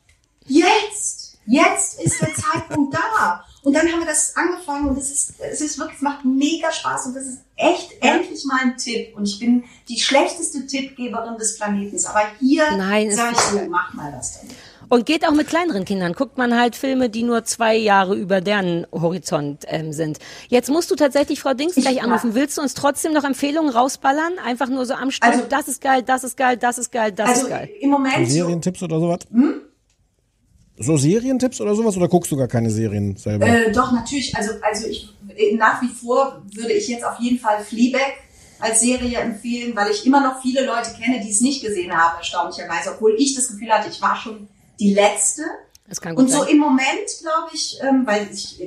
jetzt, 0.47 1.38
jetzt 1.47 2.01
ist 2.01 2.21
der 2.21 2.35
Zeitpunkt 2.35 2.95
da. 2.95 3.45
Und 3.62 3.75
dann 3.75 3.87
haben 3.93 4.01
wir 4.01 4.07
das 4.07 4.35
angefangen 4.37 4.88
und 4.88 4.97
es 4.97 5.11
ist, 5.11 5.35
es 5.38 5.61
ist 5.61 5.79
wirklich, 5.79 5.97
es 5.97 6.03
macht 6.03 6.25
mega 6.25 6.73
Spaß 6.73 7.07
und 7.07 7.14
das 7.14 7.27
ist 7.27 7.40
echt 7.57 7.93
endlich 8.01 8.45
mal 8.47 8.61
ein 8.62 8.77
Tipp. 8.79 9.14
Und 9.14 9.29
ich 9.29 9.38
bin 9.38 9.64
die 9.88 10.01
schlechteste 10.01 10.66
Tippgeberin 10.66 11.37
des 11.37 11.59
Planetens. 11.59 12.07
Aber 12.07 12.23
hier 12.38 12.64
sage 13.11 13.33
ich 13.33 13.38
so, 13.38 13.61
mach 13.69 13.93
mal 13.93 14.11
das 14.12 14.40
damit. 14.40 14.57
Und 14.90 15.07
geht 15.07 15.26
auch 15.26 15.31
mit 15.33 15.46
kleineren 15.46 15.85
Kindern. 15.85 16.12
Guckt 16.14 16.37
man 16.37 16.59
halt 16.59 16.74
Filme, 16.74 17.09
die 17.09 17.22
nur 17.22 17.44
zwei 17.44 17.76
Jahre 17.76 18.16
über 18.16 18.40
deren 18.40 18.87
Horizont 18.92 19.64
ähm, 19.68 19.92
sind. 19.92 20.18
Jetzt 20.48 20.68
musst 20.68 20.90
du 20.90 20.96
tatsächlich 20.96 21.40
Frau 21.40 21.55
Dings 21.55 21.76
gleich 21.76 21.96
Ja. 21.96 22.03
anrufen. 22.03 22.35
Willst 22.35 22.59
du 22.59 22.61
uns 22.62 22.74
trotzdem 22.74 23.12
noch 23.12 23.22
Empfehlungen 23.22 23.70
rausballern? 23.72 24.33
Einfach 24.44 24.68
nur 24.68 24.85
so 24.87 24.94
am 24.94 25.11
Stück. 25.12 25.29
Also- 25.31 25.44
das 25.48 25.68
ist 25.68 25.81
geil, 25.81 26.03
das 26.05 26.24
ist 26.24 26.37
geil, 26.37 26.57
das 26.57 26.76
ist 26.79 26.90
geil, 26.90 27.12
das 27.12 27.29
Also 27.29 27.42
ist 27.42 27.48
geil. 27.50 27.70
im 27.81 27.90
Moment 27.90 28.26
so, 28.29 28.35
Serientipps 28.35 28.83
oder 28.83 28.98
sowas? 28.98 29.20
So 30.76 30.96
Serientipps 30.96 31.61
oder 31.61 31.74
sowas? 31.74 31.96
Oder 31.96 32.09
guckst 32.09 32.33
du 32.33 32.37
gar 32.37 32.48
keine 32.48 32.70
Serien 32.70 33.16
selber? 33.16 33.46
Äh, 33.46 33.70
doch, 33.70 33.92
natürlich. 33.92 34.35
Also, 34.35 34.53
also 34.62 34.87
ich, 34.88 35.09
äh, 35.37 35.55
nach 35.55 35.81
wie 35.83 35.88
vor 35.88 36.42
würde 36.55 36.72
ich 36.72 36.88
jetzt 36.88 37.05
auf 37.05 37.20
jeden 37.20 37.38
Fall 37.38 37.62
Fleabag 37.62 38.14
als 38.59 38.81
Serie 38.81 39.18
empfehlen, 39.18 39.76
weil 39.76 39.90
ich 39.90 40.05
immer 40.07 40.20
noch 40.20 40.40
viele 40.42 40.64
Leute 40.66 40.90
kenne, 41.00 41.20
die 41.20 41.31
es 41.31 41.40
nicht 41.40 41.62
gesehen 41.62 41.92
haben, 41.92 42.16
erstaunlicherweise, 42.18 42.92
obwohl 42.94 43.14
ich 43.18 43.35
das 43.37 43.48
Gefühl 43.48 43.70
hatte, 43.70 43.88
ich 43.90 44.00
war 44.03 44.16
schon 44.16 44.48
die 44.81 44.95
Letzte. 44.95 45.43
Das 45.88 46.01
kann 46.01 46.14
gut 46.14 46.25
Und 46.25 46.31
so 46.31 46.40
sein. 46.40 46.49
im 46.49 46.59
Moment, 46.59 47.09
glaube 47.21 47.49
ich, 47.53 47.79
ähm, 47.83 48.07
weil 48.07 48.29
ich, 48.33 48.61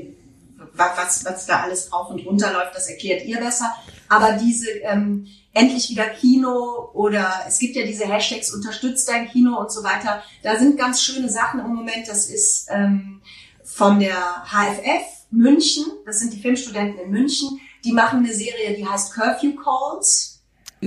wa- 0.74 0.94
was, 0.96 1.26
was 1.26 1.46
da 1.46 1.62
alles 1.62 1.92
rauf 1.92 2.10
und 2.10 2.26
runter 2.26 2.52
läuft, 2.54 2.76
das 2.76 2.88
erklärt 2.88 3.26
ihr 3.26 3.40
besser. 3.40 3.74
Aber 4.10 4.34
diese 4.34 4.70
ähm, 4.84 5.28
endlich 5.54 5.90
wieder 5.90 6.06
Kino 6.10 6.90
oder 6.94 7.32
es 7.48 7.60
gibt 7.60 7.76
ja 7.76 7.86
diese 7.86 8.06
Hashtags 8.06 8.54
unterstützt 8.54 9.08
dein 9.10 9.28
Kino 9.30 9.60
und 9.60 9.72
so 9.72 9.84
weiter. 9.84 10.22
Da 10.44 10.58
sind 10.58 10.78
ganz 10.78 11.02
schöne 11.02 11.30
Sachen 11.30 11.60
im 11.62 11.68
Moment. 11.74 12.08
Das 12.08 12.28
ist 12.30 12.68
ähm, 12.70 13.22
von 13.64 14.00
der 14.00 14.44
HFF 14.52 15.06
München. 15.32 15.86
Das 16.06 16.20
sind 16.20 16.34
die 16.34 16.42
Filmstudenten 16.42 17.00
in 17.06 17.10
München. 17.12 17.60
Die 17.86 17.92
machen 17.92 18.20
eine 18.20 18.34
Serie, 18.34 18.76
die 18.78 18.86
heißt 18.88 19.14
Curfew 19.14 19.56
Calls. 19.56 20.33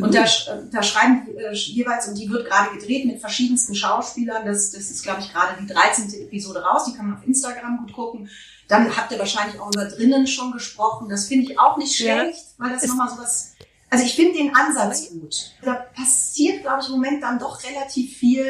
Und 0.02 0.14
da, 0.14 0.24
äh, 0.24 0.26
da 0.72 0.82
schreiben 0.82 1.26
äh, 1.36 1.52
jeweils, 1.54 2.08
und 2.08 2.16
die 2.16 2.28
wird 2.30 2.48
gerade 2.48 2.76
gedreht 2.78 3.06
mit 3.06 3.20
verschiedensten 3.20 3.74
Schauspielern. 3.74 4.44
Das, 4.44 4.70
das 4.70 4.90
ist, 4.90 5.02
glaube 5.02 5.20
ich, 5.20 5.32
gerade 5.32 5.56
die 5.60 5.66
13. 5.66 6.12
Episode 6.22 6.60
raus. 6.62 6.84
Die 6.86 6.96
kann 6.96 7.08
man 7.08 7.18
auf 7.18 7.26
Instagram 7.26 7.78
gut 7.78 7.92
gucken. 7.92 8.28
Dann 8.68 8.96
habt 8.96 9.12
ihr 9.12 9.18
wahrscheinlich 9.18 9.60
auch 9.60 9.70
über 9.72 9.84
drinnen 9.86 10.26
schon 10.26 10.52
gesprochen. 10.52 11.08
Das 11.08 11.26
finde 11.26 11.50
ich 11.52 11.58
auch 11.58 11.76
nicht 11.76 11.98
Ja. 12.00 12.20
schlecht, 12.20 12.44
weil 12.58 12.72
das 12.72 12.86
nochmal 12.86 13.08
sowas. 13.08 13.52
Also 13.90 14.04
ich 14.04 14.14
finde 14.16 14.38
den 14.38 14.54
Ansatz 14.54 15.08
gut. 15.10 15.52
Da 15.62 15.74
passiert, 15.94 16.62
glaube 16.62 16.78
ich, 16.82 16.88
im 16.88 16.94
Moment 16.94 17.22
dann 17.22 17.38
doch 17.38 17.62
relativ 17.62 18.16
viel. 18.16 18.44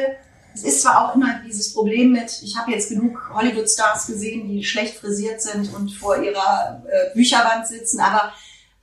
Es 0.55 0.63
ist 0.63 0.81
zwar 0.81 1.05
auch 1.11 1.15
immer 1.15 1.39
dieses 1.45 1.71
Problem 1.71 2.11
mit, 2.13 2.41
ich 2.41 2.57
habe 2.57 2.71
jetzt 2.71 2.89
genug 2.89 3.29
Hollywood-Stars 3.31 4.07
gesehen, 4.07 4.49
die 4.49 4.63
schlecht 4.63 4.95
frisiert 4.97 5.39
sind 5.39 5.71
und 5.75 5.91
vor 5.91 6.17
ihrer 6.19 6.83
äh, 6.87 7.13
Bücherwand 7.13 7.67
sitzen, 7.67 7.99
aber 7.99 8.33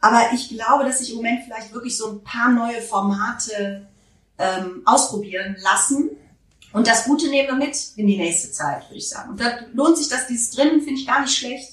aber 0.04 0.32
ich 0.34 0.48
glaube, 0.50 0.84
dass 0.84 0.98
sich 0.98 1.10
im 1.10 1.16
Moment 1.16 1.44
vielleicht 1.44 1.72
wirklich 1.72 1.96
so 1.96 2.10
ein 2.10 2.22
paar 2.22 2.50
neue 2.50 2.80
Formate 2.82 3.86
ähm, 4.38 4.82
ausprobieren 4.84 5.56
lassen. 5.62 6.10
Und 6.72 6.86
das 6.88 7.04
Gute 7.04 7.28
nehmen 7.28 7.48
wir 7.48 7.54
mit 7.66 7.76
in 7.96 8.06
die 8.06 8.16
nächste 8.16 8.50
Zeit, 8.50 8.82
würde 8.88 8.96
ich 8.98 9.08
sagen. 9.08 9.30
Und 9.30 9.40
da 9.40 9.60
lohnt 9.72 9.96
sich 9.96 10.08
das, 10.08 10.26
dieses 10.26 10.50
drinnen, 10.50 10.80
finde 10.82 11.00
ich 11.00 11.06
gar 11.06 11.20
nicht 11.22 11.36
schlecht. 11.36 11.70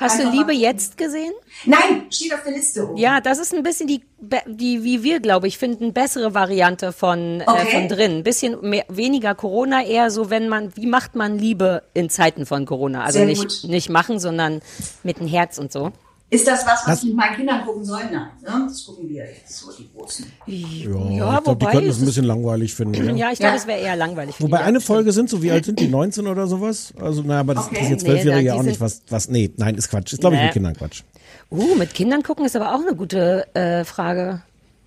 Hast 0.00 0.16
du 0.18 0.22
Einfach 0.22 0.32
Liebe 0.32 0.46
mal- 0.46 0.56
jetzt 0.60 0.96
gesehen? 0.96 1.32
Nein, 1.64 2.06
steht 2.10 2.34
auf 2.34 2.42
der 2.42 2.52
Liste 2.54 2.88
oben. 2.88 2.96
Ja, 2.96 3.20
das 3.20 3.38
ist 3.38 3.54
ein 3.54 3.62
bisschen 3.62 3.86
die, 3.86 4.02
die 4.48 4.82
wie 4.82 5.04
wir, 5.04 5.20
glaube 5.20 5.46
ich, 5.46 5.58
finden, 5.58 5.92
bessere 5.92 6.34
Variante 6.34 6.92
von, 6.92 7.40
äh, 7.40 7.44
Okay. 7.46 7.70
von 7.70 7.88
drin. 7.88 8.16
Ein 8.18 8.22
bisschen 8.24 8.60
mehr, 8.68 8.84
weniger 8.88 9.36
Corona, 9.36 9.84
eher 9.84 10.10
so, 10.10 10.28
wenn 10.28 10.48
man, 10.48 10.74
wie 10.76 10.86
macht 10.86 11.14
man 11.14 11.38
Liebe 11.38 11.84
in 11.94 12.10
Zeiten 12.10 12.46
von 12.46 12.66
Corona? 12.66 13.04
Also 13.04 13.18
Sehr 13.18 13.26
nicht, 13.26 13.62
gut. 13.62 13.70
nicht 13.70 13.90
machen, 13.90 14.18
sondern 14.18 14.60
mit 15.04 15.20
dem 15.20 15.28
Herz 15.28 15.58
und 15.58 15.70
so. 15.70 15.92
Ist 16.32 16.46
das 16.48 16.64
was, 16.64 16.80
was 16.80 16.84
Das- 16.86 16.98
ich 17.02 17.08
mit 17.08 17.16
meinen 17.16 17.36
Kindern 17.36 17.64
gucken 17.64 17.84
soll? 17.84 18.00
Nein, 18.10 18.28
ne? 18.42 18.66
das 18.66 18.86
gucken 18.86 19.06
wir 19.08 19.24
jetzt, 19.26 19.54
so 19.58 19.70
die 19.76 19.88
Großen. 19.94 20.24
Ja, 20.46 20.54
Ja, 20.56 21.36
ich 21.38 21.44
glaube, 21.44 21.56
die 21.58 21.66
könnten 21.66 21.90
es 21.90 21.96
es 21.96 22.02
ein 22.02 22.06
bisschen 22.06 22.24
langweilig 22.24 22.74
finden. 22.74 22.94
Ja. 23.08 23.14
Ja, 23.26 23.32
ich 23.32 23.38
glaube, 23.38 23.54
Ja. 23.56 23.60
es 23.60 23.66
wäre 23.66 23.80
eher 23.80 23.96
langweilig. 23.96 24.36
für 24.36 24.44
Wobei 24.44 24.58
die. 24.58 24.64
eine 24.64 24.80
Folge 24.80 25.12
sind 25.12 25.28
so, 25.28 25.42
wie 25.42 25.50
alt 25.50 25.66
sind 25.66 25.78
die? 25.78 25.88
19 25.88 26.26
oder 26.26 26.46
sowas? 26.46 26.94
Also, 26.98 27.20
naja, 27.22 27.40
aber 27.40 27.54
das 27.54 27.66
Okay. 27.66 27.74
interessiert 27.76 28.00
Nee, 28.02 28.06
Zwölfjährige 28.08 28.48
da- 28.48 28.54
ja 28.54 28.58
auch 28.60 28.64
nicht, 28.64 28.80
was, 28.80 29.02
was, 29.10 29.28
nee, 29.28 29.50
nein, 29.58 29.74
ist 29.74 29.90
Quatsch. 29.90 30.14
Ist, 30.14 30.20
glaube 30.20 30.36
ich, 30.36 30.40
Nee. 30.40 30.46
mit 30.46 30.52
Kindern 30.54 30.74
Quatsch. 30.76 31.02
Uh, 31.50 31.74
mit 31.74 31.92
Kindern 31.92 32.22
gucken 32.22 32.46
ist 32.46 32.56
aber 32.56 32.74
auch 32.74 32.80
eine 32.80 32.96
gute 32.96 33.54
äh, 33.54 33.84
Frage. 33.84 34.40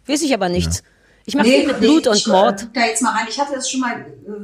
Weiß 0.08 0.24
ich 0.24 0.34
aber 0.34 0.50
nicht. 0.50 0.82
Ich 1.28 1.36
mache 1.36 1.48
viel 1.48 1.68
mit 1.68 1.80
nee, 1.80 1.86
Blut 1.88 2.08
und 2.08 2.18
ich, 2.18 2.26
äh, 2.28 2.32
Mord. 2.32 2.60
guck 2.62 2.74
da 2.74 2.82
jetzt 2.86 3.02
mal 3.04 3.12
rein. 3.12 3.28
Ich 3.30 3.40
hatte 3.40 3.54
das 3.54 3.70
schon 3.70 3.82
mal 3.82 3.94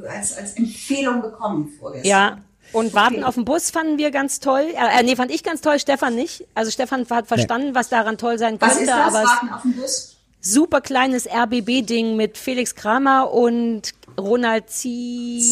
äh, 0.03 0.07
als, 0.07 0.37
als 0.37 0.53
Empfehlung 0.53 1.21
bekommen 1.23 1.69
vorgestern. 1.79 2.07
Ja. 2.09 2.37
Und 2.73 2.93
warten 2.93 3.15
Okay. 3.17 3.23
auf 3.25 3.35
den 3.35 3.45
Bus 3.45 3.69
fanden 3.71 3.97
wir 3.97 4.11
ganz 4.11 4.39
toll. 4.39 4.65
Äh, 4.73 4.99
äh, 4.99 5.03
nee, 5.03 5.15
fand 5.15 5.31
ich 5.31 5.43
ganz 5.43 5.61
toll, 5.61 5.79
Stefan 5.79 6.15
nicht. 6.15 6.45
Also 6.55 6.71
Stefan 6.71 7.05
hat 7.09 7.27
verstanden, 7.27 7.75
was 7.75 7.89
daran 7.89 8.17
toll 8.17 8.37
sein 8.39 8.59
Was 8.59 8.77
könnte, 8.77 8.83
ist 8.83 8.89
das? 8.91 9.13
Warten 9.13 9.49
auf 9.49 9.61
den 9.63 9.75
Bus? 9.75 10.15
super 10.43 10.81
kleines 10.81 11.27
RBB-Ding 11.29 12.15
mit 12.15 12.37
Felix 12.37 12.73
Kramer 12.73 13.31
und 13.31 13.91
Ronald 14.19 14.69
Z 14.69 14.89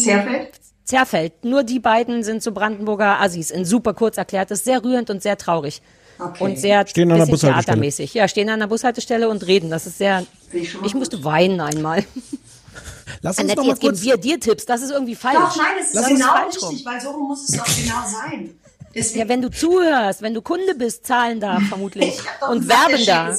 Zerfeld? 0.04 0.48
Zerfeld. 0.84 1.44
Nur 1.44 1.62
die 1.62 1.78
beiden 1.78 2.24
sind 2.24 2.42
so 2.42 2.50
Brandenburger 2.52 3.20
Assis. 3.20 3.50
In 3.52 3.64
super 3.64 3.94
kurz 3.94 4.16
erklärt. 4.16 4.50
Das 4.50 4.58
ist 4.60 4.64
sehr 4.64 4.82
rührend 4.82 5.08
und 5.10 5.22
sehr 5.22 5.36
traurig. 5.38 5.80
Okay. 6.18 6.42
Und 6.44 6.58
sehr 6.58 6.86
Stehen 6.86 7.10
an 7.12 7.18
der 7.18 7.24
bisschen 7.26 7.32
Bushaltestelle. 7.32 7.64
theatermäßig. 7.76 8.14
Ja, 8.14 8.26
stehen 8.28 8.50
an 8.50 8.58
der 8.60 8.66
Bushaltestelle 8.66 9.28
und 9.28 9.46
reden. 9.46 9.70
Das 9.70 9.86
ist 9.86 9.98
sehr. 9.98 10.26
Ich 10.52 10.94
musste 10.94 11.22
weinen 11.22 11.60
einmal. 11.60 12.04
Lass 13.22 13.36
uns 13.36 13.40
Annette, 13.40 13.56
doch 13.56 13.64
mal 13.64 13.70
jetzt 13.70 13.80
geben 13.80 13.92
kurz. 13.94 14.02
wir 14.02 14.16
dir 14.16 14.40
Tipps. 14.40 14.64
Das 14.66 14.82
ist 14.82 14.90
irgendwie 14.90 15.14
falsch. 15.14 15.36
Doch, 15.38 15.56
nein, 15.56 15.66
das 15.78 15.88
ist 16.02 16.08
genau 16.08 16.18
ist 16.18 16.24
falsch 16.24 16.62
rum. 16.62 16.68
richtig, 16.70 16.86
weil 16.86 17.00
so 17.00 17.12
muss 17.18 17.48
es 17.48 17.56
doch 17.56 17.64
genau 17.66 18.02
sein. 18.06 18.54
Deswegen, 18.92 19.20
Ja, 19.20 19.28
wenn 19.28 19.40
du 19.42 19.50
zuhörst, 19.50 20.20
wenn 20.20 20.34
du 20.34 20.42
Kunde 20.42 20.74
bist, 20.74 21.06
zahlender 21.06 21.60
vermutlich. 21.68 22.08
ich 22.18 22.26
hab 22.28 22.40
doch 22.40 22.48
und 22.48 22.66
werbender. 22.68 23.36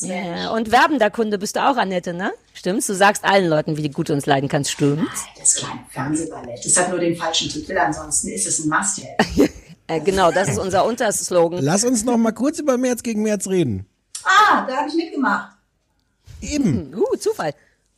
Ja, 0.00 0.50
und 0.50 0.72
werbender 0.72 1.10
Kunde 1.10 1.38
bist 1.38 1.54
du 1.56 1.60
auch, 1.64 1.76
Annette, 1.76 2.12
ne? 2.14 2.32
Stimmt's? 2.54 2.86
Du 2.88 2.94
sagst 2.94 3.24
allen 3.24 3.48
Leuten, 3.48 3.76
wie 3.76 3.88
gut 3.90 4.08
du 4.08 4.12
uns 4.12 4.26
leiden 4.26 4.48
kannst. 4.48 4.72
Stimmt's? 4.72 5.24
Das 5.38 5.54
kleine 5.54 5.80
Fernsehballett. 5.90 6.64
Das 6.64 6.76
hat 6.76 6.88
nur 6.90 6.98
den 6.98 7.16
falschen 7.16 7.48
Titel, 7.48 7.76
ansonsten 7.78 8.28
ist 8.28 8.46
es 8.46 8.64
ein 8.64 8.68
Must-Have. 8.68 9.50
Äh, 9.88 9.98
genau, 10.00 10.30
das 10.30 10.48
ist 10.48 10.58
unser 10.58 10.84
Unterslogan. 10.86 11.60
Lass 11.60 11.82
uns 11.84 12.04
noch 12.04 12.16
mal 12.16 12.30
kurz 12.30 12.60
über 12.60 12.78
März 12.78 13.02
gegen 13.02 13.22
März 13.22 13.48
reden. 13.48 13.84
ah, 14.24 14.64
da 14.66 14.76
habe 14.76 14.88
ich 14.88 14.94
mitgemacht. 14.94 15.56
Eben. 16.40 16.94
Uh, 16.94 17.16
Zufall. 17.16 17.52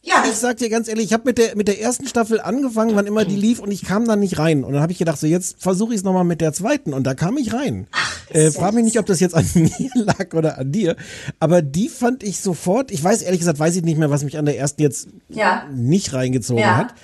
Ja, 0.07 0.23
Ich 0.29 0.37
sag 0.37 0.59
dir 0.59 0.69
ganz 0.69 0.87
ehrlich, 0.89 1.07
ich 1.07 1.13
habe 1.15 1.23
mit 1.25 1.39
der, 1.39 1.57
mit 1.57 1.67
der 1.67 1.81
ersten 1.81 2.07
Staffel 2.07 2.39
angefangen, 2.41 2.95
wann 2.95 3.07
immer 3.07 3.25
die 3.25 3.37
lief, 3.37 3.59
und 3.59 3.71
ich 3.71 3.85
kam 3.85 4.07
da 4.07 4.17
nicht 4.17 4.39
rein. 4.39 4.63
Und 4.63 4.75
dann 4.75 4.83
habe 4.83 4.93
ich 4.93 4.99
gedacht, 4.99 5.19
so 5.19 5.27
jetzt 5.27 5.57
versuche 5.59 5.95
ich 5.95 5.99
es 6.01 6.05
nochmal 6.05 6.25
mit 6.25 6.43
der 6.43 6.53
zweiten. 6.53 6.93
Und 6.93 7.05
da 7.07 7.15
kam 7.15 7.39
ich 7.39 7.55
rein. 7.55 7.87
Äh, 8.31 8.49
ist 8.49 8.55
ja 8.57 8.61
frag 8.61 8.75
mich 8.75 8.85
nicht, 8.85 8.99
ob 8.99 9.07
das 9.07 9.21
jetzt 9.21 9.35
an 9.35 9.47
mir 9.55 9.71
lag 9.95 10.35
oder 10.35 10.59
an 10.59 10.71
dir. 10.73 10.97
Aber 11.41 11.63
die 11.63 11.89
fand 11.89 12.23
ich 12.23 12.41
sofort, 12.41 12.91
ich 12.91 13.03
weiß 13.03 13.23
ehrlich 13.23 13.41
gesagt, 13.41 13.59
weiß 13.59 13.77
ich 13.77 13.83
nicht 13.83 13.97
mehr, 13.99 14.11
was 14.11 14.25
mich 14.25 14.37
an 14.37 14.45
der 14.45 14.59
ersten 14.59 14.83
jetzt 14.83 15.09
Ja. 15.31 15.65
nicht 15.75 16.13
reingezogen 16.13 16.61
Ja. 16.63 16.77
hat. 16.77 16.95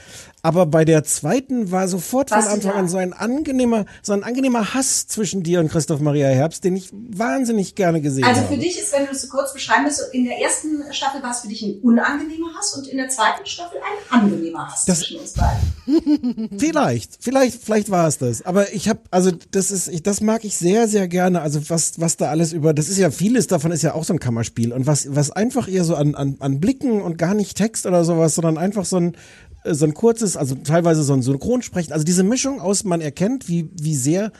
Aber 0.43 0.67
bei 0.67 0.85
der 0.85 1.05
zweiten 1.05 1.71
war 1.71 1.87
sofort 1.89 2.31
von 2.31 2.39
Warst 2.39 2.49
du 2.49 2.53
Anfang 2.55 2.73
an 2.73 2.89
so 2.89 2.97
ein 2.97 3.13
angenehmer, 3.13 3.85
so 4.03 4.13
ein 4.13 4.25
angenehmer 4.25 4.75
Hass 4.75 5.07
zwischen 5.07 5.43
dir 5.43 5.61
und 5.61 5.71
Christoph 5.71 6.01
Maria 6.01 6.29
Herbst, 6.29 6.65
den 6.65 6.77
ich 6.77 6.91
wahnsinnig 6.93 7.75
gerne 7.75 8.01
gesehen 8.01 8.25
also 8.25 8.41
habe. 8.43 8.55
für 8.55 8.61
dich 8.61 8.79
ist, 8.79 8.93
wenn 8.93 9.05
du 9.07 9.13
es 9.13 9.23
so 9.23 9.29
kurz 9.29 9.53
beschreiben 9.53 9.85
willst, 9.85 10.03
in 10.13 10.25
der 10.25 10.39
ersten 10.39 10.83
Staffel 10.93 11.23
war 11.23 11.31
es 11.33 11.41
für 11.41 11.49
dich 11.49 11.63
ein 11.63 11.79
unangenehmer 11.83 12.55
Hass 12.59 12.75
und 12.75 12.87
in 12.89 12.97
der 12.97 13.09
zweiten 13.09 13.45
Staffel 13.45 13.79
ein 13.79 14.21
angenehmer 14.21 14.67
Hass 14.71 14.85
Das- 14.87 15.01
zwischen 15.01 15.19
uns 15.21 15.33
beiden. 15.35 15.61
Vielleicht, 16.59 17.19
vielleicht, 17.21 17.63
vielleicht 17.63 17.91
war 17.91 18.07
es 18.07 18.19
das. 18.19 18.43
Aber 18.43 18.73
ich 18.73 18.89
habe, 18.89 19.01
also 19.11 19.31
das 19.51 19.71
ist, 19.71 19.89
ich, 19.89 20.03
das 20.03 20.21
mag 20.21 20.45
ich 20.45 20.57
sehr, 20.57 20.89
sehr 20.89 21.09
gerne. 21.09 21.41
Also 21.43 21.69
was, 21.69 21.99
was 22.01 22.17
da 22.17 22.31
alles 22.31 22.53
über, 22.53 22.73
das 22.75 22.89
ist 22.89 22.99
ja 22.99 23.11
vieles 23.11 23.47
davon 23.47 23.73
ist 23.73 23.83
ja 23.83 23.95
auch 23.95 24.05
so 24.05 24.13
ein 24.13 24.21
Kammerspiel 24.21 24.73
und 24.73 24.87
was, 24.87 25.15
was 25.15 25.31
einfach 25.31 25.69
eher 25.69 25.85
so 25.85 25.95
an, 25.97 26.15
an, 26.15 26.37
an 26.39 26.61
Blicken 26.61 27.01
und 27.03 27.19
gar 27.19 27.35
nicht 27.35 27.57
Text 27.57 27.87
oder 27.87 28.05
sowas, 28.05 28.35
sondern 28.35 28.59
einfach 28.59 28.85
so 28.85 28.97
ein, 28.99 29.17
so 29.65 29.85
ein 29.85 29.95
kurzes, 29.95 30.37
also 30.37 30.55
teilweise 30.55 31.03
so 31.03 31.13
ein 31.13 31.23
Synchronsprechen. 31.23 31.93
Also 31.93 32.05
diese 32.05 32.23
Mischung 32.23 32.61
aus, 32.61 32.85
man 32.85 33.01
erkennt, 33.01 33.49
wie, 33.49 33.71
wie 33.81 33.95
sehr 33.95 34.33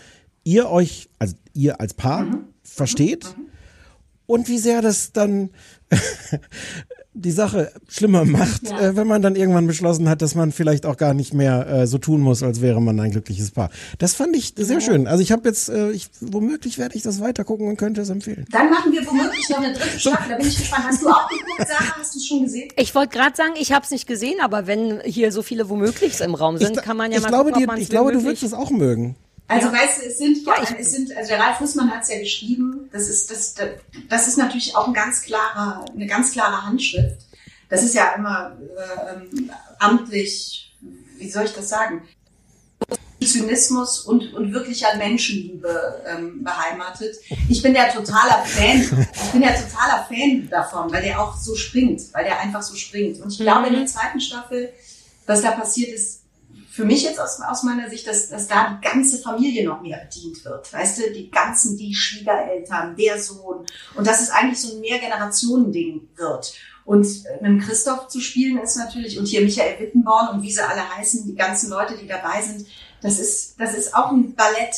ihr 0.45 0.71
euch, 0.71 1.09
also 1.19 1.35
ihr 1.53 1.81
als 1.81 1.95
Paar 1.95 2.27
versteht 2.63 3.35
und 4.27 4.49
wie 4.49 4.59
sehr 4.59 4.81
das 4.83 5.13
dann 5.13 5.51
die 7.13 7.33
Sache 7.33 7.73
schlimmer 7.89 8.25
macht, 8.25 8.71
äh, 8.71 8.95
wenn 8.95 9.07
man 9.09 9.21
dann 9.21 9.35
irgendwann 9.35 9.67
beschlossen 9.67 10.09
hat, 10.09 10.23
dass 10.23 10.37
man 10.37 10.53
vielleicht 10.53 10.87
auch 10.87 10.97
gar 10.97 11.13
nicht 11.13 11.35
mehr 11.35 11.67
äh, 11.67 11.87
so 11.89 11.99
tun 11.99 12.21
muss, 12.21 12.43
als 12.43 12.61
wäre 12.61 12.81
man 12.81 13.01
ein 13.01 13.11
glückliches 13.11 13.51
Paar. 13.51 13.71
Das 13.99 14.15
fand 14.15 14.37
ich 14.37 14.55
sehr 14.57 14.81
schön. 14.81 15.09
Also 15.09 15.21
ich 15.23 15.33
habe 15.33 15.49
jetzt, 15.49 15.69
äh, 15.71 15.91
ich, 15.91 16.09
womöglich 16.21 16.79
werde 16.79 16.95
ich 16.97 17.03
das 17.03 17.21
weiter 17.21 17.43
gucken 17.43 17.67
und 17.69 17.77
könnte 17.77 18.01
es 18.03 18.11
empfehlen. 18.11 18.45
Dann 18.53 18.71
machen 18.71 18.93
wir 18.93 19.05
womöglich 19.07 19.49
noch 19.49 19.59
eine 19.59 19.73
dritte 19.75 19.99
Staffel. 19.99 20.29
Da 20.31 20.37
bin 20.37 20.47
ich 20.47 20.57
gespannt. 20.57 20.85
Hast 20.87 21.03
du 21.03 21.09
auch 21.09 21.29
geguckt, 21.29 21.69
Sarah? 21.69 21.99
Hast 21.99 22.15
du 22.15 22.19
es 22.21 22.27
schon 22.27 22.45
gesehen? 22.45 22.69
Ich 22.77 22.95
wollte 22.95 23.17
gerade 23.17 23.35
sagen, 23.37 23.53
ich 23.59 23.73
habe 23.73 23.85
es 23.85 23.91
nicht 23.91 24.07
gesehen, 24.07 24.37
aber 24.41 24.69
wenn 24.69 25.01
hier 25.05 25.33
so 25.33 25.43
viele 25.43 25.69
womöglichs 25.69 26.21
im 26.21 26.35
Raum 26.37 26.59
sind, 26.59 26.77
ich, 26.77 26.83
kann 26.83 26.97
man 26.97 27.11
ja 27.11 27.17
ich 27.19 27.23
mal 27.25 27.29
glaube, 27.31 27.51
gucken, 27.51 27.75
dir, 27.75 27.83
ich 27.83 27.89
glaube, 27.89 28.13
du 28.13 28.19
womöglich- 28.21 28.41
würdest 28.43 28.55
es 28.55 28.55
auch 28.55 28.71
mögen. 28.71 29.17
Also 29.51 29.73
weißt 29.73 30.01
du, 30.01 30.07
es 30.07 30.19
sind, 30.19 30.47
ja, 30.47 30.55
es 30.79 30.93
sind, 30.93 31.17
also 31.17 31.31
der 31.31 31.41
Ralf 31.41 31.59
Fußmann 31.59 31.91
hat 31.91 32.05
es 32.05 32.09
ja 32.09 32.21
geschrieben, 32.21 32.89
das 32.93 33.09
ist, 33.09 33.33
das, 33.33 33.55
das 34.09 34.29
ist 34.29 34.39
natürlich 34.39 34.77
auch 34.77 34.87
ein 34.87 34.95
ganz 34.95 35.23
klarer, 35.23 35.85
eine 35.93 36.07
ganz 36.07 36.31
klare 36.31 36.65
Handschrift. 36.65 37.27
Das 37.69 37.83
ist 37.83 37.95
ja 37.95 38.13
immer 38.13 38.57
äh, 38.77 39.17
ähm, 39.17 39.51
amtlich, 39.81 40.73
wie 41.19 41.29
soll 41.29 41.47
ich 41.47 41.53
das 41.53 41.69
sagen? 41.69 42.03
Zynismus 43.21 44.01
und, 44.01 44.33
und 44.35 44.53
wirklicher 44.53 44.97
Menschenliebe 44.97 46.03
ähm, 46.07 46.45
beheimatet. 46.45 47.17
Ich 47.49 47.61
bin 47.61 47.75
der 47.75 47.93
totaler 47.93 48.45
Fan. 48.45 48.81
Ich 48.81 49.31
bin 49.33 49.43
der 49.43 49.55
totaler 49.55 50.07
Fan 50.09 50.49
davon, 50.49 50.93
weil 50.93 51.03
der 51.03 51.21
auch 51.21 51.37
so 51.37 51.57
springt, 51.57 52.03
weil 52.13 52.25
der 52.25 52.41
einfach 52.41 52.63
so 52.63 52.77
springt. 52.77 53.21
Und 53.21 53.33
ich 53.33 53.39
glaube, 53.39 53.67
in 53.67 53.75
der 53.75 53.87
zweiten 53.87 54.21
Staffel, 54.21 54.73
was 55.27 55.43
da 55.43 55.51
passiert 55.51 55.93
ist, 55.93 56.20
für 56.71 56.85
mich 56.85 57.03
jetzt 57.03 57.19
aus, 57.19 57.41
aus 57.41 57.65
meiner 57.65 57.91
Sicht, 57.91 58.07
dass, 58.07 58.29
dass 58.29 58.47
da 58.47 58.79
die 58.81 58.89
ganze 58.89 59.19
Familie 59.19 59.67
noch 59.67 59.83
mehr 59.83 59.99
bedient 59.99 60.45
wird. 60.45 60.73
Weißt 60.73 60.99
du, 60.99 61.13
die 61.13 61.29
ganzen, 61.29 61.77
die 61.77 61.93
Schwiegereltern, 61.93 62.95
der 62.97 63.21
Sohn. 63.21 63.67
Und 63.97 64.07
dass 64.07 64.21
es 64.21 64.31
eigentlich 64.31 64.61
so 64.61 64.75
ein 64.75 64.81
Mehrgenerationen-Ding 64.81 66.09
wird. 66.15 66.55
Und 66.85 67.07
einen 67.41 67.61
Christoph 67.61 68.07
zu 68.07 68.21
spielen 68.21 68.59
ist 68.59 68.77
natürlich, 68.77 69.19
und 69.19 69.27
hier 69.27 69.43
Michael 69.43 69.81
Wittenborn 69.81 70.29
und 70.29 70.43
wie 70.43 70.53
sie 70.53 70.67
alle 70.67 70.97
heißen, 70.97 71.27
die 71.27 71.35
ganzen 71.35 71.71
Leute, 71.71 71.97
die 71.97 72.07
dabei 72.07 72.41
sind, 72.41 72.67
das 73.03 73.19
ist, 73.19 73.59
das 73.59 73.75
ist 73.75 73.95
auch 73.95 74.13
ein 74.13 74.35
Ballett. 74.35 74.75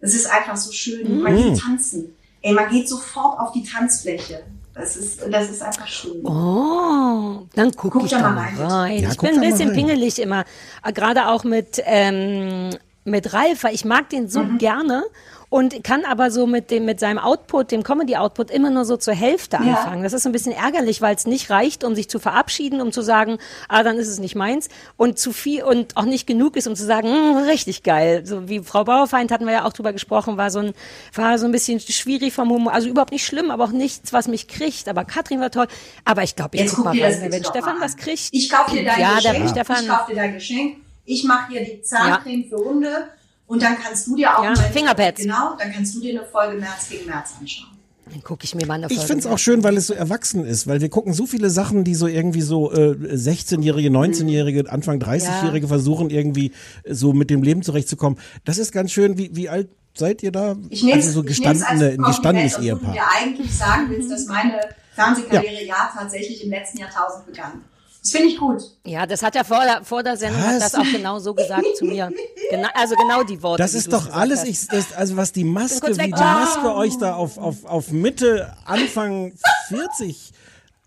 Das 0.00 0.14
ist 0.14 0.26
einfach 0.26 0.56
so 0.56 0.72
schön. 0.72 1.22
Man 1.22 1.36
geht 1.36 1.60
tanzen. 1.60 2.16
Ey, 2.40 2.52
man 2.52 2.70
geht 2.70 2.88
sofort 2.88 3.38
auf 3.40 3.52
die 3.52 3.64
Tanzfläche. 3.64 4.44
Das 4.74 4.96
ist, 4.96 5.20
das 5.30 5.50
ist 5.50 5.62
einfach 5.62 5.86
schön. 5.86 6.24
Oh, 6.24 7.46
dann 7.54 7.72
guck, 7.72 7.92
Guck 7.92 8.04
ich 8.04 8.10
da 8.10 8.20
mal 8.20 8.38
rein. 8.38 8.56
rein. 8.56 8.98
Ja, 9.02 9.10
ich 9.10 9.18
bin 9.18 9.34
ein 9.34 9.40
bisschen 9.40 9.68
rein. 9.68 9.76
pingelig 9.76 10.18
immer, 10.20 10.44
Äh, 10.82 10.92
gerade 10.92 11.28
auch 11.28 11.44
mit 11.44 11.82
ähm, 11.84 12.70
mit 13.04 13.32
Ralf, 13.34 13.64
weil 13.64 13.74
ich 13.74 13.84
mag 13.84 14.08
den 14.10 14.28
so 14.28 14.42
Mhm. 14.44 14.58
gerne 14.58 15.04
und 15.52 15.84
kann 15.84 16.06
aber 16.06 16.30
so 16.30 16.46
mit 16.46 16.70
dem 16.70 16.86
mit 16.86 16.98
seinem 16.98 17.18
Output, 17.18 17.72
dem 17.72 17.82
Comedy 17.82 18.16
Output 18.16 18.50
immer 18.50 18.70
nur 18.70 18.86
so 18.86 18.96
zur 18.96 19.12
Hälfte 19.12 19.56
Ja. 19.56 19.74
anfangen. 19.74 20.02
Das 20.02 20.14
ist 20.14 20.22
so 20.22 20.30
ein 20.30 20.32
bisschen 20.32 20.52
ärgerlich, 20.54 21.02
weil 21.02 21.14
es 21.14 21.26
nicht 21.26 21.50
reicht, 21.50 21.84
um 21.84 21.94
sich 21.94 22.08
zu 22.08 22.18
verabschieden, 22.18 22.80
um 22.80 22.90
zu 22.90 23.02
sagen, 23.02 23.36
ah, 23.68 23.82
dann 23.82 23.98
ist 23.98 24.08
es 24.08 24.18
nicht 24.18 24.34
meins 24.34 24.70
und 24.96 25.18
zu 25.18 25.30
viel 25.30 25.62
und 25.62 25.94
auch 25.98 26.06
nicht 26.06 26.26
genug 26.26 26.56
ist, 26.56 26.66
um 26.68 26.74
zu 26.74 26.86
sagen, 26.86 27.06
"Hm, 27.08 27.36
richtig 27.48 27.82
geil. 27.82 28.24
So 28.24 28.48
wie 28.48 28.60
Frau 28.60 28.84
Bauerfeind 28.84 29.30
hatten 29.30 29.44
wir 29.44 29.52
ja 29.52 29.64
auch 29.66 29.74
drüber 29.74 29.92
gesprochen, 29.92 30.38
war 30.38 30.50
so 30.50 30.60
ein 30.60 30.72
war 31.14 31.36
so 31.38 31.44
ein 31.44 31.52
bisschen 31.52 31.80
schwierig 31.80 32.32
vom 32.32 32.48
Humor, 32.48 32.72
also 32.72 32.88
überhaupt 32.88 33.12
nicht 33.12 33.26
schlimm, 33.26 33.50
aber 33.50 33.64
auch 33.64 33.72
nichts, 33.72 34.14
was 34.14 34.28
mich 34.28 34.48
kriegt. 34.48 34.88
Aber 34.88 35.04
Katrin 35.04 35.38
war 35.40 35.50
toll. 35.50 35.66
Aber 36.06 36.22
ich 36.22 36.34
glaube, 36.34 36.56
ich 36.56 36.62
Jetzt 36.62 36.76
guck 36.76 36.86
mal 36.86 36.92
dir 36.92 37.08
das 37.10 37.20
rein, 37.20 37.30
wenn 37.30 37.44
Stefan 37.44 37.76
was 37.78 37.98
kriegt. 37.98 38.30
Ich 38.32 38.48
kaufe 38.48 38.70
dir 38.74 38.84
dein 38.84 39.00
ja, 39.00 39.16
Geschenk. 39.16 39.50
Stefan. 39.50 39.82
Ich 39.82 39.88
kaufe 39.88 40.10
dir 40.12 40.16
dein 40.16 40.32
Geschenk. 40.32 40.76
Ich 41.04 41.24
mache 41.24 41.52
hier 41.52 41.62
die 41.62 41.82
Zahncreme 41.82 42.44
für 42.48 42.56
Hunde 42.56 43.08
und 43.46 43.62
dann 43.62 43.76
kannst 43.78 44.06
du 44.06 44.16
dir 44.16 44.38
auch 44.38 44.44
Ja, 44.44 44.54
Fingerpads. 44.54 45.20
Genau, 45.22 45.56
dann 45.58 45.72
kannst 45.72 45.94
du 45.94 46.00
dir 46.00 46.18
eine 46.18 46.28
Folge 46.28 46.58
März 46.58 46.88
gegen 46.88 47.06
März 47.06 47.34
anschauen. 47.38 47.68
Dann 48.10 48.22
gucke 48.22 48.44
ich 48.44 48.54
mir 48.54 48.66
mal 48.66 48.74
eine 48.74 48.86
Ich 48.86 48.94
Folge 48.94 49.06
finde 49.06 49.20
es 49.20 49.26
auch 49.26 49.38
schön, 49.38 49.62
weil 49.62 49.76
es 49.76 49.86
so 49.86 49.94
erwachsen 49.94 50.44
ist, 50.44 50.66
weil 50.66 50.80
wir 50.80 50.88
gucken 50.88 51.14
so 51.14 51.26
viele 51.26 51.50
Sachen, 51.50 51.84
die 51.84 51.94
so 51.94 52.06
irgendwie 52.06 52.42
so 52.42 52.72
äh, 52.72 52.94
16-Jährige, 52.94 53.88
19-Jährige, 53.90 54.70
Anfang 54.70 55.00
30-Jährige 55.00 55.68
versuchen 55.68 56.10
irgendwie 56.10 56.52
äh, 56.82 56.94
so 56.94 57.12
mit 57.12 57.30
dem 57.30 57.42
Leben 57.42 57.62
zurechtzukommen. 57.62 58.18
Das 58.44 58.58
ist 58.58 58.72
ganz 58.72 58.92
schön. 58.92 59.18
Wie, 59.18 59.34
wie 59.34 59.48
alt 59.48 59.68
seid 59.94 60.22
ihr 60.22 60.32
da? 60.32 60.56
Ich 60.68 60.82
nehme 60.82 60.96
also 60.96 61.10
so 61.10 61.22
gestandene, 61.22 61.90
ein 61.90 62.02
gestandenes 62.02 62.56
und 62.56 62.64
du 62.64 62.68
Ehepaar. 62.68 62.92
mir 62.92 63.02
eigentlich 63.18 63.56
sagen 63.56 63.86
willst, 63.88 64.10
dass 64.10 64.26
meine 64.26 64.60
Fernsehkarriere 64.94 65.64
ja. 65.64 65.90
tatsächlich 65.94 66.44
im 66.44 66.50
letzten 66.50 66.78
Jahrtausend 66.78 67.26
begann. 67.26 67.62
Das 68.02 68.10
finde 68.10 68.28
ich 68.28 68.36
gut. 68.38 68.60
Ja, 68.84 69.06
das 69.06 69.22
hat 69.22 69.36
er 69.36 69.44
vor 69.44 69.60
der, 69.62 69.84
vor 69.84 70.02
der 70.02 70.16
Sendung 70.16 70.42
hat 70.42 70.60
das 70.60 70.74
auch 70.74 70.82
genau 70.90 71.20
so 71.20 71.34
gesagt 71.34 71.64
zu 71.76 71.84
mir. 71.84 72.10
Genau, 72.50 72.68
also 72.74 72.96
genau 72.96 73.22
die 73.22 73.40
Worte. 73.42 73.62
Das 73.62 73.74
ist 73.74 73.92
doch 73.92 74.12
alles, 74.12 74.42
ich, 74.42 74.66
das, 74.66 74.92
also 74.92 75.16
was 75.16 75.30
die 75.32 75.44
Maske, 75.44 75.96
wie 75.96 76.02
die 76.06 76.10
Maske 76.10 76.74
euch 76.74 76.98
da 76.98 77.14
auf, 77.14 77.38
auf, 77.38 77.64
auf 77.64 77.92
Mitte, 77.92 78.52
Anfang 78.64 79.32
40 79.68 80.32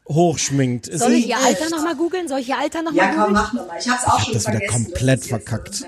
hochschminkt. 0.10 0.90
Soll 0.92 1.14
ich 1.14 1.28
ihr. 1.30 1.38
Alter 1.38 1.70
nochmal 1.70 1.96
googeln? 1.96 2.28
Soll 2.28 2.40
ich 2.40 2.50
ihr 2.50 2.58
Alter 2.60 2.82
nochmal 2.84 2.98
Ja, 3.06 3.12
komm, 3.12 3.18
googeln? 3.18 3.34
mach 3.34 3.54
nochmal. 3.54 3.78
Ich 3.80 3.88
habe 3.90 4.00
es 4.02 4.08
auch 4.12 4.20
schon 4.20 4.34
das 4.34 4.44
wieder 4.48 4.58
vergessen. 4.60 4.84
komplett 4.86 5.20
Das 5.20 5.26
ist 5.26 5.32
jetzt- 5.32 5.46
verkackt. 5.48 5.86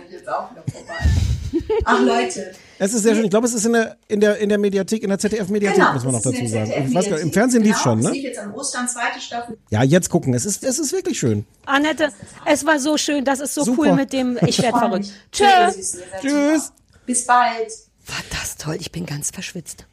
Ist 1.67 1.75
jetzt. 1.75 1.84
Ach 1.86 1.99
Leute, 2.01 2.56
Es 2.80 2.93
ist 2.93 3.03
sehr 3.03 3.15
schön. 3.15 3.23
Ich 3.25 3.30
glaube, 3.30 3.47
es 3.47 3.53
ist 3.53 3.65
in 3.65 3.73
der, 3.73 3.97
in 4.08 4.19
der, 4.19 4.38
in 4.38 4.49
der 4.49 4.58
Mediathek, 4.58 5.03
in 5.03 5.10
der 5.10 5.19
ZDF-Mediathek, 5.19 5.77
genau. 5.80 5.93
muss 5.93 6.03
man 6.03 6.13
noch 6.13 6.19
ist 6.19 6.25
dazu 6.25 6.47
sagen. 6.47 6.88
Ich 6.88 6.93
weiß 6.95 7.10
gar, 7.10 7.19
Im. 7.19 7.34
Fernsehen 7.34 7.63
lief 7.63 7.73
genau, 7.73 7.84
schon, 7.84 8.01
Das 8.01 8.12
ne? 8.12 8.15
lief 8.17 8.23
jetzt 8.25 8.39
an 8.39 8.53
Ostern, 8.53 8.88
zweite 8.88 9.19
Staffel. 9.19 9.58
Ja, 9.69 9.84
jetzt 9.84 10.10
gucken. 10.10 10.34
Es 10.34 10.45
ist, 10.45 10.63
es 10.63 10.80
ist 10.80 10.91
wirklich 10.93 11.19
schön. 11.19 11.45
Annette, 11.65 12.10
es 12.45 12.65
war 12.65 12.80
so 12.80 12.97
schön. 12.97 13.25
Das 13.25 13.39
ist 13.39 13.53
so 13.53 13.63
Super. 13.63 13.82
cool 13.82 13.93
mit 13.95 14.13
dem. 14.13 14.38
Ich 14.45 14.62
werde 14.62 14.77
verrückt. 14.77 15.12
Tschüss. 15.32 15.91
super. 16.21 16.62
Bis 17.06 17.25
bald. 17.25 17.71
War 18.06 18.23
das 18.32 18.58
toll. 18.58 18.77
Ich 18.80 18.91
bin 18.91 19.06
ganz 19.06 19.32
verschwitzt. 19.32 19.86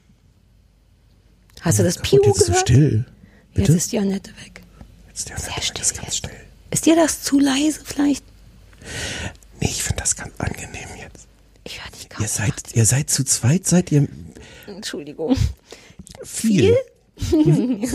Hast 1.63 1.79
du 1.79 1.83
das 1.83 1.97
Gut, 1.97 2.05
Piu 2.05 2.21
jetzt 2.25 2.37
ist 2.37 2.47
so 2.47 2.53
gehört? 2.53 2.69
still. 2.69 3.05
Jetzt 3.55 3.67
Bitte? 3.67 3.73
ist 3.73 3.93
die 3.93 3.99
Annette 3.99 4.31
weg. 4.45 4.61
Jetzt 5.09 5.29
der 5.31 5.39
Sehr 5.39 5.63
still 5.63 5.81
ist 5.83 5.95
ganz 5.95 6.07
jetzt. 6.07 6.17
still. 6.19 6.31
Ist 6.71 6.87
dir 6.87 6.97
das 6.97 7.23
zu 7.23 7.39
leise 7.39 7.81
vielleicht? 7.85 8.25
Nee, 9.61 9.69
ich 9.69 9.83
finde 9.83 10.03
das 10.03 10.17
ganz 10.17 10.33
angenehm 10.39 10.89
jetzt. 11.01 11.27
Ich 11.65 11.83
höre 11.83 11.91
dich 11.91 12.09
kaum. 12.09 12.23
Ihr 12.23 12.29
seid, 12.29 12.55
ihr 12.75 12.85
seid 12.85 13.11
zu 13.11 13.25
zweit, 13.25 13.67
seid 13.67 13.91
ihr 13.93 14.07
Entschuldigung. 14.67 15.37
viel. 16.23 16.77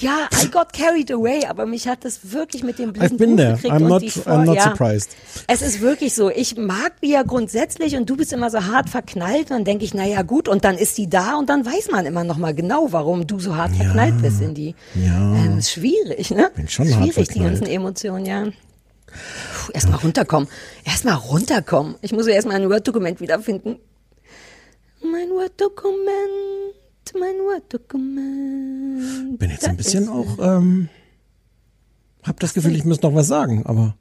Ja, 0.00 0.28
I 0.42 0.48
got 0.50 0.72
carried 0.72 1.10
away, 1.10 1.44
aber 1.46 1.64
mich 1.66 1.88
hat 1.88 2.04
das 2.04 2.32
wirklich 2.32 2.62
mit 2.62 2.78
dem 2.78 2.92
blinden 2.92 3.14
I've 3.14 3.18
been 3.18 3.36
there. 3.36 3.54
gekriegt 3.54 3.74
I'm 3.74 3.88
not, 3.88 4.02
die 4.02 4.10
I'm 4.10 4.44
not 4.44 4.56
ja. 4.56 4.62
surprised. 4.64 5.16
Es 5.46 5.62
ist 5.62 5.80
wirklich 5.80 6.14
so. 6.14 6.30
Ich 6.30 6.56
mag 6.56 7.00
die 7.00 7.08
ja 7.10 7.22
grundsätzlich 7.22 7.96
und 7.96 8.08
du 8.08 8.16
bist 8.16 8.32
immer 8.32 8.50
so 8.50 8.64
hart 8.66 8.90
verknallt. 8.90 9.50
Und 9.50 9.50
dann 9.50 9.64
denke 9.64 9.84
ich, 9.84 9.94
na 9.94 10.04
ja 10.06 10.22
gut, 10.22 10.48
und 10.48 10.64
dann 10.64 10.76
ist 10.76 10.98
die 10.98 11.08
da 11.08 11.36
und 11.36 11.48
dann 11.48 11.64
weiß 11.64 11.90
man 11.90 12.04
immer 12.06 12.24
noch 12.24 12.36
mal 12.36 12.54
genau, 12.54 12.88
warum 12.92 13.26
du 13.26 13.40
so 13.40 13.56
hart 13.56 13.74
verknallt 13.74 14.20
bist 14.20 14.40
in 14.42 14.54
die. 14.54 14.74
Ja. 14.94 15.34
Ähm, 15.36 15.58
ist 15.58 15.72
schwierig, 15.72 16.30
ne? 16.30 16.50
Bin 16.54 16.68
schon 16.68 16.86
hart 16.86 16.94
schwierig, 16.96 17.14
die 17.14 17.24
verknallt. 17.24 17.60
ganzen 17.60 17.66
Emotionen, 17.66 18.26
ja. 18.26 18.44
Erstmal 19.72 19.98
runterkommen. 19.98 20.48
Erstmal 20.84 21.14
runterkommen. 21.14 21.96
Ich 22.02 22.12
muss 22.12 22.26
erstmal 22.26 22.56
ein 22.56 22.68
Word-Dokument 22.70 23.20
wiederfinden. 23.20 23.76
Mein 25.02 25.28
Word-Dokument, 25.30 26.74
mein 27.18 27.36
Word-Dokument. 27.36 29.38
Bin 29.38 29.50
jetzt 29.50 29.66
ein 29.68 29.76
bisschen 29.76 30.04
ist 30.04 30.10
auch, 30.10 30.38
ähm, 30.40 30.88
hab 32.22 32.40
das 32.40 32.54
Gefühl, 32.54 32.74
ich 32.74 32.84
muss 32.84 33.02
noch 33.02 33.14
was 33.14 33.28
sagen, 33.28 33.64
aber 33.66 33.96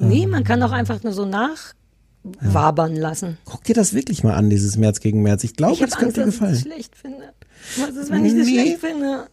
Nee, 0.00 0.28
man 0.28 0.44
kann 0.44 0.62
auch 0.62 0.70
einfach 0.70 1.02
nur 1.02 1.12
so 1.12 1.26
nachwabern 1.26 2.94
lassen. 2.94 3.36
guck 3.44 3.64
dir 3.64 3.74
das 3.74 3.94
wirklich 3.94 4.22
mal 4.22 4.34
an, 4.34 4.48
dieses 4.48 4.76
März 4.76 5.00
gegen 5.00 5.22
März. 5.22 5.42
Ich 5.44 5.56
glaube, 5.56 5.74
Ich 5.74 5.82
Angst, 5.82 5.96
könnte 5.98 6.20
dir 6.20 6.26
dass 6.26 6.34
ich 6.34 6.40
das 6.40 6.48
gefallen. 6.50 6.72
schlecht 6.72 6.96
finde. 6.96 7.32
Was 7.78 7.90
ist, 7.96 8.10
wenn 8.12 8.24
ich 8.24 8.34
das 8.36 8.46
Nee. 8.46 8.60
schlecht 8.60 8.78
finde? 8.80 9.26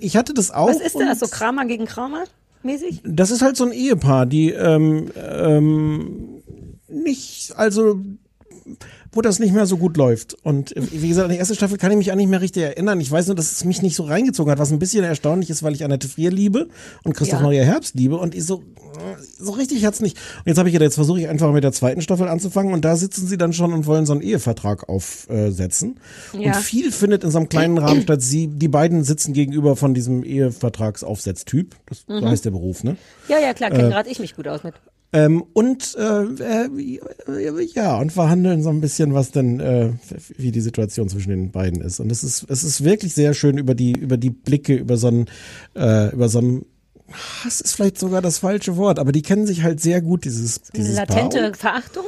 Ich 0.00 0.16
hatte 0.16 0.34
das 0.34 0.50
auch. 0.50 0.68
Was 0.68 0.80
ist 0.80 0.96
das? 0.98 1.20
So 1.20 1.28
Kramer 1.28 1.64
gegen 1.66 1.86
Kramer 1.86 2.24
mäßig? 2.64 3.02
Das 3.04 3.30
ist 3.30 3.42
halt 3.42 3.56
so 3.56 3.64
ein 3.64 3.72
Ehepaar, 3.72 4.26
die 4.26 4.50
ähm, 4.50 5.10
ähm, 5.16 6.42
nicht, 6.88 7.54
also 7.56 8.00
wo 9.12 9.20
das 9.20 9.38
nicht 9.38 9.52
mehr 9.52 9.66
so 9.66 9.76
gut 9.76 9.96
läuft. 9.96 10.34
Und 10.42 10.76
äh, 10.76 10.82
wie 10.90 11.08
gesagt, 11.08 11.26
an 11.26 11.30
die 11.32 11.38
erste 11.38 11.54
Staffel 11.54 11.78
kann 11.78 11.90
ich 11.92 11.98
mich 11.98 12.10
auch 12.12 12.16
nicht 12.16 12.28
mehr 12.28 12.40
richtig 12.40 12.62
erinnern. 12.62 13.00
Ich 13.00 13.10
weiß 13.10 13.26
nur, 13.26 13.36
dass 13.36 13.52
es 13.52 13.64
mich 13.64 13.82
nicht 13.82 13.94
so 13.96 14.04
reingezogen 14.04 14.50
hat, 14.50 14.58
was 14.58 14.72
ein 14.72 14.78
bisschen 14.78 15.04
erstaunlich 15.04 15.50
ist, 15.50 15.62
weil 15.62 15.74
ich 15.74 15.84
Annette 15.84 16.08
Frier 16.08 16.30
liebe 16.30 16.68
und 17.04 17.14
Christoph 17.14 17.40
Ja. 17.40 17.44
Maria 17.44 17.64
Herbst 17.64 17.94
liebe 17.94 18.16
und 18.16 18.34
ich 18.34 18.44
so, 18.44 18.58
äh, 18.58 19.22
so 19.38 19.52
richtig 19.52 19.84
hat's 19.84 20.00
nicht. 20.00 20.16
Und 20.38 20.46
jetzt 20.46 20.58
habe 20.58 20.68
ich 20.68 20.72
gedacht, 20.72 20.86
jetzt 20.86 20.94
versuche 20.94 21.20
ich 21.20 21.28
einfach 21.28 21.52
mit 21.52 21.62
der 21.64 21.72
zweiten 21.72 22.00
Staffel 22.00 22.28
anzufangen 22.28 22.72
und 22.72 22.84
da 22.84 22.96
sitzen 22.96 23.26
sie 23.26 23.36
dann 23.38 23.52
schon 23.52 23.72
und 23.72 23.86
wollen 23.86 24.06
so 24.06 24.12
einen 24.12 24.22
Ehevertrag 24.22 24.88
aufsetzen. 24.88 25.98
Ja. 26.32 26.54
Und 26.54 26.56
viel 26.56 26.90
findet 26.92 27.24
in 27.24 27.30
so 27.30 27.38
einem 27.38 27.48
kleinen 27.48 27.78
Rahmen 27.78 28.02
statt. 28.04 28.22
Sie, 28.22 28.46
die 28.48 28.68
beiden 28.68 29.04
sitzen 29.04 29.32
gegenüber 29.34 29.76
von 29.76 29.94
diesem 29.94 30.24
Ehevertragsaufsetztyp. 30.24 31.76
Das 31.86 32.04
Mhm. 32.08 32.20
so 32.20 32.28
heißt 32.28 32.44
der 32.44 32.50
Beruf, 32.50 32.82
ne? 32.84 32.96
Ja, 33.28 33.38
ja, 33.38 33.54
klar, 33.54 33.70
kenne 33.70 33.88
gerade 33.90 34.08
ich 34.10 34.18
mich 34.18 34.34
gut 34.34 34.48
aus 34.48 34.64
mit. 34.64 34.74
Ähm, 35.14 35.44
und 35.52 35.94
äh, 35.96 36.22
äh, 36.22 37.68
ja, 37.74 37.98
und 37.98 38.12
verhandeln 38.12 38.62
so 38.62 38.70
ein 38.70 38.80
bisschen, 38.80 39.12
was 39.12 39.30
denn, 39.30 39.60
äh, 39.60 39.92
wie 40.38 40.52
die 40.52 40.60
Situation 40.62 41.08
zwischen 41.08 41.30
den 41.30 41.50
beiden 41.50 41.82
ist. 41.82 42.00
Und 42.00 42.10
es 42.10 42.24
ist, 42.24 42.46
es 42.48 42.64
ist 42.64 42.82
wirklich 42.82 43.12
sehr 43.14 43.34
schön 43.34 43.58
über 43.58 43.74
die, 43.74 43.92
über 43.92 44.16
die 44.16 44.30
Blicke, 44.30 44.74
über 44.74 44.96
so 44.96 45.08
ein, 45.08 45.26
äh, 45.74 46.12
über 46.12 46.28
so 46.28 46.40
ein 46.40 46.64
Hass 47.12 47.60
ist 47.60 47.74
vielleicht 47.74 47.98
sogar 47.98 48.22
das 48.22 48.38
falsche 48.38 48.76
Wort, 48.78 48.98
aber 48.98 49.12
die 49.12 49.20
kennen 49.20 49.46
sich 49.46 49.62
halt 49.62 49.80
sehr 49.80 50.00
gut, 50.00 50.24
dieses, 50.24 50.62
dieses 50.74 50.96
Latente 50.96 51.40
Paar. 51.40 51.54
Verachtung? 51.54 52.04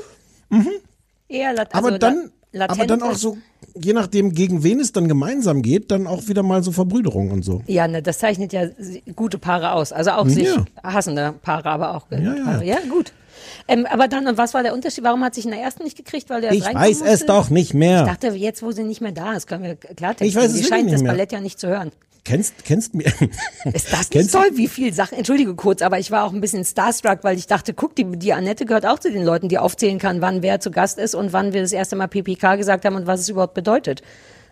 Eher 1.28 1.52
lat 1.52 1.74
Aber 1.74 1.88
also 1.88 1.98
dann, 1.98 2.30
la 2.54 2.70
aber 2.70 2.86
dann 2.86 3.02
auch 3.02 3.14
so, 3.16 3.36
je 3.74 3.92
nachdem, 3.92 4.32
gegen 4.32 4.62
wen 4.62 4.80
es 4.80 4.92
dann 4.92 5.08
gemeinsam 5.08 5.60
geht, 5.62 5.90
dann 5.90 6.06
auch 6.06 6.28
wieder 6.28 6.42
mal 6.42 6.62
so 6.62 6.72
Verbrüderung 6.72 7.30
und 7.30 7.44
so. 7.44 7.62
Ja, 7.66 7.86
ne, 7.88 8.00
das 8.00 8.18
zeichnet 8.18 8.52
ja 8.52 8.68
gute 9.14 9.38
Paare 9.38 9.72
aus. 9.72 9.92
Also 9.92 10.12
auch 10.12 10.26
sich 10.28 10.48
Ja. 10.48 10.64
hassende 10.82 11.34
Paare, 11.42 11.68
aber 11.70 11.94
auch 11.96 12.06
Ja, 12.10 12.18
ja. 12.18 12.44
Paare. 12.44 12.64
Ja, 12.64 12.78
gut. 12.88 13.12
Ähm, 13.66 13.86
aber 13.90 14.08
dann, 14.08 14.26
und 14.26 14.38
was 14.38 14.54
war 14.54 14.62
der 14.62 14.74
Unterschied? 14.74 15.04
Warum 15.04 15.22
hat 15.24 15.34
sich 15.34 15.44
in 15.44 15.50
der 15.50 15.60
ersten 15.60 15.84
nicht 15.84 15.96
gekriegt? 15.96 16.30
Weil 16.30 16.40
der 16.42 16.52
Ich 16.52 16.64
weiß 16.64 17.00
es 17.02 17.10
musste? 17.20 17.26
doch 17.26 17.50
nicht 17.50 17.70
Ich 17.70 17.74
mehr. 17.74 18.04
dachte, 18.04 18.28
jetzt, 18.28 18.62
wo 18.62 18.70
sie 18.72 18.84
nicht 18.84 19.00
mehr 19.00 19.12
da 19.12 19.32
ist, 19.34 19.46
können 19.46 19.64
wir 19.64 19.74
klar 19.76 20.14
Ich 20.20 20.34
weiß 20.36 20.52
es 20.52 20.58
Die 20.60 20.64
scheint 20.64 20.84
nicht 20.84 20.94
das 20.94 21.02
mehr. 21.02 21.12
Ballett 21.12 21.32
ja 21.32 21.40
nicht 21.40 21.58
zu 21.58 21.68
hören. 21.68 21.90
Kennst, 22.24 22.64
kennst 22.64 22.94
mir. 22.94 23.04
Ist 23.72 23.92
das 23.92 24.10
nicht 24.10 24.32
toll, 24.32 24.48
wie 24.54 24.66
viel 24.66 24.94
Sachen? 24.94 25.18
Entschuldige 25.18 25.54
kurz, 25.54 25.82
aber 25.82 25.98
ich 25.98 26.10
war 26.10 26.24
auch 26.24 26.32
ein 26.32 26.40
bisschen 26.40 26.64
starstruck, 26.64 27.18
weil 27.22 27.36
ich 27.36 27.46
dachte, 27.46 27.74
guck, 27.74 27.94
die, 27.96 28.04
die 28.04 28.32
Annette 28.32 28.64
gehört 28.64 28.86
auch 28.86 28.98
zu 28.98 29.12
den 29.12 29.24
Leuten, 29.24 29.50
die 29.50 29.58
aufzählen 29.58 29.98
kann, 29.98 30.22
wann 30.22 30.42
wer 30.42 30.58
zu 30.58 30.70
Gast 30.70 30.98
ist 30.98 31.14
und 31.14 31.34
wann 31.34 31.52
wir 31.52 31.60
das 31.60 31.72
erste 31.72 31.96
Mal 31.96 32.08
PPK 32.08 32.56
gesagt 32.56 32.86
haben 32.86 32.96
und 32.96 33.06
was 33.06 33.20
es 33.20 33.28
überhaupt 33.28 33.52
bedeutet. 33.52 34.00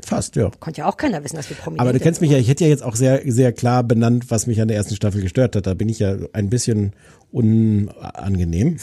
Fast, 0.05 0.37
ja. 0.37 0.51
Konnte 0.61 0.81
ja 0.81 0.89
auch 0.89 0.97
keiner 0.99 1.25
wissen, 1.25 1.37
dass 1.37 1.49
wir 1.49 1.57
prominent 1.57 1.81
Aber 1.81 1.93
du 1.97 2.01
kennst 2.01 2.21
mich 2.21 2.31
ja, 2.31 2.37
ich 2.37 2.49
hätte 2.49 2.65
ja 2.65 2.71
jetzt 2.71 2.83
auch 2.83 2.97
sehr, 2.97 3.23
sehr 3.25 3.53
klar 3.53 3.83
benannt, 3.85 4.27
was 4.29 4.47
mich 4.47 4.61
an 4.61 4.69
der 4.69 4.77
ersten 4.77 4.95
Staffel 4.95 5.23
gestört 5.23 5.57
hat. 5.57 5.67
Da 5.67 5.75
bin 5.75 5.89
ich 5.89 6.01
ja 6.01 6.17
ein 6.33 6.51
bisschen 6.51 6.93
unangenehm. 7.33 8.79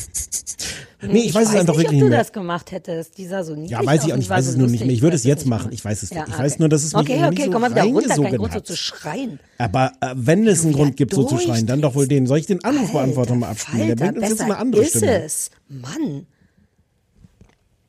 nee, 1.01 1.19
ich, 1.19 1.33
weiß 1.33 1.49
es 1.49 1.55
einfach 1.55 1.75
nicht, 1.77 1.77
wirklich 1.77 1.85
ob 1.88 1.91
nicht 1.93 2.01
du 2.01 2.09
mehr. 2.09 2.17
das 2.19 2.31
gemacht 2.33 2.71
hättest. 2.71 3.17
Dieser 3.17 3.43
so 3.43 3.53
niedlich 3.53 3.71
Ja, 3.71 3.85
weiß 3.85 4.05
ich 4.05 4.12
auch 4.12 4.17
nicht, 4.17 4.25
ich 4.25 4.29
weiß 4.29 4.47
es 4.47 4.55
nur 4.57 4.67
nicht 4.67 4.83
mehr. 4.85 4.93
Ich 4.93 5.01
würde 5.01 5.15
es 5.15 5.23
jetzt 5.23 5.45
machen. 5.45 5.71
Ich 5.71 5.83
weiß 5.85 6.03
es 6.03 6.09
Ja, 6.09 6.19
nicht. 6.21 6.29
Ich 6.29 6.33
okay. 6.35 6.43
weiß 6.43 6.59
nur, 6.59 6.69
dass 6.69 6.83
es 6.83 6.93
mich 6.93 7.01
Okay, 7.01 7.13
irgendwie 7.13 7.27
okay, 7.27 7.35
nicht 7.35 7.45
so 7.45 7.51
komm 7.51 7.62
mal 7.62 7.71
wieder 7.71 7.83
runter. 7.83 8.23
Kein 8.23 8.38
Grund 8.38 8.53
so 8.53 8.59
zu 8.62 8.75
schreien. 8.75 9.39
Aber 9.57 9.91
äh, 10.01 10.13
wenn 10.15 10.47
es 10.47 10.63
einen 10.63 10.73
Grund 10.73 10.97
gibt, 10.97 11.13
so 11.13 11.23
zu 11.23 11.38
schreien, 11.38 11.65
dann 11.67 11.81
doch 11.81 11.95
wohl 11.95 12.07
den. 12.07 12.27
Soll 12.27 12.39
ich 12.39 12.47
den 12.47 12.63
Anrufbeantworter 12.63 13.35
mal 13.35 13.49
abspielen? 13.51 13.88
Der 13.88 13.95
bringt 13.95 14.17
uns 14.17 14.29
jetzt 14.29 14.41
eine 14.41 14.57
andere 14.57 14.81
ist 14.81 14.97
Stimme. 14.97 15.23
es. 15.23 15.51
Mann. 15.67 16.25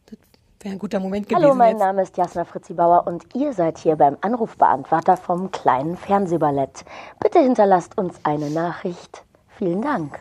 Das 0.06 0.66
wäre 0.66 0.74
ein 0.74 0.78
guter 0.78 1.00
Moment 1.00 1.26
gewesen 1.26 1.42
Hallo, 1.42 1.54
mein 1.54 1.70
jetzt. 1.70 1.78
Name 1.80 2.02
ist 2.02 2.16
Jasna 2.18 2.44
Fritzi 2.44 2.74
Bauer 2.74 3.06
und 3.06 3.24
ihr 3.34 3.54
seid 3.54 3.78
hier 3.78 3.96
beim 3.96 4.18
Anrufbeantworter 4.20 5.16
vom 5.16 5.50
kleinen 5.50 5.96
Fernsehballett. 5.96 6.84
Bitte 7.18 7.38
hinterlasst 7.40 7.96
uns 7.96 8.16
eine 8.24 8.50
Nachricht. 8.50 9.24
Vielen 9.56 9.80
Dank. 9.80 10.20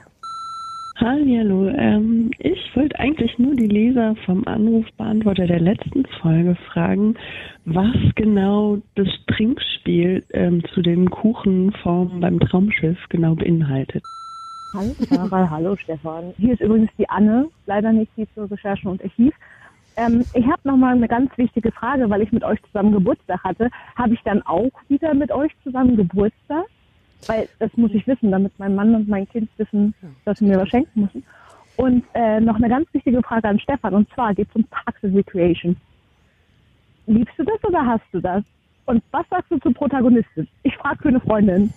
Hallo, 1.01 1.69
ähm, 1.69 2.29
ich 2.39 2.75
wollte 2.75 2.99
eigentlich 2.99 3.39
nur 3.39 3.55
die 3.55 3.67
Leser 3.67 4.17
vom 4.25 4.45
Anrufbeantworter 4.45 5.47
der 5.47 5.61
letzten 5.61 6.05
Folge 6.21 6.57
fragen, 6.73 7.15
was 7.63 7.95
genau 8.15 8.79
das 8.95 9.07
Trinkspiel 9.27 10.25
ähm, 10.33 10.61
zu 10.73 10.81
den 10.81 11.09
Kuchenformen 11.09 12.19
beim 12.19 12.41
Traumschiff 12.41 12.97
genau 13.07 13.33
beinhaltet. 13.35 14.03
Hallo 14.73 14.93
Sarah, 15.09 15.49
hallo 15.49 15.77
Stefan. 15.77 16.33
Hier 16.37 16.51
ist 16.51 16.61
übrigens 16.61 16.91
die 16.97 17.07
Anne, 17.09 17.47
leider 17.65 17.93
nicht 17.93 18.11
die 18.17 18.25
für 18.25 18.51
Recherchen 18.51 18.91
und 18.91 19.01
Archiv. 19.01 19.33
Ähm, 19.95 20.25
ich 20.33 20.45
habe 20.47 20.59
nochmal 20.65 20.97
eine 20.97 21.07
ganz 21.07 21.31
wichtige 21.37 21.71
Frage, 21.71 22.09
weil 22.09 22.23
ich 22.23 22.33
mit 22.33 22.43
euch 22.43 22.61
zusammen 22.63 22.91
Geburtstag 22.91 23.41
hatte. 23.45 23.69
Habe 23.95 24.15
ich 24.15 24.21
dann 24.25 24.41
auch 24.41 24.71
wieder 24.89 25.13
mit 25.13 25.31
euch 25.31 25.53
zusammen 25.63 25.95
Geburtstag? 25.95 26.65
Weil 27.27 27.49
das 27.59 27.75
muss 27.75 27.93
ich 27.93 28.07
wissen, 28.07 28.31
damit 28.31 28.53
mein 28.57 28.75
Mann 28.75 28.95
und 28.95 29.07
mein 29.07 29.27
Kind 29.29 29.49
wissen, 29.57 29.93
dass 30.25 30.39
sie 30.39 30.45
mir 30.45 30.59
was 30.59 30.69
schenken 30.69 31.01
müssen. 31.01 31.23
Und 31.75 32.03
äh, 32.13 32.39
noch 32.39 32.55
eine 32.55 32.69
ganz 32.69 32.93
wichtige 32.93 33.21
Frage 33.21 33.47
an 33.47 33.59
Stefan, 33.59 33.93
und 33.93 34.09
zwar 34.13 34.33
geht 34.33 34.49
es 34.49 34.55
um 34.55 34.63
Parks 34.65 35.03
and 35.03 35.15
Recreation. 35.15 35.77
Liebst 37.07 37.37
du 37.37 37.43
das 37.43 37.63
oder 37.63 37.85
hast 37.85 38.03
du 38.11 38.19
das? 38.19 38.43
Und 38.85 39.03
was 39.11 39.25
sagst 39.29 39.51
du 39.51 39.57
zur 39.59 39.73
Protagonistin? 39.73 40.47
Ich 40.63 40.75
frage 40.77 40.99
für 41.01 41.09
eine 41.09 41.19
Freundin. 41.19 41.73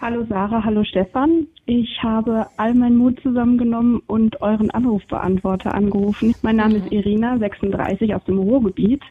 Hallo 0.00 0.24
Sarah, 0.28 0.62
hallo 0.64 0.84
Stefan. 0.84 1.48
Ich 1.66 2.00
habe 2.02 2.46
all 2.56 2.72
meinen 2.72 2.96
Mut 2.96 3.20
zusammengenommen 3.20 4.00
und 4.06 4.40
euren 4.40 4.70
Anrufbeantworter 4.70 5.74
angerufen. 5.74 6.36
Mein 6.42 6.56
Name 6.56 6.76
ist 6.76 6.92
Irina, 6.92 7.36
36 7.36 8.14
aus 8.14 8.22
dem 8.24 8.38
Ruhrgebiet. 8.38 9.02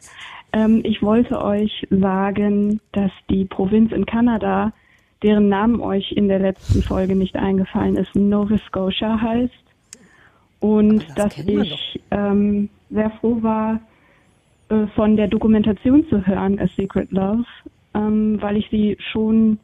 Ähm, 0.54 0.80
ich 0.84 1.02
wollte 1.02 1.44
euch 1.44 1.86
sagen, 1.90 2.80
dass 2.92 3.12
die 3.28 3.44
Provinz 3.44 3.92
in 3.92 4.06
Kanada, 4.06 4.72
deren 5.22 5.48
Namen 5.48 5.80
euch 5.80 6.12
in 6.12 6.28
der 6.28 6.38
letzten 6.38 6.82
Folge 6.82 7.16
nicht 7.16 7.36
eingefallen 7.36 7.96
ist, 7.96 8.14
Nova 8.14 8.58
Scotia 8.58 9.20
heißt. 9.20 9.52
Und 10.60 11.06
dass 11.16 11.38
ich 11.38 12.00
ähm, 12.10 12.68
sehr 12.90 13.10
froh 13.10 13.42
war, 13.42 13.80
äh, 14.68 14.86
von 14.94 15.16
der 15.16 15.28
Dokumentation 15.28 16.06
zu 16.08 16.26
hören, 16.26 16.58
A 16.58 16.66
Secret 16.76 17.10
Love, 17.12 17.44
ähm, 17.94 18.40
weil 18.40 18.56
ich 18.56 18.68
sie 18.70 18.96
schon 19.12 19.58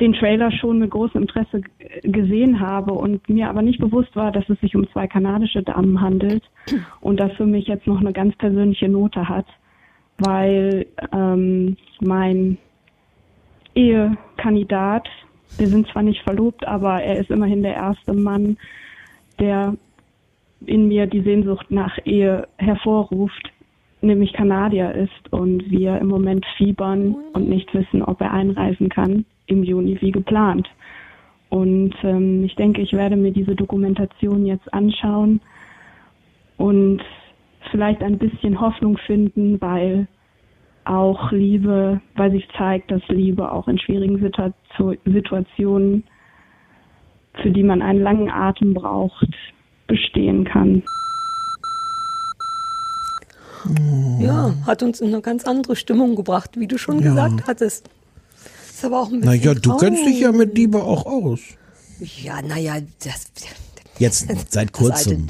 den 0.00 0.12
Trailer 0.12 0.50
schon 0.50 0.78
mit 0.78 0.90
großem 0.90 1.22
Interesse 1.22 1.62
gesehen 2.02 2.60
habe 2.60 2.92
und 2.92 3.26
mir 3.30 3.48
aber 3.48 3.62
nicht 3.62 3.80
bewusst 3.80 4.14
war, 4.14 4.30
dass 4.30 4.48
es 4.48 4.60
sich 4.60 4.76
um 4.76 4.86
zwei 4.90 5.06
kanadische 5.06 5.62
Damen 5.62 6.00
handelt 6.00 6.42
und 7.00 7.18
das 7.18 7.32
für 7.32 7.46
mich 7.46 7.66
jetzt 7.66 7.86
noch 7.86 8.00
eine 8.00 8.12
ganz 8.12 8.36
persönliche 8.36 8.88
Note 8.88 9.26
hat, 9.26 9.46
weil 10.18 10.86
ähm, 11.12 11.76
mein 12.00 12.58
Ehekandidat, 13.76 15.06
wir 15.58 15.68
sind 15.68 15.86
zwar 15.88 16.02
nicht 16.02 16.22
verlobt, 16.22 16.66
aber 16.66 17.02
er 17.02 17.18
ist 17.18 17.30
immerhin 17.30 17.62
der 17.62 17.74
erste 17.74 18.12
Mann, 18.12 18.56
der 19.38 19.76
in 20.64 20.88
mir 20.88 21.06
die 21.06 21.20
Sehnsucht 21.20 21.70
nach 21.70 21.98
Ehe 22.04 22.48
hervorruft, 22.56 23.52
nämlich 24.00 24.32
Kanadier 24.32 24.92
ist 24.92 25.32
und 25.32 25.70
wir 25.70 25.98
im 25.98 26.08
Moment 26.08 26.44
fiebern 26.56 27.14
und 27.34 27.48
nicht 27.48 27.72
wissen, 27.74 28.02
ob 28.02 28.20
er 28.20 28.32
einreisen 28.32 28.88
kann 28.88 29.24
im 29.46 29.62
Juni 29.62 30.00
wie 30.00 30.10
geplant. 30.10 30.68
Und 31.48 31.94
ähm, 32.02 32.44
ich 32.44 32.56
denke, 32.56 32.82
ich 32.82 32.92
werde 32.92 33.16
mir 33.16 33.30
diese 33.30 33.54
Dokumentation 33.54 34.46
jetzt 34.46 34.72
anschauen 34.72 35.40
und 36.56 37.02
vielleicht 37.70 38.02
ein 38.02 38.18
bisschen 38.18 38.60
Hoffnung 38.60 38.98
finden, 38.98 39.60
weil 39.60 40.08
auch 40.86 41.30
Liebe, 41.32 42.00
weil 42.14 42.30
sich 42.30 42.46
zeigt, 42.56 42.90
dass 42.90 43.02
Liebe 43.08 43.50
auch 43.50 43.68
in 43.68 43.78
schwierigen 43.78 44.16
Situa- 44.24 44.52
Situationen, 45.04 46.04
für 47.42 47.50
die 47.50 47.62
man 47.62 47.82
einen 47.82 48.00
langen 48.02 48.30
Atem 48.30 48.74
braucht, 48.74 49.28
bestehen 49.86 50.44
kann. 50.44 50.82
Ja, 54.20 54.54
hat 54.64 54.82
uns 54.82 55.00
in 55.00 55.08
eine 55.08 55.20
ganz 55.22 55.44
andere 55.44 55.74
Stimmung 55.76 56.14
gebracht, 56.14 56.50
wie 56.56 56.68
du 56.68 56.78
schon 56.78 57.00
Ja. 57.00 57.10
gesagt 57.10 57.46
hattest. 57.46 57.90
Ist 58.68 58.84
aber 58.84 59.00
auch 59.00 59.06
ein 59.06 59.20
bisschen. 59.20 59.36
Naja, 59.38 59.54
du 59.54 59.76
kennst 59.76 60.06
dich 60.06 60.20
ja 60.20 60.30
mit 60.32 60.56
Liebe 60.56 60.82
auch 60.82 61.04
aus. 61.06 61.40
Ja, 62.22 62.42
naja, 62.42 62.74
das. 63.02 63.32
Jetzt 63.98 64.28
seit 64.28 64.38
Das 64.48 64.56
alte 64.56 64.72
kurzem. 64.72 65.26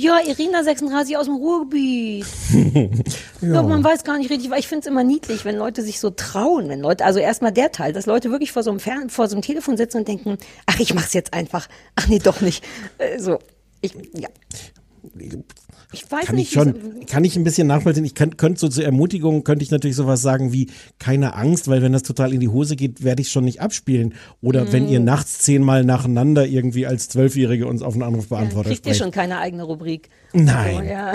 Ja, 0.00 0.18
Irina 0.26 0.64
36 0.64 1.18
aus 1.18 1.26
dem 1.26 1.34
Ruhrgebiet. 1.36 2.24
Ja. 3.42 3.54
ja. 3.54 3.62
man 3.62 3.82
weiß 3.82 4.04
gar 4.04 4.18
nicht 4.18 4.30
richtig, 4.30 4.50
weil 4.50 4.60
ich 4.60 4.68
finde 4.68 4.80
es 4.80 4.86
immer 4.86 5.02
niedlich, 5.02 5.46
wenn 5.46 5.56
Leute 5.56 5.82
sich 5.82 5.98
so 5.98 6.10
trauen, 6.10 6.68
wenn 6.68 6.80
Leute, 6.80 7.06
also 7.06 7.18
erstmal 7.18 7.52
der 7.52 7.72
Teil, 7.72 7.94
dass 7.94 8.04
Leute 8.04 8.30
wirklich 8.30 8.52
vor 8.52 8.62
so 8.62 8.70
einem 8.70 8.80
Fern 8.80 9.08
vor 9.08 9.28
so 9.28 9.34
einem 9.34 9.42
Telefon 9.42 9.78
sitzen 9.78 9.98
und 9.98 10.08
denken, 10.08 10.36
ach, 10.66 10.78
ich 10.78 10.92
mach's 10.92 11.14
jetzt 11.14 11.32
einfach. 11.32 11.66
Ach 11.96 12.06
nee, 12.08 12.18
doch 12.18 12.42
nicht. 12.42 12.62
Äh, 12.98 13.18
so. 13.18 13.38
Ich, 13.80 13.94
ja. 14.14 14.28
Ich 15.92 16.10
weiß 16.10 16.26
Kann 16.26 16.36
nicht, 16.36 16.48
ich 16.48 16.54
schon, 16.54 17.04
kann 17.06 17.24
ich 17.24 17.36
ein 17.36 17.42
bisschen 17.44 17.66
nachvollziehen. 17.66 18.04
Ich 18.04 18.14
könnte 18.14 18.36
könnt 18.36 18.58
so 18.58 18.68
zur 18.68 18.84
Ermutigung, 18.84 19.42
könnte 19.44 19.64
ich 19.64 19.70
natürlich 19.70 19.96
sowas 19.96 20.22
sagen 20.22 20.52
wie, 20.52 20.68
keine 20.98 21.34
Angst, 21.34 21.68
weil 21.68 21.82
wenn 21.82 21.92
das 21.92 22.02
total 22.04 22.32
in 22.32 22.40
die 22.40 22.48
Hose 22.48 22.76
geht, 22.76 23.02
werde 23.02 23.22
ich 23.22 23.30
schon 23.30 23.44
nicht 23.44 23.60
abspielen. 23.60 24.14
Oder 24.40 24.72
wenn 24.72 24.86
Mm. 24.86 24.88
ihr 24.92 25.00
nachts 25.00 25.38
zehnmal 25.40 25.84
nacheinander 25.84 26.46
irgendwie 26.46 26.86
als 26.86 27.08
Zwölfjährige 27.08 27.66
uns 27.66 27.82
auf 27.82 27.94
einen 27.94 28.02
Anrufbeantworter 28.04 28.70
kriegt 28.70 28.86
ihr 28.86 28.94
schon 28.94 29.10
keine 29.10 29.38
eigene 29.38 29.64
Rubrik. 29.64 30.08
Nein. 30.32 30.76
So, 30.76 30.82
ja. 30.82 31.12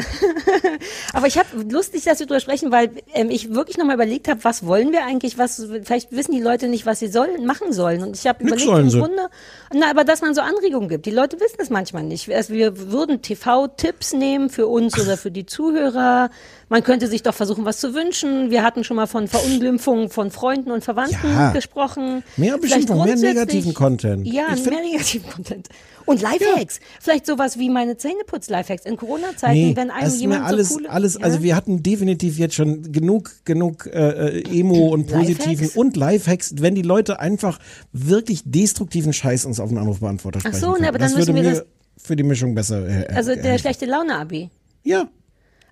Aber 1.13 1.27
ich 1.27 1.37
habe 1.37 1.47
lustig, 1.69 2.03
dass 2.03 2.19
wir 2.19 2.25
drüber 2.25 2.39
sprechen, 2.41 2.71
weil 2.71 2.91
ähm, 3.13 3.29
ich 3.29 3.53
wirklich 3.53 3.77
nochmal 3.77 3.95
überlegt 3.95 4.27
habe, 4.27 4.43
was 4.43 4.65
wollen 4.65 4.91
wir 4.91 5.05
eigentlich, 5.05 5.37
was 5.37 5.65
vielleicht 5.83 6.11
wissen 6.11 6.33
die 6.33 6.41
Leute 6.41 6.67
nicht, 6.67 6.85
was 6.85 6.99
sie 6.99 7.07
sollen, 7.07 7.45
machen 7.45 7.71
sollen. 7.71 8.03
Und 8.03 8.17
ich 8.17 8.27
habe 8.27 8.43
überlegt, 8.43 8.67
im. 8.67 8.89
Grunde, 8.89 9.29
na, 9.73 9.89
aber 9.89 10.03
dass 10.03 10.21
man 10.21 10.35
so 10.35 10.41
Anregungen 10.41 10.89
gibt. 10.89 11.05
Die 11.05 11.11
Leute 11.11 11.39
wissen 11.39 11.57
es 11.59 11.69
manchmal 11.69 12.03
nicht. 12.03 12.29
Also 12.33 12.53
wir 12.53 12.91
würden 12.91 13.21
TV-Tipps 13.21 14.13
nehmen 14.13 14.49
für 14.49 14.64
uns 14.67 14.99
oder 14.99 15.17
für 15.17 15.31
die 15.31 15.45
Zuhörer. 15.45 16.29
Man 16.69 16.83
könnte 16.83 17.07
sich 17.07 17.21
doch 17.23 17.33
versuchen, 17.33 17.63
was 17.65 17.79
zu 17.79 17.93
wünschen. 17.93 18.49
Wir 18.49 18.63
hatten 18.63 18.83
schon 18.83 18.95
mal 18.97 19.07
von 19.07 19.27
Verunglimpfung 19.27 20.09
von 20.09 20.31
Freunden 20.31 20.71
und 20.71 20.83
Verwandten 20.83 21.27
Ja. 21.31 21.51
gesprochen. 21.51 22.23
Mehr 22.37 22.57
Beschimpfung, 22.57 23.03
mehr 23.03 23.15
negativen 23.15 23.73
Content. 23.73 24.25
Ja, 24.27 24.47
Ich 24.55 24.65
mehr 24.65 24.81
negativen 24.81 25.29
Content. 25.29 25.69
Und 26.07 26.21
Lifehacks. 26.21 26.79
Vielleicht 27.01 27.25
sowas 27.25 27.57
wie 27.57 27.67
meine 27.69 27.97
Zähneputz-Lifehacks 27.97 28.85
in 28.85 28.95
Corona-Zeiten, 28.95 29.53
Nee, 29.53 29.75
wenn 29.75 29.89
einem 29.89 30.05
das 30.05 30.13
ist 30.15 30.21
jemand 30.21 30.45
alles, 30.45 30.69
so 30.69 30.75
coole, 30.75 30.89
alles, 30.91 31.15
ja? 31.15 31.21
also 31.21 31.41
wir 31.41 31.55
hatten 31.55 31.81
definitiv 31.81 32.37
jetzt 32.37 32.53
schon 32.53 32.91
genug, 32.91 33.31
genug 33.43 33.87
äh, 33.87 34.39
äh, 34.39 34.59
Emo 34.59 34.89
und 34.89 35.07
positiven 35.07 35.49
Lifehacks? 35.51 35.75
und 35.75 35.97
Lifehacks, 35.97 36.53
wenn 36.59 36.75
die 36.75 36.83
Leute 36.83 37.19
einfach 37.19 37.57
wirklich 37.91 38.43
destruktiven 38.45 39.13
Scheiß 39.13 39.45
uns 39.45 39.59
auf 39.59 39.69
den 39.69 39.79
Anrufbeantworter 39.79 40.39
Ach 40.43 40.47
sprechen 40.49 40.59
so, 40.61 40.75
ne, 40.75 40.89
aber 40.89 40.99
dann 40.99 41.11
müssen 41.13 41.35
wir 41.35 41.43
mir 41.43 41.49
das- 41.51 41.65
für 41.97 42.15
die 42.15 42.23
Mischung 42.23 42.55
besser 42.55 42.87
äh, 42.87 43.13
Also 43.13 43.31
äh, 43.31 43.41
der 43.41 43.57
schlechte 43.57 43.85
Laune-Abi. 43.85 44.49
Ja. 44.83 45.07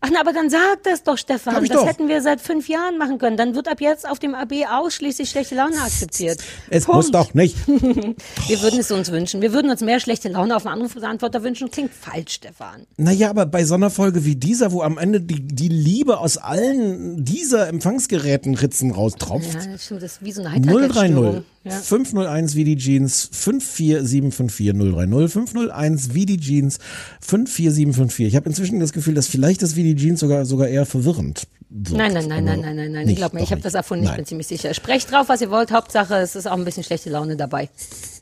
Ach 0.05 0.09
na, 0.11 0.19
aber 0.19 0.33
dann 0.33 0.49
sag 0.49 0.83
das 0.83 1.03
doch, 1.03 1.17
Stefan. 1.17 1.55
Das 1.55 1.69
doch. 1.69 1.87
hätten 1.87 2.09
wir 2.09 2.21
seit 2.21 2.41
fünf 2.41 2.67
Jahren 2.67 2.97
machen 2.97 3.19
können. 3.19 3.37
Dann 3.37 3.55
wird 3.55 3.69
ab 3.69 3.79
jetzt 3.79 4.05
auf 4.05 4.19
dem 4.19 4.35
AB 4.35 4.51
ausschließlich 4.69 5.29
schlechte 5.29 5.55
Laune 5.55 5.81
akzeptiert. 5.81 6.43
Es 6.69 6.83
Punkt. 6.83 6.97
muss 6.97 7.11
doch 7.11 7.33
nicht. 7.33 7.55
Wir 7.67 8.61
würden 8.61 8.81
es 8.81 8.91
uns 8.91 9.11
wünschen. 9.13 9.41
Wir 9.41 9.53
würden 9.53 9.71
uns 9.71 9.79
mehr 9.79 10.01
schlechte 10.01 10.27
Laune 10.27 10.57
auf 10.57 10.63
den 10.63 10.73
Anrufbeantworter 10.73 11.41
wünschen. 11.41 11.71
Klingt 11.71 11.91
falsch, 11.93 12.33
Stefan. 12.33 12.85
Naja, 12.97 13.29
aber 13.29 13.45
bei 13.45 13.63
so 13.63 13.75
einer 13.75 13.89
Folge 13.89 14.25
wie 14.25 14.35
dieser, 14.35 14.73
wo 14.73 14.81
am 14.81 14.97
Ende 14.97 15.21
die, 15.21 15.39
die 15.39 15.69
Liebe 15.69 16.17
aus 16.17 16.35
allen 16.35 17.23
dieser 17.23 17.69
Empfangsgeräten 17.69 18.55
Ritzen 18.55 18.91
raustropft. 18.91 19.53
Ja, 19.53 19.71
das 19.71 19.85
stimmt. 19.85 20.03
Das 20.03 20.11
ist 20.13 20.25
wie 20.25 20.33
so 20.33 20.43
eine 20.43 20.59
030 20.59 20.73
Heiterkeitsstörung. 20.73 21.45
Ja. 21.63 21.71
501 21.71 22.55
wie 22.55 22.65
die 22.65 22.75
Jeans 22.75 23.29
54754 23.31 24.73
030 24.73 25.31
501 25.31 26.13
wie 26.13 26.25
die 26.25 26.37
Jeans 26.37 26.77
54754. 27.21 28.27
Ich 28.27 28.35
habe 28.35 28.49
inzwischen 28.49 28.81
das 28.81 28.91
Gefühl, 28.91 29.13
dass 29.13 29.27
vielleicht 29.27 29.61
das 29.61 29.77
wie 29.77 29.92
die 29.95 30.01
Jeans 30.01 30.19
sogar 30.19 30.45
sogar 30.45 30.67
eher 30.67 30.85
verwirrend 30.85 31.47
wirkt. 31.69 31.97
Nein, 31.97 32.13
nein, 32.13 32.27
nein, 32.27 32.47
Aber 32.47 32.57
nein, 32.57 32.61
nein, 32.61 32.75
nein, 32.75 32.91
nein. 32.91 33.05
nicht, 33.05 33.17
Glaub 33.17 33.33
mir, 33.33 33.41
ich 33.41 33.51
habe 33.51 33.61
das 33.61 33.73
erfunden, 33.73 34.03
ich 34.03 34.09
Nein. 34.09 34.17
bin 34.17 34.25
ziemlich 34.25 34.47
sicher. 34.47 34.73
Sprecht 34.73 35.11
drauf, 35.11 35.29
was 35.29 35.41
ihr 35.41 35.49
wollt. 35.49 35.71
Hauptsache, 35.71 36.15
es 36.17 36.35
ist 36.35 36.47
auch 36.47 36.53
ein 36.57 36.65
bisschen 36.65 36.83
schlechte 36.83 37.09
Laune 37.09 37.35
dabei. 37.35 37.69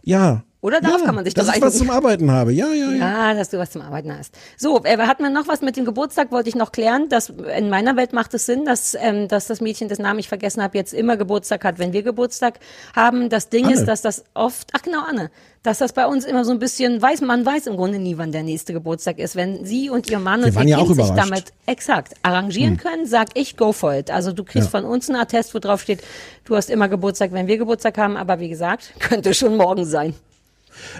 Ja. 0.03 0.43
Oder 0.61 0.79
darauf 0.79 0.99
ja, 0.99 1.05
kann 1.07 1.15
man 1.15 1.25
sich 1.25 1.33
dass 1.33 1.47
doch 1.47 1.55
ich 1.55 1.61
was 1.61 1.77
zum 1.79 1.89
Arbeiten 1.89 2.29
habe. 2.29 2.53
Ja, 2.53 2.67
ja, 2.67 2.91
ja. 2.91 2.97
Ja, 2.97 3.33
dass 3.33 3.49
du 3.49 3.57
was 3.57 3.71
zum 3.71 3.81
Arbeiten 3.81 4.15
hast. 4.15 4.35
So, 4.57 4.83
äh, 4.83 4.95
hat 4.99 5.19
man 5.19 5.33
noch 5.33 5.47
was 5.47 5.61
mit 5.61 5.75
dem 5.75 5.85
Geburtstag, 5.85 6.31
wollte 6.31 6.49
ich 6.49 6.55
noch 6.55 6.71
klären. 6.71 7.09
Dass 7.09 7.29
in 7.57 7.69
meiner 7.71 7.95
Welt 7.97 8.13
macht 8.13 8.33
es 8.35 8.45
Sinn, 8.45 8.63
dass, 8.63 8.95
ähm, 8.99 9.27
dass 9.27 9.47
das 9.47 9.59
Mädchen, 9.59 9.89
das 9.89 9.97
Namen 9.97 10.19
ich 10.19 10.29
vergessen 10.29 10.61
habe, 10.61 10.77
jetzt 10.77 10.93
immer 10.93 11.17
Geburtstag 11.17 11.63
hat, 11.63 11.79
wenn 11.79 11.93
wir 11.93 12.03
Geburtstag 12.03 12.59
haben. 12.95 13.29
Das 13.29 13.49
Ding 13.49 13.65
Anne. 13.65 13.73
ist, 13.73 13.85
dass 13.85 14.03
das 14.03 14.23
oft, 14.35 14.69
ach 14.73 14.83
genau, 14.83 15.03
Anne, 15.03 15.31
dass 15.63 15.79
das 15.79 15.93
bei 15.93 16.05
uns 16.05 16.25
immer 16.25 16.45
so 16.45 16.51
ein 16.51 16.59
bisschen 16.59 17.01
weiß, 17.01 17.21
man 17.21 17.43
weiß 17.43 17.65
im 17.65 17.75
Grunde 17.75 17.97
nie, 17.97 18.19
wann 18.19 18.31
der 18.31 18.43
nächste 18.43 18.71
Geburtstag 18.71 19.17
ist. 19.17 19.35
Wenn 19.35 19.65
sie 19.65 19.89
und 19.89 20.11
ihr 20.11 20.19
Mann 20.19 20.41
Wir 20.43 20.55
und 20.55 20.67
ihr 20.67 20.77
ja 20.77 20.77
Kind 20.83 20.95
sich. 20.95 21.09
Hm. 21.09 21.15
damit 21.15 21.53
exakt 21.65 22.13
arrangieren 22.21 22.77
können, 22.77 23.07
sag 23.07 23.29
ich, 23.33 23.57
go 23.57 23.71
for 23.71 23.95
it. 23.95 24.11
Also 24.11 24.31
du 24.31 24.43
kriegst 24.43 24.67
Ja. 24.71 24.79
von 24.79 24.85
uns 24.85 25.09
einen 25.09 25.19
Attest, 25.19 25.55
wo 25.55 25.59
drauf 25.59 25.81
steht, 25.81 26.03
du 26.45 26.55
hast 26.55 26.69
immer 26.69 26.87
Geburtstag, 26.87 27.31
wenn 27.31 27.47
wir 27.47 27.57
Geburtstag 27.57 27.97
haben. 27.97 28.15
Aber 28.15 28.39
wie 28.39 28.49
gesagt, 28.49 28.93
könnte 28.99 29.33
schon 29.33 29.57
morgen 29.57 29.85
sein. 29.85 30.13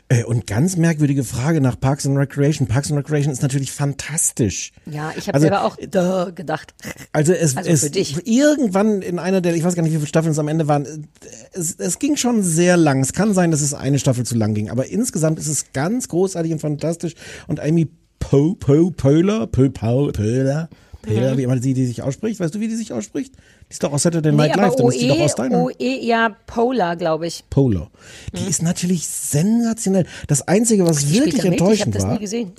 Äh, 0.10 0.24
Und 0.24 0.48
ganz 0.48 0.78
merkwürdige 0.78 1.24
Frage 1.24 1.62
nach 1.62 1.80
Parks 1.80 2.06
and 2.06 2.18
Recreation. 2.18 2.68
Parks 2.68 2.92
and 2.92 3.00
Recreation 3.00 3.32
ist 3.32 3.42
natürlich 3.42 3.72
fantastisch. 3.72 4.72
Ja, 4.86 5.12
ich 5.16 5.28
habe 5.28 5.36
Also, 5.36 5.44
selber 5.46 5.64
auch 5.66 5.78
duh, 5.78 6.34
gedacht. 6.34 6.74
Also 7.12 7.34
es, 7.34 7.58
Also 7.58 7.70
es 7.70 7.84
irgendwann 8.26 9.02
in 9.02 9.20
einer 9.20 9.42
der, 9.42 9.56
ich 9.56 9.64
weiß 9.64 9.76
gar 9.76 9.84
nicht, 9.84 9.94
wie 9.94 9.98
viele 9.98 10.08
Staffeln 10.08 10.32
es 10.32 10.40
am 10.40 10.48
Ende 10.48 10.68
waren, 10.68 10.86
äh, 10.86 11.00
es, 11.54 11.76
es 11.76 12.00
ging 12.00 12.16
schon 12.18 12.44
sehr 12.44 12.78
lang. 12.78 13.02
Es 13.02 13.14
kann 13.14 13.34
sein, 13.34 13.52
dass 13.52 13.62
es 13.62 13.74
eine 13.74 14.00
Staffel 14.00 14.26
zu 14.26 14.36
lang 14.36 14.54
ging, 14.54 14.70
aber 14.70 14.88
insgesamt 14.88 15.40
ist 15.40 15.48
es 15.48 15.74
ganz 15.74 16.08
großartig 16.08 16.52
und 16.52 16.60
fantastisch. 16.60 17.14
Und 17.48 17.60
Amy 17.60 17.90
Po, 18.20 18.56
Po, 18.56 18.92
Poehler, 18.92 19.48
Po, 19.48 19.70
Po, 19.70 20.12
Poehler, 21.02 21.34
Mhm. 21.34 21.38
wie 21.38 21.44
immer 21.44 21.58
sie 21.62 21.74
die 21.74 21.86
sich 21.86 22.02
ausspricht. 22.02 22.40
Weißt 22.40 22.54
du, 22.56 22.60
wie 22.60 22.68
die 22.68 22.76
sich 22.76 22.94
ausspricht? 22.94 23.34
Die 23.36 23.72
ist 23.72 23.84
doch 23.84 23.92
aus 23.94 24.04
Saturday 24.04 24.32
Nee, 24.32 24.38
Night 24.38 24.56
Live, 24.56 24.66
aber 24.74 24.76
dann 24.76 24.88
ist 24.88 25.02
die 25.02 25.08
doch 25.08 25.20
aus 25.20 25.34
OE, 25.34 25.36
deiner. 25.38 25.62
OE, 25.64 26.00
ja, 26.06 26.36
Polar, 26.48 26.96
glaube 26.96 27.28
ich. 27.28 27.44
Polar. 27.50 27.90
Die 28.38 28.50
ist 28.50 28.62
natürlich 28.62 29.08
sensationell. 29.08 30.06
Das 30.28 30.48
Einzige, 30.48 30.86
was 30.86 31.00
Die 31.06 31.14
wirklich 31.14 31.36
da 31.36 31.44
mit, 31.50 31.56
Ich 31.56 31.62
habe 31.62 31.72
enttäuschend 31.72 31.96
das 31.96 32.04
war. 32.04 32.14
nie 32.14 32.20
gesehen. 32.20 32.52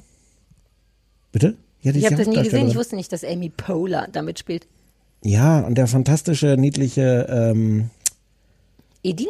Bitte? 1.32 1.56
Ja, 1.82 1.92
Ich 1.94 2.04
habe 2.06 2.16
das 2.16 2.26
nie 2.28 2.42
gesehen. 2.42 2.68
Ich 2.68 2.76
wusste 2.76 2.96
nicht, 2.96 3.12
dass 3.12 3.24
Amy 3.24 3.48
Poehler 3.50 4.08
damit 4.12 4.38
spielt. 4.38 4.66
Ja, 5.24 5.60
und 5.60 5.76
der 5.76 5.86
fantastische, 5.86 6.56
niedliche, 6.58 7.26
ähm, 7.30 7.90
Edin? 9.02 9.28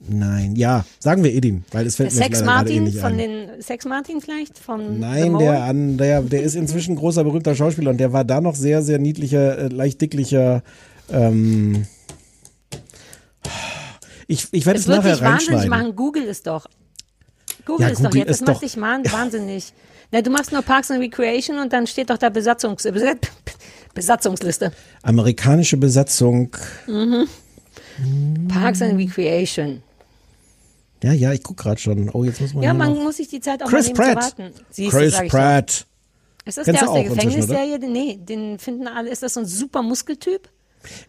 Nein, 0.00 0.54
ja, 0.56 0.84
sagen 0.98 1.24
wir 1.24 1.32
Edin, 1.34 1.64
weil 1.72 1.86
es 1.86 1.96
Der 1.96 2.06
fällt 2.10 2.18
mir 2.18 2.24
Sex 2.24 2.44
Martin 2.44 2.84
nicht 2.84 2.98
von 2.98 3.12
ein. 3.12 3.18
den 3.18 3.62
Sex 3.62 3.84
Martin 3.84 4.20
vielleicht? 4.20 4.58
Von 4.58 5.00
Nein, 5.00 5.36
der, 5.38 5.62
an, 5.64 5.96
der, 5.98 6.22
der 6.22 6.42
ist 6.42 6.54
inzwischen 6.54 6.96
großer, 6.96 7.24
berühmter 7.24 7.54
Schauspieler 7.54 7.90
und 7.90 7.98
der 7.98 8.12
war 8.12 8.24
da 8.24 8.40
noch 8.40 8.54
sehr, 8.54 8.82
sehr 8.82 8.98
niedlicher, 8.98 9.58
äh, 9.58 9.68
leicht 9.68 10.00
dicklicher. 10.00 10.62
Ähm, 11.10 11.86
ich 14.26 14.46
ich 14.52 14.66
werde 14.66 14.78
es 14.78 14.86
Es 14.86 14.94
nachher 14.94 15.20
wahnsinnig 15.20 15.68
machen. 15.68 15.96
Google 15.96 16.24
es 16.28 16.42
doch. 16.42 16.66
Google 17.64 17.86
Ja, 17.88 17.92
es 17.92 18.00
doch 18.02 18.14
jetzt. 18.14 18.28
Das 18.28 18.36
ist 18.40 18.46
macht 18.46 18.56
doch- 18.56 18.60
dich 18.60 18.76
wahn- 18.76 19.04
wahnsinnig. 19.12 19.72
Na, 20.10 20.22
du 20.22 20.30
machst 20.30 20.52
nur 20.52 20.62
Parks 20.62 20.90
and 20.90 21.00
Recreation 21.00 21.58
und 21.58 21.72
dann 21.72 21.86
steht 21.86 22.08
doch 22.10 22.16
da 22.18 22.28
Besatzungs 22.30 22.86
Besatzungsliste. 23.94 24.72
Amerikanische 25.02 25.76
Besatzung. 25.76 26.50
Mhm. 26.86 27.26
Parks 28.48 28.80
and 28.80 28.96
Recreation. 28.98 29.82
Ja, 31.02 31.12
ja, 31.12 31.32
ich 31.32 31.42
guck 31.42 31.56
gerade 31.56 31.80
schon. 31.80 32.10
Oh, 32.12 32.24
jetzt 32.24 32.40
muss 32.40 32.54
man 32.54 32.62
Ja, 32.62 32.74
man 32.74 32.94
noch. 32.94 33.02
muss 33.04 33.16
sich 33.18 33.28
die 33.28 33.40
Zeit 33.40 33.62
auch 33.62 33.68
Chris 33.68 33.92
mal 33.92 33.92
nehmen 33.92 33.96
zu 33.96 34.02
Pratt. 34.02 34.38
warten. 34.38 34.52
Siehst 34.70 34.92
du, 34.92 34.96
Chris 34.98 35.14
doch. 35.16 35.26
Pratt. 35.28 35.86
Ist 36.44 36.58
das 36.58 36.64
Kennst 36.64 36.80
der 36.80 36.88
du 36.88 36.92
aus 36.94 37.02
der? 37.04 37.08
Gefängnisserie? 37.14 37.78
Nee, 37.78 38.18
den 38.20 38.58
finden 38.58 38.88
alle. 38.88 39.10
Ist 39.10 39.22
das 39.22 39.34
so 39.34 39.40
ein 39.40 39.46
super 39.46 39.82
Muskeltyp? 39.82 40.48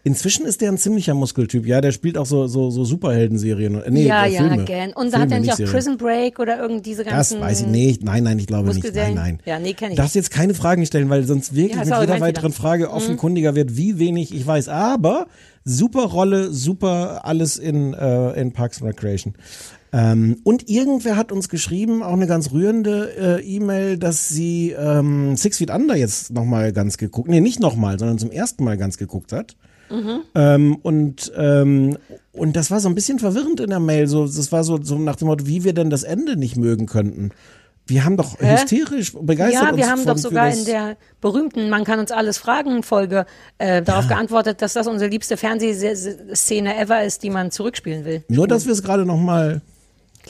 Inzwischen 0.02 0.44
ist 0.44 0.60
der 0.60 0.70
ein 0.70 0.76
ziemlicher 0.78 1.14
Muskeltyp. 1.14 1.64
Ja, 1.64 1.80
der 1.80 1.92
spielt 1.92 2.18
auch 2.18 2.26
so, 2.26 2.46
so, 2.48 2.70
so 2.70 2.84
Superhelden-Serien. 2.84 3.80
Nee, 3.88 4.04
ja, 4.04 4.26
äh, 4.26 4.32
ja, 4.32 4.40
Filme. 4.48 4.64
gern. 4.64 4.92
Und 4.92 5.12
da 5.14 5.20
hat 5.20 5.28
Filme, 5.28 5.34
er 5.36 5.40
nicht 5.40 5.52
auch 5.52 5.56
Serien. 5.56 5.72
Prison 5.74 5.96
Break 5.96 6.38
oder 6.40 6.58
irgend 6.60 6.84
diese 6.84 7.04
Das 7.04 7.12
ganzen. 7.12 7.40
weiß 7.40 7.60
ich 7.62 7.66
nicht. 7.68 8.02
Nein, 8.02 8.24
nein, 8.24 8.38
ich 8.38 8.46
glaube 8.48 8.74
nicht. 8.74 8.94
Nein, 8.94 9.14
nein. 9.14 9.38
Ja, 9.46 9.58
nee, 9.58 9.72
kenn 9.72 9.90
ich 9.92 9.96
Du 9.96 10.02
darfst 10.02 10.16
jetzt 10.16 10.30
keine 10.30 10.54
Fragen 10.54 10.84
stellen, 10.86 11.08
weil 11.08 11.24
sonst 11.24 11.54
wirklich 11.54 11.76
Ja, 11.76 11.84
mit 11.98 12.00
jeder 12.10 12.20
weiteren 12.20 12.50
wieder. 12.52 12.60
Frage 12.60 12.84
Mhm. 12.86 12.90
offenkundiger 12.90 13.54
wird, 13.54 13.76
wie 13.76 13.98
wenig 13.98 14.34
ich 14.34 14.44
weiß. 14.46 14.68
Aber 14.68 15.28
super 15.64 16.04
Rolle, 16.04 16.52
super 16.52 17.24
alles 17.24 17.56
in, 17.56 17.94
äh, 17.94 18.32
in 18.40 18.52
Parks 18.52 18.82
and 18.82 18.90
Recreation. 18.90 19.34
Ähm, 19.92 20.36
und 20.44 20.68
irgendwer 20.68 21.16
hat 21.16 21.32
uns 21.32 21.48
geschrieben, 21.48 22.02
auch 22.02 22.12
eine 22.12 22.26
ganz 22.26 22.52
rührende 22.52 23.38
äh, 23.40 23.42
E-Mail, 23.42 23.98
dass 23.98 24.28
sie 24.28 24.70
ähm, 24.70 25.36
Six 25.36 25.58
Feet 25.58 25.70
Under 25.70 25.96
jetzt 25.96 26.32
nochmal 26.32 26.72
ganz 26.72 26.96
geguckt, 26.96 27.28
nee, 27.28 27.40
nicht 27.40 27.60
nochmal, 27.60 27.98
sondern 27.98 28.18
zum 28.18 28.30
ersten 28.30 28.62
Mal 28.62 28.76
ganz 28.76 28.98
geguckt 28.98 29.32
hat. 29.32 29.56
Mhm. 29.90 30.20
Ähm, 30.36 30.76
und, 30.82 31.32
ähm, 31.36 31.98
und 32.32 32.54
das 32.54 32.70
war 32.70 32.78
so 32.78 32.88
ein 32.88 32.94
bisschen 32.94 33.18
verwirrend 33.18 33.58
in 33.58 33.70
der 33.70 33.80
Mail. 33.80 34.06
So, 34.06 34.24
das 34.24 34.52
war 34.52 34.62
so, 34.62 34.80
so 34.80 34.96
nach 34.98 35.16
dem 35.16 35.26
Motto, 35.26 35.46
wie 35.46 35.64
wir 35.64 35.72
denn 35.72 35.90
das 35.90 36.04
Ende 36.04 36.36
nicht 36.36 36.56
mögen 36.56 36.86
könnten. 36.86 37.30
Wir 37.86 38.04
haben 38.04 38.16
doch 38.16 38.38
Hä? 38.38 38.52
hysterisch 38.52 39.14
begeistert 39.20 39.62
Ja, 39.62 39.70
uns 39.70 39.76
wir 39.78 39.90
haben 39.90 39.98
von, 39.98 40.06
doch 40.06 40.16
sogar 40.16 40.48
in 40.48 40.64
der 40.64 40.96
berühmten 41.20 41.68
Man 41.70 41.82
kann 41.82 41.98
uns 41.98 42.12
alles 42.12 42.38
fragen 42.38 42.84
Folge 42.84 43.26
äh, 43.58 43.82
darauf 43.82 44.06
geantwortet, 44.06 44.62
dass 44.62 44.74
das 44.74 44.86
unsere 44.86 45.10
liebste 45.10 45.36
Fernsehszene 45.36 46.78
ever 46.78 47.02
ist, 47.02 47.24
die 47.24 47.30
man 47.30 47.50
zurückspielen 47.50 48.04
will. 48.04 48.22
Nur, 48.28 48.46
dass 48.46 48.66
wir 48.66 48.72
es 48.72 48.84
gerade 48.84 49.04
nochmal 49.04 49.60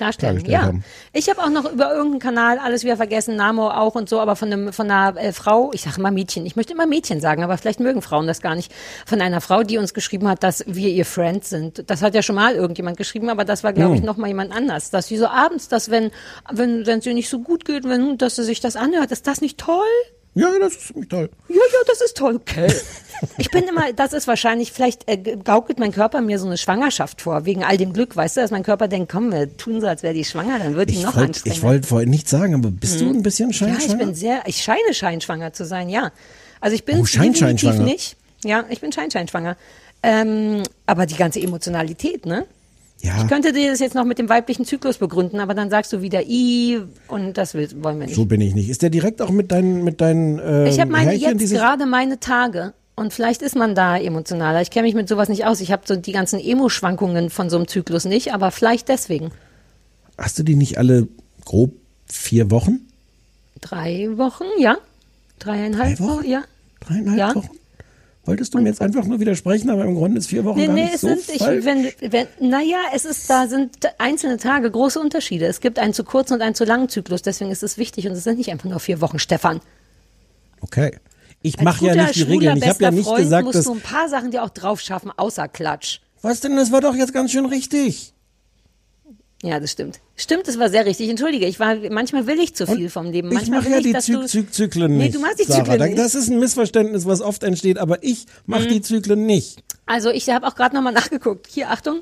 Klarstellen. 0.00 0.44
Ja. 0.46 0.62
haben. 0.62 0.84
Ich 1.12 1.28
habe 1.28 1.42
auch 1.42 1.50
noch 1.50 1.70
über 1.70 1.90
irgendeinen 1.92 2.20
Kanal 2.20 2.58
alles 2.58 2.84
wieder 2.84 2.96
vergessen, 2.96 3.36
Namo 3.36 3.68
auch 3.68 3.94
und 3.94 4.08
so, 4.08 4.18
aber 4.18 4.34
von, 4.34 4.50
einem, 4.50 4.72
von 4.72 4.90
einer 4.90 5.16
äh, 5.18 5.32
Frau, 5.32 5.70
ich 5.74 5.82
sage 5.82 5.96
immer 5.98 6.10
Mädchen, 6.10 6.46
ich 6.46 6.56
möchte 6.56 6.72
immer 6.72 6.86
Mädchen 6.86 7.20
sagen, 7.20 7.44
aber 7.44 7.58
vielleicht 7.58 7.80
mögen 7.80 8.00
Frauen 8.00 8.26
das 8.26 8.40
gar 8.40 8.54
nicht, 8.54 8.72
von 9.04 9.20
einer 9.20 9.40
Frau, 9.42 9.62
die 9.62 9.76
uns 9.76 9.92
geschrieben 9.92 10.26
hat, 10.26 10.42
dass 10.42 10.64
wir 10.66 10.88
ihr 10.88 11.04
Friends 11.04 11.50
sind. 11.50 11.84
Das 11.90 12.00
hat 12.00 12.14
ja 12.14 12.22
schon 12.22 12.36
mal 12.36 12.54
irgendjemand 12.54 12.96
geschrieben, 12.96 13.28
aber 13.28 13.44
das 13.44 13.62
war, 13.62 13.72
glaube 13.74 13.94
ich, 13.94 14.00
Hm. 14.00 14.06
noch 14.06 14.16
mal 14.16 14.28
jemand 14.28 14.56
anders. 14.56 14.90
Dass 14.90 15.08
sie 15.08 15.18
so 15.18 15.26
abends, 15.26 15.68
dass 15.68 15.90
wenn 15.90 16.10
wenn 16.50 16.86
wenn 16.86 17.00
es 17.00 17.06
ihr 17.06 17.14
nicht 17.14 17.28
so 17.28 17.40
gut 17.40 17.64
geht, 17.66 17.84
wenn, 17.84 18.16
dass 18.16 18.36
sie 18.36 18.44
sich 18.44 18.60
das 18.60 18.76
anhört, 18.76 19.10
ist 19.12 19.26
das 19.26 19.40
nicht 19.42 19.58
toll? 19.58 19.84
Ja, 20.34 20.48
das 20.60 20.74
ist 20.76 20.86
ziemlich 20.88 21.08
toll. 21.08 21.28
Ja, 21.48 21.56
ja, 21.56 21.78
das 21.88 22.00
ist 22.00 22.16
toll. 22.16 22.36
Okay. 22.36 22.72
Ich 23.36 23.50
bin 23.50 23.64
immer, 23.64 23.92
das 23.92 24.12
ist 24.12 24.26
wahrscheinlich, 24.28 24.72
vielleicht 24.72 25.08
äh, 25.08 25.16
gaukelt 25.42 25.78
mein 25.78 25.92
Körper 25.92 26.20
mir 26.22 26.38
so 26.38 26.46
eine 26.46 26.56
Schwangerschaft 26.56 27.20
vor, 27.20 27.44
wegen 27.44 27.64
all 27.64 27.76
dem 27.76 27.92
Glück, 27.92 28.16
weißt 28.16 28.36
du, 28.36 28.40
dass 28.40 28.50
mein 28.50 28.62
Körper 28.62 28.88
denkt, 28.88 29.10
komm, 29.12 29.30
wir 29.32 29.54
tun 29.56 29.80
so, 29.80 29.86
als 29.88 30.02
wäre 30.02 30.14
die 30.14 30.24
schwanger, 30.24 30.58
dann 30.58 30.74
wird 30.76 30.88
die 30.88 30.94
Ich 30.94 31.02
noch 31.02 31.16
wollte 31.16 31.26
anstrengender. 31.28 31.56
ich 31.58 31.62
wollte 31.62 31.86
vorhin 31.88 32.10
nicht 32.10 32.28
sagen, 32.28 32.54
aber 32.54 32.70
bist 32.70 33.00
du 33.00 33.06
Mhm. 33.06 33.16
ein 33.16 33.22
bisschen 33.22 33.50
Ja, 33.50 33.54
scheinschwanger? 33.54 33.92
ich 33.92 33.98
bin 33.98 34.14
sehr, 34.14 34.42
ich 34.46 34.62
scheine 34.62 34.94
scheinschwanger 34.94 35.52
zu 35.52 35.66
sein, 35.66 35.88
ja. 35.90 36.12
Also 36.60 36.74
ich 36.76 36.84
bin 36.84 37.00
Oh, 37.00 37.04
Schein- 37.04 37.32
definitiv 37.32 37.74
nicht. 37.78 38.16
Ja, 38.44 38.64
ich 38.70 38.80
bin 38.80 38.92
scheinscheinschwanger. 38.92 39.56
Ähm, 40.02 40.62
aber 40.86 41.04
die 41.06 41.16
ganze 41.16 41.40
Emotionalität, 41.40 42.24
ne? 42.24 42.46
Ja. 43.02 43.16
Ich 43.22 43.28
könnte 43.28 43.52
dir 43.52 43.70
das 43.70 43.80
jetzt 43.80 43.94
noch 43.94 44.04
mit 44.04 44.18
dem 44.18 44.28
weiblichen 44.28 44.64
Zyklus 44.66 44.98
begründen, 44.98 45.40
aber 45.40 45.54
dann 45.54 45.70
sagst 45.70 45.92
du 45.92 46.02
wieder 46.02 46.22
I 46.26 46.80
und 47.08 47.38
das 47.38 47.54
will, 47.54 47.68
wollen 47.82 47.98
wir 47.98 48.06
nicht. 48.06 48.14
So 48.14 48.26
bin 48.26 48.40
ich 48.42 48.54
nicht. 48.54 48.68
Ist 48.68 48.82
der 48.82 48.90
direkt 48.90 49.22
auch 49.22 49.30
mit 49.30 49.50
deinen, 49.52 49.84
mit 49.84 50.00
deinen 50.02 50.38
äh, 50.38 50.68
Ich 50.68 50.78
habe 50.80 50.90
meine 50.90 51.12
Härchen, 51.12 51.38
jetzt 51.38 51.50
gerade 51.50 51.86
meine 51.86 52.20
Tage 52.20 52.74
und 52.96 53.14
vielleicht 53.14 53.40
ist 53.40 53.56
man 53.56 53.74
da 53.74 53.96
emotionaler. 53.96 54.60
Ich 54.60 54.70
kenne 54.70 54.86
mich 54.86 54.94
mit 54.94 55.08
sowas 55.08 55.30
nicht 55.30 55.46
aus. 55.46 55.62
Ich 55.62 55.72
habe 55.72 55.82
so 55.86 55.96
die 55.96 56.12
ganzen 56.12 56.38
Emo-Schwankungen 56.38 57.30
von 57.30 57.48
so 57.48 57.56
einem 57.56 57.68
Zyklus 57.68 58.04
nicht, 58.04 58.34
aber 58.34 58.50
vielleicht 58.50 58.88
deswegen. 58.88 59.30
Hast 60.18 60.38
du 60.38 60.42
die 60.42 60.56
nicht 60.56 60.76
alle 60.76 61.08
grob 61.46 61.72
vier 62.06 62.50
Wochen? 62.50 62.80
Drei 63.62 64.08
Wochen, 64.16 64.44
ja. 64.58 64.76
Dreieinhalb 65.38 65.96
Drei 65.96 66.04
Wochen? 66.04 66.18
Wochen, 66.18 66.28
ja. 66.30 66.42
Dreieinhalb 66.80 67.18
Ja. 67.18 67.34
Wochen? 67.34 67.48
Wolltest 68.24 68.52
du 68.52 68.58
mir 68.58 68.68
jetzt 68.68 68.82
einfach 68.82 69.04
nur 69.04 69.18
widersprechen, 69.18 69.70
aber 69.70 69.84
im 69.84 69.94
Grunde 69.94 70.18
ist 70.18 70.26
vier 70.26 70.44
Wochen 70.44 70.58
Nee, 70.58 70.66
gar 70.66 70.74
nee, 70.74 70.82
nicht 70.84 70.94
es 70.94 71.00
so 71.00 71.08
sind, 71.08 71.20
ich, 71.28 71.40
wenn, 71.40 71.90
wenn, 72.12 72.26
naja, 72.38 72.78
es 72.94 73.06
ist, 73.06 73.30
da 73.30 73.46
sind 73.46 73.78
einzelne 73.98 74.36
Tage 74.36 74.70
große 74.70 75.00
Unterschiede. 75.00 75.46
Es 75.46 75.60
gibt 75.60 75.78
einen 75.78 75.94
zu 75.94 76.04
kurzen 76.04 76.34
und 76.34 76.42
einen 76.42 76.54
zu 76.54 76.64
langen 76.64 76.90
Zyklus, 76.90 77.22
deswegen 77.22 77.50
ist 77.50 77.62
es 77.62 77.78
wichtig 77.78 78.06
und 78.06 78.12
es 78.12 78.24
sind 78.24 78.36
nicht 78.36 78.50
einfach 78.50 78.68
nur 78.68 78.78
vier 78.78 79.00
Wochen, 79.00 79.18
Stefan. 79.18 79.60
Okay. 80.60 80.98
Ich 81.42 81.58
mache 81.60 81.86
ja 81.86 81.94
nicht 81.94 82.16
die 82.16 82.22
Regeln. 82.22 82.58
Ich 82.58 82.68
habe 82.68 82.82
ja 82.82 82.90
nicht 82.90 83.04
Freund 83.04 83.22
gesagt, 83.22 83.44
musst 83.44 83.58
dass. 83.58 83.64
du 83.64 83.72
ein 83.72 83.80
paar 83.80 84.08
Sachen 84.10 84.30
dir 84.30 84.42
auch 84.42 84.50
drauf 84.50 84.80
schaffen, 84.80 85.10
außer 85.16 85.48
Klatsch. 85.48 86.00
Was 86.20 86.40
denn? 86.40 86.56
Das 86.56 86.70
war 86.70 86.82
doch 86.82 86.94
jetzt 86.94 87.14
ganz 87.14 87.32
schön 87.32 87.46
richtig. 87.46 88.12
Ja, 89.42 89.58
das 89.58 89.70
stimmt. 89.70 90.00
Stimmt, 90.16 90.48
das 90.48 90.58
war 90.58 90.68
sehr 90.68 90.84
richtig. 90.84 91.08
Entschuldige, 91.08 91.46
ich 91.46 91.58
war, 91.58 91.74
manchmal 91.90 92.26
will 92.26 92.38
ich 92.38 92.54
zu 92.54 92.66
viel 92.66 92.90
vom 92.90 93.10
Leben. 93.10 93.28
Ich 93.28 93.34
Manchmal 93.34 93.60
mache 93.60 93.68
will 93.68 93.72
ja 93.72 93.78
ich, 93.78 93.84
die 93.86 93.92
dass 93.92 94.04
Zy 94.04 94.26
Zy 94.44 94.50
Zyklen 94.50 94.98
nicht. 94.98 95.06
Nee, 95.06 95.12
du 95.12 95.20
machst 95.20 95.38
die 95.40 95.44
Sarah. 95.44 95.64
Zyklen 95.64 95.82
nicht. 95.88 95.98
Das 95.98 96.14
ist 96.14 96.28
ein 96.28 96.38
Missverständnis, 96.38 97.06
was 97.06 97.22
oft 97.22 97.42
entsteht, 97.42 97.78
aber 97.78 98.02
ich 98.04 98.26
mache 98.44 98.64
Mhm. 98.64 98.68
die 98.68 98.80
Zyklen 98.82 99.24
nicht. 99.24 99.62
Also 99.86 100.10
ich 100.10 100.28
habe 100.28 100.46
auch 100.46 100.54
gerade 100.54 100.74
nochmal 100.76 100.92
nachgeguckt. 100.92 101.46
Hier, 101.50 101.70
Achtung. 101.70 102.00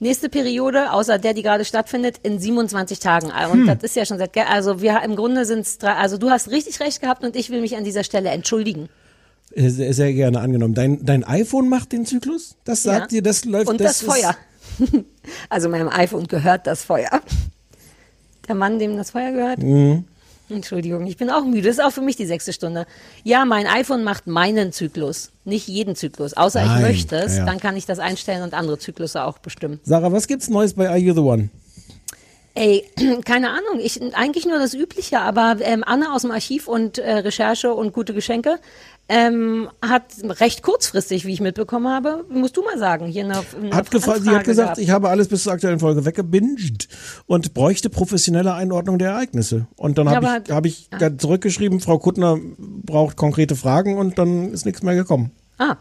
Nächste 0.00 0.28
Periode, 0.30 0.92
außer 0.92 1.18
der, 1.18 1.34
die 1.34 1.42
gerade 1.42 1.64
stattfindet, 1.64 2.16
in 2.22 2.38
27 2.38 3.00
Tagen. 3.00 3.26
Und 3.50 3.60
Hm. 3.60 3.66
das 3.66 3.82
ist 3.82 3.96
ja 3.96 4.04
schon 4.06 4.16
seit, 4.18 4.34
also 4.36 4.80
wir 4.80 5.00
im 5.02 5.14
Grunde 5.16 5.44
sind 5.46 5.60
es 5.60 5.76
drei, 5.78 5.92
also 5.94 6.16
du 6.18 6.30
hast 6.30 6.50
richtig 6.50 6.80
recht 6.80 7.00
gehabt 7.02 7.22
und 7.24 7.36
ich 7.36 7.50
will 7.50 7.60
mich 7.60 7.76
an 7.76 7.84
dieser 7.84 8.04
Stelle 8.04 8.30
entschuldigen. 8.30 8.88
Äh, 9.54 9.68
Sehr, 9.68 9.92
sehr 9.94 10.12
gerne 10.14 10.40
angenommen. 10.40 10.74
Dein, 10.74 11.04
dein 11.04 11.24
iPhone 11.24 11.68
macht 11.68 11.92
den 11.92 12.06
Zyklus? 12.06 12.54
Das 12.64 12.82
sagt 12.82 13.12
Ja. 13.12 13.18
dir, 13.18 13.22
das 13.22 13.44
läuft. 13.44 13.68
Und 13.68 13.80
das, 13.80 14.00
ist- 14.02 14.10
Feuer. 14.10 14.36
also 15.48 15.68
meinem 15.68 15.88
iPhone 15.88 16.26
gehört 16.26 16.66
das 16.66 16.84
Feuer. 16.84 17.20
Der 18.48 18.54
Mann, 18.54 18.78
dem 18.78 18.96
das 18.96 19.10
Feuer 19.10 19.32
gehört. 19.32 19.58
Mhm. 19.58 20.04
Entschuldigung, 20.48 21.06
ich 21.06 21.16
bin 21.16 21.30
auch 21.30 21.44
müde. 21.44 21.68
Das 21.68 21.78
ist 21.78 21.84
auch 21.84 21.92
für 21.92 22.00
mich 22.00 22.16
die 22.16 22.26
sechste 22.26 22.52
Stunde. 22.52 22.86
Ja, 23.22 23.44
mein 23.44 23.66
iPhone 23.66 24.02
macht 24.02 24.26
meinen 24.26 24.72
Zyklus, 24.72 25.30
nicht 25.44 25.68
jeden 25.68 25.94
Zyklus. 25.94 26.34
Außer 26.34 26.64
Nein, 26.64 26.76
ich 26.76 26.82
möchte 26.82 27.16
es, 27.16 27.36
ja. 27.36 27.44
dann 27.44 27.60
kann 27.60 27.76
ich 27.76 27.86
das 27.86 27.98
einstellen 27.98 28.42
und 28.42 28.54
andere 28.54 28.78
Zyklusse 28.78 29.24
auch 29.24 29.38
bestimmen. 29.38 29.80
Sarah, 29.84 30.10
was 30.10 30.26
gibt's 30.26 30.48
Neues 30.48 30.74
bei 30.74 30.88
Are 30.88 30.98
You 30.98 31.14
the 31.14 31.20
One? 31.20 31.50
Ey, 32.54 32.84
keine 33.24 33.50
Ahnung, 33.50 33.80
ich 33.80 34.00
eigentlich 34.14 34.44
nur 34.44 34.58
das 34.58 34.74
Übliche, 34.74 35.20
aber 35.20 35.56
ähm, 35.60 35.84
Anne 35.86 36.12
aus 36.12 36.22
dem 36.22 36.32
Archiv 36.32 36.66
und 36.66 36.98
äh, 36.98 37.18
Recherche 37.18 37.72
und 37.72 37.92
gute 37.92 38.12
Geschenke 38.12 38.58
ähm, 39.10 39.68
hat 39.82 40.04
recht 40.40 40.62
kurzfristig, 40.62 41.26
wie 41.26 41.32
ich 41.32 41.40
mitbekommen 41.40 41.88
habe, 41.88 42.24
musst 42.30 42.56
du 42.56 42.62
mal 42.62 42.78
sagen, 42.78 43.06
hier 43.06 43.24
eine, 43.24 43.42
eine 43.60 43.74
Hat 43.74 43.90
gefragt, 43.90 44.18
sie 44.22 44.28
Anfrage 44.28 44.36
hat 44.38 44.44
gesagt, 44.44 44.66
gehabt. 44.68 44.78
ich 44.78 44.90
habe 44.90 45.08
alles 45.08 45.26
bis 45.28 45.42
zur 45.42 45.52
aktuellen 45.52 45.80
Folge 45.80 46.04
weggebinged 46.04 46.88
und 47.26 47.52
bräuchte 47.52 47.90
professionelle 47.90 48.54
Einordnung 48.54 48.98
der 48.98 49.10
Ereignisse. 49.10 49.66
Und 49.76 49.98
dann 49.98 50.06
Ja, 50.06 50.14
habe 50.14 50.28
aber- 50.28 50.42
ich, 50.46 50.52
hab 50.54 50.66
ich 50.66 50.88
da 50.98 51.18
zurückgeschrieben, 51.18 51.80
Frau 51.80 51.98
Kuttner 51.98 52.38
braucht 52.58 53.16
konkrete 53.16 53.56
Fragen 53.56 53.98
und 53.98 54.16
dann 54.18 54.52
ist 54.52 54.64
nichts 54.64 54.82
mehr 54.82 54.94
gekommen. 54.94 55.32
Ah. 55.58 55.76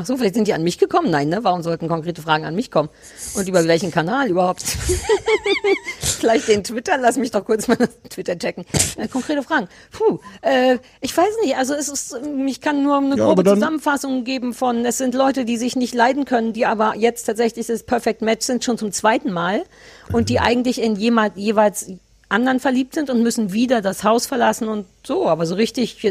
Ach 0.00 0.06
so, 0.06 0.16
vielleicht 0.16 0.34
sind 0.34 0.48
die 0.48 0.54
an 0.54 0.62
mich 0.62 0.78
gekommen. 0.78 1.10
Nein, 1.10 1.28
ne? 1.28 1.44
Warum 1.44 1.62
sollten 1.62 1.86
konkrete 1.88 2.22
Fragen 2.22 2.46
an 2.46 2.54
mich 2.54 2.70
kommen? 2.70 2.88
Und 3.34 3.46
über 3.46 3.62
welchen 3.66 3.90
Kanal 3.90 4.28
überhaupt? 4.30 4.62
vielleicht 6.00 6.48
den 6.48 6.64
Twitter. 6.64 6.96
Lass 6.98 7.16
mich 7.18 7.30
doch 7.30 7.44
kurz 7.44 7.68
mal 7.68 7.76
Twitter 8.08 8.38
checken. 8.38 8.64
Äh, 8.96 9.08
konkrete 9.08 9.42
Fragen. 9.42 9.68
Puh, 9.92 10.18
äh, 10.42 10.78
ich 11.00 11.14
weiß 11.16 11.28
nicht. 11.44 11.56
Also 11.56 11.74
es 11.74 11.88
ist, 11.88 12.16
ich 12.46 12.60
kann 12.60 12.82
nur 12.82 12.96
eine 12.96 13.16
Ja, 13.16 13.26
grobe 13.26 13.42
dann- 13.42 13.56
Zusammenfassung 13.56 14.24
geben 14.24 14.54
von, 14.54 14.84
es 14.86 14.98
sind 14.98 15.14
Leute, 15.14 15.44
die 15.44 15.56
sich 15.58 15.76
nicht 15.76 15.94
leiden 15.94 16.24
können, 16.24 16.52
die 16.52 16.64
aber 16.66 16.94
jetzt 16.96 17.24
tatsächlich 17.24 17.66
das 17.66 17.82
Perfect 17.82 18.22
Match 18.22 18.46
sind, 18.46 18.64
schon 18.64 18.78
zum 18.78 18.92
zweiten 18.92 19.32
Mal. 19.32 19.64
Und 20.12 20.28
die 20.28 20.40
eigentlich 20.40 20.80
in 20.80 20.96
jemals, 20.96 21.32
jeweils 21.36 21.90
anderen 22.30 22.60
verliebt 22.60 22.94
sind 22.94 23.10
und 23.10 23.22
müssen 23.22 23.52
wieder 23.52 23.82
das 23.82 24.02
Haus 24.04 24.26
verlassen 24.26 24.68
und 24.68 24.86
so. 25.04 25.26
Aber 25.28 25.44
so 25.46 25.54
richtig 25.56 26.02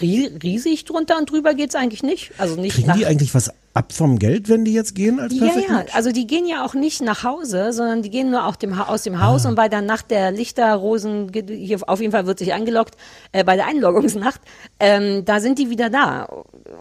rie- 0.00 0.30
riesig 0.42 0.84
drunter 0.84 1.18
und 1.18 1.30
drüber 1.30 1.54
geht's 1.54 1.74
eigentlich 1.74 2.02
nicht. 2.02 2.32
Also 2.38 2.54
nicht 2.60 2.74
Kriegen 2.74 2.88
nach 2.88 2.96
die 2.96 3.06
eigentlich 3.06 3.34
was 3.34 3.50
ab 3.74 3.92
vom 3.94 4.18
Geld, 4.18 4.50
wenn 4.50 4.66
die 4.66 4.74
jetzt 4.74 4.94
gehen 4.94 5.18
als 5.18 5.32
ja, 5.34 5.46
Perfect 5.46 5.68
ja, 5.68 5.74
Match? 5.78 5.94
also 5.94 6.12
die 6.12 6.26
gehen 6.26 6.46
ja 6.46 6.62
auch 6.62 6.74
nicht 6.74 7.00
nach 7.00 7.24
Hause, 7.24 7.72
sondern 7.72 8.02
die 8.02 8.10
gehen 8.10 8.30
nur 8.30 8.46
auch 8.46 8.56
dem, 8.56 8.76
Ha- 8.78 8.88
aus 8.92 9.02
dem 9.02 9.14
Ah. 9.14 9.24
Haus 9.28 9.46
und 9.46 9.54
bei 9.54 9.70
der 9.70 9.80
Nacht 9.80 10.10
der 10.10 10.30
Lichterrosen, 10.30 11.32
hier 11.32 11.78
auf 11.88 12.00
jeden 12.00 12.12
Fall 12.12 12.26
wird 12.26 12.38
sich 12.38 12.52
eingeloggt, 12.52 12.96
äh, 13.32 13.44
bei 13.44 13.56
der 13.56 13.66
Einloggungsnacht, 13.66 14.42
ähm, 14.78 15.24
da 15.24 15.40
sind 15.40 15.58
die 15.58 15.70
wieder 15.70 15.88
da 15.88 16.24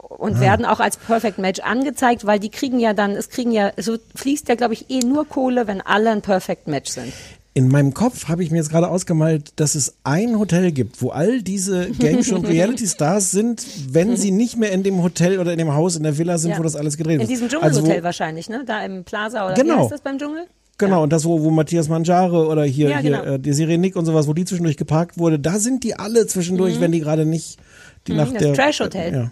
und 0.10 0.36
Ah. 0.36 0.40
werden 0.42 0.66
auch 0.66 0.82
als 0.82 0.98
Perfect 0.98 1.38
Match 1.38 1.62
angezeigt, 1.62 2.26
weil 2.26 2.40
die 2.40 2.50
kriegen 2.50 2.80
ja 2.82 2.94
dann, 2.94 3.12
es 3.12 3.30
kriegen 3.30 3.52
ja, 3.54 3.72
so 3.78 3.96
fließt 4.16 4.50
ja 4.50 4.56
glaube 4.56 4.74
ich 4.74 4.90
eh 4.90 5.00
nur 5.00 5.26
Kohle, 5.26 5.68
wenn 5.68 5.80
alle 5.80 6.10
ein 6.12 6.22
Perfect 6.22 6.68
Match 6.68 6.92
sind. 6.92 7.14
In 7.54 7.68
meinem 7.68 7.94
Kopf 7.94 8.30
habe 8.30 8.44
ich 8.44 8.52
mir 8.52 8.58
jetzt 8.58 8.70
gerade 8.70 8.88
ausgemalt, 8.88 9.52
dass 9.58 9.76
es 9.76 9.96
ein 10.06 10.40
Hotel 10.40 10.72
gibt, 10.72 11.02
wo 11.02 11.10
all 11.10 11.42
diese 11.42 11.90
Game 11.92 12.24
Show 12.24 12.36
und 12.36 12.46
Reality 12.48 12.88
Stars 12.88 13.32
sind, 13.32 13.66
wenn 13.90 14.16
sie 14.16 14.32
nicht 14.32 14.56
mehr 14.56 14.72
in 14.72 14.84
dem 14.84 15.04
Hotel 15.04 15.38
oder 15.38 15.52
in 15.52 15.58
dem 15.58 15.74
Haus 15.74 15.98
in 15.98 16.04
der 16.04 16.18
Villa 16.18 16.38
sind, 16.38 16.52
Ja. 16.52 16.60
wo 16.60 16.64
das 16.64 16.78
alles 16.78 16.96
gedreht 16.96 17.16
In 17.16 17.22
ist. 17.24 17.30
diesem 17.30 17.48
Also 17.48 17.60
Dschungelhotel 17.60 18.00
wo, 18.00 18.04
wahrscheinlich, 18.06 18.48
ne? 18.48 18.64
Da 18.66 18.86
im 18.86 19.04
Plaza 19.04 19.46
oder 19.46 19.58
wie 19.58 19.62
Genau. 19.62 19.80
heißt 19.82 19.92
das 19.92 20.00
beim 20.02 20.18
Dschungel? 20.18 20.46
Genau, 20.78 21.04
und 21.04 21.12
das, 21.12 21.26
wo, 21.26 21.42
wo 21.44 21.50
Matthias 21.52 21.90
Manjare 21.90 22.48
oder 22.48 22.64
hier, 22.64 22.90
Ja, 22.90 23.00
hier 23.00 23.12
genau. 23.18 23.24
äh, 23.34 23.40
Desiree 23.40 23.78
Nick 23.78 23.98
und 23.98 24.06
sowas, 24.06 24.28
wo 24.28 24.34
die 24.34 24.46
zwischendurch 24.46 24.78
geparkt 24.78 25.18
wurde, 25.18 25.38
da 25.38 25.60
sind 25.60 25.84
die 25.84 25.96
alle 26.00 26.26
zwischendurch, 26.28 26.80
wenn 26.80 26.94
die 26.94 27.02
gerade 27.02 27.26
nicht 27.26 27.60
die 28.08 28.14
Mhm, 28.14 28.18
Nacht 28.18 28.34
das 28.36 28.42
der 28.44 28.54
Trash-Hotel. 28.54 29.14
Ja. 29.14 29.32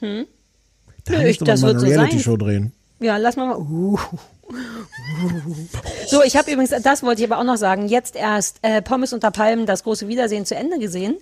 Hm? 0.00 0.26
Da 1.04 1.12
Nö, 1.12 1.18
müsste 1.18 1.28
ich- 1.30 1.40
man 1.40 1.46
das 1.46 1.60
mal 1.60 1.66
wird 1.68 1.76
eine 1.76 1.80
so 1.80 1.86
sein. 1.86 1.98
Reality-Show 2.00 2.36
drehen. 2.36 2.72
Ja, 2.98 3.16
lass 3.18 3.36
mal 3.36 3.46
mal. 3.46 3.56
Uh. 3.58 3.98
So, 6.06 6.22
ich 6.22 6.36
habe 6.36 6.50
übrigens, 6.50 6.70
das 6.82 7.02
wollte 7.02 7.22
ich 7.22 7.30
aber 7.30 7.40
auch 7.40 7.44
noch 7.44 7.56
sagen, 7.56 7.88
jetzt 7.88 8.16
erst 8.16 8.58
äh, 8.62 8.80
Pommes 8.82 9.12
unter 9.12 9.30
Palmen, 9.30 9.66
das 9.66 9.82
große 9.82 10.08
Wiedersehen 10.08 10.46
zu 10.46 10.54
Ende 10.54 10.78
gesehen. 10.78 11.16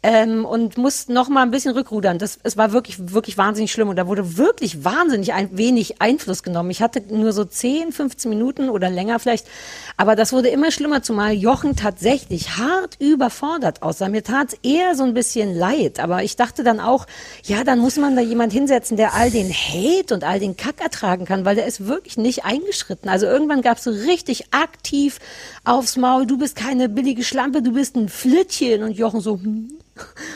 Ähm, 0.00 0.44
und 0.44 0.78
muss 0.78 1.08
noch 1.08 1.28
mal 1.28 1.42
ein 1.42 1.50
bisschen 1.50 1.74
rückrudern. 1.74 2.18
Das, 2.18 2.38
es 2.44 2.56
war 2.56 2.70
wirklich, 2.70 3.12
wirklich 3.12 3.36
wahnsinnig 3.36 3.72
schlimm 3.72 3.88
und 3.88 3.96
da 3.96 4.06
wurde 4.06 4.36
wirklich 4.36 4.84
wahnsinnig 4.84 5.32
ein, 5.32 5.56
wenig 5.58 6.00
Einfluss 6.00 6.44
genommen. 6.44 6.70
Ich 6.70 6.80
hatte 6.82 7.02
nur 7.12 7.32
so 7.32 7.44
10, 7.44 7.90
15 7.90 8.28
Minuten 8.30 8.68
oder 8.68 8.90
länger 8.90 9.18
vielleicht, 9.18 9.48
aber 9.96 10.14
das 10.14 10.32
wurde 10.32 10.50
immer 10.50 10.70
schlimmer, 10.70 11.02
zumal 11.02 11.32
Jochen 11.32 11.74
tatsächlich 11.74 12.58
hart 12.58 12.94
überfordert 13.00 13.82
aussah. 13.82 14.08
Mir 14.08 14.22
tat 14.22 14.56
eher 14.62 14.94
so 14.94 15.02
ein 15.02 15.14
bisschen 15.14 15.56
leid, 15.56 15.98
aber 15.98 16.22
ich 16.22 16.36
dachte 16.36 16.62
dann 16.62 16.78
auch, 16.78 17.08
ja, 17.42 17.64
dann 17.64 17.80
muss 17.80 17.96
man 17.96 18.14
da 18.14 18.22
jemand 18.22 18.52
hinsetzen, 18.52 18.96
der 18.96 19.14
all 19.14 19.32
den 19.32 19.52
Hate 19.52 20.14
und 20.14 20.22
all 20.22 20.38
den 20.38 20.56
Kack 20.56 20.80
ertragen 20.80 21.24
kann, 21.24 21.44
weil 21.44 21.56
der 21.56 21.66
ist 21.66 21.88
wirklich 21.88 22.16
nicht 22.16 22.44
eingeschritten. 22.44 23.08
Also 23.08 23.26
irgendwann 23.26 23.62
gab 23.62 23.78
es 23.78 23.84
so 23.84 23.90
richtig 23.90 24.54
aktiv 24.54 25.18
aufs 25.64 25.96
Maul, 25.96 26.24
du 26.24 26.38
bist 26.38 26.54
keine 26.54 26.88
billige 26.88 27.24
Schlampe, 27.24 27.62
du 27.62 27.72
bist 27.72 27.96
ein 27.96 28.08
Flittchen 28.08 28.84
und 28.84 28.92
Jochen 28.92 29.20
so, 29.20 29.34
hm. 29.34 29.70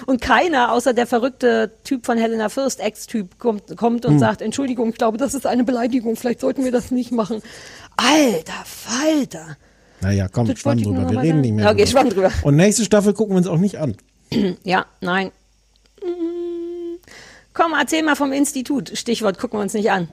Und 0.06 0.20
keiner, 0.20 0.72
außer 0.72 0.92
der 0.94 1.06
verrückte 1.06 1.72
Typ 1.84 2.06
von 2.06 2.18
Helena 2.18 2.48
Fürst, 2.48 2.80
Ex-Typ, 2.80 3.38
kommt, 3.38 3.76
kommt 3.76 4.04
und 4.06 4.12
Hm. 4.14 4.18
sagt, 4.18 4.42
Entschuldigung, 4.42 4.90
ich 4.90 4.96
glaube, 4.98 5.18
das 5.18 5.34
ist 5.34 5.46
eine 5.46 5.64
Beleidigung, 5.64 6.16
vielleicht 6.16 6.40
sollten 6.40 6.64
wir 6.64 6.72
das 6.72 6.90
nicht 6.90 7.12
machen. 7.12 7.42
Alter 7.96 8.64
Falter. 8.64 9.56
Naja, 10.00 10.26
komm, 10.30 10.48
Das 10.48 10.58
schwamm 10.58 10.82
drüber. 10.82 11.08
Wir 11.10 11.20
reden 11.22 11.40
nicht 11.42 11.52
mehr. 11.52 11.70
Okay, 11.70 11.86
schwamm 11.86 12.10
drüber. 12.10 12.30
Und 12.42 12.56
nächste 12.56 12.84
Staffel 12.84 13.12
gucken 13.14 13.34
wir 13.34 13.38
uns 13.38 13.46
auch 13.46 13.58
nicht 13.58 13.78
an. 13.78 13.96
Ja, 14.64 14.86
nein. 15.00 15.30
Mm. 16.02 16.96
Komm, 17.54 17.72
erzähl 17.78 18.02
mal 18.02 18.16
vom 18.16 18.32
Institut. 18.32 18.90
Stichwort 18.96 19.38
gucken 19.38 19.58
wir 19.58 19.62
uns 19.62 19.74
nicht 19.74 19.90
an. 19.90 20.08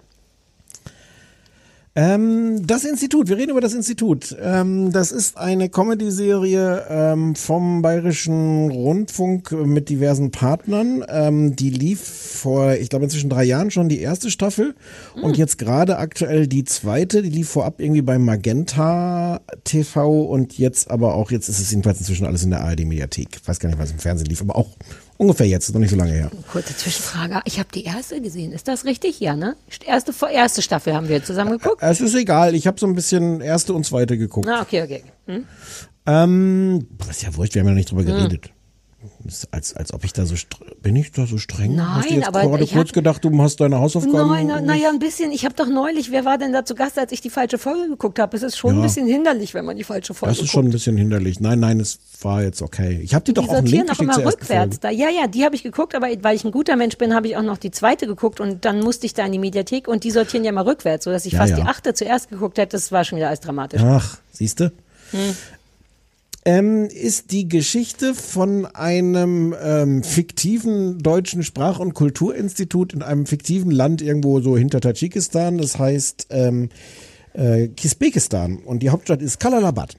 Ähm, 1.96 2.68
das 2.68 2.86
Institut, 2.86 3.30
wir 3.30 3.38
reden 3.38 3.52
über 3.52 3.62
das 3.62 3.74
Institut. 3.74 4.36
Ähm, 4.40 4.92
das 4.92 5.12
ist 5.12 5.38
eine 5.38 5.70
Comedy-Serie 5.70 6.86
ähm, 6.88 7.36
vom 7.36 7.82
Bayerischen 7.82 8.70
Rundfunk 8.70 9.52
mit 9.52 9.90
diversen 9.90 10.30
Partnern. 10.30 11.04
Ähm, 11.10 11.56
die 11.56 11.72
lief 11.72 12.00
vor, 12.02 12.74
ich 12.74 12.90
glaube 12.90 13.06
inzwischen 13.06 13.30
drei 13.30 13.44
Jahren 13.44 13.72
schon 13.72 13.90
die 13.90 14.02
erste 14.02 14.30
Staffel 14.30 14.76
und 15.22 15.38
jetzt 15.38 15.58
gerade 15.58 15.98
aktuell 15.98 16.48
die 16.48 16.64
zweite. 16.64 17.24
Die 17.24 17.30
lief 17.30 17.50
vorab 17.50 17.82
irgendwie 17.82 18.04
bei 18.04 18.20
Magenta 18.20 19.42
TV 19.64 20.24
und 20.26 20.58
jetzt 20.58 20.92
aber 20.92 21.16
auch, 21.16 21.32
jetzt 21.32 21.50
ist 21.50 21.60
es 21.60 21.72
jedenfalls 21.72 22.00
inzwischen 22.00 22.28
alles 22.28 22.44
in 22.44 22.52
der 22.52 22.62
ARD-Mediathek. 22.62 23.40
Ich 23.42 23.48
weiß 23.48 23.60
gar 23.60 23.70
nicht, 23.70 23.80
was 23.80 23.92
im 23.92 24.00
Fernsehen 24.00 24.28
lief, 24.28 24.42
aber 24.42 24.56
auch 24.56 24.78
ungefähr 25.20 25.48
jetzt, 25.48 25.72
noch 25.74 25.80
nicht 25.80 25.90
so 25.92 25.98
lange 25.98 26.14
her. 26.14 26.32
Kurze 26.52 26.76
Zwischenfrage. 26.76 27.42
Ich 27.46 27.60
habe 27.60 27.70
die 27.74 27.84
erste 27.84 28.22
gesehen. 28.22 28.54
Ist 28.54 28.68
das 28.68 28.86
richtig? 28.86 29.20
Ja, 29.20 29.36
ne? 29.36 29.56
Erste, 29.86 30.14
erste 30.32 30.62
Staffel 30.62 30.94
haben 30.94 31.10
wir 31.10 31.24
zusammen 31.24 31.52
geguckt. 31.52 31.79
Es 31.82 32.02
ist 32.02 32.16
egal, 32.16 32.56
ich 32.56 32.68
habe 32.68 32.80
so 32.80 32.86
ein 32.88 32.96
bisschen 32.96 33.42
erste 33.42 33.74
und 33.74 33.86
zweite 33.86 34.18
geguckt. 34.18 34.48
Ah, 34.50 34.62
okay, 34.62 34.84
okay. 34.84 35.04
Hm? 35.28 35.46
Ähm, 36.06 36.88
ist 37.10 37.24
ja 37.24 37.36
wurscht, 37.36 37.54
wir 37.56 37.62
haben 37.62 37.68
ja 37.68 37.72
noch 37.74 37.78
nicht 37.78 37.92
drüber 37.92 38.02
Hm. 38.02 38.08
geredet. 38.08 38.46
Ist 38.48 38.54
als, 39.52 39.76
als 39.76 39.94
ob 39.94 40.04
ich 40.06 40.14
da 40.14 40.26
so 40.26 40.36
bin 40.82 40.96
ich 40.96 41.12
da 41.12 41.26
so 41.28 41.38
streng? 41.38 41.76
Nein, 41.76 41.96
hast 41.96 42.10
du 42.10 42.14
jetzt 42.16 42.28
aber 42.28 42.42
gerade 42.42 42.66
kurz 42.66 42.90
hab- 42.90 42.94
gedacht, 42.94 43.24
du 43.24 43.42
hast 43.42 43.58
deine 43.60 43.80
Hausaufgaben. 43.80 44.30
Nein, 44.30 44.48
na, 44.48 44.62
naja, 44.62 44.90
ein 44.90 45.00
bisschen. 45.00 45.32
Ich 45.32 45.44
habe 45.46 45.54
doch 45.56 45.68
neulich, 45.68 46.10
wer 46.12 46.26
war 46.26 46.38
denn 46.38 46.54
da 46.54 46.64
zu 46.66 46.74
Gast, 46.74 46.98
als 46.98 47.12
ich 47.12 47.22
die 47.22 47.30
falsche 47.30 47.58
Folge 47.58 47.90
geguckt 47.90 48.18
habe? 48.20 48.36
Es 48.38 48.44
ist 48.44 48.58
schon 48.58 48.76
Ja. 48.76 48.80
ein 48.80 48.84
bisschen 48.84 49.08
hinderlich, 49.08 49.54
wenn 49.54 49.66
man 49.66 49.76
die 49.78 49.84
falsche 49.84 50.14
Folge 50.14 50.34
Das 50.36 50.44
ist 50.44 50.50
schon 50.52 50.66
ein 50.68 50.72
bisschen 50.72 50.96
hinderlich. 50.98 51.40
Nein, 51.40 51.60
nein, 51.60 51.80
es 51.80 52.00
war 52.22 52.42
jetzt 52.44 52.62
okay. 52.62 53.00
Ich 53.04 53.14
habe 53.14 53.26
doch 53.32 53.44
die 53.44 53.50
auch 53.50 53.54
einen 53.54 53.68
sortieren 53.68 53.88
Link 53.88 53.98
auch 53.98 54.02
immer 54.02 54.26
rückwärts. 54.26 54.80
Da, 54.80 54.90
ja, 54.90 55.10
ja, 55.10 55.28
die 55.28 55.44
habe 55.44 55.56
ich 55.56 55.64
geguckt, 55.64 55.96
aber 55.96 56.08
weil 56.22 56.36
ich 56.36 56.44
ein 56.46 56.52
guter 56.52 56.76
Mensch 56.76 56.98
bin, 56.98 57.14
habe 57.14 57.28
ich 57.28 57.36
auch 57.38 57.44
noch 57.44 57.58
die 57.58 57.72
zweite 57.72 58.08
geguckt 58.08 58.40
und 58.40 58.64
dann 58.66 58.80
musste 58.80 59.06
ich 59.06 59.14
da 59.14 59.26
in 59.26 59.32
die 59.34 59.40
Mediathek 59.40 59.88
und 59.88 60.04
die 60.04 60.12
sortieren 60.12 60.44
ja 60.46 60.50
immer 60.52 60.66
rückwärts, 60.66 61.04
sodass 61.06 61.26
ich 61.26 61.34
Ja, 61.34 61.40
fast 61.40 61.52
ja. 61.52 61.56
die 61.58 61.64
achte 61.64 61.94
zuerst 61.94 62.30
geguckt 62.30 62.58
hätte. 62.58 62.72
Das 62.78 62.92
war 62.92 63.04
schon 63.04 63.18
wieder 63.18 63.28
alles 63.28 63.42
dramatisch. 63.42 63.82
Ach, 63.84 64.18
siehste. 64.32 64.72
Hm. 65.12 65.36
Ähm, 66.50 66.86
ist 66.86 67.32
die 67.32 67.48
Geschichte 67.48 68.16
von 68.16 68.66
einem 68.66 69.54
ähm, 69.62 70.02
fiktiven 70.04 70.98
deutschen 70.98 71.44
Sprach- 71.44 71.78
und 71.78 71.94
Kulturinstitut 71.94 72.92
in 72.92 73.04
einem 73.04 73.28
fiktiven 73.28 73.70
Land 73.70 74.02
irgendwo 74.02 74.40
so 74.40 74.58
hinter 74.58 74.82
Tadschikistan. 74.82 75.60
Das 75.60 75.78
heißt 75.78 76.26
ähm, 76.32 76.70
äh, 77.34 77.68
Kisbekistan 77.68 78.58
und 78.66 78.82
die 78.82 78.90
Hauptstadt 78.90 79.22
ist 79.22 79.40
Kalalabad. 79.40 79.96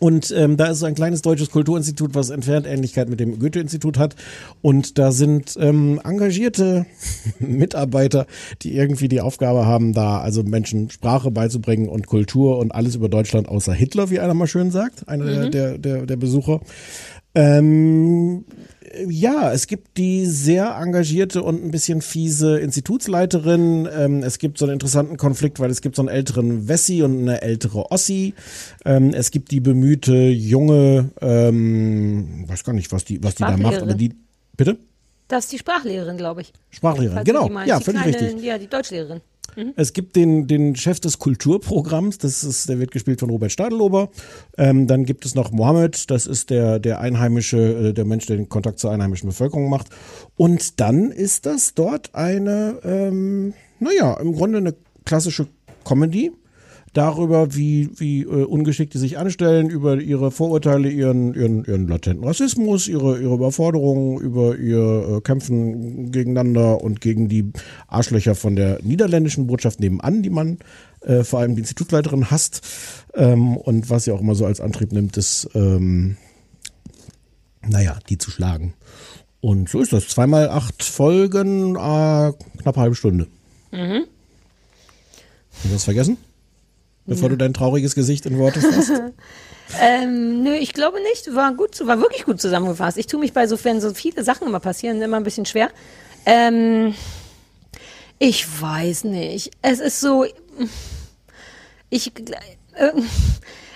Und 0.00 0.32
ähm, 0.36 0.56
da 0.56 0.66
ist 0.66 0.80
so 0.80 0.86
ein 0.86 0.94
kleines 0.94 1.22
deutsches 1.22 1.50
Kulturinstitut, 1.50 2.14
was 2.14 2.30
entfernt 2.30 2.66
Ähnlichkeit 2.66 3.08
mit 3.08 3.20
dem 3.20 3.38
Goethe-Institut 3.38 3.98
hat. 3.98 4.14
Und 4.62 4.98
da 4.98 5.12
sind 5.12 5.56
ähm, 5.60 6.00
engagierte 6.04 6.86
Mitarbeiter, 7.38 8.26
die 8.62 8.74
irgendwie 8.74 9.08
die 9.08 9.20
Aufgabe 9.20 9.66
haben, 9.66 9.92
da 9.92 10.20
also 10.20 10.42
Menschen 10.42 10.90
Sprache 10.90 11.30
beizubringen 11.30 11.88
und 11.88 12.06
Kultur 12.06 12.58
und 12.58 12.72
alles 12.72 12.94
über 12.94 13.08
Deutschland 13.08 13.48
außer 13.48 13.72
Hitler, 13.72 14.10
wie 14.10 14.20
einer 14.20 14.34
mal 14.34 14.46
schön 14.46 14.70
sagt, 14.70 15.08
einer 15.08 15.24
Mhm. 15.24 15.50
der, 15.50 15.78
der, 15.78 16.06
der 16.06 16.16
Besucher. 16.16 16.60
Ähm, 17.38 18.44
ja, 19.06 19.52
es 19.52 19.68
gibt 19.68 19.96
die 19.96 20.26
sehr 20.26 20.76
engagierte 20.76 21.42
und 21.42 21.64
ein 21.64 21.70
bisschen 21.70 22.02
fiese 22.02 22.58
Institutsleiterin. 22.58 23.88
Ähm, 23.92 24.22
es 24.24 24.38
gibt 24.38 24.58
so 24.58 24.64
einen 24.64 24.72
interessanten 24.72 25.16
Konflikt, 25.16 25.60
weil 25.60 25.70
es 25.70 25.80
gibt 25.80 25.94
so 25.94 26.02
einen 26.02 26.08
älteren 26.08 26.66
Wessi 26.66 27.02
und 27.02 27.20
eine 27.20 27.42
ältere 27.42 27.92
Ossi. 27.92 28.34
Ähm, 28.84 29.12
es 29.14 29.30
gibt 29.30 29.52
die 29.52 29.60
bemühte 29.60 30.14
junge, 30.16 31.10
ähm, 31.20 32.44
weiß 32.48 32.64
gar 32.64 32.72
nicht, 32.72 32.90
was 32.90 33.04
die, 33.04 33.22
was 33.22 33.36
die 33.36 33.44
da 33.44 33.56
macht, 33.56 33.82
aber 33.82 33.94
die, 33.94 34.14
bitte? 34.56 34.78
Das 35.28 35.44
ist 35.44 35.52
die 35.52 35.58
Sprachlehrerin, 35.58 36.16
glaube 36.16 36.40
ich. 36.40 36.52
Sprachlehrerin, 36.70 37.24
Falls 37.24 37.26
genau. 37.26 37.60
Ja, 37.66 37.78
völlig 37.78 38.02
kleine, 38.02 38.20
richtig. 38.20 38.42
Ja, 38.42 38.58
die 38.58 38.66
Deutschlehrerin. 38.66 39.20
Mhm. 39.58 39.72
Es 39.74 39.92
gibt 39.92 40.14
den, 40.14 40.46
den 40.46 40.76
Chef 40.76 41.00
des 41.00 41.18
Kulturprogramms, 41.18 42.18
das 42.18 42.44
ist, 42.44 42.68
der 42.68 42.78
wird 42.78 42.92
gespielt 42.92 43.18
von 43.18 43.28
Robert 43.28 43.50
Stadelober. 43.50 44.08
Ähm, 44.56 44.86
dann 44.86 45.04
gibt 45.04 45.26
es 45.26 45.34
noch 45.34 45.50
Mohammed, 45.50 46.10
das 46.10 46.26
ist 46.26 46.50
der, 46.50 46.78
der 46.78 47.00
einheimische, 47.00 47.88
äh, 47.88 47.92
der 47.92 48.04
Mensch, 48.04 48.26
der 48.26 48.36
den 48.36 48.48
Kontakt 48.48 48.78
zur 48.78 48.92
einheimischen 48.92 49.28
Bevölkerung 49.28 49.68
macht. 49.68 49.88
Und 50.36 50.78
dann 50.78 51.10
ist 51.10 51.44
das 51.46 51.74
dort 51.74 52.14
eine, 52.14 52.78
ähm, 52.84 53.52
naja, 53.80 54.14
im 54.20 54.32
Grunde 54.32 54.58
eine 54.58 54.74
klassische 55.04 55.48
Comedy 55.84 56.30
darüber, 56.92 57.54
wie, 57.54 57.90
wie 57.96 58.22
äh, 58.22 58.44
ungeschickt 58.44 58.94
die 58.94 58.98
sich 58.98 59.18
anstellen, 59.18 59.70
über 59.70 60.00
ihre 60.00 60.30
Vorurteile, 60.30 60.88
ihren, 60.90 61.34
ihren, 61.34 61.64
ihren 61.64 61.88
latenten 61.88 62.24
Rassismus, 62.24 62.88
ihre, 62.88 63.20
ihre 63.20 63.34
Überforderungen, 63.34 64.18
über 64.18 64.56
ihr 64.56 65.16
äh, 65.16 65.20
Kämpfen 65.20 66.10
gegeneinander 66.10 66.82
und 66.82 67.00
gegen 67.00 67.28
die 67.28 67.52
Arschlöcher 67.86 68.34
von 68.34 68.56
der 68.56 68.80
niederländischen 68.82 69.46
Botschaft 69.46 69.80
nebenan, 69.80 70.22
die 70.22 70.30
man 70.30 70.58
äh, 71.02 71.24
vor 71.24 71.40
allem 71.40 71.54
die 71.54 71.60
Institutsleiterin 71.60 72.30
hasst 72.30 72.62
ähm, 73.14 73.56
und 73.56 73.90
was 73.90 74.04
sie 74.04 74.12
auch 74.12 74.20
immer 74.20 74.34
so 74.34 74.46
als 74.46 74.60
Antrieb 74.60 74.92
nimmt, 74.92 75.16
ist, 75.16 75.48
ähm, 75.54 76.16
naja, 77.66 77.98
die 78.08 78.18
zu 78.18 78.30
schlagen. 78.30 78.74
Und 79.40 79.68
so 79.68 79.80
ist 79.80 79.92
das. 79.92 80.08
Zweimal 80.08 80.48
acht 80.48 80.82
Folgen, 80.82 81.76
äh, 81.76 82.32
knapp 82.62 82.76
halbe 82.76 82.96
Stunde. 82.96 83.28
Mhm. 83.70 84.04
Hast 85.52 85.64
du 85.64 85.74
was 85.74 85.84
vergessen? 85.84 86.16
Bevor 87.08 87.24
Ja. 87.24 87.28
du 87.30 87.36
dein 87.36 87.54
trauriges 87.54 87.94
Gesicht 87.94 88.26
in 88.26 88.38
Worte 88.38 88.60
fasst. 88.60 88.92
Ähm, 89.82 90.42
nö, 90.42 90.54
ich 90.54 90.72
glaube 90.72 90.96
nicht. 91.02 91.34
War 91.34 91.52
gut, 91.52 91.86
war 91.86 92.00
wirklich 92.00 92.24
gut 92.24 92.40
zusammengefasst. 92.40 92.96
Ich 92.96 93.06
tue 93.06 93.20
mich 93.20 93.34
bei 93.34 93.46
so, 93.46 93.62
wenn 93.64 93.82
so 93.82 93.92
viele 93.92 94.24
Sachen 94.24 94.48
immer 94.48 94.60
passieren, 94.60 95.02
immer 95.02 95.18
ein 95.18 95.24
bisschen 95.24 95.44
schwer. 95.44 95.68
Ähm, 96.24 96.94
ich 98.18 98.46
weiß 98.62 99.04
nicht. 99.04 99.50
Es 99.60 99.78
ist 99.80 100.00
so, 100.00 100.24
ich, 101.90 102.12
äh, 102.76 102.92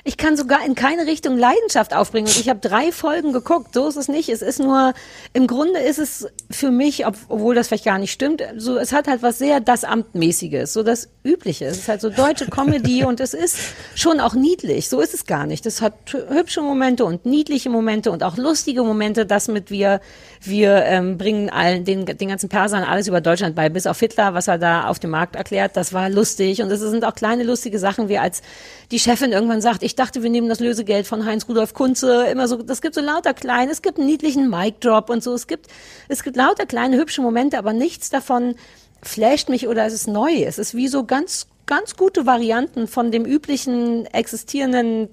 ich 0.04 0.16
kann 0.16 0.36
sogar 0.38 0.64
in 0.64 0.74
keine 0.74 1.06
Richtung 1.06 1.36
Leidenschaft 1.36 1.94
aufbringen. 1.94 2.26
Und 2.26 2.40
ich 2.40 2.48
habe 2.48 2.60
drei 2.60 2.90
Folgen 2.90 3.34
geguckt. 3.34 3.74
So 3.74 3.86
ist 3.86 3.96
es 3.96 4.08
nicht. 4.08 4.30
Es 4.30 4.40
ist 4.40 4.60
nur, 4.60 4.94
im 5.34 5.46
Grunde 5.46 5.78
ist 5.78 5.98
es 5.98 6.26
für 6.50 6.70
mich, 6.70 7.06
obwohl 7.06 7.54
das 7.54 7.68
vielleicht 7.68 7.84
gar 7.84 7.98
nicht 7.98 8.12
stimmt, 8.12 8.42
so, 8.56 8.78
es 8.78 8.92
hat 8.94 9.08
halt 9.08 9.22
was 9.22 9.36
sehr 9.36 9.60
das 9.60 9.84
Amtmäßiges, 9.84 10.72
so 10.72 10.82
das 10.82 11.10
Übliche. 11.24 11.66
Es 11.66 11.78
ist 11.78 11.88
halt 11.88 12.00
so 12.00 12.10
deutsche 12.10 12.46
Comedy 12.46 13.04
und 13.06 13.20
es 13.20 13.32
ist 13.32 13.56
schon 13.94 14.18
auch 14.18 14.34
niedlich. 14.34 14.88
So 14.88 15.00
ist 15.00 15.14
es 15.14 15.24
gar 15.24 15.46
nicht. 15.46 15.66
Es 15.66 15.80
hat 15.80 15.94
hübsche 16.28 16.62
Momente 16.62 17.04
und 17.04 17.26
niedliche 17.26 17.70
Momente 17.70 18.10
und 18.10 18.24
auch 18.24 18.36
lustige 18.36 18.82
Momente. 18.82 19.24
Das 19.24 19.46
mit 19.46 19.70
wir, 19.70 20.00
wir 20.40 20.84
ähm, 20.84 21.18
bringen 21.18 21.48
allen, 21.48 21.84
den, 21.84 22.06
den 22.06 22.28
ganzen 22.28 22.48
Persern 22.48 22.82
alles 22.82 23.06
über 23.06 23.20
Deutschland 23.20 23.54
bei, 23.54 23.68
bis 23.68 23.86
auf 23.86 24.00
Hitler, 24.00 24.34
was 24.34 24.48
er 24.48 24.58
da 24.58 24.88
auf 24.88 24.98
dem 24.98 25.10
Markt 25.10 25.36
erklärt. 25.36 25.76
Das 25.76 25.92
war 25.92 26.10
lustig. 26.10 26.60
Und 26.60 26.70
es 26.70 26.80
sind 26.80 27.04
auch 27.04 27.14
kleine 27.14 27.44
lustige 27.44 27.78
Sachen, 27.78 28.08
wie 28.08 28.18
als 28.18 28.42
die 28.90 28.98
Chefin 28.98 29.32
irgendwann 29.32 29.60
sagt, 29.60 29.82
ich 29.82 29.94
dachte, 29.94 30.22
wir 30.22 30.30
nehmen 30.30 30.48
das 30.48 30.60
Lösegeld 30.60 31.06
von 31.06 31.24
Heinz 31.24 31.48
Rudolf 31.48 31.72
Kunze, 31.72 32.26
immer 32.26 32.48
so, 32.48 32.62
das 32.62 32.82
gibt 32.82 32.94
so 32.94 33.00
lauter 33.00 33.32
kleine, 33.32 33.72
es 33.72 33.80
gibt 33.80 33.98
einen 33.98 34.06
niedlichen 34.06 34.50
Mic-Drop 34.50 35.08
und 35.08 35.22
so, 35.22 35.32
es 35.34 35.46
gibt, 35.46 35.68
es 36.08 36.22
gibt 36.22 36.36
lauter 36.36 36.66
kleine 36.66 36.98
hübsche 36.98 37.22
Momente, 37.22 37.58
aber 37.58 37.72
nichts 37.72 38.10
davon 38.10 38.54
flasht 39.02 39.48
mich 39.48 39.68
oder 39.68 39.84
es 39.86 39.92
ist 39.92 40.06
neu. 40.06 40.42
Es 40.44 40.58
ist 40.58 40.74
wie 40.74 40.88
so 40.88 41.04
ganz, 41.04 41.46
ganz 41.66 41.96
gute 41.96 42.26
Varianten 42.26 42.86
von 42.86 43.10
dem 43.10 43.24
üblichen 43.24 44.06
existierenden 44.06 45.08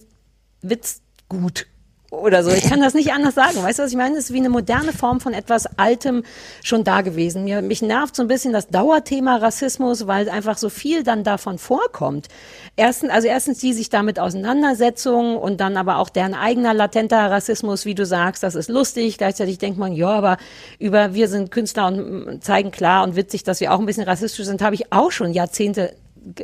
Witzgut 0.62 1.68
oder 2.12 2.44
so. 2.44 2.50
Ich 2.50 2.64
kann 2.64 2.82
das 2.82 2.96
nicht 2.96 3.14
anders 3.14 3.36
sagen. 3.36 3.62
Weißt 3.62 3.80
du, 3.80 3.84
was 3.84 3.92
ich 3.92 3.98
meine? 3.98 4.18
Es 4.18 4.26
ist 4.26 4.34
wie 4.34 4.40
eine 4.40 4.50
moderne 4.50 4.94
Form 4.94 5.20
von 5.20 5.34
etwas 5.34 5.68
Altem 5.78 6.24
schon 6.64 6.84
da 6.84 7.02
gewesen. 7.02 7.44
Mir, 7.44 7.62
mich 7.62 7.82
nervt 7.82 8.16
so 8.16 8.24
ein 8.24 8.28
bisschen 8.28 8.52
das 8.52 8.68
Dauerthema 8.68 9.38
Rassismus, 9.38 10.08
weil 10.08 10.28
einfach 10.30 10.58
so 10.58 10.70
viel 10.70 11.04
dann 11.04 11.24
davon 11.24 11.60
vorkommt. 11.60 12.28
Erstens, 12.76 13.12
also 13.12 13.28
erstens 13.28 13.60
die 13.60 13.74
sich 13.74 13.90
damit 13.90 14.20
Auseinandersetzung 14.20 15.38
und 15.38 15.62
dann 15.62 15.78
aber 15.78 15.98
auch 15.98 16.10
deren 16.10 16.34
eigener 16.34 16.74
latenter 16.74 17.30
Rassismus, 17.30 17.86
wie 17.86 17.96
du 17.96 18.06
sagst, 18.06 18.42
das 18.42 18.56
ist 18.56 18.70
lustig. 18.70 19.18
Gleichzeitig 19.18 19.60
denkt 19.60 19.78
man, 19.78 19.94
ja, 19.94 20.10
aber 20.10 20.38
über 20.80 21.14
wir 21.14 21.28
sind 21.28 21.52
Künstler 21.52 21.88
und 21.88 22.44
zeigen 22.44 22.72
klar 22.72 23.04
und 23.04 23.16
witzig, 23.16 23.44
dass 23.44 23.60
wir 23.60 23.72
auch 23.72 23.80
ein 23.80 23.86
bisschen 23.86 24.04
rassistisch 24.04 24.46
sind, 24.46 24.62
habe 24.62 24.76
ich 24.76 24.92
auch 24.92 25.12
schon 25.12 25.34
Jahrzehnte 25.34 25.94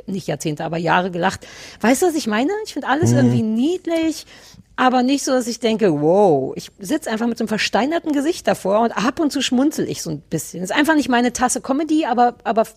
nicht 0.07 0.27
Jahrzehnte, 0.27 0.63
aber 0.63 0.77
Jahre 0.77 1.11
gelacht. 1.11 1.47
Weißt 1.81 2.01
du, 2.01 2.07
was 2.07 2.15
ich 2.15 2.27
meine? 2.27 2.51
Ich 2.65 2.73
finde 2.73 2.87
alles 2.87 3.11
mhm. 3.11 3.17
irgendwie 3.17 3.43
niedlich 3.43 4.25
aber 4.75 5.03
nicht 5.03 5.23
so, 5.23 5.31
dass 5.31 5.47
ich 5.47 5.59
denke, 5.59 6.01
wow, 6.01 6.53
ich 6.55 6.71
sitze 6.79 7.09
einfach 7.09 7.27
mit 7.27 7.37
so 7.37 7.43
einem 7.43 7.49
versteinerten 7.49 8.11
Gesicht 8.11 8.47
davor 8.47 8.81
und 8.81 8.91
ab 8.91 9.19
und 9.19 9.31
zu 9.31 9.41
schmunzel 9.41 9.89
ich 9.89 10.01
so 10.01 10.09
ein 10.09 10.21
bisschen. 10.21 10.61
Das 10.61 10.69
ist 10.69 10.75
einfach 10.75 10.95
nicht 10.95 11.09
meine 11.09 11.31
Tasse 11.33 11.61
Comedy, 11.61 12.05
aber, 12.05 12.35
aber 12.43 12.67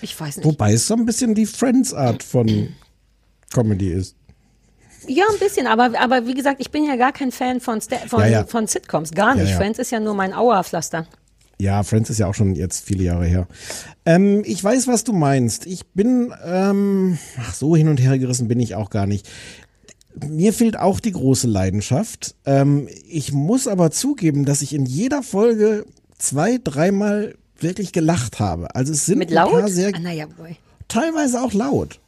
ich 0.00 0.18
weiß 0.18 0.38
nicht. 0.38 0.46
Wobei 0.46 0.72
es 0.72 0.86
so 0.86 0.94
ein 0.94 1.06
bisschen 1.06 1.34
die 1.34 1.46
Friends-Art 1.46 2.22
von 2.22 2.74
Comedy 3.52 3.92
ist. 3.92 4.16
Ja, 5.06 5.24
ein 5.32 5.38
bisschen, 5.38 5.66
aber, 5.66 5.98
aber 5.98 6.26
wie 6.26 6.34
gesagt, 6.34 6.60
ich 6.60 6.70
bin 6.70 6.84
ja 6.84 6.96
gar 6.96 7.12
kein 7.12 7.32
Fan 7.32 7.60
von, 7.60 7.80
von, 7.80 8.20
ja, 8.20 8.26
ja. 8.26 8.44
von 8.44 8.66
Sitcoms, 8.66 9.12
gar 9.12 9.34
nicht. 9.34 9.50
Ja, 9.50 9.56
Friends 9.56 9.78
ist 9.78 9.90
ja 9.90 10.00
nur 10.00 10.14
mein 10.14 10.32
Auerpflaster. 10.32 11.06
Ja, 11.62 11.84
Friends 11.84 12.10
ist 12.10 12.18
ja 12.18 12.26
auch 12.26 12.34
schon 12.34 12.56
jetzt 12.56 12.84
viele 12.84 13.04
Jahre 13.04 13.24
her. 13.24 13.46
Ähm, 14.04 14.42
ich 14.44 14.62
weiß, 14.64 14.88
was 14.88 15.04
du 15.04 15.12
meinst. 15.12 15.64
Ich 15.64 15.86
bin, 15.94 16.34
ähm, 16.44 17.18
ach, 17.38 17.54
so 17.54 17.76
hin 17.76 17.86
und 17.86 18.00
her 18.00 18.18
gerissen 18.18 18.48
bin 18.48 18.58
ich 18.58 18.74
auch 18.74 18.90
gar 18.90 19.06
nicht 19.06 19.28
mir 20.28 20.52
fehlt 20.52 20.78
auch 20.78 21.00
die 21.00 21.12
große 21.12 21.46
Leidenschaft. 21.46 22.34
Ähm, 22.44 22.86
ich 23.08 23.32
muss 23.32 23.66
aber 23.66 23.90
zugeben, 23.90 24.44
dass 24.44 24.60
ich 24.60 24.74
in 24.74 24.84
jeder 24.84 25.22
Folge 25.22 25.86
zwei, 26.18 26.58
dreimal 26.62 27.34
wirklich 27.58 27.92
gelacht 27.92 28.38
habe. 28.38 28.74
Also 28.74 28.92
es 28.92 29.06
sind 29.06 29.18
Mit 29.18 29.30
laut? 29.30 29.54
ein 29.54 29.60
paar 29.60 29.68
sehr, 29.70 29.92
ah, 29.94 29.98
naja, 29.98 30.26
boy. 30.26 30.56
teilweise 30.88 31.40
auch 31.40 31.54
laut. 31.54 31.98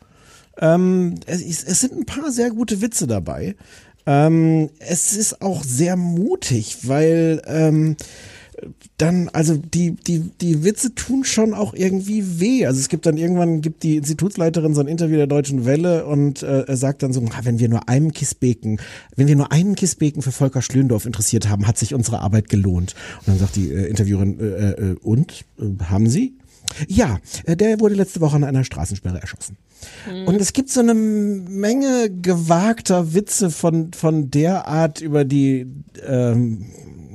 Ähm, 0.58 1.14
es, 1.24 1.42
es, 1.64 1.80
sind 1.80 1.94
ein 1.94 2.04
paar 2.04 2.30
sehr 2.30 2.50
gute 2.50 2.82
Witze 2.82 3.06
dabei. 3.06 3.56
Ähm, 4.04 4.68
es 4.80 5.16
ist 5.16 5.40
auch 5.40 5.64
sehr 5.64 5.96
mutig, 5.96 6.86
weil 6.88 7.40
ähm, 7.46 7.96
dann, 8.96 9.28
also 9.30 9.56
die, 9.56 9.92
die, 9.92 10.30
die 10.40 10.64
Witze 10.64 10.94
tun 10.94 11.24
schon 11.24 11.54
auch 11.54 11.74
irgendwie 11.74 12.40
weh. 12.40 12.66
Also 12.66 12.80
es 12.80 12.88
gibt 12.88 13.06
dann 13.06 13.16
irgendwann, 13.16 13.60
gibt 13.60 13.82
die 13.82 13.96
Institutsleiterin 13.96 14.74
so 14.74 14.80
ein 14.80 14.86
Interview 14.86 15.16
der 15.16 15.26
Deutschen 15.26 15.64
Welle 15.64 16.06
und 16.06 16.42
äh, 16.42 16.64
sagt 16.76 17.02
dann 17.02 17.12
so, 17.12 17.22
wenn 17.42 17.58
wir 17.58 17.68
nur 17.68 17.88
einen 17.88 18.12
Kissbeken, 18.12 18.80
wenn 19.16 19.26
wir 19.26 19.36
nur 19.36 19.52
einen 19.52 19.74
Kissbeken 19.74 20.22
für 20.22 20.32
Volker 20.32 20.62
Schlöndorf 20.62 21.06
interessiert 21.06 21.48
haben, 21.48 21.66
hat 21.66 21.78
sich 21.78 21.94
unsere 21.94 22.20
Arbeit 22.20 22.48
gelohnt. 22.48 22.94
Und 23.20 23.28
dann 23.28 23.38
sagt 23.38 23.56
die 23.56 23.70
äh, 23.70 23.86
Interviewerin, 23.86 24.40
äh, 24.40 24.70
äh, 24.70 24.96
und, 25.02 25.44
äh, 25.58 25.84
haben 25.84 26.08
Sie? 26.08 26.36
Ja, 26.88 27.18
äh, 27.44 27.56
der 27.56 27.80
wurde 27.80 27.94
letzte 27.94 28.20
Woche 28.20 28.36
an 28.36 28.44
einer 28.44 28.64
Straßensperre 28.64 29.20
erschossen. 29.20 29.56
Mhm. 30.10 30.28
Und 30.28 30.40
es 30.40 30.52
gibt 30.52 30.70
so 30.70 30.80
eine 30.80 30.94
Menge 30.94 32.10
gewagter 32.10 33.14
Witze 33.14 33.50
von, 33.50 33.92
von 33.92 34.30
der 34.30 34.66
Art 34.66 35.00
über 35.00 35.24
die 35.24 35.66
ähm, 36.06 36.66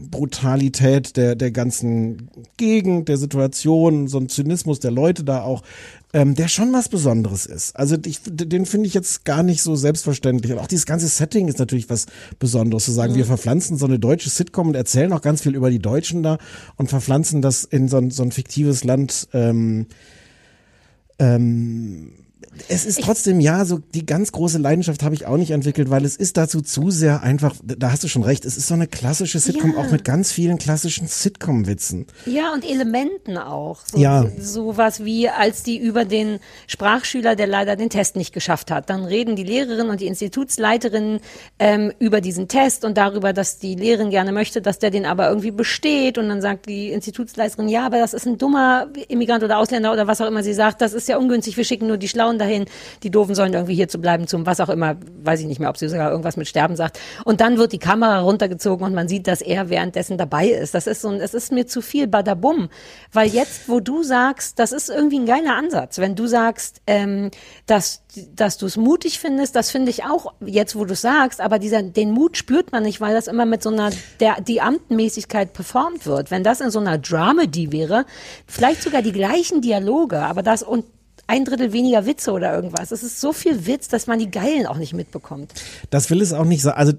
Brutalität 0.09 1.17
der, 1.17 1.35
der 1.35 1.51
ganzen 1.51 2.29
Gegend, 2.57 3.09
der 3.09 3.17
Situation, 3.17 4.07
so 4.07 4.17
ein 4.17 4.29
Zynismus 4.29 4.79
der 4.79 4.91
Leute 4.91 5.23
da 5.23 5.41
auch, 5.41 5.63
ähm, 6.13 6.35
der 6.35 6.47
schon 6.47 6.73
was 6.73 6.89
Besonderes 6.89 7.45
ist. 7.45 7.75
Also 7.75 7.95
ich, 8.05 8.19
den 8.25 8.65
finde 8.65 8.87
ich 8.87 8.93
jetzt 8.93 9.25
gar 9.25 9.43
nicht 9.43 9.61
so 9.61 9.75
selbstverständlich. 9.75 10.51
Und 10.51 10.59
auch 10.59 10.67
dieses 10.67 10.85
ganze 10.85 11.07
Setting 11.07 11.47
ist 11.47 11.59
natürlich 11.59 11.89
was 11.89 12.07
Besonderes, 12.39 12.85
zu 12.85 12.91
sagen, 12.91 13.13
mhm. 13.13 13.17
wir 13.17 13.25
verpflanzen 13.25 13.77
so 13.77 13.85
eine 13.85 13.99
deutsche 13.99 14.29
Sitcom 14.29 14.69
und 14.69 14.75
erzählen 14.75 15.13
auch 15.13 15.21
ganz 15.21 15.41
viel 15.41 15.55
über 15.55 15.69
die 15.69 15.79
Deutschen 15.79 16.23
da 16.23 16.37
und 16.77 16.89
verpflanzen 16.89 17.41
das 17.41 17.63
in 17.63 17.87
so 17.87 17.97
ein, 17.97 18.11
so 18.11 18.23
ein 18.23 18.31
fiktives 18.31 18.83
Land. 18.83 19.27
Ähm, 19.33 19.87
ähm, 21.19 22.13
es 22.67 22.85
ist 22.85 23.01
trotzdem, 23.01 23.39
ja, 23.39 23.65
so 23.65 23.79
die 23.93 24.05
ganz 24.05 24.31
große 24.31 24.57
Leidenschaft 24.57 25.03
habe 25.03 25.15
ich 25.15 25.25
auch 25.25 25.37
nicht 25.37 25.51
entwickelt, 25.51 25.89
weil 25.89 26.05
es 26.05 26.15
ist 26.15 26.37
dazu 26.37 26.61
zu 26.61 26.91
sehr 26.91 27.23
einfach, 27.23 27.55
da 27.63 27.91
hast 27.91 28.03
du 28.03 28.07
schon 28.07 28.23
recht, 28.23 28.45
es 28.45 28.57
ist 28.57 28.67
so 28.67 28.73
eine 28.73 28.87
klassische 28.87 29.39
Sitcom, 29.39 29.73
ja. 29.73 29.77
auch 29.77 29.91
mit 29.91 30.03
ganz 30.03 30.31
vielen 30.31 30.57
klassischen 30.57 31.07
Sitcom-Witzen. 31.07 32.07
Ja, 32.25 32.53
und 32.53 32.63
Elementen 32.69 33.37
auch. 33.37 33.79
So, 33.91 33.97
ja. 33.97 34.25
So 34.39 34.77
was 34.77 35.03
wie, 35.03 35.29
als 35.29 35.63
die 35.63 35.77
über 35.77 36.05
den 36.05 36.39
Sprachschüler, 36.67 37.35
der 37.35 37.47
leider 37.47 37.75
den 37.75 37.89
Test 37.89 38.15
nicht 38.15 38.33
geschafft 38.33 38.71
hat, 38.71 38.89
dann 38.89 39.05
reden 39.05 39.35
die 39.35 39.43
Lehrerin 39.43 39.89
und 39.89 40.01
die 40.01 40.07
Institutsleiterin 40.07 41.19
ähm, 41.59 41.93
über 41.99 42.21
diesen 42.21 42.47
Test 42.47 42.85
und 42.85 42.97
darüber, 42.97 43.33
dass 43.33 43.59
die 43.59 43.75
Lehrerin 43.75 44.09
gerne 44.09 44.31
möchte, 44.31 44.61
dass 44.61 44.79
der 44.79 44.91
den 44.91 45.05
aber 45.05 45.29
irgendwie 45.29 45.51
besteht 45.51 46.17
und 46.17 46.29
dann 46.29 46.41
sagt 46.41 46.67
die 46.67 46.89
Institutsleiterin, 46.91 47.69
ja, 47.69 47.85
aber 47.85 47.99
das 47.99 48.13
ist 48.13 48.25
ein 48.25 48.37
dummer 48.37 48.87
Immigrant 49.07 49.43
oder 49.43 49.57
Ausländer 49.57 49.91
oder 49.93 50.07
was 50.07 50.21
auch 50.21 50.27
immer 50.27 50.43
sie 50.43 50.53
sagt, 50.53 50.81
das 50.81 50.93
ist 50.93 51.07
ja 51.07 51.17
ungünstig, 51.17 51.57
wir 51.57 51.63
schicken 51.63 51.87
nur 51.87 51.97
die 51.97 52.07
Schlauen 52.07 52.37
dahin, 52.37 52.48
die 53.03 53.09
Doofen 53.09 53.35
sollen 53.35 53.53
irgendwie 53.53 53.75
hier 53.75 53.87
zu 53.87 53.99
bleiben 53.99 54.27
zum 54.27 54.45
was 54.45 54.59
auch 54.59 54.69
immer, 54.69 54.95
weiß 55.23 55.39
ich 55.41 55.45
nicht 55.45 55.59
mehr, 55.59 55.69
ob 55.69 55.77
sie 55.77 55.89
sogar 55.89 56.11
irgendwas 56.11 56.37
mit 56.37 56.47
Sterben 56.47 56.75
sagt. 56.75 56.99
Und 57.25 57.41
dann 57.41 57.57
wird 57.57 57.71
die 57.71 57.79
Kamera 57.79 58.19
runtergezogen 58.19 58.85
und 58.85 58.93
man 58.93 59.07
sieht, 59.07 59.27
dass 59.27 59.41
er 59.41 59.69
währenddessen 59.69 60.17
dabei 60.17 60.47
ist. 60.47 60.73
Das 60.73 60.87
ist 60.87 61.01
so 61.01 61.09
ein, 61.09 61.21
es 61.21 61.33
ist 61.33 61.51
mir 61.51 61.67
zu 61.67 61.81
viel 61.81 62.07
Badabum. 62.07 62.69
Weil 63.11 63.29
jetzt, 63.29 63.69
wo 63.69 63.79
du 63.79 64.03
sagst, 64.03 64.59
das 64.59 64.71
ist 64.71 64.89
irgendwie 64.89 65.19
ein 65.19 65.25
geiler 65.25 65.55
Ansatz, 65.55 65.97
wenn 65.97 66.15
du 66.15 66.27
sagst, 66.27 66.81
ähm, 66.87 67.31
dass, 67.65 68.03
dass 68.35 68.57
du 68.57 68.65
es 68.65 68.77
mutig 68.77 69.19
findest, 69.19 69.55
das 69.55 69.71
finde 69.71 69.91
ich 69.91 70.03
auch 70.03 70.33
jetzt, 70.45 70.75
wo 70.75 70.85
du 70.85 70.95
sagst, 70.95 71.41
aber 71.41 71.59
dieser, 71.59 71.83
den 71.83 72.11
Mut 72.11 72.37
spürt 72.37 72.71
man 72.71 72.83
nicht, 72.83 73.01
weil 73.01 73.13
das 73.13 73.27
immer 73.27 73.45
mit 73.45 73.63
so 73.63 73.69
einer, 73.69 73.91
der, 74.19 74.41
die 74.41 74.61
Amtenmäßigkeit 74.61 75.53
performt 75.53 76.05
wird. 76.05 76.31
Wenn 76.31 76.43
das 76.43 76.61
in 76.61 76.71
so 76.71 76.79
einer 76.79 76.97
Dramedy 76.97 77.71
wäre, 77.71 78.05
vielleicht 78.47 78.81
sogar 78.81 79.01
die 79.01 79.11
gleichen 79.11 79.61
Dialoge, 79.61 80.19
aber 80.19 80.43
das 80.43 80.63
und 80.63 80.85
ein 81.29 81.45
Drittel 81.45 81.71
weniger 81.73 82.07
Witze 82.07 82.31
oder 82.31 82.55
irgendwas. 82.55 82.91
Es 82.91 83.03
ist 83.03 83.21
so 83.21 83.33
viel 83.33 83.67
Witz, 83.67 83.87
dass 83.87 84.07
man 84.07 84.17
die 84.17 84.31
Geilen 84.31 84.65
auch 84.65 84.77
nicht 84.77 84.93
mitbekommt. 84.93 85.53
Das 85.91 86.09
will 86.09 86.21
es 86.21 86.33
auch 86.33 86.43
nicht 86.43 86.63
sein. 86.63 86.73
Also 86.73 86.93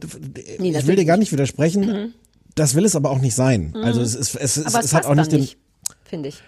nee, 0.60 0.70
ich 0.70 0.86
will 0.86 0.94
dir 0.94 1.04
gar 1.04 1.16
nicht 1.16 1.32
widersprechen. 1.32 1.84
Mhm. 1.84 2.14
Das 2.54 2.76
will 2.76 2.84
es 2.84 2.94
aber 2.94 3.10
auch 3.10 3.18
nicht 3.18 3.34
sein. 3.34 3.72
Mhm. 3.74 3.82
Also 3.82 4.00
es, 4.00 4.14
ist, 4.14 4.36
es, 4.36 4.56
es, 4.56 4.72
es, 4.72 4.94
hat 4.94 5.04
auch 5.04 5.16
nicht 5.16 5.32
den. 5.32 5.48
Finde 6.04 6.28
ich. 6.28 6.42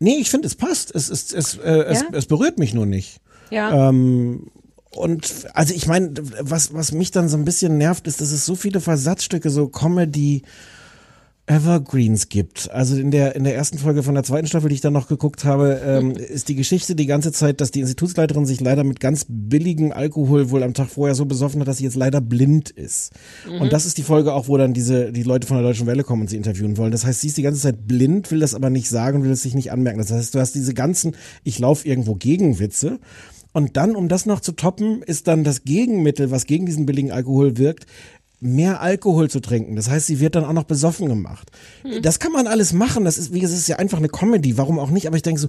Nee, 0.00 0.16
ich 0.16 0.30
finde, 0.30 0.48
es 0.48 0.56
passt. 0.56 0.92
Es, 0.92 1.08
es, 1.10 1.32
es, 1.32 1.58
äh, 1.58 1.70
ja? 1.70 1.82
es, 1.84 2.04
es 2.12 2.26
berührt 2.26 2.58
mich 2.58 2.74
nur 2.74 2.86
nicht. 2.86 3.20
Ja. 3.50 3.88
Ähm, 3.88 4.50
und 4.90 5.46
also 5.54 5.74
ich 5.74 5.86
meine, 5.86 6.12
was, 6.40 6.74
was 6.74 6.90
mich 6.90 7.12
dann 7.12 7.28
so 7.28 7.36
ein 7.36 7.44
bisschen 7.44 7.78
nervt, 7.78 8.08
ist, 8.08 8.20
dass 8.20 8.32
es 8.32 8.44
so 8.44 8.56
viele 8.56 8.80
Versatzstücke, 8.80 9.48
so 9.48 9.68
Comedy, 9.68 10.42
Evergreens 11.46 12.28
gibt. 12.28 12.70
Also 12.70 12.96
in 12.96 13.10
der 13.10 13.34
in 13.34 13.42
der 13.42 13.56
ersten 13.56 13.76
Folge 13.76 14.04
von 14.04 14.14
der 14.14 14.22
zweiten 14.22 14.46
Staffel, 14.46 14.68
die 14.68 14.76
ich 14.76 14.80
dann 14.80 14.92
noch 14.92 15.08
geguckt 15.08 15.44
habe, 15.44 15.80
ähm, 15.84 16.12
ist 16.12 16.48
die 16.48 16.54
Geschichte 16.54 16.94
die 16.94 17.06
ganze 17.06 17.32
Zeit, 17.32 17.60
dass 17.60 17.72
die 17.72 17.80
Institutsleiterin 17.80 18.46
sich 18.46 18.60
leider 18.60 18.84
mit 18.84 19.00
ganz 19.00 19.26
billigem 19.28 19.90
Alkohol 19.90 20.50
wohl 20.50 20.62
am 20.62 20.72
Tag 20.72 20.88
vorher 20.88 21.16
so 21.16 21.24
besoffen 21.24 21.60
hat, 21.60 21.66
dass 21.66 21.78
sie 21.78 21.84
jetzt 21.84 21.96
leider 21.96 22.20
blind 22.20 22.70
ist. 22.70 23.10
Mhm. 23.48 23.62
Und 23.62 23.72
das 23.72 23.86
ist 23.86 23.98
die 23.98 24.04
Folge 24.04 24.34
auch, 24.34 24.46
wo 24.46 24.56
dann 24.56 24.72
diese 24.72 25.10
die 25.10 25.24
Leute 25.24 25.48
von 25.48 25.56
der 25.56 25.66
Deutschen 25.66 25.88
Welle 25.88 26.04
kommen 26.04 26.22
und 26.22 26.30
sie 26.30 26.36
interviewen 26.36 26.76
wollen. 26.76 26.92
Das 26.92 27.04
heißt, 27.04 27.20
sie 27.20 27.28
ist 27.28 27.36
die 27.36 27.42
ganze 27.42 27.60
Zeit 27.60 27.88
blind, 27.88 28.30
will 28.30 28.40
das 28.40 28.54
aber 28.54 28.70
nicht 28.70 28.88
sagen, 28.88 29.24
will 29.24 29.32
es 29.32 29.42
sich 29.42 29.54
nicht 29.54 29.72
anmerken. 29.72 29.98
Das 29.98 30.12
heißt, 30.12 30.34
du 30.34 30.38
hast 30.38 30.54
diese 30.54 30.74
ganzen 30.74 31.16
ich 31.42 31.58
laufe 31.58 31.88
irgendwo 31.88 32.14
gegen 32.14 32.60
Witze. 32.60 33.00
Und 33.52 33.76
dann, 33.76 33.96
um 33.96 34.08
das 34.08 34.24
noch 34.24 34.40
zu 34.40 34.52
toppen, 34.52 35.02
ist 35.02 35.28
dann 35.28 35.44
das 35.44 35.64
Gegenmittel, 35.64 36.30
was 36.30 36.46
gegen 36.46 36.64
diesen 36.64 36.86
billigen 36.86 37.12
Alkohol 37.12 37.58
wirkt, 37.58 37.86
mehr 38.42 38.80
Alkohol 38.80 39.30
zu 39.30 39.40
trinken. 39.40 39.76
Das 39.76 39.88
heißt, 39.88 40.06
sie 40.06 40.20
wird 40.20 40.34
dann 40.34 40.44
auch 40.44 40.52
noch 40.52 40.64
besoffen 40.64 41.08
gemacht. 41.08 41.50
Hm. 41.82 42.02
Das 42.02 42.18
kann 42.18 42.32
man 42.32 42.46
alles 42.46 42.72
machen. 42.72 43.04
Das 43.04 43.18
ist, 43.18 43.32
wie 43.32 43.40
gesagt, 43.40 43.58
ist 43.58 43.68
ja 43.68 43.76
einfach 43.76 43.98
eine 43.98 44.08
Comedy. 44.08 44.58
Warum 44.58 44.78
auch 44.78 44.90
nicht? 44.90 45.06
Aber 45.06 45.16
ich 45.16 45.22
denke 45.22 45.40
so, 45.40 45.48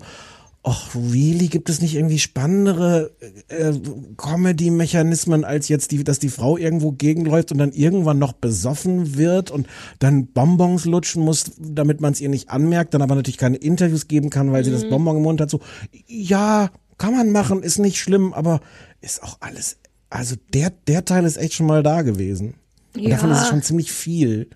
ach, 0.63 0.95
really, 0.95 1.47
gibt 1.47 1.69
es 1.69 1.81
nicht 1.81 1.95
irgendwie 1.95 2.19
spannendere 2.19 3.11
äh, 3.49 3.73
Comedy-Mechanismen 4.15 5.43
als 5.43 5.67
jetzt, 5.67 5.91
die, 5.91 6.03
dass 6.03 6.19
die 6.19 6.29
Frau 6.29 6.55
irgendwo 6.55 6.93
gegenläuft 6.93 7.51
und 7.51 7.57
dann 7.57 7.73
irgendwann 7.73 8.17
noch 8.17 8.33
besoffen 8.33 9.17
wird 9.17 9.51
und 9.51 9.67
dann 9.99 10.27
Bonbons 10.27 10.85
lutschen 10.85 11.23
muss, 11.23 11.51
damit 11.59 11.99
man 11.99 12.13
es 12.13 12.21
ihr 12.21 12.29
nicht 12.29 12.49
anmerkt, 12.49 12.93
dann 12.93 13.01
aber 13.01 13.15
natürlich 13.15 13.37
keine 13.37 13.57
Interviews 13.57 14.07
geben 14.07 14.29
kann, 14.29 14.53
weil 14.53 14.63
sie 14.63 14.71
das 14.71 14.87
Bonbon 14.87 15.17
im 15.17 15.23
Mund 15.23 15.41
hat. 15.41 15.49
So, 15.49 15.59
ja, 16.07 16.69
kann 16.97 17.13
man 17.13 17.31
machen, 17.31 17.61
ist 17.61 17.79
nicht 17.79 17.99
schlimm, 17.99 18.33
aber 18.33 18.61
ist 19.01 19.21
auch 19.21 19.37
alles, 19.41 19.77
also 20.09 20.35
der, 20.53 20.71
der 20.87 21.03
Teil 21.03 21.25
ist 21.25 21.37
echt 21.37 21.55
schon 21.55 21.67
mal 21.67 21.83
da 21.83 22.03
gewesen. 22.03 22.55
Ja. 22.95 23.09
davon 23.11 23.31
ist 23.31 23.41
es 23.41 23.47
schon 23.47 23.61
ziemlich 23.61 23.91
viel. 23.91 24.49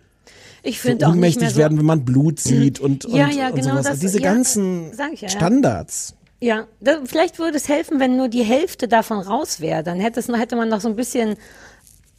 Ich 0.64 0.82
So 0.82 0.90
finde 0.90 1.08
auch 1.08 1.14
nicht 1.16 1.40
mehr 1.40 1.50
so, 1.50 1.56
werden, 1.58 1.78
wenn 1.78 1.86
man 1.86 2.04
Blut 2.06 2.40
sieht 2.40 2.80
und, 2.80 3.06
und, 3.06 3.14
Ja, 3.16 3.30
ja, 3.30 3.48
und 3.50 3.56
genau 3.56 3.70
sowas. 3.72 3.84
das- 3.84 3.88
Also 3.94 4.02
diese 4.02 4.20
ganzen 4.22 4.92
ich. 5.14 5.30
Standards. 5.32 6.14
Ja, 6.40 6.68
da, 6.82 7.00
vielleicht 7.06 7.40
würde 7.40 7.58
es 7.58 7.68
helfen, 7.68 8.00
wenn 8.00 8.16
nur 8.16 8.28
die 8.28 8.44
Hälfte 8.44 8.88
davon 8.88 9.20
raus 9.20 9.60
wäre. 9.60 9.82
Dann 9.84 10.00
hätte, 10.00 10.20
es, 10.20 10.28
hätte 10.28 10.56
man 10.56 10.70
noch 10.70 10.82
so 10.82 10.88
ein 10.88 10.96
bisschen 10.96 11.36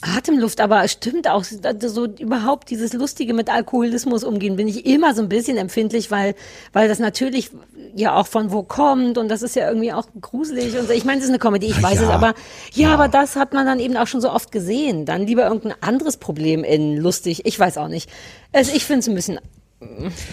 Atemluft, 0.01 0.61
aber 0.61 0.83
es 0.83 0.93
stimmt 0.93 1.27
auch, 1.27 1.43
so 1.43 2.05
überhaupt 2.05 2.69
dieses 2.69 2.93
Lustige 2.93 3.33
mit 3.33 3.49
Alkoholismus 3.49 4.23
umgehen, 4.23 4.55
bin 4.55 4.69
ich 4.69 4.85
immer 4.85 5.13
so 5.13 5.21
ein 5.21 5.27
bisschen 5.27 5.57
empfindlich, 5.57 6.09
weil, 6.09 6.35
weil 6.71 6.87
das 6.87 6.99
natürlich 6.99 7.51
ja 7.95 8.15
auch 8.15 8.27
von 8.27 8.51
wo 8.51 8.63
kommt 8.63 9.17
und 9.17 9.27
das 9.27 9.41
ist 9.41 9.57
ja 9.57 9.67
irgendwie 9.67 9.91
auch 9.91 10.07
gruselig 10.21 10.77
und 10.77 10.87
so. 10.87 10.93
Ich 10.93 11.03
meine, 11.03 11.17
es 11.17 11.25
ist 11.25 11.31
eine 11.31 11.39
Comedy, 11.39 11.67
ich 11.67 11.83
weiß 11.83 11.95
ja. 11.95 12.03
es, 12.03 12.09
aber 12.09 12.33
ja, 12.73 12.93
aber 12.93 13.09
das 13.09 13.35
hat 13.35 13.53
man 13.53 13.65
dann 13.65 13.79
eben 13.79 13.97
auch 13.97 14.07
schon 14.07 14.21
so 14.21 14.31
oft 14.31 14.53
gesehen. 14.53 15.05
Dann 15.05 15.27
lieber 15.27 15.45
irgendein 15.47 15.75
anderes 15.81 16.15
Problem 16.15 16.63
in 16.63 16.95
lustig, 16.95 17.45
ich 17.45 17.59
weiß 17.59 17.77
auch 17.77 17.89
nicht. 17.89 18.09
Also 18.53 18.71
ich 18.73 18.85
finde 18.85 18.99
es 18.99 19.09
ein 19.09 19.15
bisschen, 19.15 19.39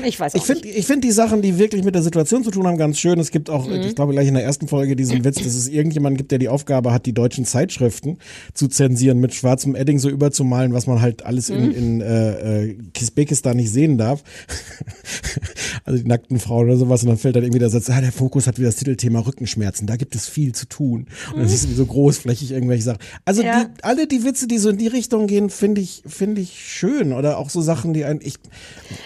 ich 0.05 0.19
weiß 0.19 0.35
auch 0.35 0.39
Ich 0.39 0.45
finde 0.45 0.69
ich 0.69 0.87
find 0.87 1.05
die 1.05 1.13
Sachen, 1.13 1.41
die 1.41 1.57
wirklich 1.59 1.85
mit 1.85 1.95
der 1.95 2.03
Situation 2.03 2.43
zu 2.43 2.51
tun 2.51 2.67
haben, 2.67 2.77
ganz 2.79 2.99
schön. 2.99 3.21
Es 3.21 3.31
gibt 3.31 3.49
auch, 3.49 3.67
Mhm. 3.69 3.75
ich 3.83 3.95
glaube, 3.95 4.13
gleich 4.13 4.27
in 4.29 4.35
der 4.35 4.43
ersten 4.43 4.67
Folge 4.67 4.97
diesen 4.97 5.25
Witz, 5.25 5.37
dass 5.37 5.55
es 5.55 5.69
irgendjemand 5.69 6.19
gibt, 6.19 6.33
der 6.33 6.39
die 6.39 6.49
Aufgabe 6.49 6.93
hat, 6.93 7.07
die 7.07 7.13
deutschen 7.13 7.45
Zeitschriften 7.45 8.19
zu 8.55 8.67
zensieren, 8.69 9.21
mit 9.21 9.35
schwarzem 9.35 9.75
Edding 9.77 9.99
so 10.01 10.09
überzumalen, 10.09 10.73
was 10.73 10.87
man 10.87 11.01
halt 11.01 11.25
alles 11.25 11.49
in, 11.51 11.67
Mhm. 11.67 11.71
in 11.73 12.01
äh, 12.01 12.65
äh, 12.71 12.77
Kisbekistan 12.93 13.57
nicht 13.57 13.71
sehen 13.71 13.99
darf. 13.99 14.25
also 15.85 15.99
die 16.03 16.09
nackten 16.09 16.39
Frauen 16.39 16.67
oder 16.67 16.77
sowas. 16.77 17.03
Und 17.03 17.09
dann 17.11 17.19
fällt 17.19 17.37
dann 17.37 17.43
irgendwie 17.45 17.59
der 17.61 17.71
Satz, 17.71 17.89
ah, 17.91 18.01
der 18.01 18.13
Fokus 18.13 18.47
hat 18.47 18.59
wieder 18.59 18.69
das 18.69 18.77
Titelthema 18.77 19.21
Rückenschmerzen. 19.21 19.87
Da 19.87 19.97
gibt 19.97 20.15
es 20.15 20.29
viel 20.29 20.53
zu 20.55 20.67
tun. 20.67 21.07
Und 21.33 21.39
dann 21.41 21.49
siehst 21.49 21.65
du 21.65 21.71
wie 21.71 21.75
so 21.75 21.87
großflächig 21.87 22.51
irgendwelche 22.53 22.83
Sachen. 22.85 22.99
Also 23.25 23.43
Mhm. 23.43 23.47
Ja. 23.49 23.65
die, 23.65 23.85
alle 23.85 24.07
die 24.07 24.25
Witze, 24.25 24.47
die 24.49 24.59
so 24.59 24.71
in 24.71 24.79
die 24.79 24.89
Richtung 24.89 25.27
gehen, 25.27 25.51
finde 25.51 25.81
ich, 25.81 26.03
finde 26.07 26.41
ich 26.41 26.65
schön. 26.67 27.13
Oder 27.13 27.39
auch 27.39 27.51
so 27.51 27.61
Sachen, 27.61 27.93
die 27.93 28.05
ein, 28.05 28.21
ich, 28.23 28.35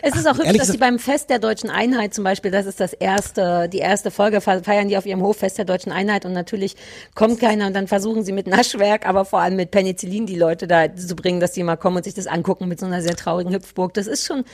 Es 0.03 0.17
ist 0.17 0.27
auch 0.31 0.39
hübsch, 0.39 0.57
dass 0.59 0.69
sie 0.69 0.79
beim 0.79 0.99
Fest 0.99 1.31
der 1.31 1.39
deutschen 1.39 1.71
Einheit 1.71 2.15
zum 2.15 2.25
Beispiel, 2.25 2.51
das 2.51 2.67
ist 2.67 2.81
das 2.81 2.93
erste, 2.93 3.69
die 3.69 3.79
erste 3.79 4.11
Folge, 4.11 4.41
fe- 4.41 4.63
feiern 4.65 4.89
die 4.89 4.97
auf 4.97 5.07
ihrem 5.07 5.23
Hof 5.23 5.39
Fest 5.39 5.59
der 5.59 5.65
deutschen 5.65 5.93
Einheit 5.93 6.25
und 6.25 6.33
natürlich 6.33 6.77
kommt 7.15 7.41
keiner 7.41 7.67
und 7.67 7.75
dann 7.75 7.87
versuchen 7.87 8.25
sie 8.25 8.33
mit 8.33 8.47
Naschwerk, 8.47 9.07
aber 9.07 9.25
vor 9.25 9.41
allem 9.41 9.57
mit 9.57 9.71
Penicillin 9.71 10.27
die 10.27 10.37
Leute 10.37 10.67
da 10.67 10.95
zu 10.95 11.17
bringen, 11.17 11.41
dass 11.41 11.53
die 11.53 11.63
mal 11.63 11.77
kommen 11.77 11.99
und 11.99 12.05
sich 12.05 12.15
das 12.15 12.27
angucken 12.27 12.69
mit 12.69 12.81
so 12.81 12.87
einer 12.87 13.03
sehr 13.03 13.17
traurigen 13.17 13.53
Hüpfburg. 13.53 13.95
Das 13.95 14.07
ist 14.07 14.27
schon 14.27 14.45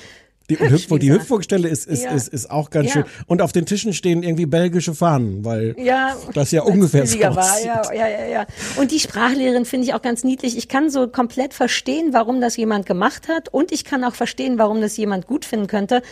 Die, 0.49 0.59
hübsch, 0.59 0.85
Hüpf 0.91 0.99
die. 1.01 1.11
Hüpfburgstelle 1.13 1.69
ist, 1.69 1.87
ist, 1.87 2.05
Ja. 2.05 2.11
ist, 2.13 2.29
ist 2.29 2.51
auch 2.51 2.71
ganz 2.71 2.89
Ja. 2.89 2.93
schön. 2.93 3.05
Und 3.27 3.43
auf 3.43 3.53
den 3.53 3.67
Tischen 3.67 3.93
stehen 3.93 4.23
irgendwie 4.23 4.47
belgische 4.47 4.95
Fahnen, 4.95 5.45
weil 5.45 5.75
Ja, 5.79 6.17
das 6.35 6.51
ja 6.53 6.63
ungefähr 6.63 7.07
so 7.07 7.19
war. 7.21 7.61
Ja, 7.65 7.83
ja, 7.93 8.09
ja, 8.09 8.27
ja. 8.27 8.47
Und 8.77 8.91
die 8.93 9.01
Sprachlehrerin 9.01 9.65
finde 9.65 9.87
ich 9.89 9.95
auch 9.95 10.03
ganz 10.03 10.23
niedlich. 10.25 10.57
Ich 10.57 10.69
kann 10.69 10.91
so 10.91 11.09
komplett 11.09 11.55
verstehen, 11.55 12.13
warum 12.13 12.41
das 12.41 12.57
jemand 12.57 12.87
gemacht 12.87 13.29
hat. 13.29 13.49
Und 13.53 13.73
ich 13.73 13.85
kann 13.85 14.05
auch 14.05 14.15
verstehen, 14.15 14.59
warum 14.59 14.81
das 14.81 14.97
jemand 14.97 15.27
gut 15.27 15.45
finden 15.45 15.67
könnte. 15.67 16.03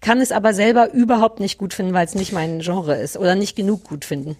Kann 0.00 0.20
es 0.20 0.32
aber 0.32 0.52
selber 0.54 0.92
überhaupt 0.92 1.40
nicht 1.40 1.56
gut 1.58 1.72
finden, 1.74 1.94
weil 1.94 2.06
es 2.06 2.14
nicht 2.14 2.32
mein 2.32 2.60
Genre 2.60 2.96
ist 2.96 3.16
oder 3.16 3.34
nicht 3.34 3.56
genug 3.56 3.84
gut 3.84 4.04
finden. 4.04 4.36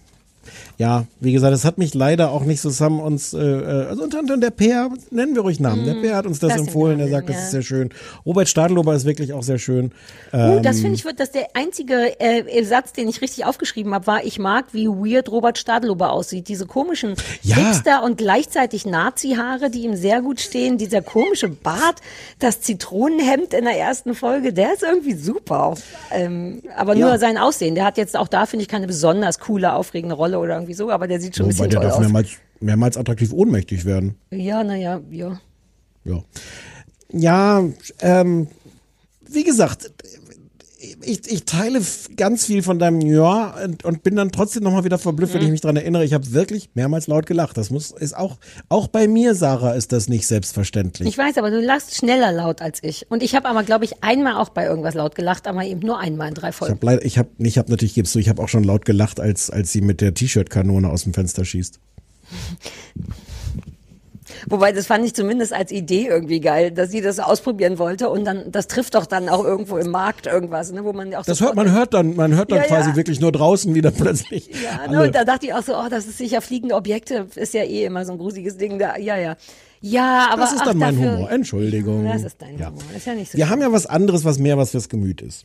Ja, 0.77 1.05
wie 1.21 1.33
gesagt, 1.33 1.55
es 1.55 1.65
hat 1.65 1.79
mich 1.79 1.95
leider 1.95 2.33
auch 2.33 2.45
nicht 2.45 2.61
zusammen 2.61 3.01
uns, 3.01 3.33
äh, 3.33 3.39
äh, 3.39 3.87
also 3.87 4.03
unter 4.03 4.19
anderem 4.19 4.41
der 4.41 4.51
Peer, 4.51 4.91
nennen 5.11 5.35
wir 5.35 5.43
ruhig 5.43 5.61
Namen. 5.61 5.85
Der 5.85 5.95
Peer 5.95 6.17
hat 6.17 6.27
uns 6.27 6.41
das, 6.41 6.53
das 6.53 6.63
empfohlen, 6.63 6.99
er 6.99 7.09
sagt, 7.09 7.29
Namen, 7.29 7.29
das 7.29 7.37
ja. 7.37 7.43
ist 7.45 7.51
sehr 7.53 7.63
schön. 7.63 7.91
Robert 8.27 8.49
Stadlober 8.49 8.95
ist 8.95 9.05
wirklich 9.05 9.33
auch 9.33 9.43
sehr 9.45 9.59
schön. 9.59 9.93
Uh, 10.33 10.37
Ähm, 10.57 10.63
das 10.63 10.81
finde 10.81 10.97
ich, 10.97 11.05
wird 11.05 11.21
das 11.21 11.31
der 11.31 11.47
einzige 11.55 12.19
äh, 12.21 12.65
Satz, 12.65 12.93
den 12.93 13.09
ich 13.09 13.21
richtig 13.21 13.45
aufgeschrieben 13.45 13.95
habe, 13.95 14.07
war, 14.09 14.25
ich 14.25 14.39
mag, 14.41 14.67
wie 14.73 14.89
weird 14.89 15.31
Robert 15.31 15.59
Stadlober 15.59 16.11
aussieht. 16.11 16.49
Diese 16.49 16.67
komischen 16.67 17.15
Ja. 17.43 17.55
Hipster 17.57 18.03
und 18.03 18.19
gleichzeitig 18.19 18.85
Nazi-Haare, 18.85 19.71
die 19.71 19.83
ihm 19.85 19.95
sehr 19.95 20.23
gut 20.23 20.41
stehen. 20.41 20.77
Dieser 20.77 21.03
komische 21.03 21.49
Bart, 21.49 22.01
das 22.41 22.61
Zitronenhemd 22.63 23.55
in 23.55 23.65
der 23.65 23.79
ersten 23.79 24.15
Folge, 24.15 24.53
der 24.53 24.75
ist 24.75 24.83
irgendwie 24.83 25.15
super. 25.15 25.75
Ähm, 26.11 26.63
aber 26.77 26.95
nur 26.97 27.11
Ja. 27.11 27.19
sein 27.19 27.39
Aussehen. 27.39 27.77
Der 27.77 27.85
hat 27.85 27.97
jetzt 27.97 28.17
auch 28.17 28.29
da, 28.29 28.47
finde 28.47 28.63
ich, 28.65 28.69
keine 28.69 28.87
besonders 28.89 29.39
coole, 29.39 29.73
aufregende 29.75 30.17
Rolle 30.17 30.39
oder 30.41 30.64
irgendwie 30.65 30.75
so, 30.75 30.91
aber 30.91 31.07
der 31.07 31.21
sieht 31.21 31.37
schon 31.37 31.47
ein 31.47 31.57
wobei 31.57 31.69
bisschen 31.69 31.71
der 31.71 31.81
darf 31.81 31.93
aus. 31.95 32.01
mehrmals, 32.01 32.31
mehrmals 32.61 32.97
attraktiv 32.97 33.33
ohnmächtig 33.33 33.85
werden. 33.85 34.17
Ja, 34.31 34.65
naja, 34.65 35.01
ja. 35.11 35.41
Ja, 36.05 36.25
ja 37.13 37.65
ähm, 38.01 38.49
wie 39.29 39.45
gesagt, 39.45 39.93
ich, 41.03 41.31
ich 41.31 41.45
teile 41.45 41.81
ganz 42.17 42.47
viel 42.47 42.63
von 42.63 42.79
deinem 42.79 43.01
Ja 43.01 43.55
und, 43.65 43.85
und 43.85 44.03
bin 44.03 44.17
dann 44.17 44.33
trotzdem 44.33 44.63
nochmal 44.63 44.85
wieder 44.85 44.99
verblüfft, 44.99 45.35
wenn 45.35 45.43
ich 45.43 45.51
mich 45.51 45.61
dran 45.61 45.77
erinnere. 45.77 46.05
Ich 46.05 46.13
habe 46.13 46.33
wirklich 46.33 46.71
mehrmals 46.75 47.07
laut 47.07 47.27
gelacht. 47.27 47.57
Das 47.57 47.71
muss 47.71 47.91
ist 47.91 48.17
auch 48.17 48.39
auch 48.69 48.89
bei 48.89 49.09
mir, 49.09 49.35
Sarah, 49.35 49.73
ist 49.73 49.93
das 49.93 50.09
nicht 50.09 50.27
selbstverständlich. 50.27 51.09
Ich 51.09 51.19
weiß, 51.19 51.39
aber 51.39 51.51
du 51.51 51.61
lachst 51.61 51.95
schneller 51.97 52.33
laut 52.33 52.61
als 52.61 52.83
ich. 52.83 53.11
Und 53.11 53.23
ich 53.23 53.35
habe 53.35 53.49
aber, 53.49 53.63
glaube 53.63 53.85
ich, 53.85 54.03
einmal 54.03 54.35
auch 54.35 54.49
bei 54.51 54.67
irgendwas 54.67 54.95
laut 54.95 55.15
gelacht, 55.15 55.47
aber 55.47 55.65
eben 55.65 55.81
nur 55.81 55.99
einmal 55.99 56.29
in 56.29 56.35
drei 56.35 56.51
Ich 56.51 56.55
Folgen. 56.57 56.75
habe 56.75 56.87
leider, 56.87 57.05
ich 57.05 57.19
habe, 57.19 57.29
ich 57.39 57.59
habe 57.59 57.71
natürlich 57.71 57.95
gibst 57.95 58.15
du, 58.15 58.19
ich 58.19 58.29
habe 58.29 58.43
auch 58.43 58.49
schon 58.49 58.65
laut 58.65 58.85
gelacht, 58.85 59.21
als 59.21 59.51
als 59.51 59.73
sie 59.73 59.81
mit 59.81 60.01
der 60.01 60.15
T-Shirt-Kanone 60.15 60.89
aus 60.89 61.05
dem 61.05 61.15
Fenster 61.15 61.45
schießt. 61.45 61.81
Wobei, 64.49 64.73
das 64.73 64.87
fand 64.87 65.05
ich 65.05 65.15
zumindest 65.15 65.53
als 65.53 65.73
Idee 65.73 66.07
irgendwie 66.09 66.41
geil, 66.41 66.71
dass 66.71 66.91
sie 66.91 67.01
das 67.01 67.19
ausprobieren 67.21 67.79
wollte 67.79 68.09
und 68.09 68.25
dann, 68.25 68.51
das 68.51 68.67
trifft 68.67 68.95
doch 68.95 69.07
dann 69.07 69.29
auch 69.29 69.45
irgendwo 69.45 69.77
im 69.77 69.91
Markt 69.91 70.27
irgendwas, 70.27 70.73
ne, 70.73 70.85
wo 70.85 70.93
man 70.93 71.15
auch 71.15 71.25
Das 71.25 71.41
hört 71.41 71.55
man 71.55 71.73
hört 71.73 71.95
dann, 71.95 72.17
man 72.17 72.35
hört 72.35 72.51
dann 72.53 72.59
Ja, 72.59 72.65
quasi 72.65 72.91
ja. 72.91 72.97
wirklich 72.97 73.21
nur 73.21 73.33
draußen 73.33 73.75
wieder 73.75 73.91
plötzlich. 73.93 74.51
Ja, 74.63 74.91
ne, 74.91 75.03
und 75.03 75.15
da 75.15 75.25
dachte 75.25 75.47
ich 75.47 75.55
auch 75.55 75.63
so, 75.63 75.75
oh, 75.77 75.89
das 75.89 76.07
ist 76.07 76.19
sicher 76.19 76.41
fliegende 76.41 76.75
Objekte, 76.75 77.27
ist 77.35 77.55
ja 77.55 77.63
eh 77.63 77.85
immer 77.85 78.05
so 78.05 78.13
ein 78.13 78.19
gruseliges 78.19 78.57
Ding 78.57 78.79
da, 78.79 78.97
ja, 78.97 79.17
ja. 79.17 79.37
Ja, 79.81 80.29
aber 80.31 80.43
das 80.43 80.55
ist 80.55 80.61
ach, 80.63 80.67
dann 80.69 80.79
mein 80.79 80.97
dafür, 80.97 81.17
Humor. 81.17 81.31
Entschuldigung. 81.31 82.05
Das 82.07 82.23
ist 82.23 82.41
dein 82.41 82.55
Humor, 82.55 82.81
ist 82.97 83.07
ja 83.07 83.15
nicht 83.15 83.33
so 83.33 83.37
Wir 83.37 83.51
haben 83.51 83.61
ja 83.61 83.71
was 83.71 83.85
anderes, 83.85 84.25
was 84.25 84.39
mehr 84.39 84.57
was 84.57 84.71
fürs 84.71 84.89
Gemüt 84.89 85.21
ist. 85.21 85.45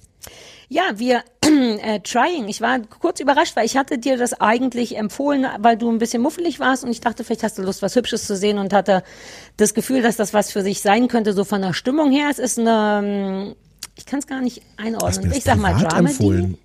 Ja, 0.69 0.83
wir 0.95 1.23
äh, 1.41 1.99
trying. 2.01 2.47
Ich 2.47 2.61
war 2.61 2.79
kurz 2.79 3.19
überrascht, 3.19 3.55
weil 3.55 3.65
ich 3.65 3.75
hatte 3.75 3.97
dir 3.97 4.17
das 4.17 4.39
eigentlich 4.39 4.97
empfohlen, 4.97 5.47
weil 5.59 5.77
du 5.77 5.91
ein 5.91 5.97
bisschen 5.97 6.21
muffelig 6.21 6.59
warst 6.59 6.83
und 6.83 6.91
ich 6.91 7.01
dachte, 7.01 7.23
vielleicht 7.23 7.43
hast 7.43 7.57
du 7.57 7.63
Lust, 7.63 7.81
was 7.81 7.95
Hübsches 7.95 8.25
zu 8.25 8.35
sehen 8.35 8.59
und 8.59 8.71
hatte 8.71 9.03
das 9.57 9.73
Gefühl, 9.73 10.03
dass 10.03 10.15
das 10.15 10.33
was 10.33 10.51
für 10.51 10.61
sich 10.61 10.81
sein 10.81 11.07
könnte, 11.07 11.33
so 11.33 11.43
von 11.43 11.61
der 11.61 11.73
Stimmung 11.73 12.11
her. 12.11 12.27
Es 12.29 12.37
ist 12.37 12.59
eine, 12.59 13.01
ähm, 13.03 13.55
ich 13.95 14.05
kann 14.05 14.19
es 14.19 14.27
gar 14.27 14.41
nicht 14.41 14.61
einordnen. 14.77 15.31
Ich 15.33 15.43
sag 15.43 15.57
mal 15.57 15.73
Dramedy. 15.73 16.11
empfohlen. 16.11 16.57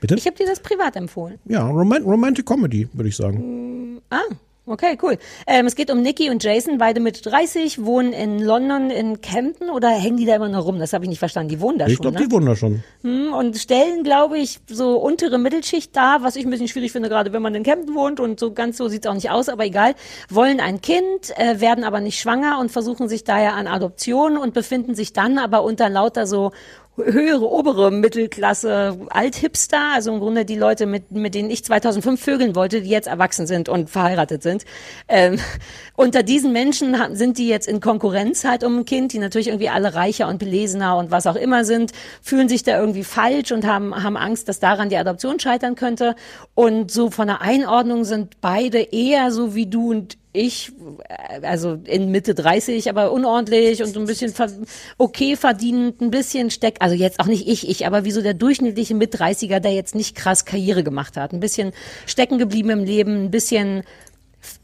Bitte? 0.00 0.14
Ich 0.14 0.26
habe 0.26 0.36
dir 0.36 0.46
das 0.46 0.60
privat 0.60 0.96
empfohlen. 0.96 1.38
Ja, 1.44 1.66
Roman 1.66 2.02
Romantic 2.04 2.46
Comedy, 2.46 2.88
würde 2.92 3.08
ich 3.08 3.16
sagen. 3.16 4.00
Ah, 4.10 4.20
okay, 4.66 4.98
cool. 5.02 5.18
Ähm, 5.46 5.66
es 5.66 5.74
geht 5.74 5.90
um 5.90 6.02
Nikki 6.02 6.30
und 6.30 6.42
Jason, 6.42 6.78
beide 6.78 7.00
mit 7.00 7.24
30, 7.26 7.84
wohnen 7.84 8.12
in 8.12 8.38
London, 8.38 8.90
in 8.90 9.20
Camden 9.20 9.70
oder 9.70 9.90
hängen 9.90 10.16
die 10.16 10.24
da 10.24 10.36
immer 10.36 10.48
noch 10.48 10.66
rum? 10.66 10.78
Das 10.78 10.92
habe 10.92 11.04
ich 11.04 11.08
nicht 11.08 11.18
verstanden. 11.18 11.48
Die 11.48 11.60
wohnen 11.60 11.78
da 11.78 11.86
ich 11.86 11.94
schon, 11.94 12.02
glaube, 12.02 12.18
ne? 12.18 12.26
die 12.26 12.32
Wunder 12.32 12.56
schon. 12.56 12.82
Hm, 13.02 13.32
und 13.32 13.56
stellen, 13.58 14.04
glaube 14.04 14.38
ich, 14.38 14.60
so 14.68 14.96
untere 14.96 15.38
Mittelschicht 15.38 15.94
dar, 15.96 16.22
was 16.22 16.36
ich 16.36 16.44
ein 16.44 16.50
bisschen 16.50 16.68
schwierig 16.68 16.92
finde, 16.92 17.08
gerade 17.08 17.32
wenn 17.32 17.42
man 17.42 17.54
in 17.54 17.62
Camden 17.62 17.94
wohnt 17.94 18.20
und 18.20 18.38
so 18.38 18.52
ganz 18.52 18.76
so 18.76 18.88
sieht's 18.88 19.06
auch 19.06 19.14
nicht 19.14 19.30
aus, 19.30 19.48
aber 19.48 19.64
egal. 19.64 19.94
Wollen 20.28 20.60
ein 20.60 20.80
Kind, 20.80 21.36
äh, 21.36 21.60
werden 21.60 21.84
aber 21.84 22.00
nicht 22.00 22.20
schwanger 22.20 22.58
und 22.60 22.70
versuchen 22.70 23.08
sich 23.08 23.24
daher 23.24 23.54
an 23.54 23.66
Adoption 23.66 24.36
und 24.36 24.54
befinden 24.54 24.94
sich 24.94 25.12
dann 25.12 25.38
aber 25.38 25.62
unter 25.64 25.88
lauter 25.88 26.26
so 26.26 26.52
höhere, 26.96 27.50
obere 27.50 27.90
Mittelklasse 27.90 28.98
Althipster, 29.08 29.92
also 29.94 30.12
im 30.12 30.20
Grunde 30.20 30.44
die 30.44 30.56
Leute, 30.56 30.86
mit, 30.86 31.10
mit 31.10 31.34
denen 31.34 31.50
ich 31.50 31.64
2005 31.64 32.22
vögeln 32.22 32.54
wollte, 32.54 32.82
die 32.82 32.90
jetzt 32.90 33.08
erwachsen 33.08 33.46
sind 33.46 33.68
und 33.68 33.88
verheiratet 33.88 34.42
sind. 34.42 34.64
Ähm, 35.08 35.38
unter 35.96 36.22
diesen 36.22 36.52
Menschen 36.52 36.94
sind 37.16 37.38
die 37.38 37.48
jetzt 37.48 37.66
in 37.66 37.80
Konkurrenz 37.80 38.44
halt 38.44 38.62
um 38.62 38.80
ein 38.80 38.84
Kind, 38.84 39.12
die 39.12 39.18
natürlich 39.18 39.48
irgendwie 39.48 39.70
alle 39.70 39.94
reicher 39.94 40.28
und 40.28 40.38
belesener 40.38 40.96
und 40.98 41.10
was 41.10 41.26
auch 41.26 41.36
immer 41.36 41.64
sind, 41.64 41.92
fühlen 42.20 42.48
sich 42.48 42.62
da 42.62 42.78
irgendwie 42.78 43.04
falsch 43.04 43.52
und 43.52 43.66
haben, 43.66 44.02
haben 44.02 44.16
Angst, 44.16 44.48
dass 44.48 44.60
daran 44.60 44.90
die 44.90 44.96
Adoption 44.96 45.40
scheitern 45.40 45.74
könnte. 45.74 46.14
Und 46.54 46.90
so 46.90 47.10
von 47.10 47.26
der 47.26 47.40
Einordnung 47.40 48.04
sind 48.04 48.40
beide 48.40 48.80
eher 48.80 49.30
so 49.30 49.54
wie 49.54 49.66
du 49.66 49.90
und 49.90 50.18
ich, 50.32 50.72
äh, 51.08 51.46
also 51.46 51.78
in 51.84 52.10
Mitte 52.10 52.34
30, 52.34 52.88
aber 52.88 53.12
unordentlich 53.12 53.82
und 53.82 53.92
so 53.92 54.00
ein 54.00 54.06
bisschen 54.06 54.32
ver 54.32 54.50
okay 54.98 55.36
verdienend, 55.36 56.00
ein 56.00 56.10
bisschen 56.10 56.50
steck, 56.50 56.76
also 56.80 56.94
jetzt 56.94 57.20
auch 57.20 57.26
nicht 57.26 57.46
ich, 57.46 57.68
ich, 57.68 57.86
aber 57.86 58.04
wie 58.04 58.12
so 58.12 58.22
der 58.22 58.34
durchschnittliche 58.34 58.94
Mit-30er, 58.94 59.60
der 59.60 59.72
jetzt 59.72 59.94
nicht 59.94 60.16
krass 60.16 60.44
Karriere 60.44 60.82
gemacht 60.82 61.16
hat, 61.16 61.32
ein 61.32 61.40
bisschen 61.40 61.72
stecken 62.06 62.38
geblieben 62.38 62.70
im 62.70 62.84
Leben, 62.84 63.24
ein 63.24 63.30
bisschen 63.30 63.82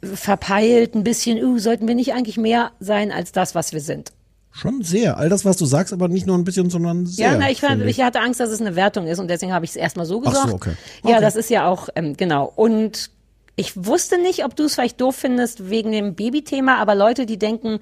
verpeilt, 0.03 0.95
ein 0.95 1.05
bisschen, 1.05 1.43
uh, 1.45 1.59
sollten 1.59 1.87
wir 1.87 1.95
nicht 1.95 2.13
eigentlich 2.13 2.37
mehr 2.37 2.73
sein 2.81 3.13
als 3.13 3.33
das, 3.33 3.55
was 3.55 3.73
wir 3.73 3.81
sind. 3.81 4.13
Schon 4.51 4.83
sehr. 4.83 5.19
All 5.19 5.29
das, 5.29 5.45
was 5.45 5.57
du 5.57 5.67
sagst, 5.67 5.93
aber 5.93 6.09
nicht 6.09 6.27
nur 6.27 6.37
ein 6.37 6.43
bisschen, 6.43 6.69
sondern 6.69 7.07
sehr. 7.07 7.33
Ja, 7.33 7.39
na, 7.39 7.51
ich, 7.51 7.61
fand, 7.61 7.85
ich 7.85 8.01
hatte 8.01 8.21
Angst, 8.21 8.41
dass 8.41 8.51
es 8.51 8.61
eine 8.61 8.75
Wertung 8.75 9.07
ist 9.07 9.19
und 9.21 9.29
deswegen 9.29 9.53
habe 9.53 9.65
ich 9.65 9.73
es 9.73 9.77
erstmal 9.77 10.07
so 10.07 10.23
Ach 10.25 10.35
so, 10.35 10.41
gesagt. 10.43 10.53
okay. 10.53 10.73
Ja, 11.05 11.11
Okay. 11.17 11.21
das 11.21 11.37
ist 11.37 11.51
ja 11.51 11.69
auch, 11.69 11.89
ähm, 11.95 12.17
genau. 12.17 12.53
Und 12.57 13.11
ich 13.59 13.85
wusste 13.87 14.19
nicht, 14.19 14.45
ob 14.45 14.55
du 14.55 14.65
es 14.65 14.75
vielleicht 14.75 15.01
doof 15.01 15.17
findest 15.17 15.69
wegen 15.69 15.91
dem 15.91 16.15
Babythema, 16.15 16.77
aber 16.77 16.95
Leute, 16.95 17.27
die 17.27 17.39
denken, 17.39 17.81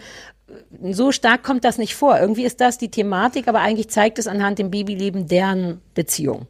äh, 0.49 0.93
so 0.93 1.13
stark 1.13 1.43
kommt 1.43 1.65
das 1.65 1.77
nicht 1.77 1.95
vor. 1.95 2.19
Irgendwie 2.19 2.45
ist 2.45 2.63
das 2.63 2.79
die 2.79 2.91
Thematik, 2.91 3.47
aber 3.47 3.61
eigentlich 3.61 3.91
zeigt 3.91 4.19
es 4.19 4.27
anhand 4.27 4.59
dem 4.59 4.71
Babyleben 4.71 5.29
deren 5.29 5.83
Beziehung. 5.95 6.47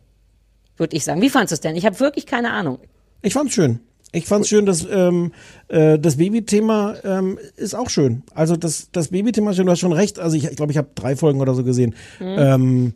Würde 0.77 0.97
ich 0.97 1.05
sagen. 1.05 1.23
Wie 1.23 1.31
fandest 1.31 1.53
du 1.53 1.55
es 1.55 1.61
denn? 1.61 1.75
Ich 1.75 1.87
habe 1.87 1.99
wirklich 1.99 2.25
keine 2.25 2.53
Ahnung. 2.53 2.79
Ich 3.23 3.33
fand's 3.33 3.55
schön. 3.55 3.81
Ich 4.13 4.27
fand's 4.27 4.49
schön, 4.49 4.65
dass 4.65 4.87
ähm, 4.89 5.33
äh, 5.69 5.99
das 5.99 6.19
Babythema 6.19 6.95
ähm, 7.03 7.39
ist 7.57 7.75
auch 7.75 7.91
schön. 7.91 8.23
Also 8.33 8.57
das, 8.57 8.91
das 8.93 9.09
Babythema 9.09 9.51
ist 9.51 9.57
schön, 9.57 9.67
du 9.67 9.73
hast 9.73 9.81
schon 9.81 9.93
recht. 9.93 10.21
Also 10.21 10.37
ich 10.37 10.43
glaube, 10.43 10.53
ich, 10.53 10.57
glaub, 10.57 10.71
ich 10.71 10.77
habe 10.77 10.89
drei 10.95 11.17
Folgen 11.17 11.41
oder 11.41 11.55
so 11.55 11.65
gesehen. 11.65 11.97
Mhm. 12.21 12.37
Ähm, 12.39 12.95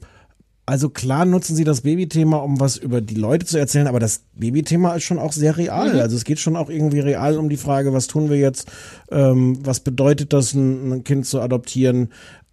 also 0.70 0.88
klar 0.88 1.24
nutzen 1.24 1.56
sie 1.56 1.64
das 1.64 1.80
Babythema, 1.80 2.36
um 2.36 2.60
was 2.60 2.76
über 2.76 3.00
die 3.00 3.16
Leute 3.16 3.44
zu 3.44 3.58
erzählen, 3.58 3.88
aber 3.88 3.98
das 3.98 4.20
Babythema 4.36 4.94
ist 4.94 5.02
schon 5.02 5.18
auch 5.18 5.32
sehr 5.32 5.56
real. 5.56 5.94
Mhm. 5.94 5.98
Also 5.98 6.14
es 6.14 6.22
geht 6.22 6.38
schon 6.38 6.54
auch 6.54 6.70
irgendwie 6.70 7.00
real 7.00 7.38
um 7.38 7.48
die 7.48 7.56
Frage, 7.56 7.92
was 7.92 8.06
tun 8.06 8.30
wir 8.30 8.38
jetzt, 8.38 8.70
ähm, 9.10 9.58
was 9.64 9.80
bedeutet 9.80 10.32
das, 10.32 10.54
ein, 10.54 10.92
ein 10.92 11.02
Kind 11.02 11.26
zu 11.26 11.40
adoptieren. 11.40 12.10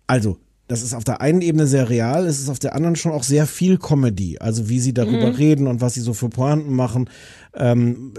Also 0.08 0.38
das 0.68 0.82
ist 0.82 0.96
auf 0.96 1.04
der 1.04 1.22
einen 1.22 1.42
Ebene 1.42 1.68
sehr 1.68 1.92
real, 1.92 2.26
es 2.26 2.40
ist 2.40 2.50
auf 2.50 2.58
der 2.58 2.74
anderen 2.74 2.96
schon 2.96 3.12
auch 3.12 3.22
sehr 3.22 3.46
viel 3.46 3.78
Comedy. 3.78 4.40
Also 4.40 4.68
wie 4.68 4.80
sie 4.80 4.96
darüber 4.96 5.28
Mhm. 5.30 5.36
reden 5.36 5.68
und 5.68 5.82
was 5.82 5.94
sie 5.94 6.02
so 6.02 6.14
für 6.14 6.30
Pointen 6.30 6.74
machen. 6.74 7.12
Ähm, 7.54 8.14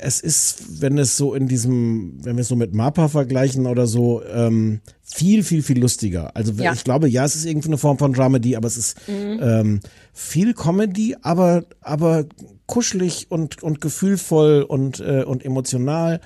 es 0.00 0.20
ist, 0.20 0.80
wenn 0.80 0.98
es 0.98 1.16
so 1.16 1.34
in 1.34 1.48
diesem, 1.48 2.18
wenn 2.24 2.36
wir 2.36 2.42
es 2.42 2.48
so 2.48 2.56
mit 2.56 2.74
Mappa 2.74 3.08
vergleichen 3.08 3.66
oder 3.66 3.86
so, 3.86 4.22
ähm, 4.32 4.80
viel, 5.02 5.42
viel, 5.42 5.62
viel 5.62 5.80
lustiger. 5.80 6.34
Also 6.36 6.52
Ja. 6.52 6.72
ich 6.72 6.84
glaube, 6.84 7.08
ja, 7.08 7.24
es 7.24 7.34
ist 7.36 7.44
irgendwie 7.46 7.68
eine 7.68 7.78
Form 7.78 7.98
von 7.98 8.12
Dramedy, 8.12 8.56
aber 8.56 8.66
es 8.66 8.76
ist 8.76 8.96
Mhm. 9.08 9.38
ähm, 9.42 9.80
viel 10.12 10.54
Comedy, 10.54 11.16
aber, 11.22 11.64
aber 11.80 12.26
kuschelig 12.66 13.26
und, 13.30 13.62
und 13.62 13.80
gefühlvoll 13.80 14.62
und, 14.62 15.00
äh, 15.00 15.24
und 15.24 15.44
emotional. 15.44 16.20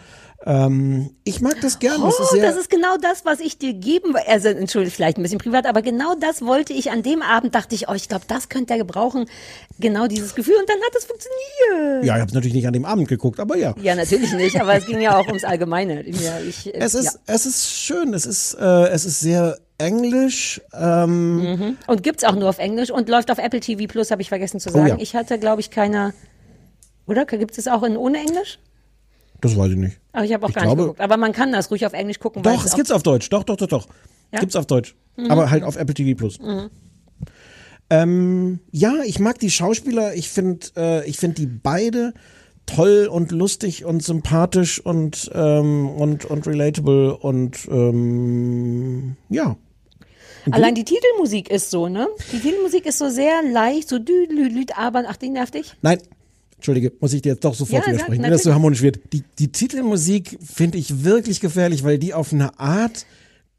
Ähm, 0.45 1.11
ich 1.25 1.41
mag 1.41 1.61
das 1.61 1.79
gerne. 1.79 2.05
Oh, 2.05 2.09
es 2.09 2.19
ist 2.19 2.31
sehr, 2.31 2.43
das 2.43 2.57
ist 2.57 2.69
genau 2.71 2.97
das, 3.01 3.25
was 3.25 3.39
ich 3.41 3.59
dir 3.59 3.75
geben 3.75 4.13
wollte. 4.15 4.29
Also, 4.29 4.49
entschuldige, 4.49 4.95
vielleicht 4.95 5.17
ein 5.19 5.23
bisschen 5.23 5.39
privat, 5.39 5.67
aber 5.67 5.83
genau 5.83 6.15
das 6.19 6.43
wollte 6.43 6.73
ich 6.73 6.91
an 6.91 7.03
dem 7.03 7.23
Abend, 7.23 7.55
dachte 7.55 7.75
ich, 7.75 7.89
oh, 7.89 7.93
ich 7.95 8.09
glaube, 8.09 8.25
das 8.27 8.49
könnte 8.49 8.73
er 8.75 8.79
gebrauchen. 8.79 9.27
Genau 9.79 10.07
dieses 10.09 10.35
Gefühl. 10.35 10.57
Und 10.59 10.69
dann 10.69 10.79
hat 10.79 10.95
es 10.97 11.05
funktioniert. 11.05 12.05
ja, 12.05 12.17
ich 12.17 12.21
habe 12.23 12.33
natürlich 12.35 12.55
nicht 12.55 12.67
an 12.67 12.73
dem 12.73 12.85
Abend 12.85 13.09
geguckt, 13.09 13.39
aber 13.41 13.57
ja. 13.57 13.75
Ja, 13.81 13.95
natürlich 13.95 14.33
nicht, 14.33 14.61
aber 14.61 14.75
es 14.75 14.87
ging 14.87 15.01
ja 15.01 15.17
auch 15.17 15.27
ums 15.29 15.45
Allgemeine. 15.45 16.05
Ja, 16.09 16.39
ich, 16.41 16.67
äh, 16.75 16.79
Es 16.79 16.95
ist, 16.95 17.05
ja. 17.05 17.21
es 17.27 17.47
ist 17.47 17.71
schön. 17.71 18.13
Es 18.15 18.27
ist, 18.27 18.55
äh, 18.55 18.89
es 18.89 19.05
ist 19.05 19.21
sehr 19.21 19.59
englisch. 19.79 20.61
Ähm, 20.75 21.37
Mhm. 21.43 21.77
Und 21.87 22.03
gibt's 22.03 22.25
auch 22.25 22.35
nur 22.35 22.49
auf 22.49 22.59
Englisch 22.59 22.91
und 22.91 23.09
läuft 23.09 23.31
auf 23.31 23.39
Apple 23.39 23.61
TV 23.61 23.87
Plus, 23.87 24.11
habe 24.11 24.23
ich 24.23 24.29
vergessen 24.29 24.61
zu 24.61 24.71
Oh 24.71 24.73
sagen. 24.73 24.87
ja. 24.89 24.97
Ich 24.99 25.15
hatte, 25.15 25.39
glaube 25.39 25.61
ich, 25.61 25.71
keine. 25.71 26.15
Oder 27.07 27.25
gibt 27.27 27.59
es 27.59 27.67
auch 27.69 27.83
in 27.83 27.97
ohne 27.97 28.19
Englisch? 28.19 28.59
Das 29.43 29.57
weiß 29.57 29.73
ich 29.73 29.77
nicht. 29.77 30.01
Aber 30.13 30.25
ich 30.25 30.33
habe 30.33 30.47
auch 30.47 30.49
Ich 30.49 30.55
gar 30.55 30.63
glaube- 30.65 30.77
nicht 30.83 30.85
geguckt. 30.87 31.01
Aber 31.03 31.17
man 31.19 31.33
kann 31.33 31.53
das 31.53 31.71
ruhig 31.71 31.85
auf 31.85 31.93
Englisch 31.93 32.19
gucken. 32.19 32.43
Doch, 32.43 32.65
es 32.65 32.73
auch- 32.73 32.77
gibt's 32.77 32.91
auf 32.91 33.03
Deutsch. 33.03 33.29
Doch, 33.29 33.45
doch, 33.45 33.57
doch, 33.57 33.67
doch. 33.67 33.87
Ja? 34.33 34.41
Gibt's 34.41 34.57
auf 34.57 34.67
Deutsch. 34.67 34.95
Mhm. 35.17 35.31
Aber 35.31 35.51
halt 35.51 35.63
auf 35.65 35.77
Apple 35.77 35.95
TV 35.95 36.17
Plus. 36.17 36.39
Mhm. 36.41 36.71
Ähm, 37.91 38.61
ja, 38.71 38.95
ich 39.05 39.19
mag 39.19 39.39
die 39.39 39.51
Schauspieler. 39.51 40.15
Ich 40.15 40.31
finde, 40.31 40.67
äh, 40.77 41.09
ich 41.09 41.19
finde 41.19 41.35
die 41.43 41.47
beide 41.47 42.15
toll 42.65 43.09
und 43.11 43.33
lustig 43.33 43.85
und 43.85 44.03
sympathisch 44.03 44.81
und 44.81 45.31
ähm, 45.35 45.89
und 45.91 46.25
und 46.25 46.47
relatable 46.47 47.17
und 47.19 47.59
ähm, 47.71 49.17
ja. 49.29 49.57
Und? 50.47 50.55
Allein 50.55 50.75
die 50.75 50.85
Titelmusik 50.85 51.51
ist 51.51 51.71
so, 51.71 51.89
ne? 51.89 52.09
Die 52.33 52.39
Titelmusik 52.41 52.87
ist 52.87 52.99
so 52.99 53.09
sehr 53.11 53.43
leicht, 53.43 53.89
so 53.89 53.99
düdelüt, 53.99 54.77
aber 54.79 55.05
ach, 55.09 55.17
die 55.17 55.29
nervt 55.29 55.55
dich? 55.55 55.75
Nein, 55.83 55.99
Entschuldige, 56.63 56.93
muss 57.01 57.13
ich 57.13 57.23
dir 57.23 57.31
jetzt 57.33 57.45
doch 57.45 57.55
sofort 57.55 57.85
Ja, 57.85 57.93
widersprechen, 57.93 58.23
wenn 58.23 58.31
das 58.31 58.45
so 58.45 58.53
harmonisch 58.53 58.83
wird. 58.83 59.01
Die, 59.13 59.25
die 59.41 59.49
Titelmusik 59.51 60.39
finde 60.41 60.79
ich 60.79 61.03
wirklich 61.03 61.41
gefährlich, 61.41 61.83
weil 61.83 61.99
die 61.99 62.15
auf 62.15 62.33
eine 62.33 62.61
Art 62.61 63.05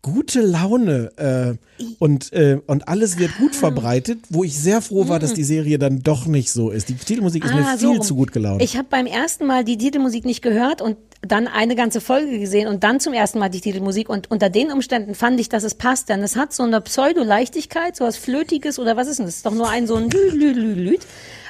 gute 0.02 0.42
Laune 0.42 1.12
äh, 1.18 1.84
und, 2.00 2.32
äh, 2.34 2.60
und 2.66 2.88
alles 2.88 3.20
wird 3.20 3.32
Ah. 3.36 3.40
gut 3.42 3.56
verbreitet, 3.56 4.20
wo 4.30 4.46
ich 4.46 4.58
sehr 4.58 4.82
froh 4.82 5.08
war, 5.10 5.20
dass 5.20 5.34
die 5.34 5.44
Serie 5.44 5.78
dann 5.80 6.02
doch 6.02 6.26
nicht 6.28 6.50
so 6.52 6.70
ist. 6.72 6.88
Die 6.88 6.94
Titelmusik 6.96 7.44
ist 7.44 7.54
mir. 7.54 7.66
Ah, 7.66 7.78
so 7.78 7.90
viel 7.90 7.98
rum. 7.98 8.06
zu 8.06 8.16
gut 8.16 8.32
gelaunt. 8.32 8.62
Ich 8.62 8.78
habe 8.78 8.88
beim 8.90 9.06
ersten 9.06 9.46
Mal 9.46 9.66
die 9.66 9.78
Titelmusik 9.78 10.24
nicht 10.26 10.42
gehört 10.42 10.82
und 10.82 10.96
dann 11.22 11.48
eine 11.48 11.76
ganze 11.76 12.00
Folge 12.02 12.40
gesehen 12.40 12.68
und 12.70 12.84
dann 12.86 13.00
zum 13.02 13.12
ersten 13.14 13.40
Mal 13.40 13.50
die 13.50 13.62
Titelmusik 13.62 14.08
und 14.10 14.30
unter 14.32 14.50
den 14.50 14.72
Umständen 14.72 15.14
fand 15.16 15.40
ich, 15.42 15.48
dass 15.50 15.64
es 15.64 15.76
passt, 15.76 16.08
denn 16.10 16.22
es 16.22 16.36
hat 16.38 16.54
so 16.54 16.64
eine 16.64 16.80
Pseudo-Leichtigkeit, 16.82 17.96
so 17.98 18.04
was 18.06 18.16
Flötiges 18.18 18.80
oder 18.80 18.96
was 18.98 19.08
ist 19.08 19.20
denn 19.20 19.26
das? 19.26 19.38
ist 19.38 19.46
doch 19.46 19.54
nur 19.54 19.70
ein 19.70 19.88
so 19.88 19.96
ein 19.96 20.10
Lü, 20.10 20.30
Lü, 20.32 20.52
Lü, 20.52 20.74
Lüt, 20.74 21.02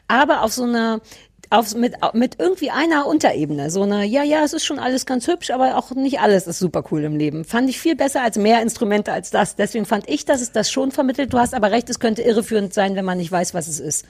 aber 0.07 0.43
auf 0.43 0.53
so 0.53 0.63
eine 0.63 1.01
auf, 1.49 1.75
mit, 1.75 1.95
mit 2.13 2.39
irgendwie 2.39 2.71
einer 2.71 3.05
Unterebene. 3.07 3.69
So 3.69 3.83
eine, 3.83 4.05
ja, 4.05 4.23
ja, 4.23 4.43
es 4.43 4.53
ist 4.53 4.65
schon 4.65 4.79
alles 4.79 5.05
ganz 5.05 5.27
hübsch, 5.27 5.51
aber 5.51 5.77
auch 5.77 5.91
nicht 5.91 6.19
alles 6.19 6.47
ist 6.47 6.59
super 6.59 6.83
cool 6.91 7.03
im 7.03 7.15
Leben. 7.15 7.45
Fand 7.45 7.69
ich 7.69 7.79
viel 7.79 7.95
besser 7.95 8.21
als 8.21 8.37
mehr 8.37 8.61
Instrumente 8.61 9.11
als 9.11 9.31
das. 9.31 9.55
Deswegen 9.55 9.85
fand 9.85 10.09
ich, 10.09 10.25
dass 10.25 10.41
es 10.41 10.51
das 10.51 10.71
schon 10.71 10.91
vermittelt. 10.91 11.33
Du 11.33 11.39
hast 11.39 11.53
aber 11.53 11.71
recht, 11.71 11.89
es 11.89 11.99
könnte 11.99 12.21
irreführend 12.21 12.73
sein, 12.73 12.95
wenn 12.95 13.05
man 13.05 13.17
nicht 13.17 13.31
weiß, 13.31 13.53
was 13.53 13.67
es 13.67 13.79
ist. 13.79 14.05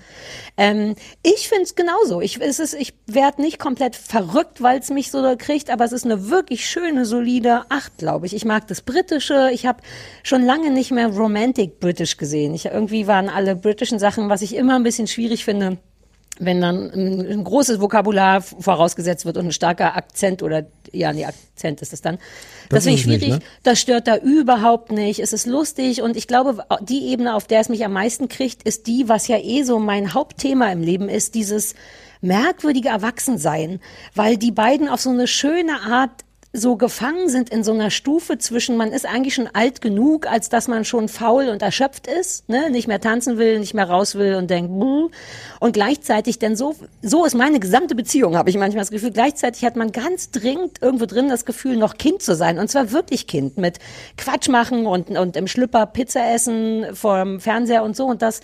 Ähm, 0.57 0.95
ich 1.21 1.49
finde 1.49 1.63
es 1.63 1.75
genauso. 1.75 2.21
Ich, 2.21 2.39
es 2.39 2.59
ist, 2.59 2.73
ich 2.73 2.93
werde 3.07 3.41
nicht 3.41 3.59
komplett 3.59 3.95
verrückt, 3.95 4.61
weil 4.61 4.79
es 4.79 4.89
mich 4.89 5.11
so 5.11 5.36
kriegt, 5.38 5.69
aber 5.69 5.86
es 5.86 5.91
ist 5.91 6.05
eine 6.05 6.29
wirklich 6.29 6.67
schöne, 6.67 7.05
solide 7.05 7.63
Acht, 7.69 7.97
glaube 7.97 8.25
ich. 8.25 8.36
Ich 8.36 8.45
mag 8.45 8.67
das 8.67 8.81
Britische. 8.81 9.49
Ich 9.53 9.65
habe 9.65 9.81
schon 10.23 10.45
lange 10.45 10.71
nicht 10.71 10.91
mehr 10.91 11.07
Romantic 11.07 11.79
British 11.79 12.17
gesehen. 12.17 12.53
Ich, 12.53 12.65
irgendwie 12.65 13.07
waren 13.07 13.29
alle 13.29 13.55
britischen 13.55 13.99
Sachen, 13.99 14.29
was 14.29 14.41
ich 14.41 14.55
immer 14.55 14.75
ein 14.75 14.84
bisschen 14.84 15.07
schwierig 15.07 15.45
finde 15.45 15.77
wenn 16.39 16.61
dann 16.61 16.91
ein, 16.91 17.21
ein 17.31 17.43
großes 17.43 17.79
Vokabular 17.79 18.41
vorausgesetzt 18.41 19.25
wird 19.25 19.38
und 19.38 19.47
ein 19.47 19.51
starker 19.51 19.95
Akzent 19.95 20.41
oder 20.41 20.65
ja, 20.91 21.13
nee, 21.13 21.25
Akzent 21.25 21.81
ist 21.81 21.93
es 21.93 22.01
dann. 22.01 22.17
Das, 22.69 22.77
Das 22.77 22.84
finde 22.86 22.95
ich 22.95 23.01
es 23.01 23.07
nicht, 23.07 23.23
schwierig. 23.23 23.39
ne? 23.39 23.47
Das 23.61 23.79
stört 23.79 24.07
da 24.07 24.17
überhaupt 24.17 24.91
nicht. 24.91 25.19
Es 25.19 25.31
ist 25.31 25.45
lustig 25.45 26.01
und 26.01 26.17
ich 26.17 26.27
glaube, 26.27 26.65
die 26.81 27.07
Ebene, 27.07 27.36
auf 27.36 27.45
der 27.45 27.59
es 27.59 27.69
mich 27.69 27.86
am 27.86 27.93
meisten 27.93 28.29
kriegt, 28.29 28.63
ist 28.63 28.88
die, 28.88 29.07
was 29.09 29.27
ja 29.27 29.38
eh 29.38 29.63
so 29.63 29.77
mein 29.79 30.13
Hauptthema 30.13 30.71
im 30.71 30.81
Leben 30.81 31.07
ist, 31.07 31.36
dieses 31.36 31.75
merkwürdige 32.21 32.89
Erwachsensein, 32.89 33.79
weil 34.15 34.38
die 34.38 34.51
beiden 34.51 34.88
auf 34.88 35.01
so 35.01 35.09
eine 35.09 35.27
schöne 35.27 35.81
Art 35.81 36.23
so 36.56 36.76
gefangen 36.76 37.30
sind 37.30 37.49
in 37.49 37.64
so 37.64 37.74
einer 37.74 37.89
Stufe 37.89 38.38
zwischen, 38.38 38.78
man 38.78 38.91
ist 38.91 39.08
eigentlich 39.08 39.34
schon 39.34 39.49
alt 39.54 39.82
genug, 39.82 40.28
als 40.28 40.49
dass 40.49 40.68
man 40.68 40.86
schon 40.86 41.10
faul 41.10 41.49
und 41.49 41.64
erschöpft 41.64 42.06
ist, 42.06 42.47
ne? 42.47 42.70
nicht 42.70 42.88
mehr 42.88 43.01
tanzen 43.01 43.39
will, 43.39 43.60
nicht 43.60 43.74
mehr 43.74 43.89
raus 43.89 44.14
will 44.14 44.36
und 44.36 44.51
denkt, 44.51 44.70
buh. 44.72 45.10
und 45.60 45.74
gleichzeitig, 45.74 46.38
denn 46.38 46.56
so, 46.56 46.76
so 47.01 47.26
ist 47.26 47.34
meine 47.34 47.60
gesamte 47.60 47.95
Beziehung, 47.95 48.38
habe 48.38 48.51
ich 48.51 48.58
manchmal 48.58 48.84
das 48.84 48.91
Gefühl, 48.91 49.10
gleichzeitig 49.10 49.66
hat 49.66 49.76
man 49.76 49.91
ganz 49.91 50.30
dringend 50.30 50.80
irgendwo 50.80 51.08
drin 51.08 51.28
das 51.28 51.45
Gefühl, 51.45 51.76
noch 51.76 51.97
Kind 51.97 52.22
zu 52.22 52.36
sein, 52.36 52.60
und 52.60 52.70
zwar 52.70 52.91
wirklich 52.91 53.26
Kind, 53.26 53.58
mit 53.58 53.80
Quatsch 54.18 54.47
machen 54.47 54.86
und, 54.86 55.10
und 55.10 55.36
im 55.36 55.47
Schlüpper 55.47 55.88
Pizza 55.88 56.36
essen 56.36 56.86
vorm 56.93 57.39
Fernseher 57.39 57.84
und 57.84 57.95
so, 57.95 58.06
und 58.06 58.22
das, 58.22 58.41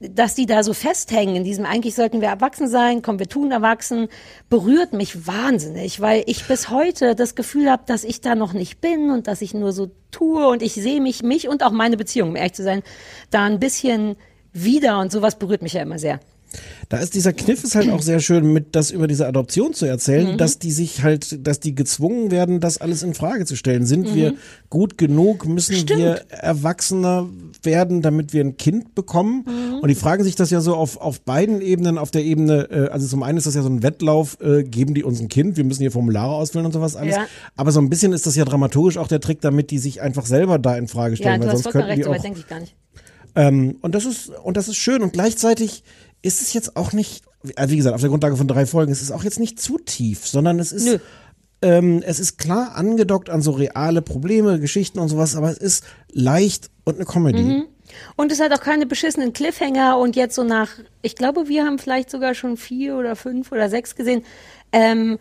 dass 0.00 0.34
die 0.34 0.46
da 0.46 0.62
so 0.62 0.74
festhängen 0.74 1.34
in 1.34 1.44
diesem, 1.44 1.66
eigentlich 1.66 1.94
sollten 1.94 2.20
wir 2.20 2.28
erwachsen 2.28 2.68
sein, 2.68 3.02
komm, 3.02 3.18
wir 3.18 3.28
tun 3.28 3.50
erwachsen, 3.50 4.08
berührt 4.48 4.92
mich 4.92 5.26
wahnsinnig, 5.26 6.00
weil 6.00 6.22
ich 6.26 6.44
bis 6.46 6.70
heute 6.70 7.14
das 7.16 7.34
Gefühl 7.34 7.70
habe, 7.70 7.82
dass 7.86 8.04
ich 8.04 8.20
da 8.20 8.34
noch 8.34 8.52
nicht 8.52 8.80
bin 8.80 9.10
und 9.10 9.26
dass 9.26 9.42
ich 9.42 9.54
nur 9.54 9.72
so 9.72 9.90
tue 10.10 10.46
und 10.46 10.62
ich 10.62 10.74
sehe 10.74 11.00
mich, 11.00 11.22
mich 11.22 11.48
und 11.48 11.64
auch 11.64 11.72
meine 11.72 11.96
Beziehung, 11.96 12.30
um 12.30 12.36
ehrlich 12.36 12.54
zu 12.54 12.62
sein, 12.62 12.82
da 13.30 13.44
ein 13.44 13.58
bisschen 13.58 14.16
wieder 14.52 15.00
und 15.00 15.10
sowas 15.10 15.36
berührt 15.36 15.62
mich 15.62 15.72
ja 15.72 15.82
immer 15.82 15.98
sehr. 15.98 16.20
Da 16.88 16.96
ist 16.98 17.14
dieser 17.14 17.32
Kniff 17.32 17.62
ist 17.64 17.74
halt 17.74 17.90
auch 17.90 18.00
sehr 18.00 18.20
schön, 18.20 18.52
mit 18.52 18.74
das 18.74 18.90
über 18.90 19.06
diese 19.06 19.26
Adoption 19.26 19.74
zu 19.74 19.84
erzählen, 19.84 20.32
Mhm. 20.32 20.38
dass 20.38 20.58
die 20.58 20.70
sich 20.72 21.02
halt, 21.02 21.46
dass 21.46 21.60
die 21.60 21.74
gezwungen 21.74 22.30
werden, 22.30 22.60
das 22.60 22.78
alles 22.78 23.02
in 23.02 23.12
Frage 23.14 23.44
zu 23.44 23.56
stellen. 23.56 23.84
Sind 23.84 24.10
Mhm. 24.10 24.14
wir 24.14 24.34
gut 24.70 24.96
genug? 24.96 25.46
Müssen 25.46 25.74
Stimmt. 25.76 26.00
wir 26.00 26.22
erwachsener 26.30 27.28
werden, 27.62 28.00
damit 28.02 28.32
wir 28.32 28.42
ein 28.42 28.56
Kind 28.56 28.94
bekommen? 28.94 29.44
Mhm. 29.46 29.78
Und 29.80 29.88
die 29.88 29.94
fragen 29.94 30.24
sich 30.24 30.34
das 30.34 30.50
ja 30.50 30.60
so 30.60 30.74
auf, 30.74 30.96
auf 30.96 31.20
beiden 31.20 31.60
Ebenen. 31.60 31.98
Auf 31.98 32.10
der 32.10 32.24
Ebene, 32.24 32.68
äh, 32.70 32.88
also 32.88 33.06
zum 33.06 33.22
einen 33.22 33.36
ist 33.38 33.46
das 33.46 33.54
ja 33.54 33.62
so 33.62 33.68
ein 33.68 33.82
Wettlauf, 33.82 34.38
äh, 34.40 34.64
geben 34.64 34.94
die 34.94 35.04
uns 35.04 35.20
ein 35.20 35.28
Kind, 35.28 35.56
wir 35.56 35.64
müssen 35.64 35.80
hier 35.80 35.92
Formulare 35.92 36.32
ausfüllen 36.34 36.64
und 36.66 36.72
sowas 36.72 36.96
alles. 36.96 37.16
Ja. 37.16 37.26
Aber 37.56 37.72
so 37.72 37.80
ein 37.80 37.90
bisschen 37.90 38.12
ist 38.12 38.26
das 38.26 38.36
ja 38.36 38.44
dramaturgisch 38.44 38.96
auch 38.96 39.08
der 39.08 39.20
Trick, 39.20 39.40
damit 39.42 39.70
die 39.70 39.78
sich 39.78 40.00
einfach 40.00 40.24
selber 40.26 40.58
da 40.58 40.76
in 40.76 40.88
Frage 40.88 41.14
Ja, 41.14 41.16
stellen, 41.16 41.40
du 41.40 41.46
weil 41.46 41.52
hast 41.54 41.62
sonst 41.64 41.72
vollkommen 41.74 41.92
recht, 41.94 42.06
auch 42.08 42.22
denke 42.22 42.40
ich 42.40 42.46
gar 42.48 42.60
nicht. 42.60 42.74
ähm, 43.36 43.76
und 43.82 43.94
das 43.94 44.04
ist 44.06 44.30
und 44.42 44.56
das 44.56 44.68
ist 44.68 44.76
schön 44.76 45.02
und 45.02 45.12
gleichzeitig 45.12 45.82
ist 46.22 46.42
es 46.42 46.52
jetzt 46.52 46.76
auch 46.76 46.92
nicht, 46.92 47.24
also 47.56 47.72
wie 47.72 47.76
gesagt, 47.76 47.94
auf 47.94 48.00
der 48.00 48.10
Grundlage 48.10 48.36
von 48.36 48.48
drei 48.48 48.66
Folgen, 48.66 48.92
es 48.92 49.02
ist 49.02 49.12
auch 49.12 49.24
jetzt 49.24 49.40
nicht 49.40 49.60
zu 49.60 49.78
tief, 49.78 50.26
sondern 50.26 50.58
es 50.58 50.72
ist 50.72 51.00
ähm, 51.60 52.02
es 52.06 52.20
ist 52.20 52.38
klar 52.38 52.76
angedockt 52.76 53.30
an 53.30 53.42
so 53.42 53.50
reale 53.50 54.02
Probleme, 54.02 54.60
Geschichten 54.60 54.98
und 54.98 55.08
sowas, 55.08 55.34
aber 55.34 55.50
es 55.50 55.58
ist 55.58 55.84
leicht 56.12 56.70
und 56.84 56.96
eine 56.96 57.04
Comedy. 57.04 57.42
Mhm. 57.42 57.64
Und 58.16 58.32
es 58.32 58.40
hat 58.40 58.52
auch 58.52 58.60
keine 58.60 58.86
beschissenen 58.86 59.32
Cliffhanger 59.32 59.98
und 59.98 60.14
jetzt 60.14 60.34
so 60.34 60.44
nach, 60.44 60.68
ich 61.02 61.16
glaube, 61.16 61.48
wir 61.48 61.64
haben 61.64 61.78
vielleicht 61.78 62.10
sogar 62.10 62.34
schon 62.34 62.56
vier 62.56 62.96
oder 62.96 63.16
fünf 63.16 63.50
oder 63.50 63.68
sechs 63.68 63.96
gesehen. 63.96 64.24
Ähm, 64.72 65.18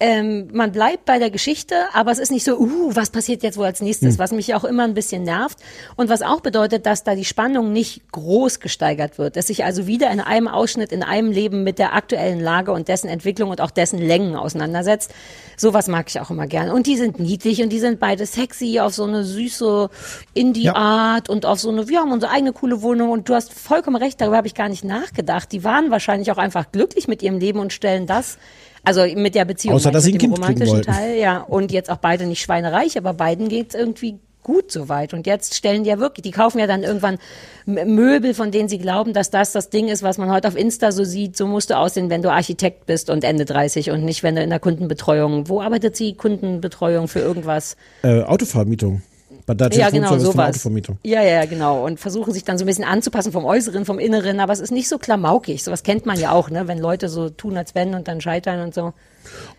ähm, 0.00 0.48
man 0.52 0.72
bleibt 0.72 1.04
bei 1.04 1.18
der 1.18 1.30
Geschichte, 1.30 1.74
aber 1.92 2.10
es 2.10 2.18
ist 2.18 2.30
nicht 2.30 2.44
so, 2.44 2.58
uh, 2.58 2.94
was 2.94 3.10
passiert 3.10 3.42
jetzt 3.42 3.56
wohl 3.58 3.66
als 3.66 3.80
nächstes, 3.80 4.14
Hm. 4.14 4.18
was 4.18 4.32
mich 4.32 4.54
auch 4.54 4.64
immer 4.64 4.84
ein 4.84 4.94
bisschen 4.94 5.22
nervt 5.22 5.58
und 5.96 6.08
was 6.08 6.22
auch 6.22 6.40
bedeutet, 6.40 6.86
dass 6.86 7.04
da 7.04 7.14
die 7.14 7.24
Spannung 7.24 7.72
nicht 7.72 8.10
groß 8.12 8.60
gesteigert 8.60 9.18
wird, 9.18 9.36
dass 9.36 9.48
sich 9.48 9.64
also 9.64 9.86
wieder 9.86 10.10
in 10.10 10.20
einem 10.20 10.48
Ausschnitt, 10.48 10.92
in 10.92 11.02
einem 11.02 11.30
Leben 11.30 11.64
mit 11.64 11.78
der 11.78 11.94
aktuellen 11.94 12.40
Lage 12.40 12.72
und 12.72 12.88
dessen 12.88 13.08
Entwicklung 13.08 13.50
und 13.50 13.60
auch 13.60 13.70
dessen 13.70 13.98
Längen 13.98 14.36
auseinandersetzt. 14.36 15.12
Sowas 15.56 15.88
mag 15.88 16.08
ich 16.08 16.20
auch 16.20 16.30
immer 16.30 16.46
gerne. 16.46 16.74
Und 16.74 16.86
die 16.86 16.96
sind 16.96 17.18
niedlich 17.18 17.62
und 17.62 17.70
die 17.70 17.78
sind 17.78 18.00
beide 18.00 18.26
sexy 18.26 18.80
auf 18.80 18.94
so 18.94 19.04
eine 19.04 19.24
süße 19.24 19.88
Indie-Art 20.34 21.28
und 21.28 21.46
auf 21.46 21.60
so 21.60 21.70
eine, 21.70 21.88
wir 21.88 22.00
haben 22.00 22.12
unsere 22.12 22.32
eigene 22.32 22.52
coole 22.52 22.82
Wohnung 22.82 23.10
und 23.10 23.28
du 23.28 23.34
hast 23.34 23.52
vollkommen 23.52 23.96
recht, 23.96 24.20
darüber 24.20 24.36
habe 24.36 24.46
ich 24.46 24.54
gar 24.54 24.68
nicht 24.68 24.84
nachgedacht. 24.84 25.52
Die 25.52 25.64
waren 25.64 25.90
wahrscheinlich 25.90 26.30
auch 26.30 26.38
einfach 26.38 26.72
glücklich 26.72 27.08
mit 27.08 27.22
ihrem 27.22 27.38
Leben 27.38 27.58
und 27.58 27.72
stellen 27.72 28.06
das, 28.06 28.38
also 28.84 29.02
mit 29.14 29.34
der 29.34 29.44
Beziehung, 29.44 29.76
Außer, 29.76 29.90
dass 29.90 30.04
sie 30.04 30.12
mit 30.12 30.22
dem 30.22 30.32
ein 30.32 30.34
Kind 30.34 30.44
romantischen. 30.44 30.82
Teil, 30.82 31.18
ja. 31.18 31.38
Und 31.38 31.72
jetzt 31.72 31.90
auch 31.90 31.98
beide 31.98 32.26
nicht 32.26 32.42
schweinereich, 32.42 32.98
aber 32.98 33.14
beiden 33.14 33.48
geht's 33.48 33.74
irgendwie 33.74 34.18
gut 34.42 34.72
soweit. 34.72 35.14
Und 35.14 35.26
jetzt 35.26 35.54
stellen 35.54 35.84
die 35.84 35.90
ja 35.90 35.98
wirklich, 35.98 36.22
die 36.22 36.30
kaufen 36.30 36.58
ja 36.58 36.66
dann 36.66 36.82
irgendwann 36.82 37.18
Möbel, 37.64 38.34
von 38.34 38.50
denen 38.50 38.68
sie 38.68 38.78
glauben, 38.78 39.12
dass 39.12 39.30
das 39.30 39.52
das 39.52 39.70
Ding 39.70 39.88
ist, 39.88 40.02
was 40.02 40.18
man 40.18 40.30
heute 40.30 40.48
auf 40.48 40.56
Insta 40.56 40.90
so 40.90 41.04
sieht. 41.04 41.36
So 41.36 41.46
musst 41.46 41.70
du 41.70 41.78
aussehen, 41.78 42.10
wenn 42.10 42.22
du 42.22 42.30
Architekt 42.30 42.86
bist 42.86 43.08
und 43.10 43.24
Ende 43.24 43.44
30 43.44 43.90
und 43.90 44.04
nicht, 44.04 44.22
wenn 44.22 44.34
du 44.34 44.42
in 44.42 44.50
der 44.50 44.60
Kundenbetreuung. 44.60 45.48
Wo 45.48 45.60
arbeitet 45.60 45.96
sie? 45.96 46.14
Kundenbetreuung 46.14 47.08
für 47.08 47.20
irgendwas? 47.20 47.76
Äh, 48.02 48.22
Autovermietung. 48.22 49.02
Bei 49.46 49.54
der 49.54 49.72
Ja, 49.72 49.90
genau, 49.90 50.08
von 50.08 50.20
sowas. 50.20 50.50
Autovermietung. 50.50 50.98
Ja, 51.04 51.22
ja, 51.22 51.44
genau. 51.44 51.84
Und 51.84 51.98
versuchen 51.98 52.32
sich 52.32 52.44
dann 52.44 52.58
so 52.58 52.64
ein 52.64 52.66
bisschen 52.66 52.84
anzupassen 52.84 53.32
vom 53.32 53.44
Äußeren, 53.44 53.84
vom 53.84 53.98
Inneren, 53.98 54.40
aber 54.40 54.52
es 54.52 54.60
ist 54.60 54.70
nicht 54.70 54.88
so 54.88 54.98
klamaukig. 54.98 55.62
Sowas 55.64 55.82
kennt 55.82 56.06
man 56.06 56.18
ja 56.18 56.30
auch, 56.32 56.50
ne? 56.50 56.68
Wenn 56.68 56.78
Leute 56.78 57.08
so 57.08 57.28
tun, 57.28 57.56
als 57.56 57.74
wenn 57.74 57.94
und 57.94 58.06
dann 58.08 58.20
scheitern 58.20 58.60
und 58.60 58.74
so. 58.74 58.92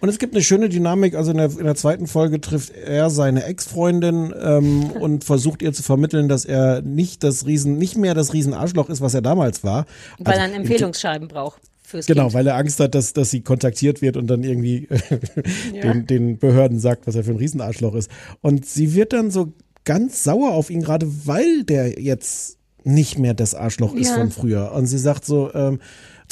Und 0.02 0.10
es 0.10 0.20
gibt 0.20 0.34
eine 0.36 0.44
schöne 0.44 0.68
Dynamik, 0.70 1.16
also 1.16 1.32
in 1.32 1.38
der, 1.38 1.50
in 1.52 1.64
der 1.66 1.76
zweiten 1.76 2.06
Folge 2.08 2.42
trifft 2.42 2.74
er 2.76 3.10
seine 3.10 3.46
Ex-Freundin 3.46 4.34
ähm, 4.42 4.92
und 5.00 5.24
versucht 5.24 5.62
ihr 5.62 5.74
zu 5.74 5.84
vermitteln, 5.84 6.28
dass 6.28 6.46
er 6.46 6.82
nicht 6.82 7.24
das 7.24 7.46
Riesen, 7.46 7.78
nicht 7.78 7.98
mehr 7.98 8.14
das 8.14 8.34
Riesenarschloch 8.34 8.90
ist, 8.90 9.02
was 9.02 9.14
er 9.14 9.22
damals 9.22 9.64
war. 9.64 9.86
Weil 10.20 10.34
Also 10.34 10.40
er 10.40 10.46
einen 10.46 10.54
Empfehlungsschreiben 10.66 11.28
braucht 11.30 11.62
fürs 11.82 12.06
Genau, 12.08 12.24
Kind. 12.24 12.34
weil 12.34 12.48
er 12.48 12.56
Angst 12.56 12.80
hat, 12.80 12.94
dass, 12.96 13.14
dass 13.14 13.30
sie 13.32 13.42
kontaktiert 13.42 14.02
wird 14.02 14.18
und 14.18 14.28
dann 14.28 14.44
irgendwie 14.44 14.88
den, 15.84 16.08
den 16.08 16.38
Behörden 16.40 16.80
sagt, 16.80 17.08
was 17.08 17.16
er 17.16 17.24
für 17.24 17.32
ein 17.32 17.38
Riesenarschloch 17.38 17.96
ist. 17.96 18.10
Und 18.42 18.66
sie 18.66 18.94
wird 18.96 19.14
dann 19.14 19.32
so 19.32 19.54
ganz 19.86 20.24
sauer 20.24 20.52
auf 20.52 20.70
ihn, 20.70 20.82
gerade 20.82 21.08
weil 21.26 21.64
der 21.64 22.00
jetzt 22.02 22.58
nicht 22.84 23.18
mehr 23.18 23.34
das 23.34 23.56
Arschloch 23.56 23.94
ist 23.94 24.10
Ja. 24.10 24.16
von 24.16 24.32
früher. 24.32 24.72
Und 24.74 24.88
sie 24.88 24.98
sagt 24.98 25.26
so, 25.26 25.54
ähm, 25.54 25.80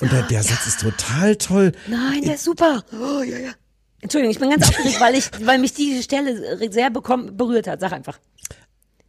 und 0.01 0.11
der, 0.11 0.23
der 0.23 0.43
Satz 0.43 0.67
ist 0.67 0.79
total 0.81 1.35
toll. 1.35 1.71
Nein, 1.87 2.23
der 2.23 2.35
ist 2.35 2.43
super. 2.43 2.83
Oh, 2.93 3.21
ja, 3.23 3.37
ja. 3.37 3.51
Entschuldigung, 4.01 4.31
ich 4.31 4.39
bin 4.39 4.49
ganz 4.49 4.67
aufgeregt, 4.67 4.99
weil 4.99 5.15
ich, 5.15 5.29
weil 5.45 5.59
mich 5.59 5.73
diese 5.73 6.01
Stelle 6.01 6.59
sehr 6.71 6.89
bekommen, 6.89 7.37
berührt 7.37 7.67
hat. 7.67 7.79
Sag 7.79 7.93
einfach. 7.93 8.19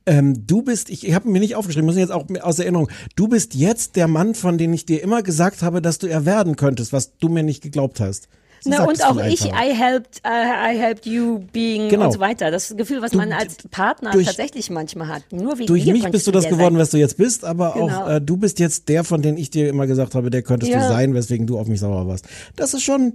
Ähm, 0.05 0.47
du 0.47 0.63
bist, 0.63 0.91
ich, 0.91 1.07
ich 1.07 1.15
habe 1.15 1.29
mir 1.29 1.39
nicht 1.41 1.55
aufgeschrieben, 1.55 1.87
muss 1.87 1.95
ich 1.95 2.01
jetzt 2.01 2.11
auch 2.11 2.27
aus 2.41 2.59
Erinnerung, 2.59 2.89
du 3.15 3.29
bist 3.29 3.55
jetzt 3.55 3.95
der 3.97 4.09
Mann, 4.09 4.35
von 4.35 4.59
dem 4.59 4.73
ich 4.73 4.85
dir 4.85 5.01
immer 5.03 5.23
gesagt 5.23 5.63
habe, 5.63 5.81
dass 5.81 5.99
du 5.99 6.09
er 6.09 6.27
werden 6.27 6.57
könntest, 6.57 6.93
was 6.93 7.17
du 7.19 7.29
mir 7.29 7.45
nicht 7.45 7.63
geglaubt 7.63 8.01
hast. 8.01 8.29
Na, 8.65 8.85
und 8.85 9.05
auch 9.05 9.17
ich. 9.25 9.45
I 9.47 9.75
helped, 9.75 10.21
uh, 10.27 10.31
I 10.31 10.77
helped 10.79 11.07
you 11.07 11.41
being 11.53 11.89
Genau. 11.89 12.07
und 12.07 12.13
so 12.13 12.21
weiter. 12.21 12.51
Das 12.51 12.75
Gefühl, 12.77 13.03
was 13.03 13.11
Du- 13.11 13.19
man 13.19 13.33
als 13.33 13.57
Partner 13.71 14.11
durch- 14.13 14.27
tatsächlich 14.27 14.71
manchmal 14.71 15.09
hat. 15.09 15.23
Nur 15.33 15.59
wegen 15.59 15.67
Durch 15.67 15.85
mich 15.87 16.09
bist 16.11 16.27
du 16.27 16.31
das 16.31 16.45
geworden, 16.45 16.75
sein. 16.75 16.79
was 16.81 16.91
du 16.91 16.97
jetzt 16.99 17.17
bist, 17.17 17.45
aber 17.45 17.73
Genau. 17.75 18.03
auch 18.05 18.09
äh, 18.09 18.21
du 18.21 18.37
bist 18.37 18.59
jetzt 18.59 18.89
der, 18.89 19.05
von 19.05 19.21
dem 19.23 19.37
ich 19.37 19.51
dir 19.51 19.69
immer 19.69 19.87
gesagt 19.87 20.15
habe, 20.15 20.31
der 20.31 20.43
könntest 20.43 20.71
Ja. 20.73 20.81
du 20.81 20.89
sein, 20.89 21.15
weswegen 21.15 21.47
du 21.47 21.59
auf 21.59 21.67
mich 21.67 21.81
sauer 21.81 22.07
warst. 22.07 22.27
Das 22.57 22.73
ist 22.75 22.83
schon 22.83 23.15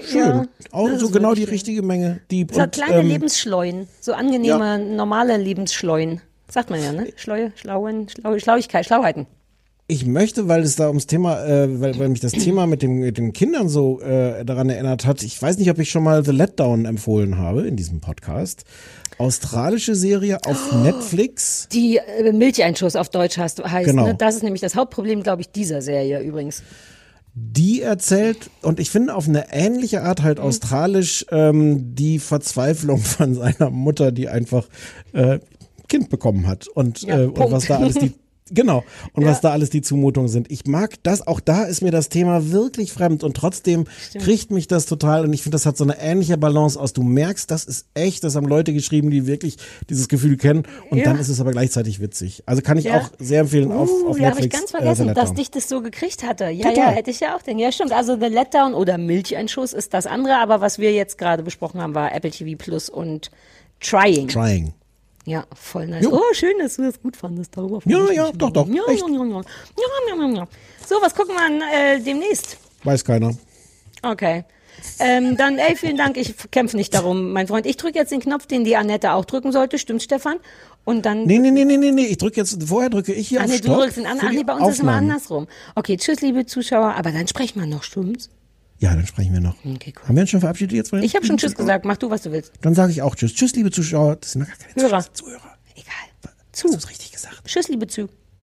schön. 0.00 0.20
Ja, 0.22 0.44
auch 0.72 0.88
so 0.98 1.10
genau 1.10 1.34
die 1.34 1.42
schön. 1.42 1.50
richtige 1.50 1.82
Menge. 1.82 2.20
Die, 2.30 2.46
So 2.52 2.60
und, 2.62 2.72
kleine 2.72 3.00
ähm, 3.00 3.08
Lebensschleuen. 3.08 3.88
So 4.00 4.12
angenehme, 4.12 4.78
normale 4.78 5.36
Lebensschleuen. 5.36 6.20
Sagt 6.48 6.70
man 6.70 6.80
ja, 6.82 6.92
ne? 6.92 7.08
Schleue, 7.16 7.50
Schlauen, 7.56 8.08
Schlau, 8.08 8.38
Schlauigkeit, 8.38 8.86
Schlauheiten. 8.86 9.26
Ich 9.88 10.04
möchte, 10.04 10.48
weil 10.48 10.62
es 10.62 10.74
da 10.74 10.88
ums 10.88 11.06
Thema, 11.06 11.44
äh, 11.46 11.80
weil, 11.80 11.96
weil 11.98 12.08
mich 12.08 12.18
das 12.18 12.32
Thema 12.32 12.66
mit, 12.66 12.82
dem, 12.82 12.98
mit 12.98 13.18
den 13.18 13.32
Kindern 13.32 13.68
so 13.68 14.00
äh, 14.00 14.44
daran 14.44 14.68
erinnert 14.68 15.06
hat. 15.06 15.22
Ich 15.22 15.40
weiß 15.40 15.58
nicht, 15.58 15.70
ob 15.70 15.78
ich 15.78 15.90
schon 15.90 16.02
mal 16.02 16.24
The 16.24 16.32
Letdown 16.32 16.86
empfohlen 16.86 17.38
habe 17.38 17.66
in 17.68 17.76
diesem 17.76 18.00
Podcast. 18.00 18.64
Australische 19.18 19.94
Serie 19.94 20.38
auf 20.44 20.72
Oh. 20.72 20.76
Netflix. 20.78 21.68
Die 21.70 21.98
äh, 21.98 22.32
Milcheinschuss 22.32 22.96
auf 22.96 23.10
Deutsch 23.10 23.38
heißt, 23.38 23.62
heißt 23.62 23.88
Genau. 23.88 24.06
ne? 24.06 24.14
Das 24.16 24.34
ist 24.34 24.42
nämlich 24.42 24.60
das 24.60 24.74
Hauptproblem, 24.74 25.22
glaube 25.22 25.42
ich, 25.42 25.50
dieser 25.52 25.80
Serie 25.80 26.20
übrigens. 26.20 26.64
Die 27.34 27.80
erzählt, 27.82 28.50
und 28.62 28.80
ich 28.80 28.90
finde 28.90 29.14
auf 29.14 29.28
eine 29.28 29.52
ähnliche 29.52 30.02
Art 30.02 30.22
halt 30.22 30.38
Mhm. 30.38 30.44
australisch, 30.46 31.26
ähm, 31.30 31.94
die 31.94 32.18
Verzweiflung 32.18 32.98
von 32.98 33.34
seiner 33.34 33.70
Mutter, 33.70 34.10
die 34.10 34.28
einfach 34.28 34.66
äh, 35.12 35.38
Kind 35.88 36.10
bekommen 36.10 36.48
hat. 36.48 36.66
Und, 36.66 37.02
Ja, 37.02 37.20
äh, 37.20 37.26
und 37.26 37.52
was 37.52 37.66
da 37.66 37.76
alles 37.78 37.94
die 37.94 38.12
Genau. 38.50 38.84
Und 39.12 39.24
was 39.24 39.40
da 39.40 39.50
alles 39.50 39.70
die 39.70 39.82
Zumutungen 39.82 40.28
sind. 40.28 40.50
Ich 40.52 40.66
mag 40.66 40.94
das, 41.02 41.26
auch 41.26 41.40
da 41.40 41.64
ist 41.64 41.82
mir 41.82 41.90
das 41.90 42.08
Thema 42.08 42.52
wirklich 42.52 42.92
fremd 42.92 43.24
und 43.24 43.36
trotzdem 43.36 43.86
kriegt 44.18 44.50
mich 44.52 44.68
das 44.68 44.86
total 44.86 45.24
und 45.24 45.32
ich 45.32 45.42
finde, 45.42 45.56
das 45.56 45.66
hat 45.66 45.76
so 45.76 45.82
eine 45.84 45.98
ähnliche 46.00 46.38
Balance 46.38 46.78
aus. 46.78 46.92
Du 46.92 47.02
merkst, 47.02 47.50
das 47.50 47.64
ist 47.64 47.86
echt, 47.94 48.22
das 48.22 48.36
haben 48.36 48.46
Leute 48.46 48.72
geschrieben, 48.72 49.10
die 49.10 49.26
wirklich 49.26 49.56
dieses 49.90 50.06
Gefühl 50.08 50.36
kennen 50.36 50.62
und 50.90 50.98
Ja. 50.98 51.04
dann 51.04 51.18
ist 51.18 51.28
es 51.28 51.40
aber 51.40 51.50
gleichzeitig 51.50 52.00
witzig. 52.00 52.44
Also 52.46 52.62
kann 52.62 52.78
ich 52.78 52.84
Ja. 52.84 52.98
auch 53.00 53.10
sehr 53.18 53.40
empfehlen 53.40 53.72
auf, 53.72 53.90
Uh, 53.90 54.10
auf 54.10 54.18
ja, 54.18 54.26
habe 54.30 54.38
ich 54.38 54.44
Netflix. 54.46 54.54
ganz 54.60 54.70
äh, 54.70 54.76
vergessen, 54.78 55.08
The 55.08 55.14
dass 55.14 55.34
dich 55.34 55.50
das 55.50 55.68
so 55.68 55.80
gekriegt 55.82 56.22
hatte. 56.24 56.44
Ja, 56.48 56.68
Total. 56.68 56.76
ja, 56.76 56.90
hätte 56.90 57.10
ich 57.10 57.20
ja 57.20 57.34
auch 57.36 57.42
denken. 57.42 57.60
Ja, 57.62 57.72
stimmt. 57.72 57.92
Also 57.92 58.14
The 58.18 58.26
Letdown 58.26 58.74
oder 58.74 58.96
Milcheinschuss 58.96 59.72
ist 59.72 59.92
das 59.92 60.06
andere, 60.06 60.36
aber 60.36 60.60
was 60.60 60.78
wir 60.78 60.92
jetzt 60.92 61.18
gerade 61.18 61.42
besprochen 61.42 61.80
haben, 61.82 61.94
war 61.96 62.14
Apple 62.14 62.30
TV 62.30 62.56
Plus 62.56 62.88
und 62.88 63.30
Trying. 63.80 64.28
Trying. 64.28 64.72
Ja, 65.26 65.44
voll 65.54 65.88
nice. 65.88 66.04
Jo. 66.04 66.12
Oh, 66.14 66.32
schön, 66.34 66.54
dass 66.60 66.76
du 66.76 66.82
das 66.82 67.02
gut 67.02 67.16
fandest. 67.16 67.56
Darüber 67.56 67.80
Ja, 67.84 68.10
ja, 68.12 68.30
doch, 68.32 68.50
doch, 68.50 68.68
Ja, 68.68 68.84
echt. 68.88 69.02
ja, 69.02 69.08
ja, 69.08 69.24
ja. 69.24 70.26
Ja. 70.28 70.48
So, 70.86 70.94
was 71.02 71.14
gucken 71.14 71.34
wir 71.34 71.96
äh, 71.96 72.00
demnächst? 72.00 72.56
Weiß 72.84 73.04
keiner. 73.04 73.36
Okay. 74.02 74.44
Ähm, 75.00 75.36
dann, 75.36 75.58
ey, 75.58 75.74
vielen 75.74 75.96
Dank. 75.96 76.16
Ich 76.16 76.34
kämpfe 76.52 76.76
nicht 76.76 76.94
darum, 76.94 77.32
mein 77.32 77.48
Freund. 77.48 77.66
Ich 77.66 77.76
drücke 77.76 77.98
jetzt 77.98 78.12
den 78.12 78.20
Knopf, 78.20 78.46
den 78.46 78.62
die 78.62 78.76
Annette 78.76 79.12
auch 79.14 79.24
drücken 79.24 79.50
sollte. 79.50 79.78
Stimmt, 79.78 80.02
Stefan? 80.02 80.36
Und 80.84 81.04
dann. 81.06 81.24
Nee, 81.24 81.38
nee, 81.38 81.50
nee, 81.50 81.64
nee, 81.64 81.76
nee, 81.76 81.90
nee. 81.90 82.06
Ich 82.06 82.18
drücke 82.18 82.36
jetzt, 82.40 82.62
vorher 82.62 82.88
drücke 82.90 83.12
ich 83.12 83.26
hier 83.28 83.40
Ach 83.40 83.44
auf 83.46 83.50
nee, 83.50 83.58
du 83.58 83.64
Stopp 83.64 83.78
drückst 83.80 83.96
den 83.96 84.06
an. 84.06 84.18
Ach 84.22 84.30
nee, 84.30 84.44
bei 84.44 84.52
uns 84.54 84.68
ist 84.68 84.74
es 84.74 84.78
immer 84.80 84.92
Aufnahmen. 84.92 85.10
andersrum. 85.10 85.48
Okay, 85.74 85.96
tschüss, 85.96 86.20
liebe 86.20 86.46
Zuschauer. 86.46 86.94
Aber 86.94 87.10
dann 87.10 87.26
sprechen 87.26 87.58
wir 87.58 87.66
noch, 87.66 87.82
stimmt's? 87.82 88.30
Ja, 88.78 88.94
dann 88.94 89.06
sprechen 89.06 89.32
wir 89.32 89.40
noch. 89.40 89.56
Okay, 89.64 89.92
cool. 89.96 90.08
Haben 90.08 90.16
wir 90.16 90.20
uns 90.22 90.30
schon 90.30 90.40
verabschiedet 90.40 90.76
jetzt? 90.76 90.92
Ich 90.92 91.14
habe 91.16 91.24
schon 91.26 91.36
Tschüss 91.38 91.52
Zuschauern? 91.52 91.66
gesagt. 91.66 91.84
Mach 91.86 91.96
du, 91.96 92.10
was 92.10 92.22
du 92.22 92.32
willst. 92.32 92.52
Dann 92.60 92.74
sage 92.74 92.92
ich 92.92 93.02
auch 93.02 93.14
Tschüss. 93.14 93.34
Tschüss, 93.34 93.54
liebe 93.54 93.70
Zuschauer. 93.70 94.16
Das 94.16 94.32
sind 94.32 94.46
gar 94.46 94.56
keine 94.56 94.74
Hörer. 94.74 95.00
Zuschauer. 95.12 95.14
Zuhörer. 95.14 95.56
Zu. 96.52 96.68
Hast 96.68 96.74
du 96.74 96.78
es 96.78 96.90
richtig 96.90 97.12
gesagt? 97.12 97.42
Tschüss, 97.46 97.68
liebe 97.68 97.86
Zu. 97.86 98.08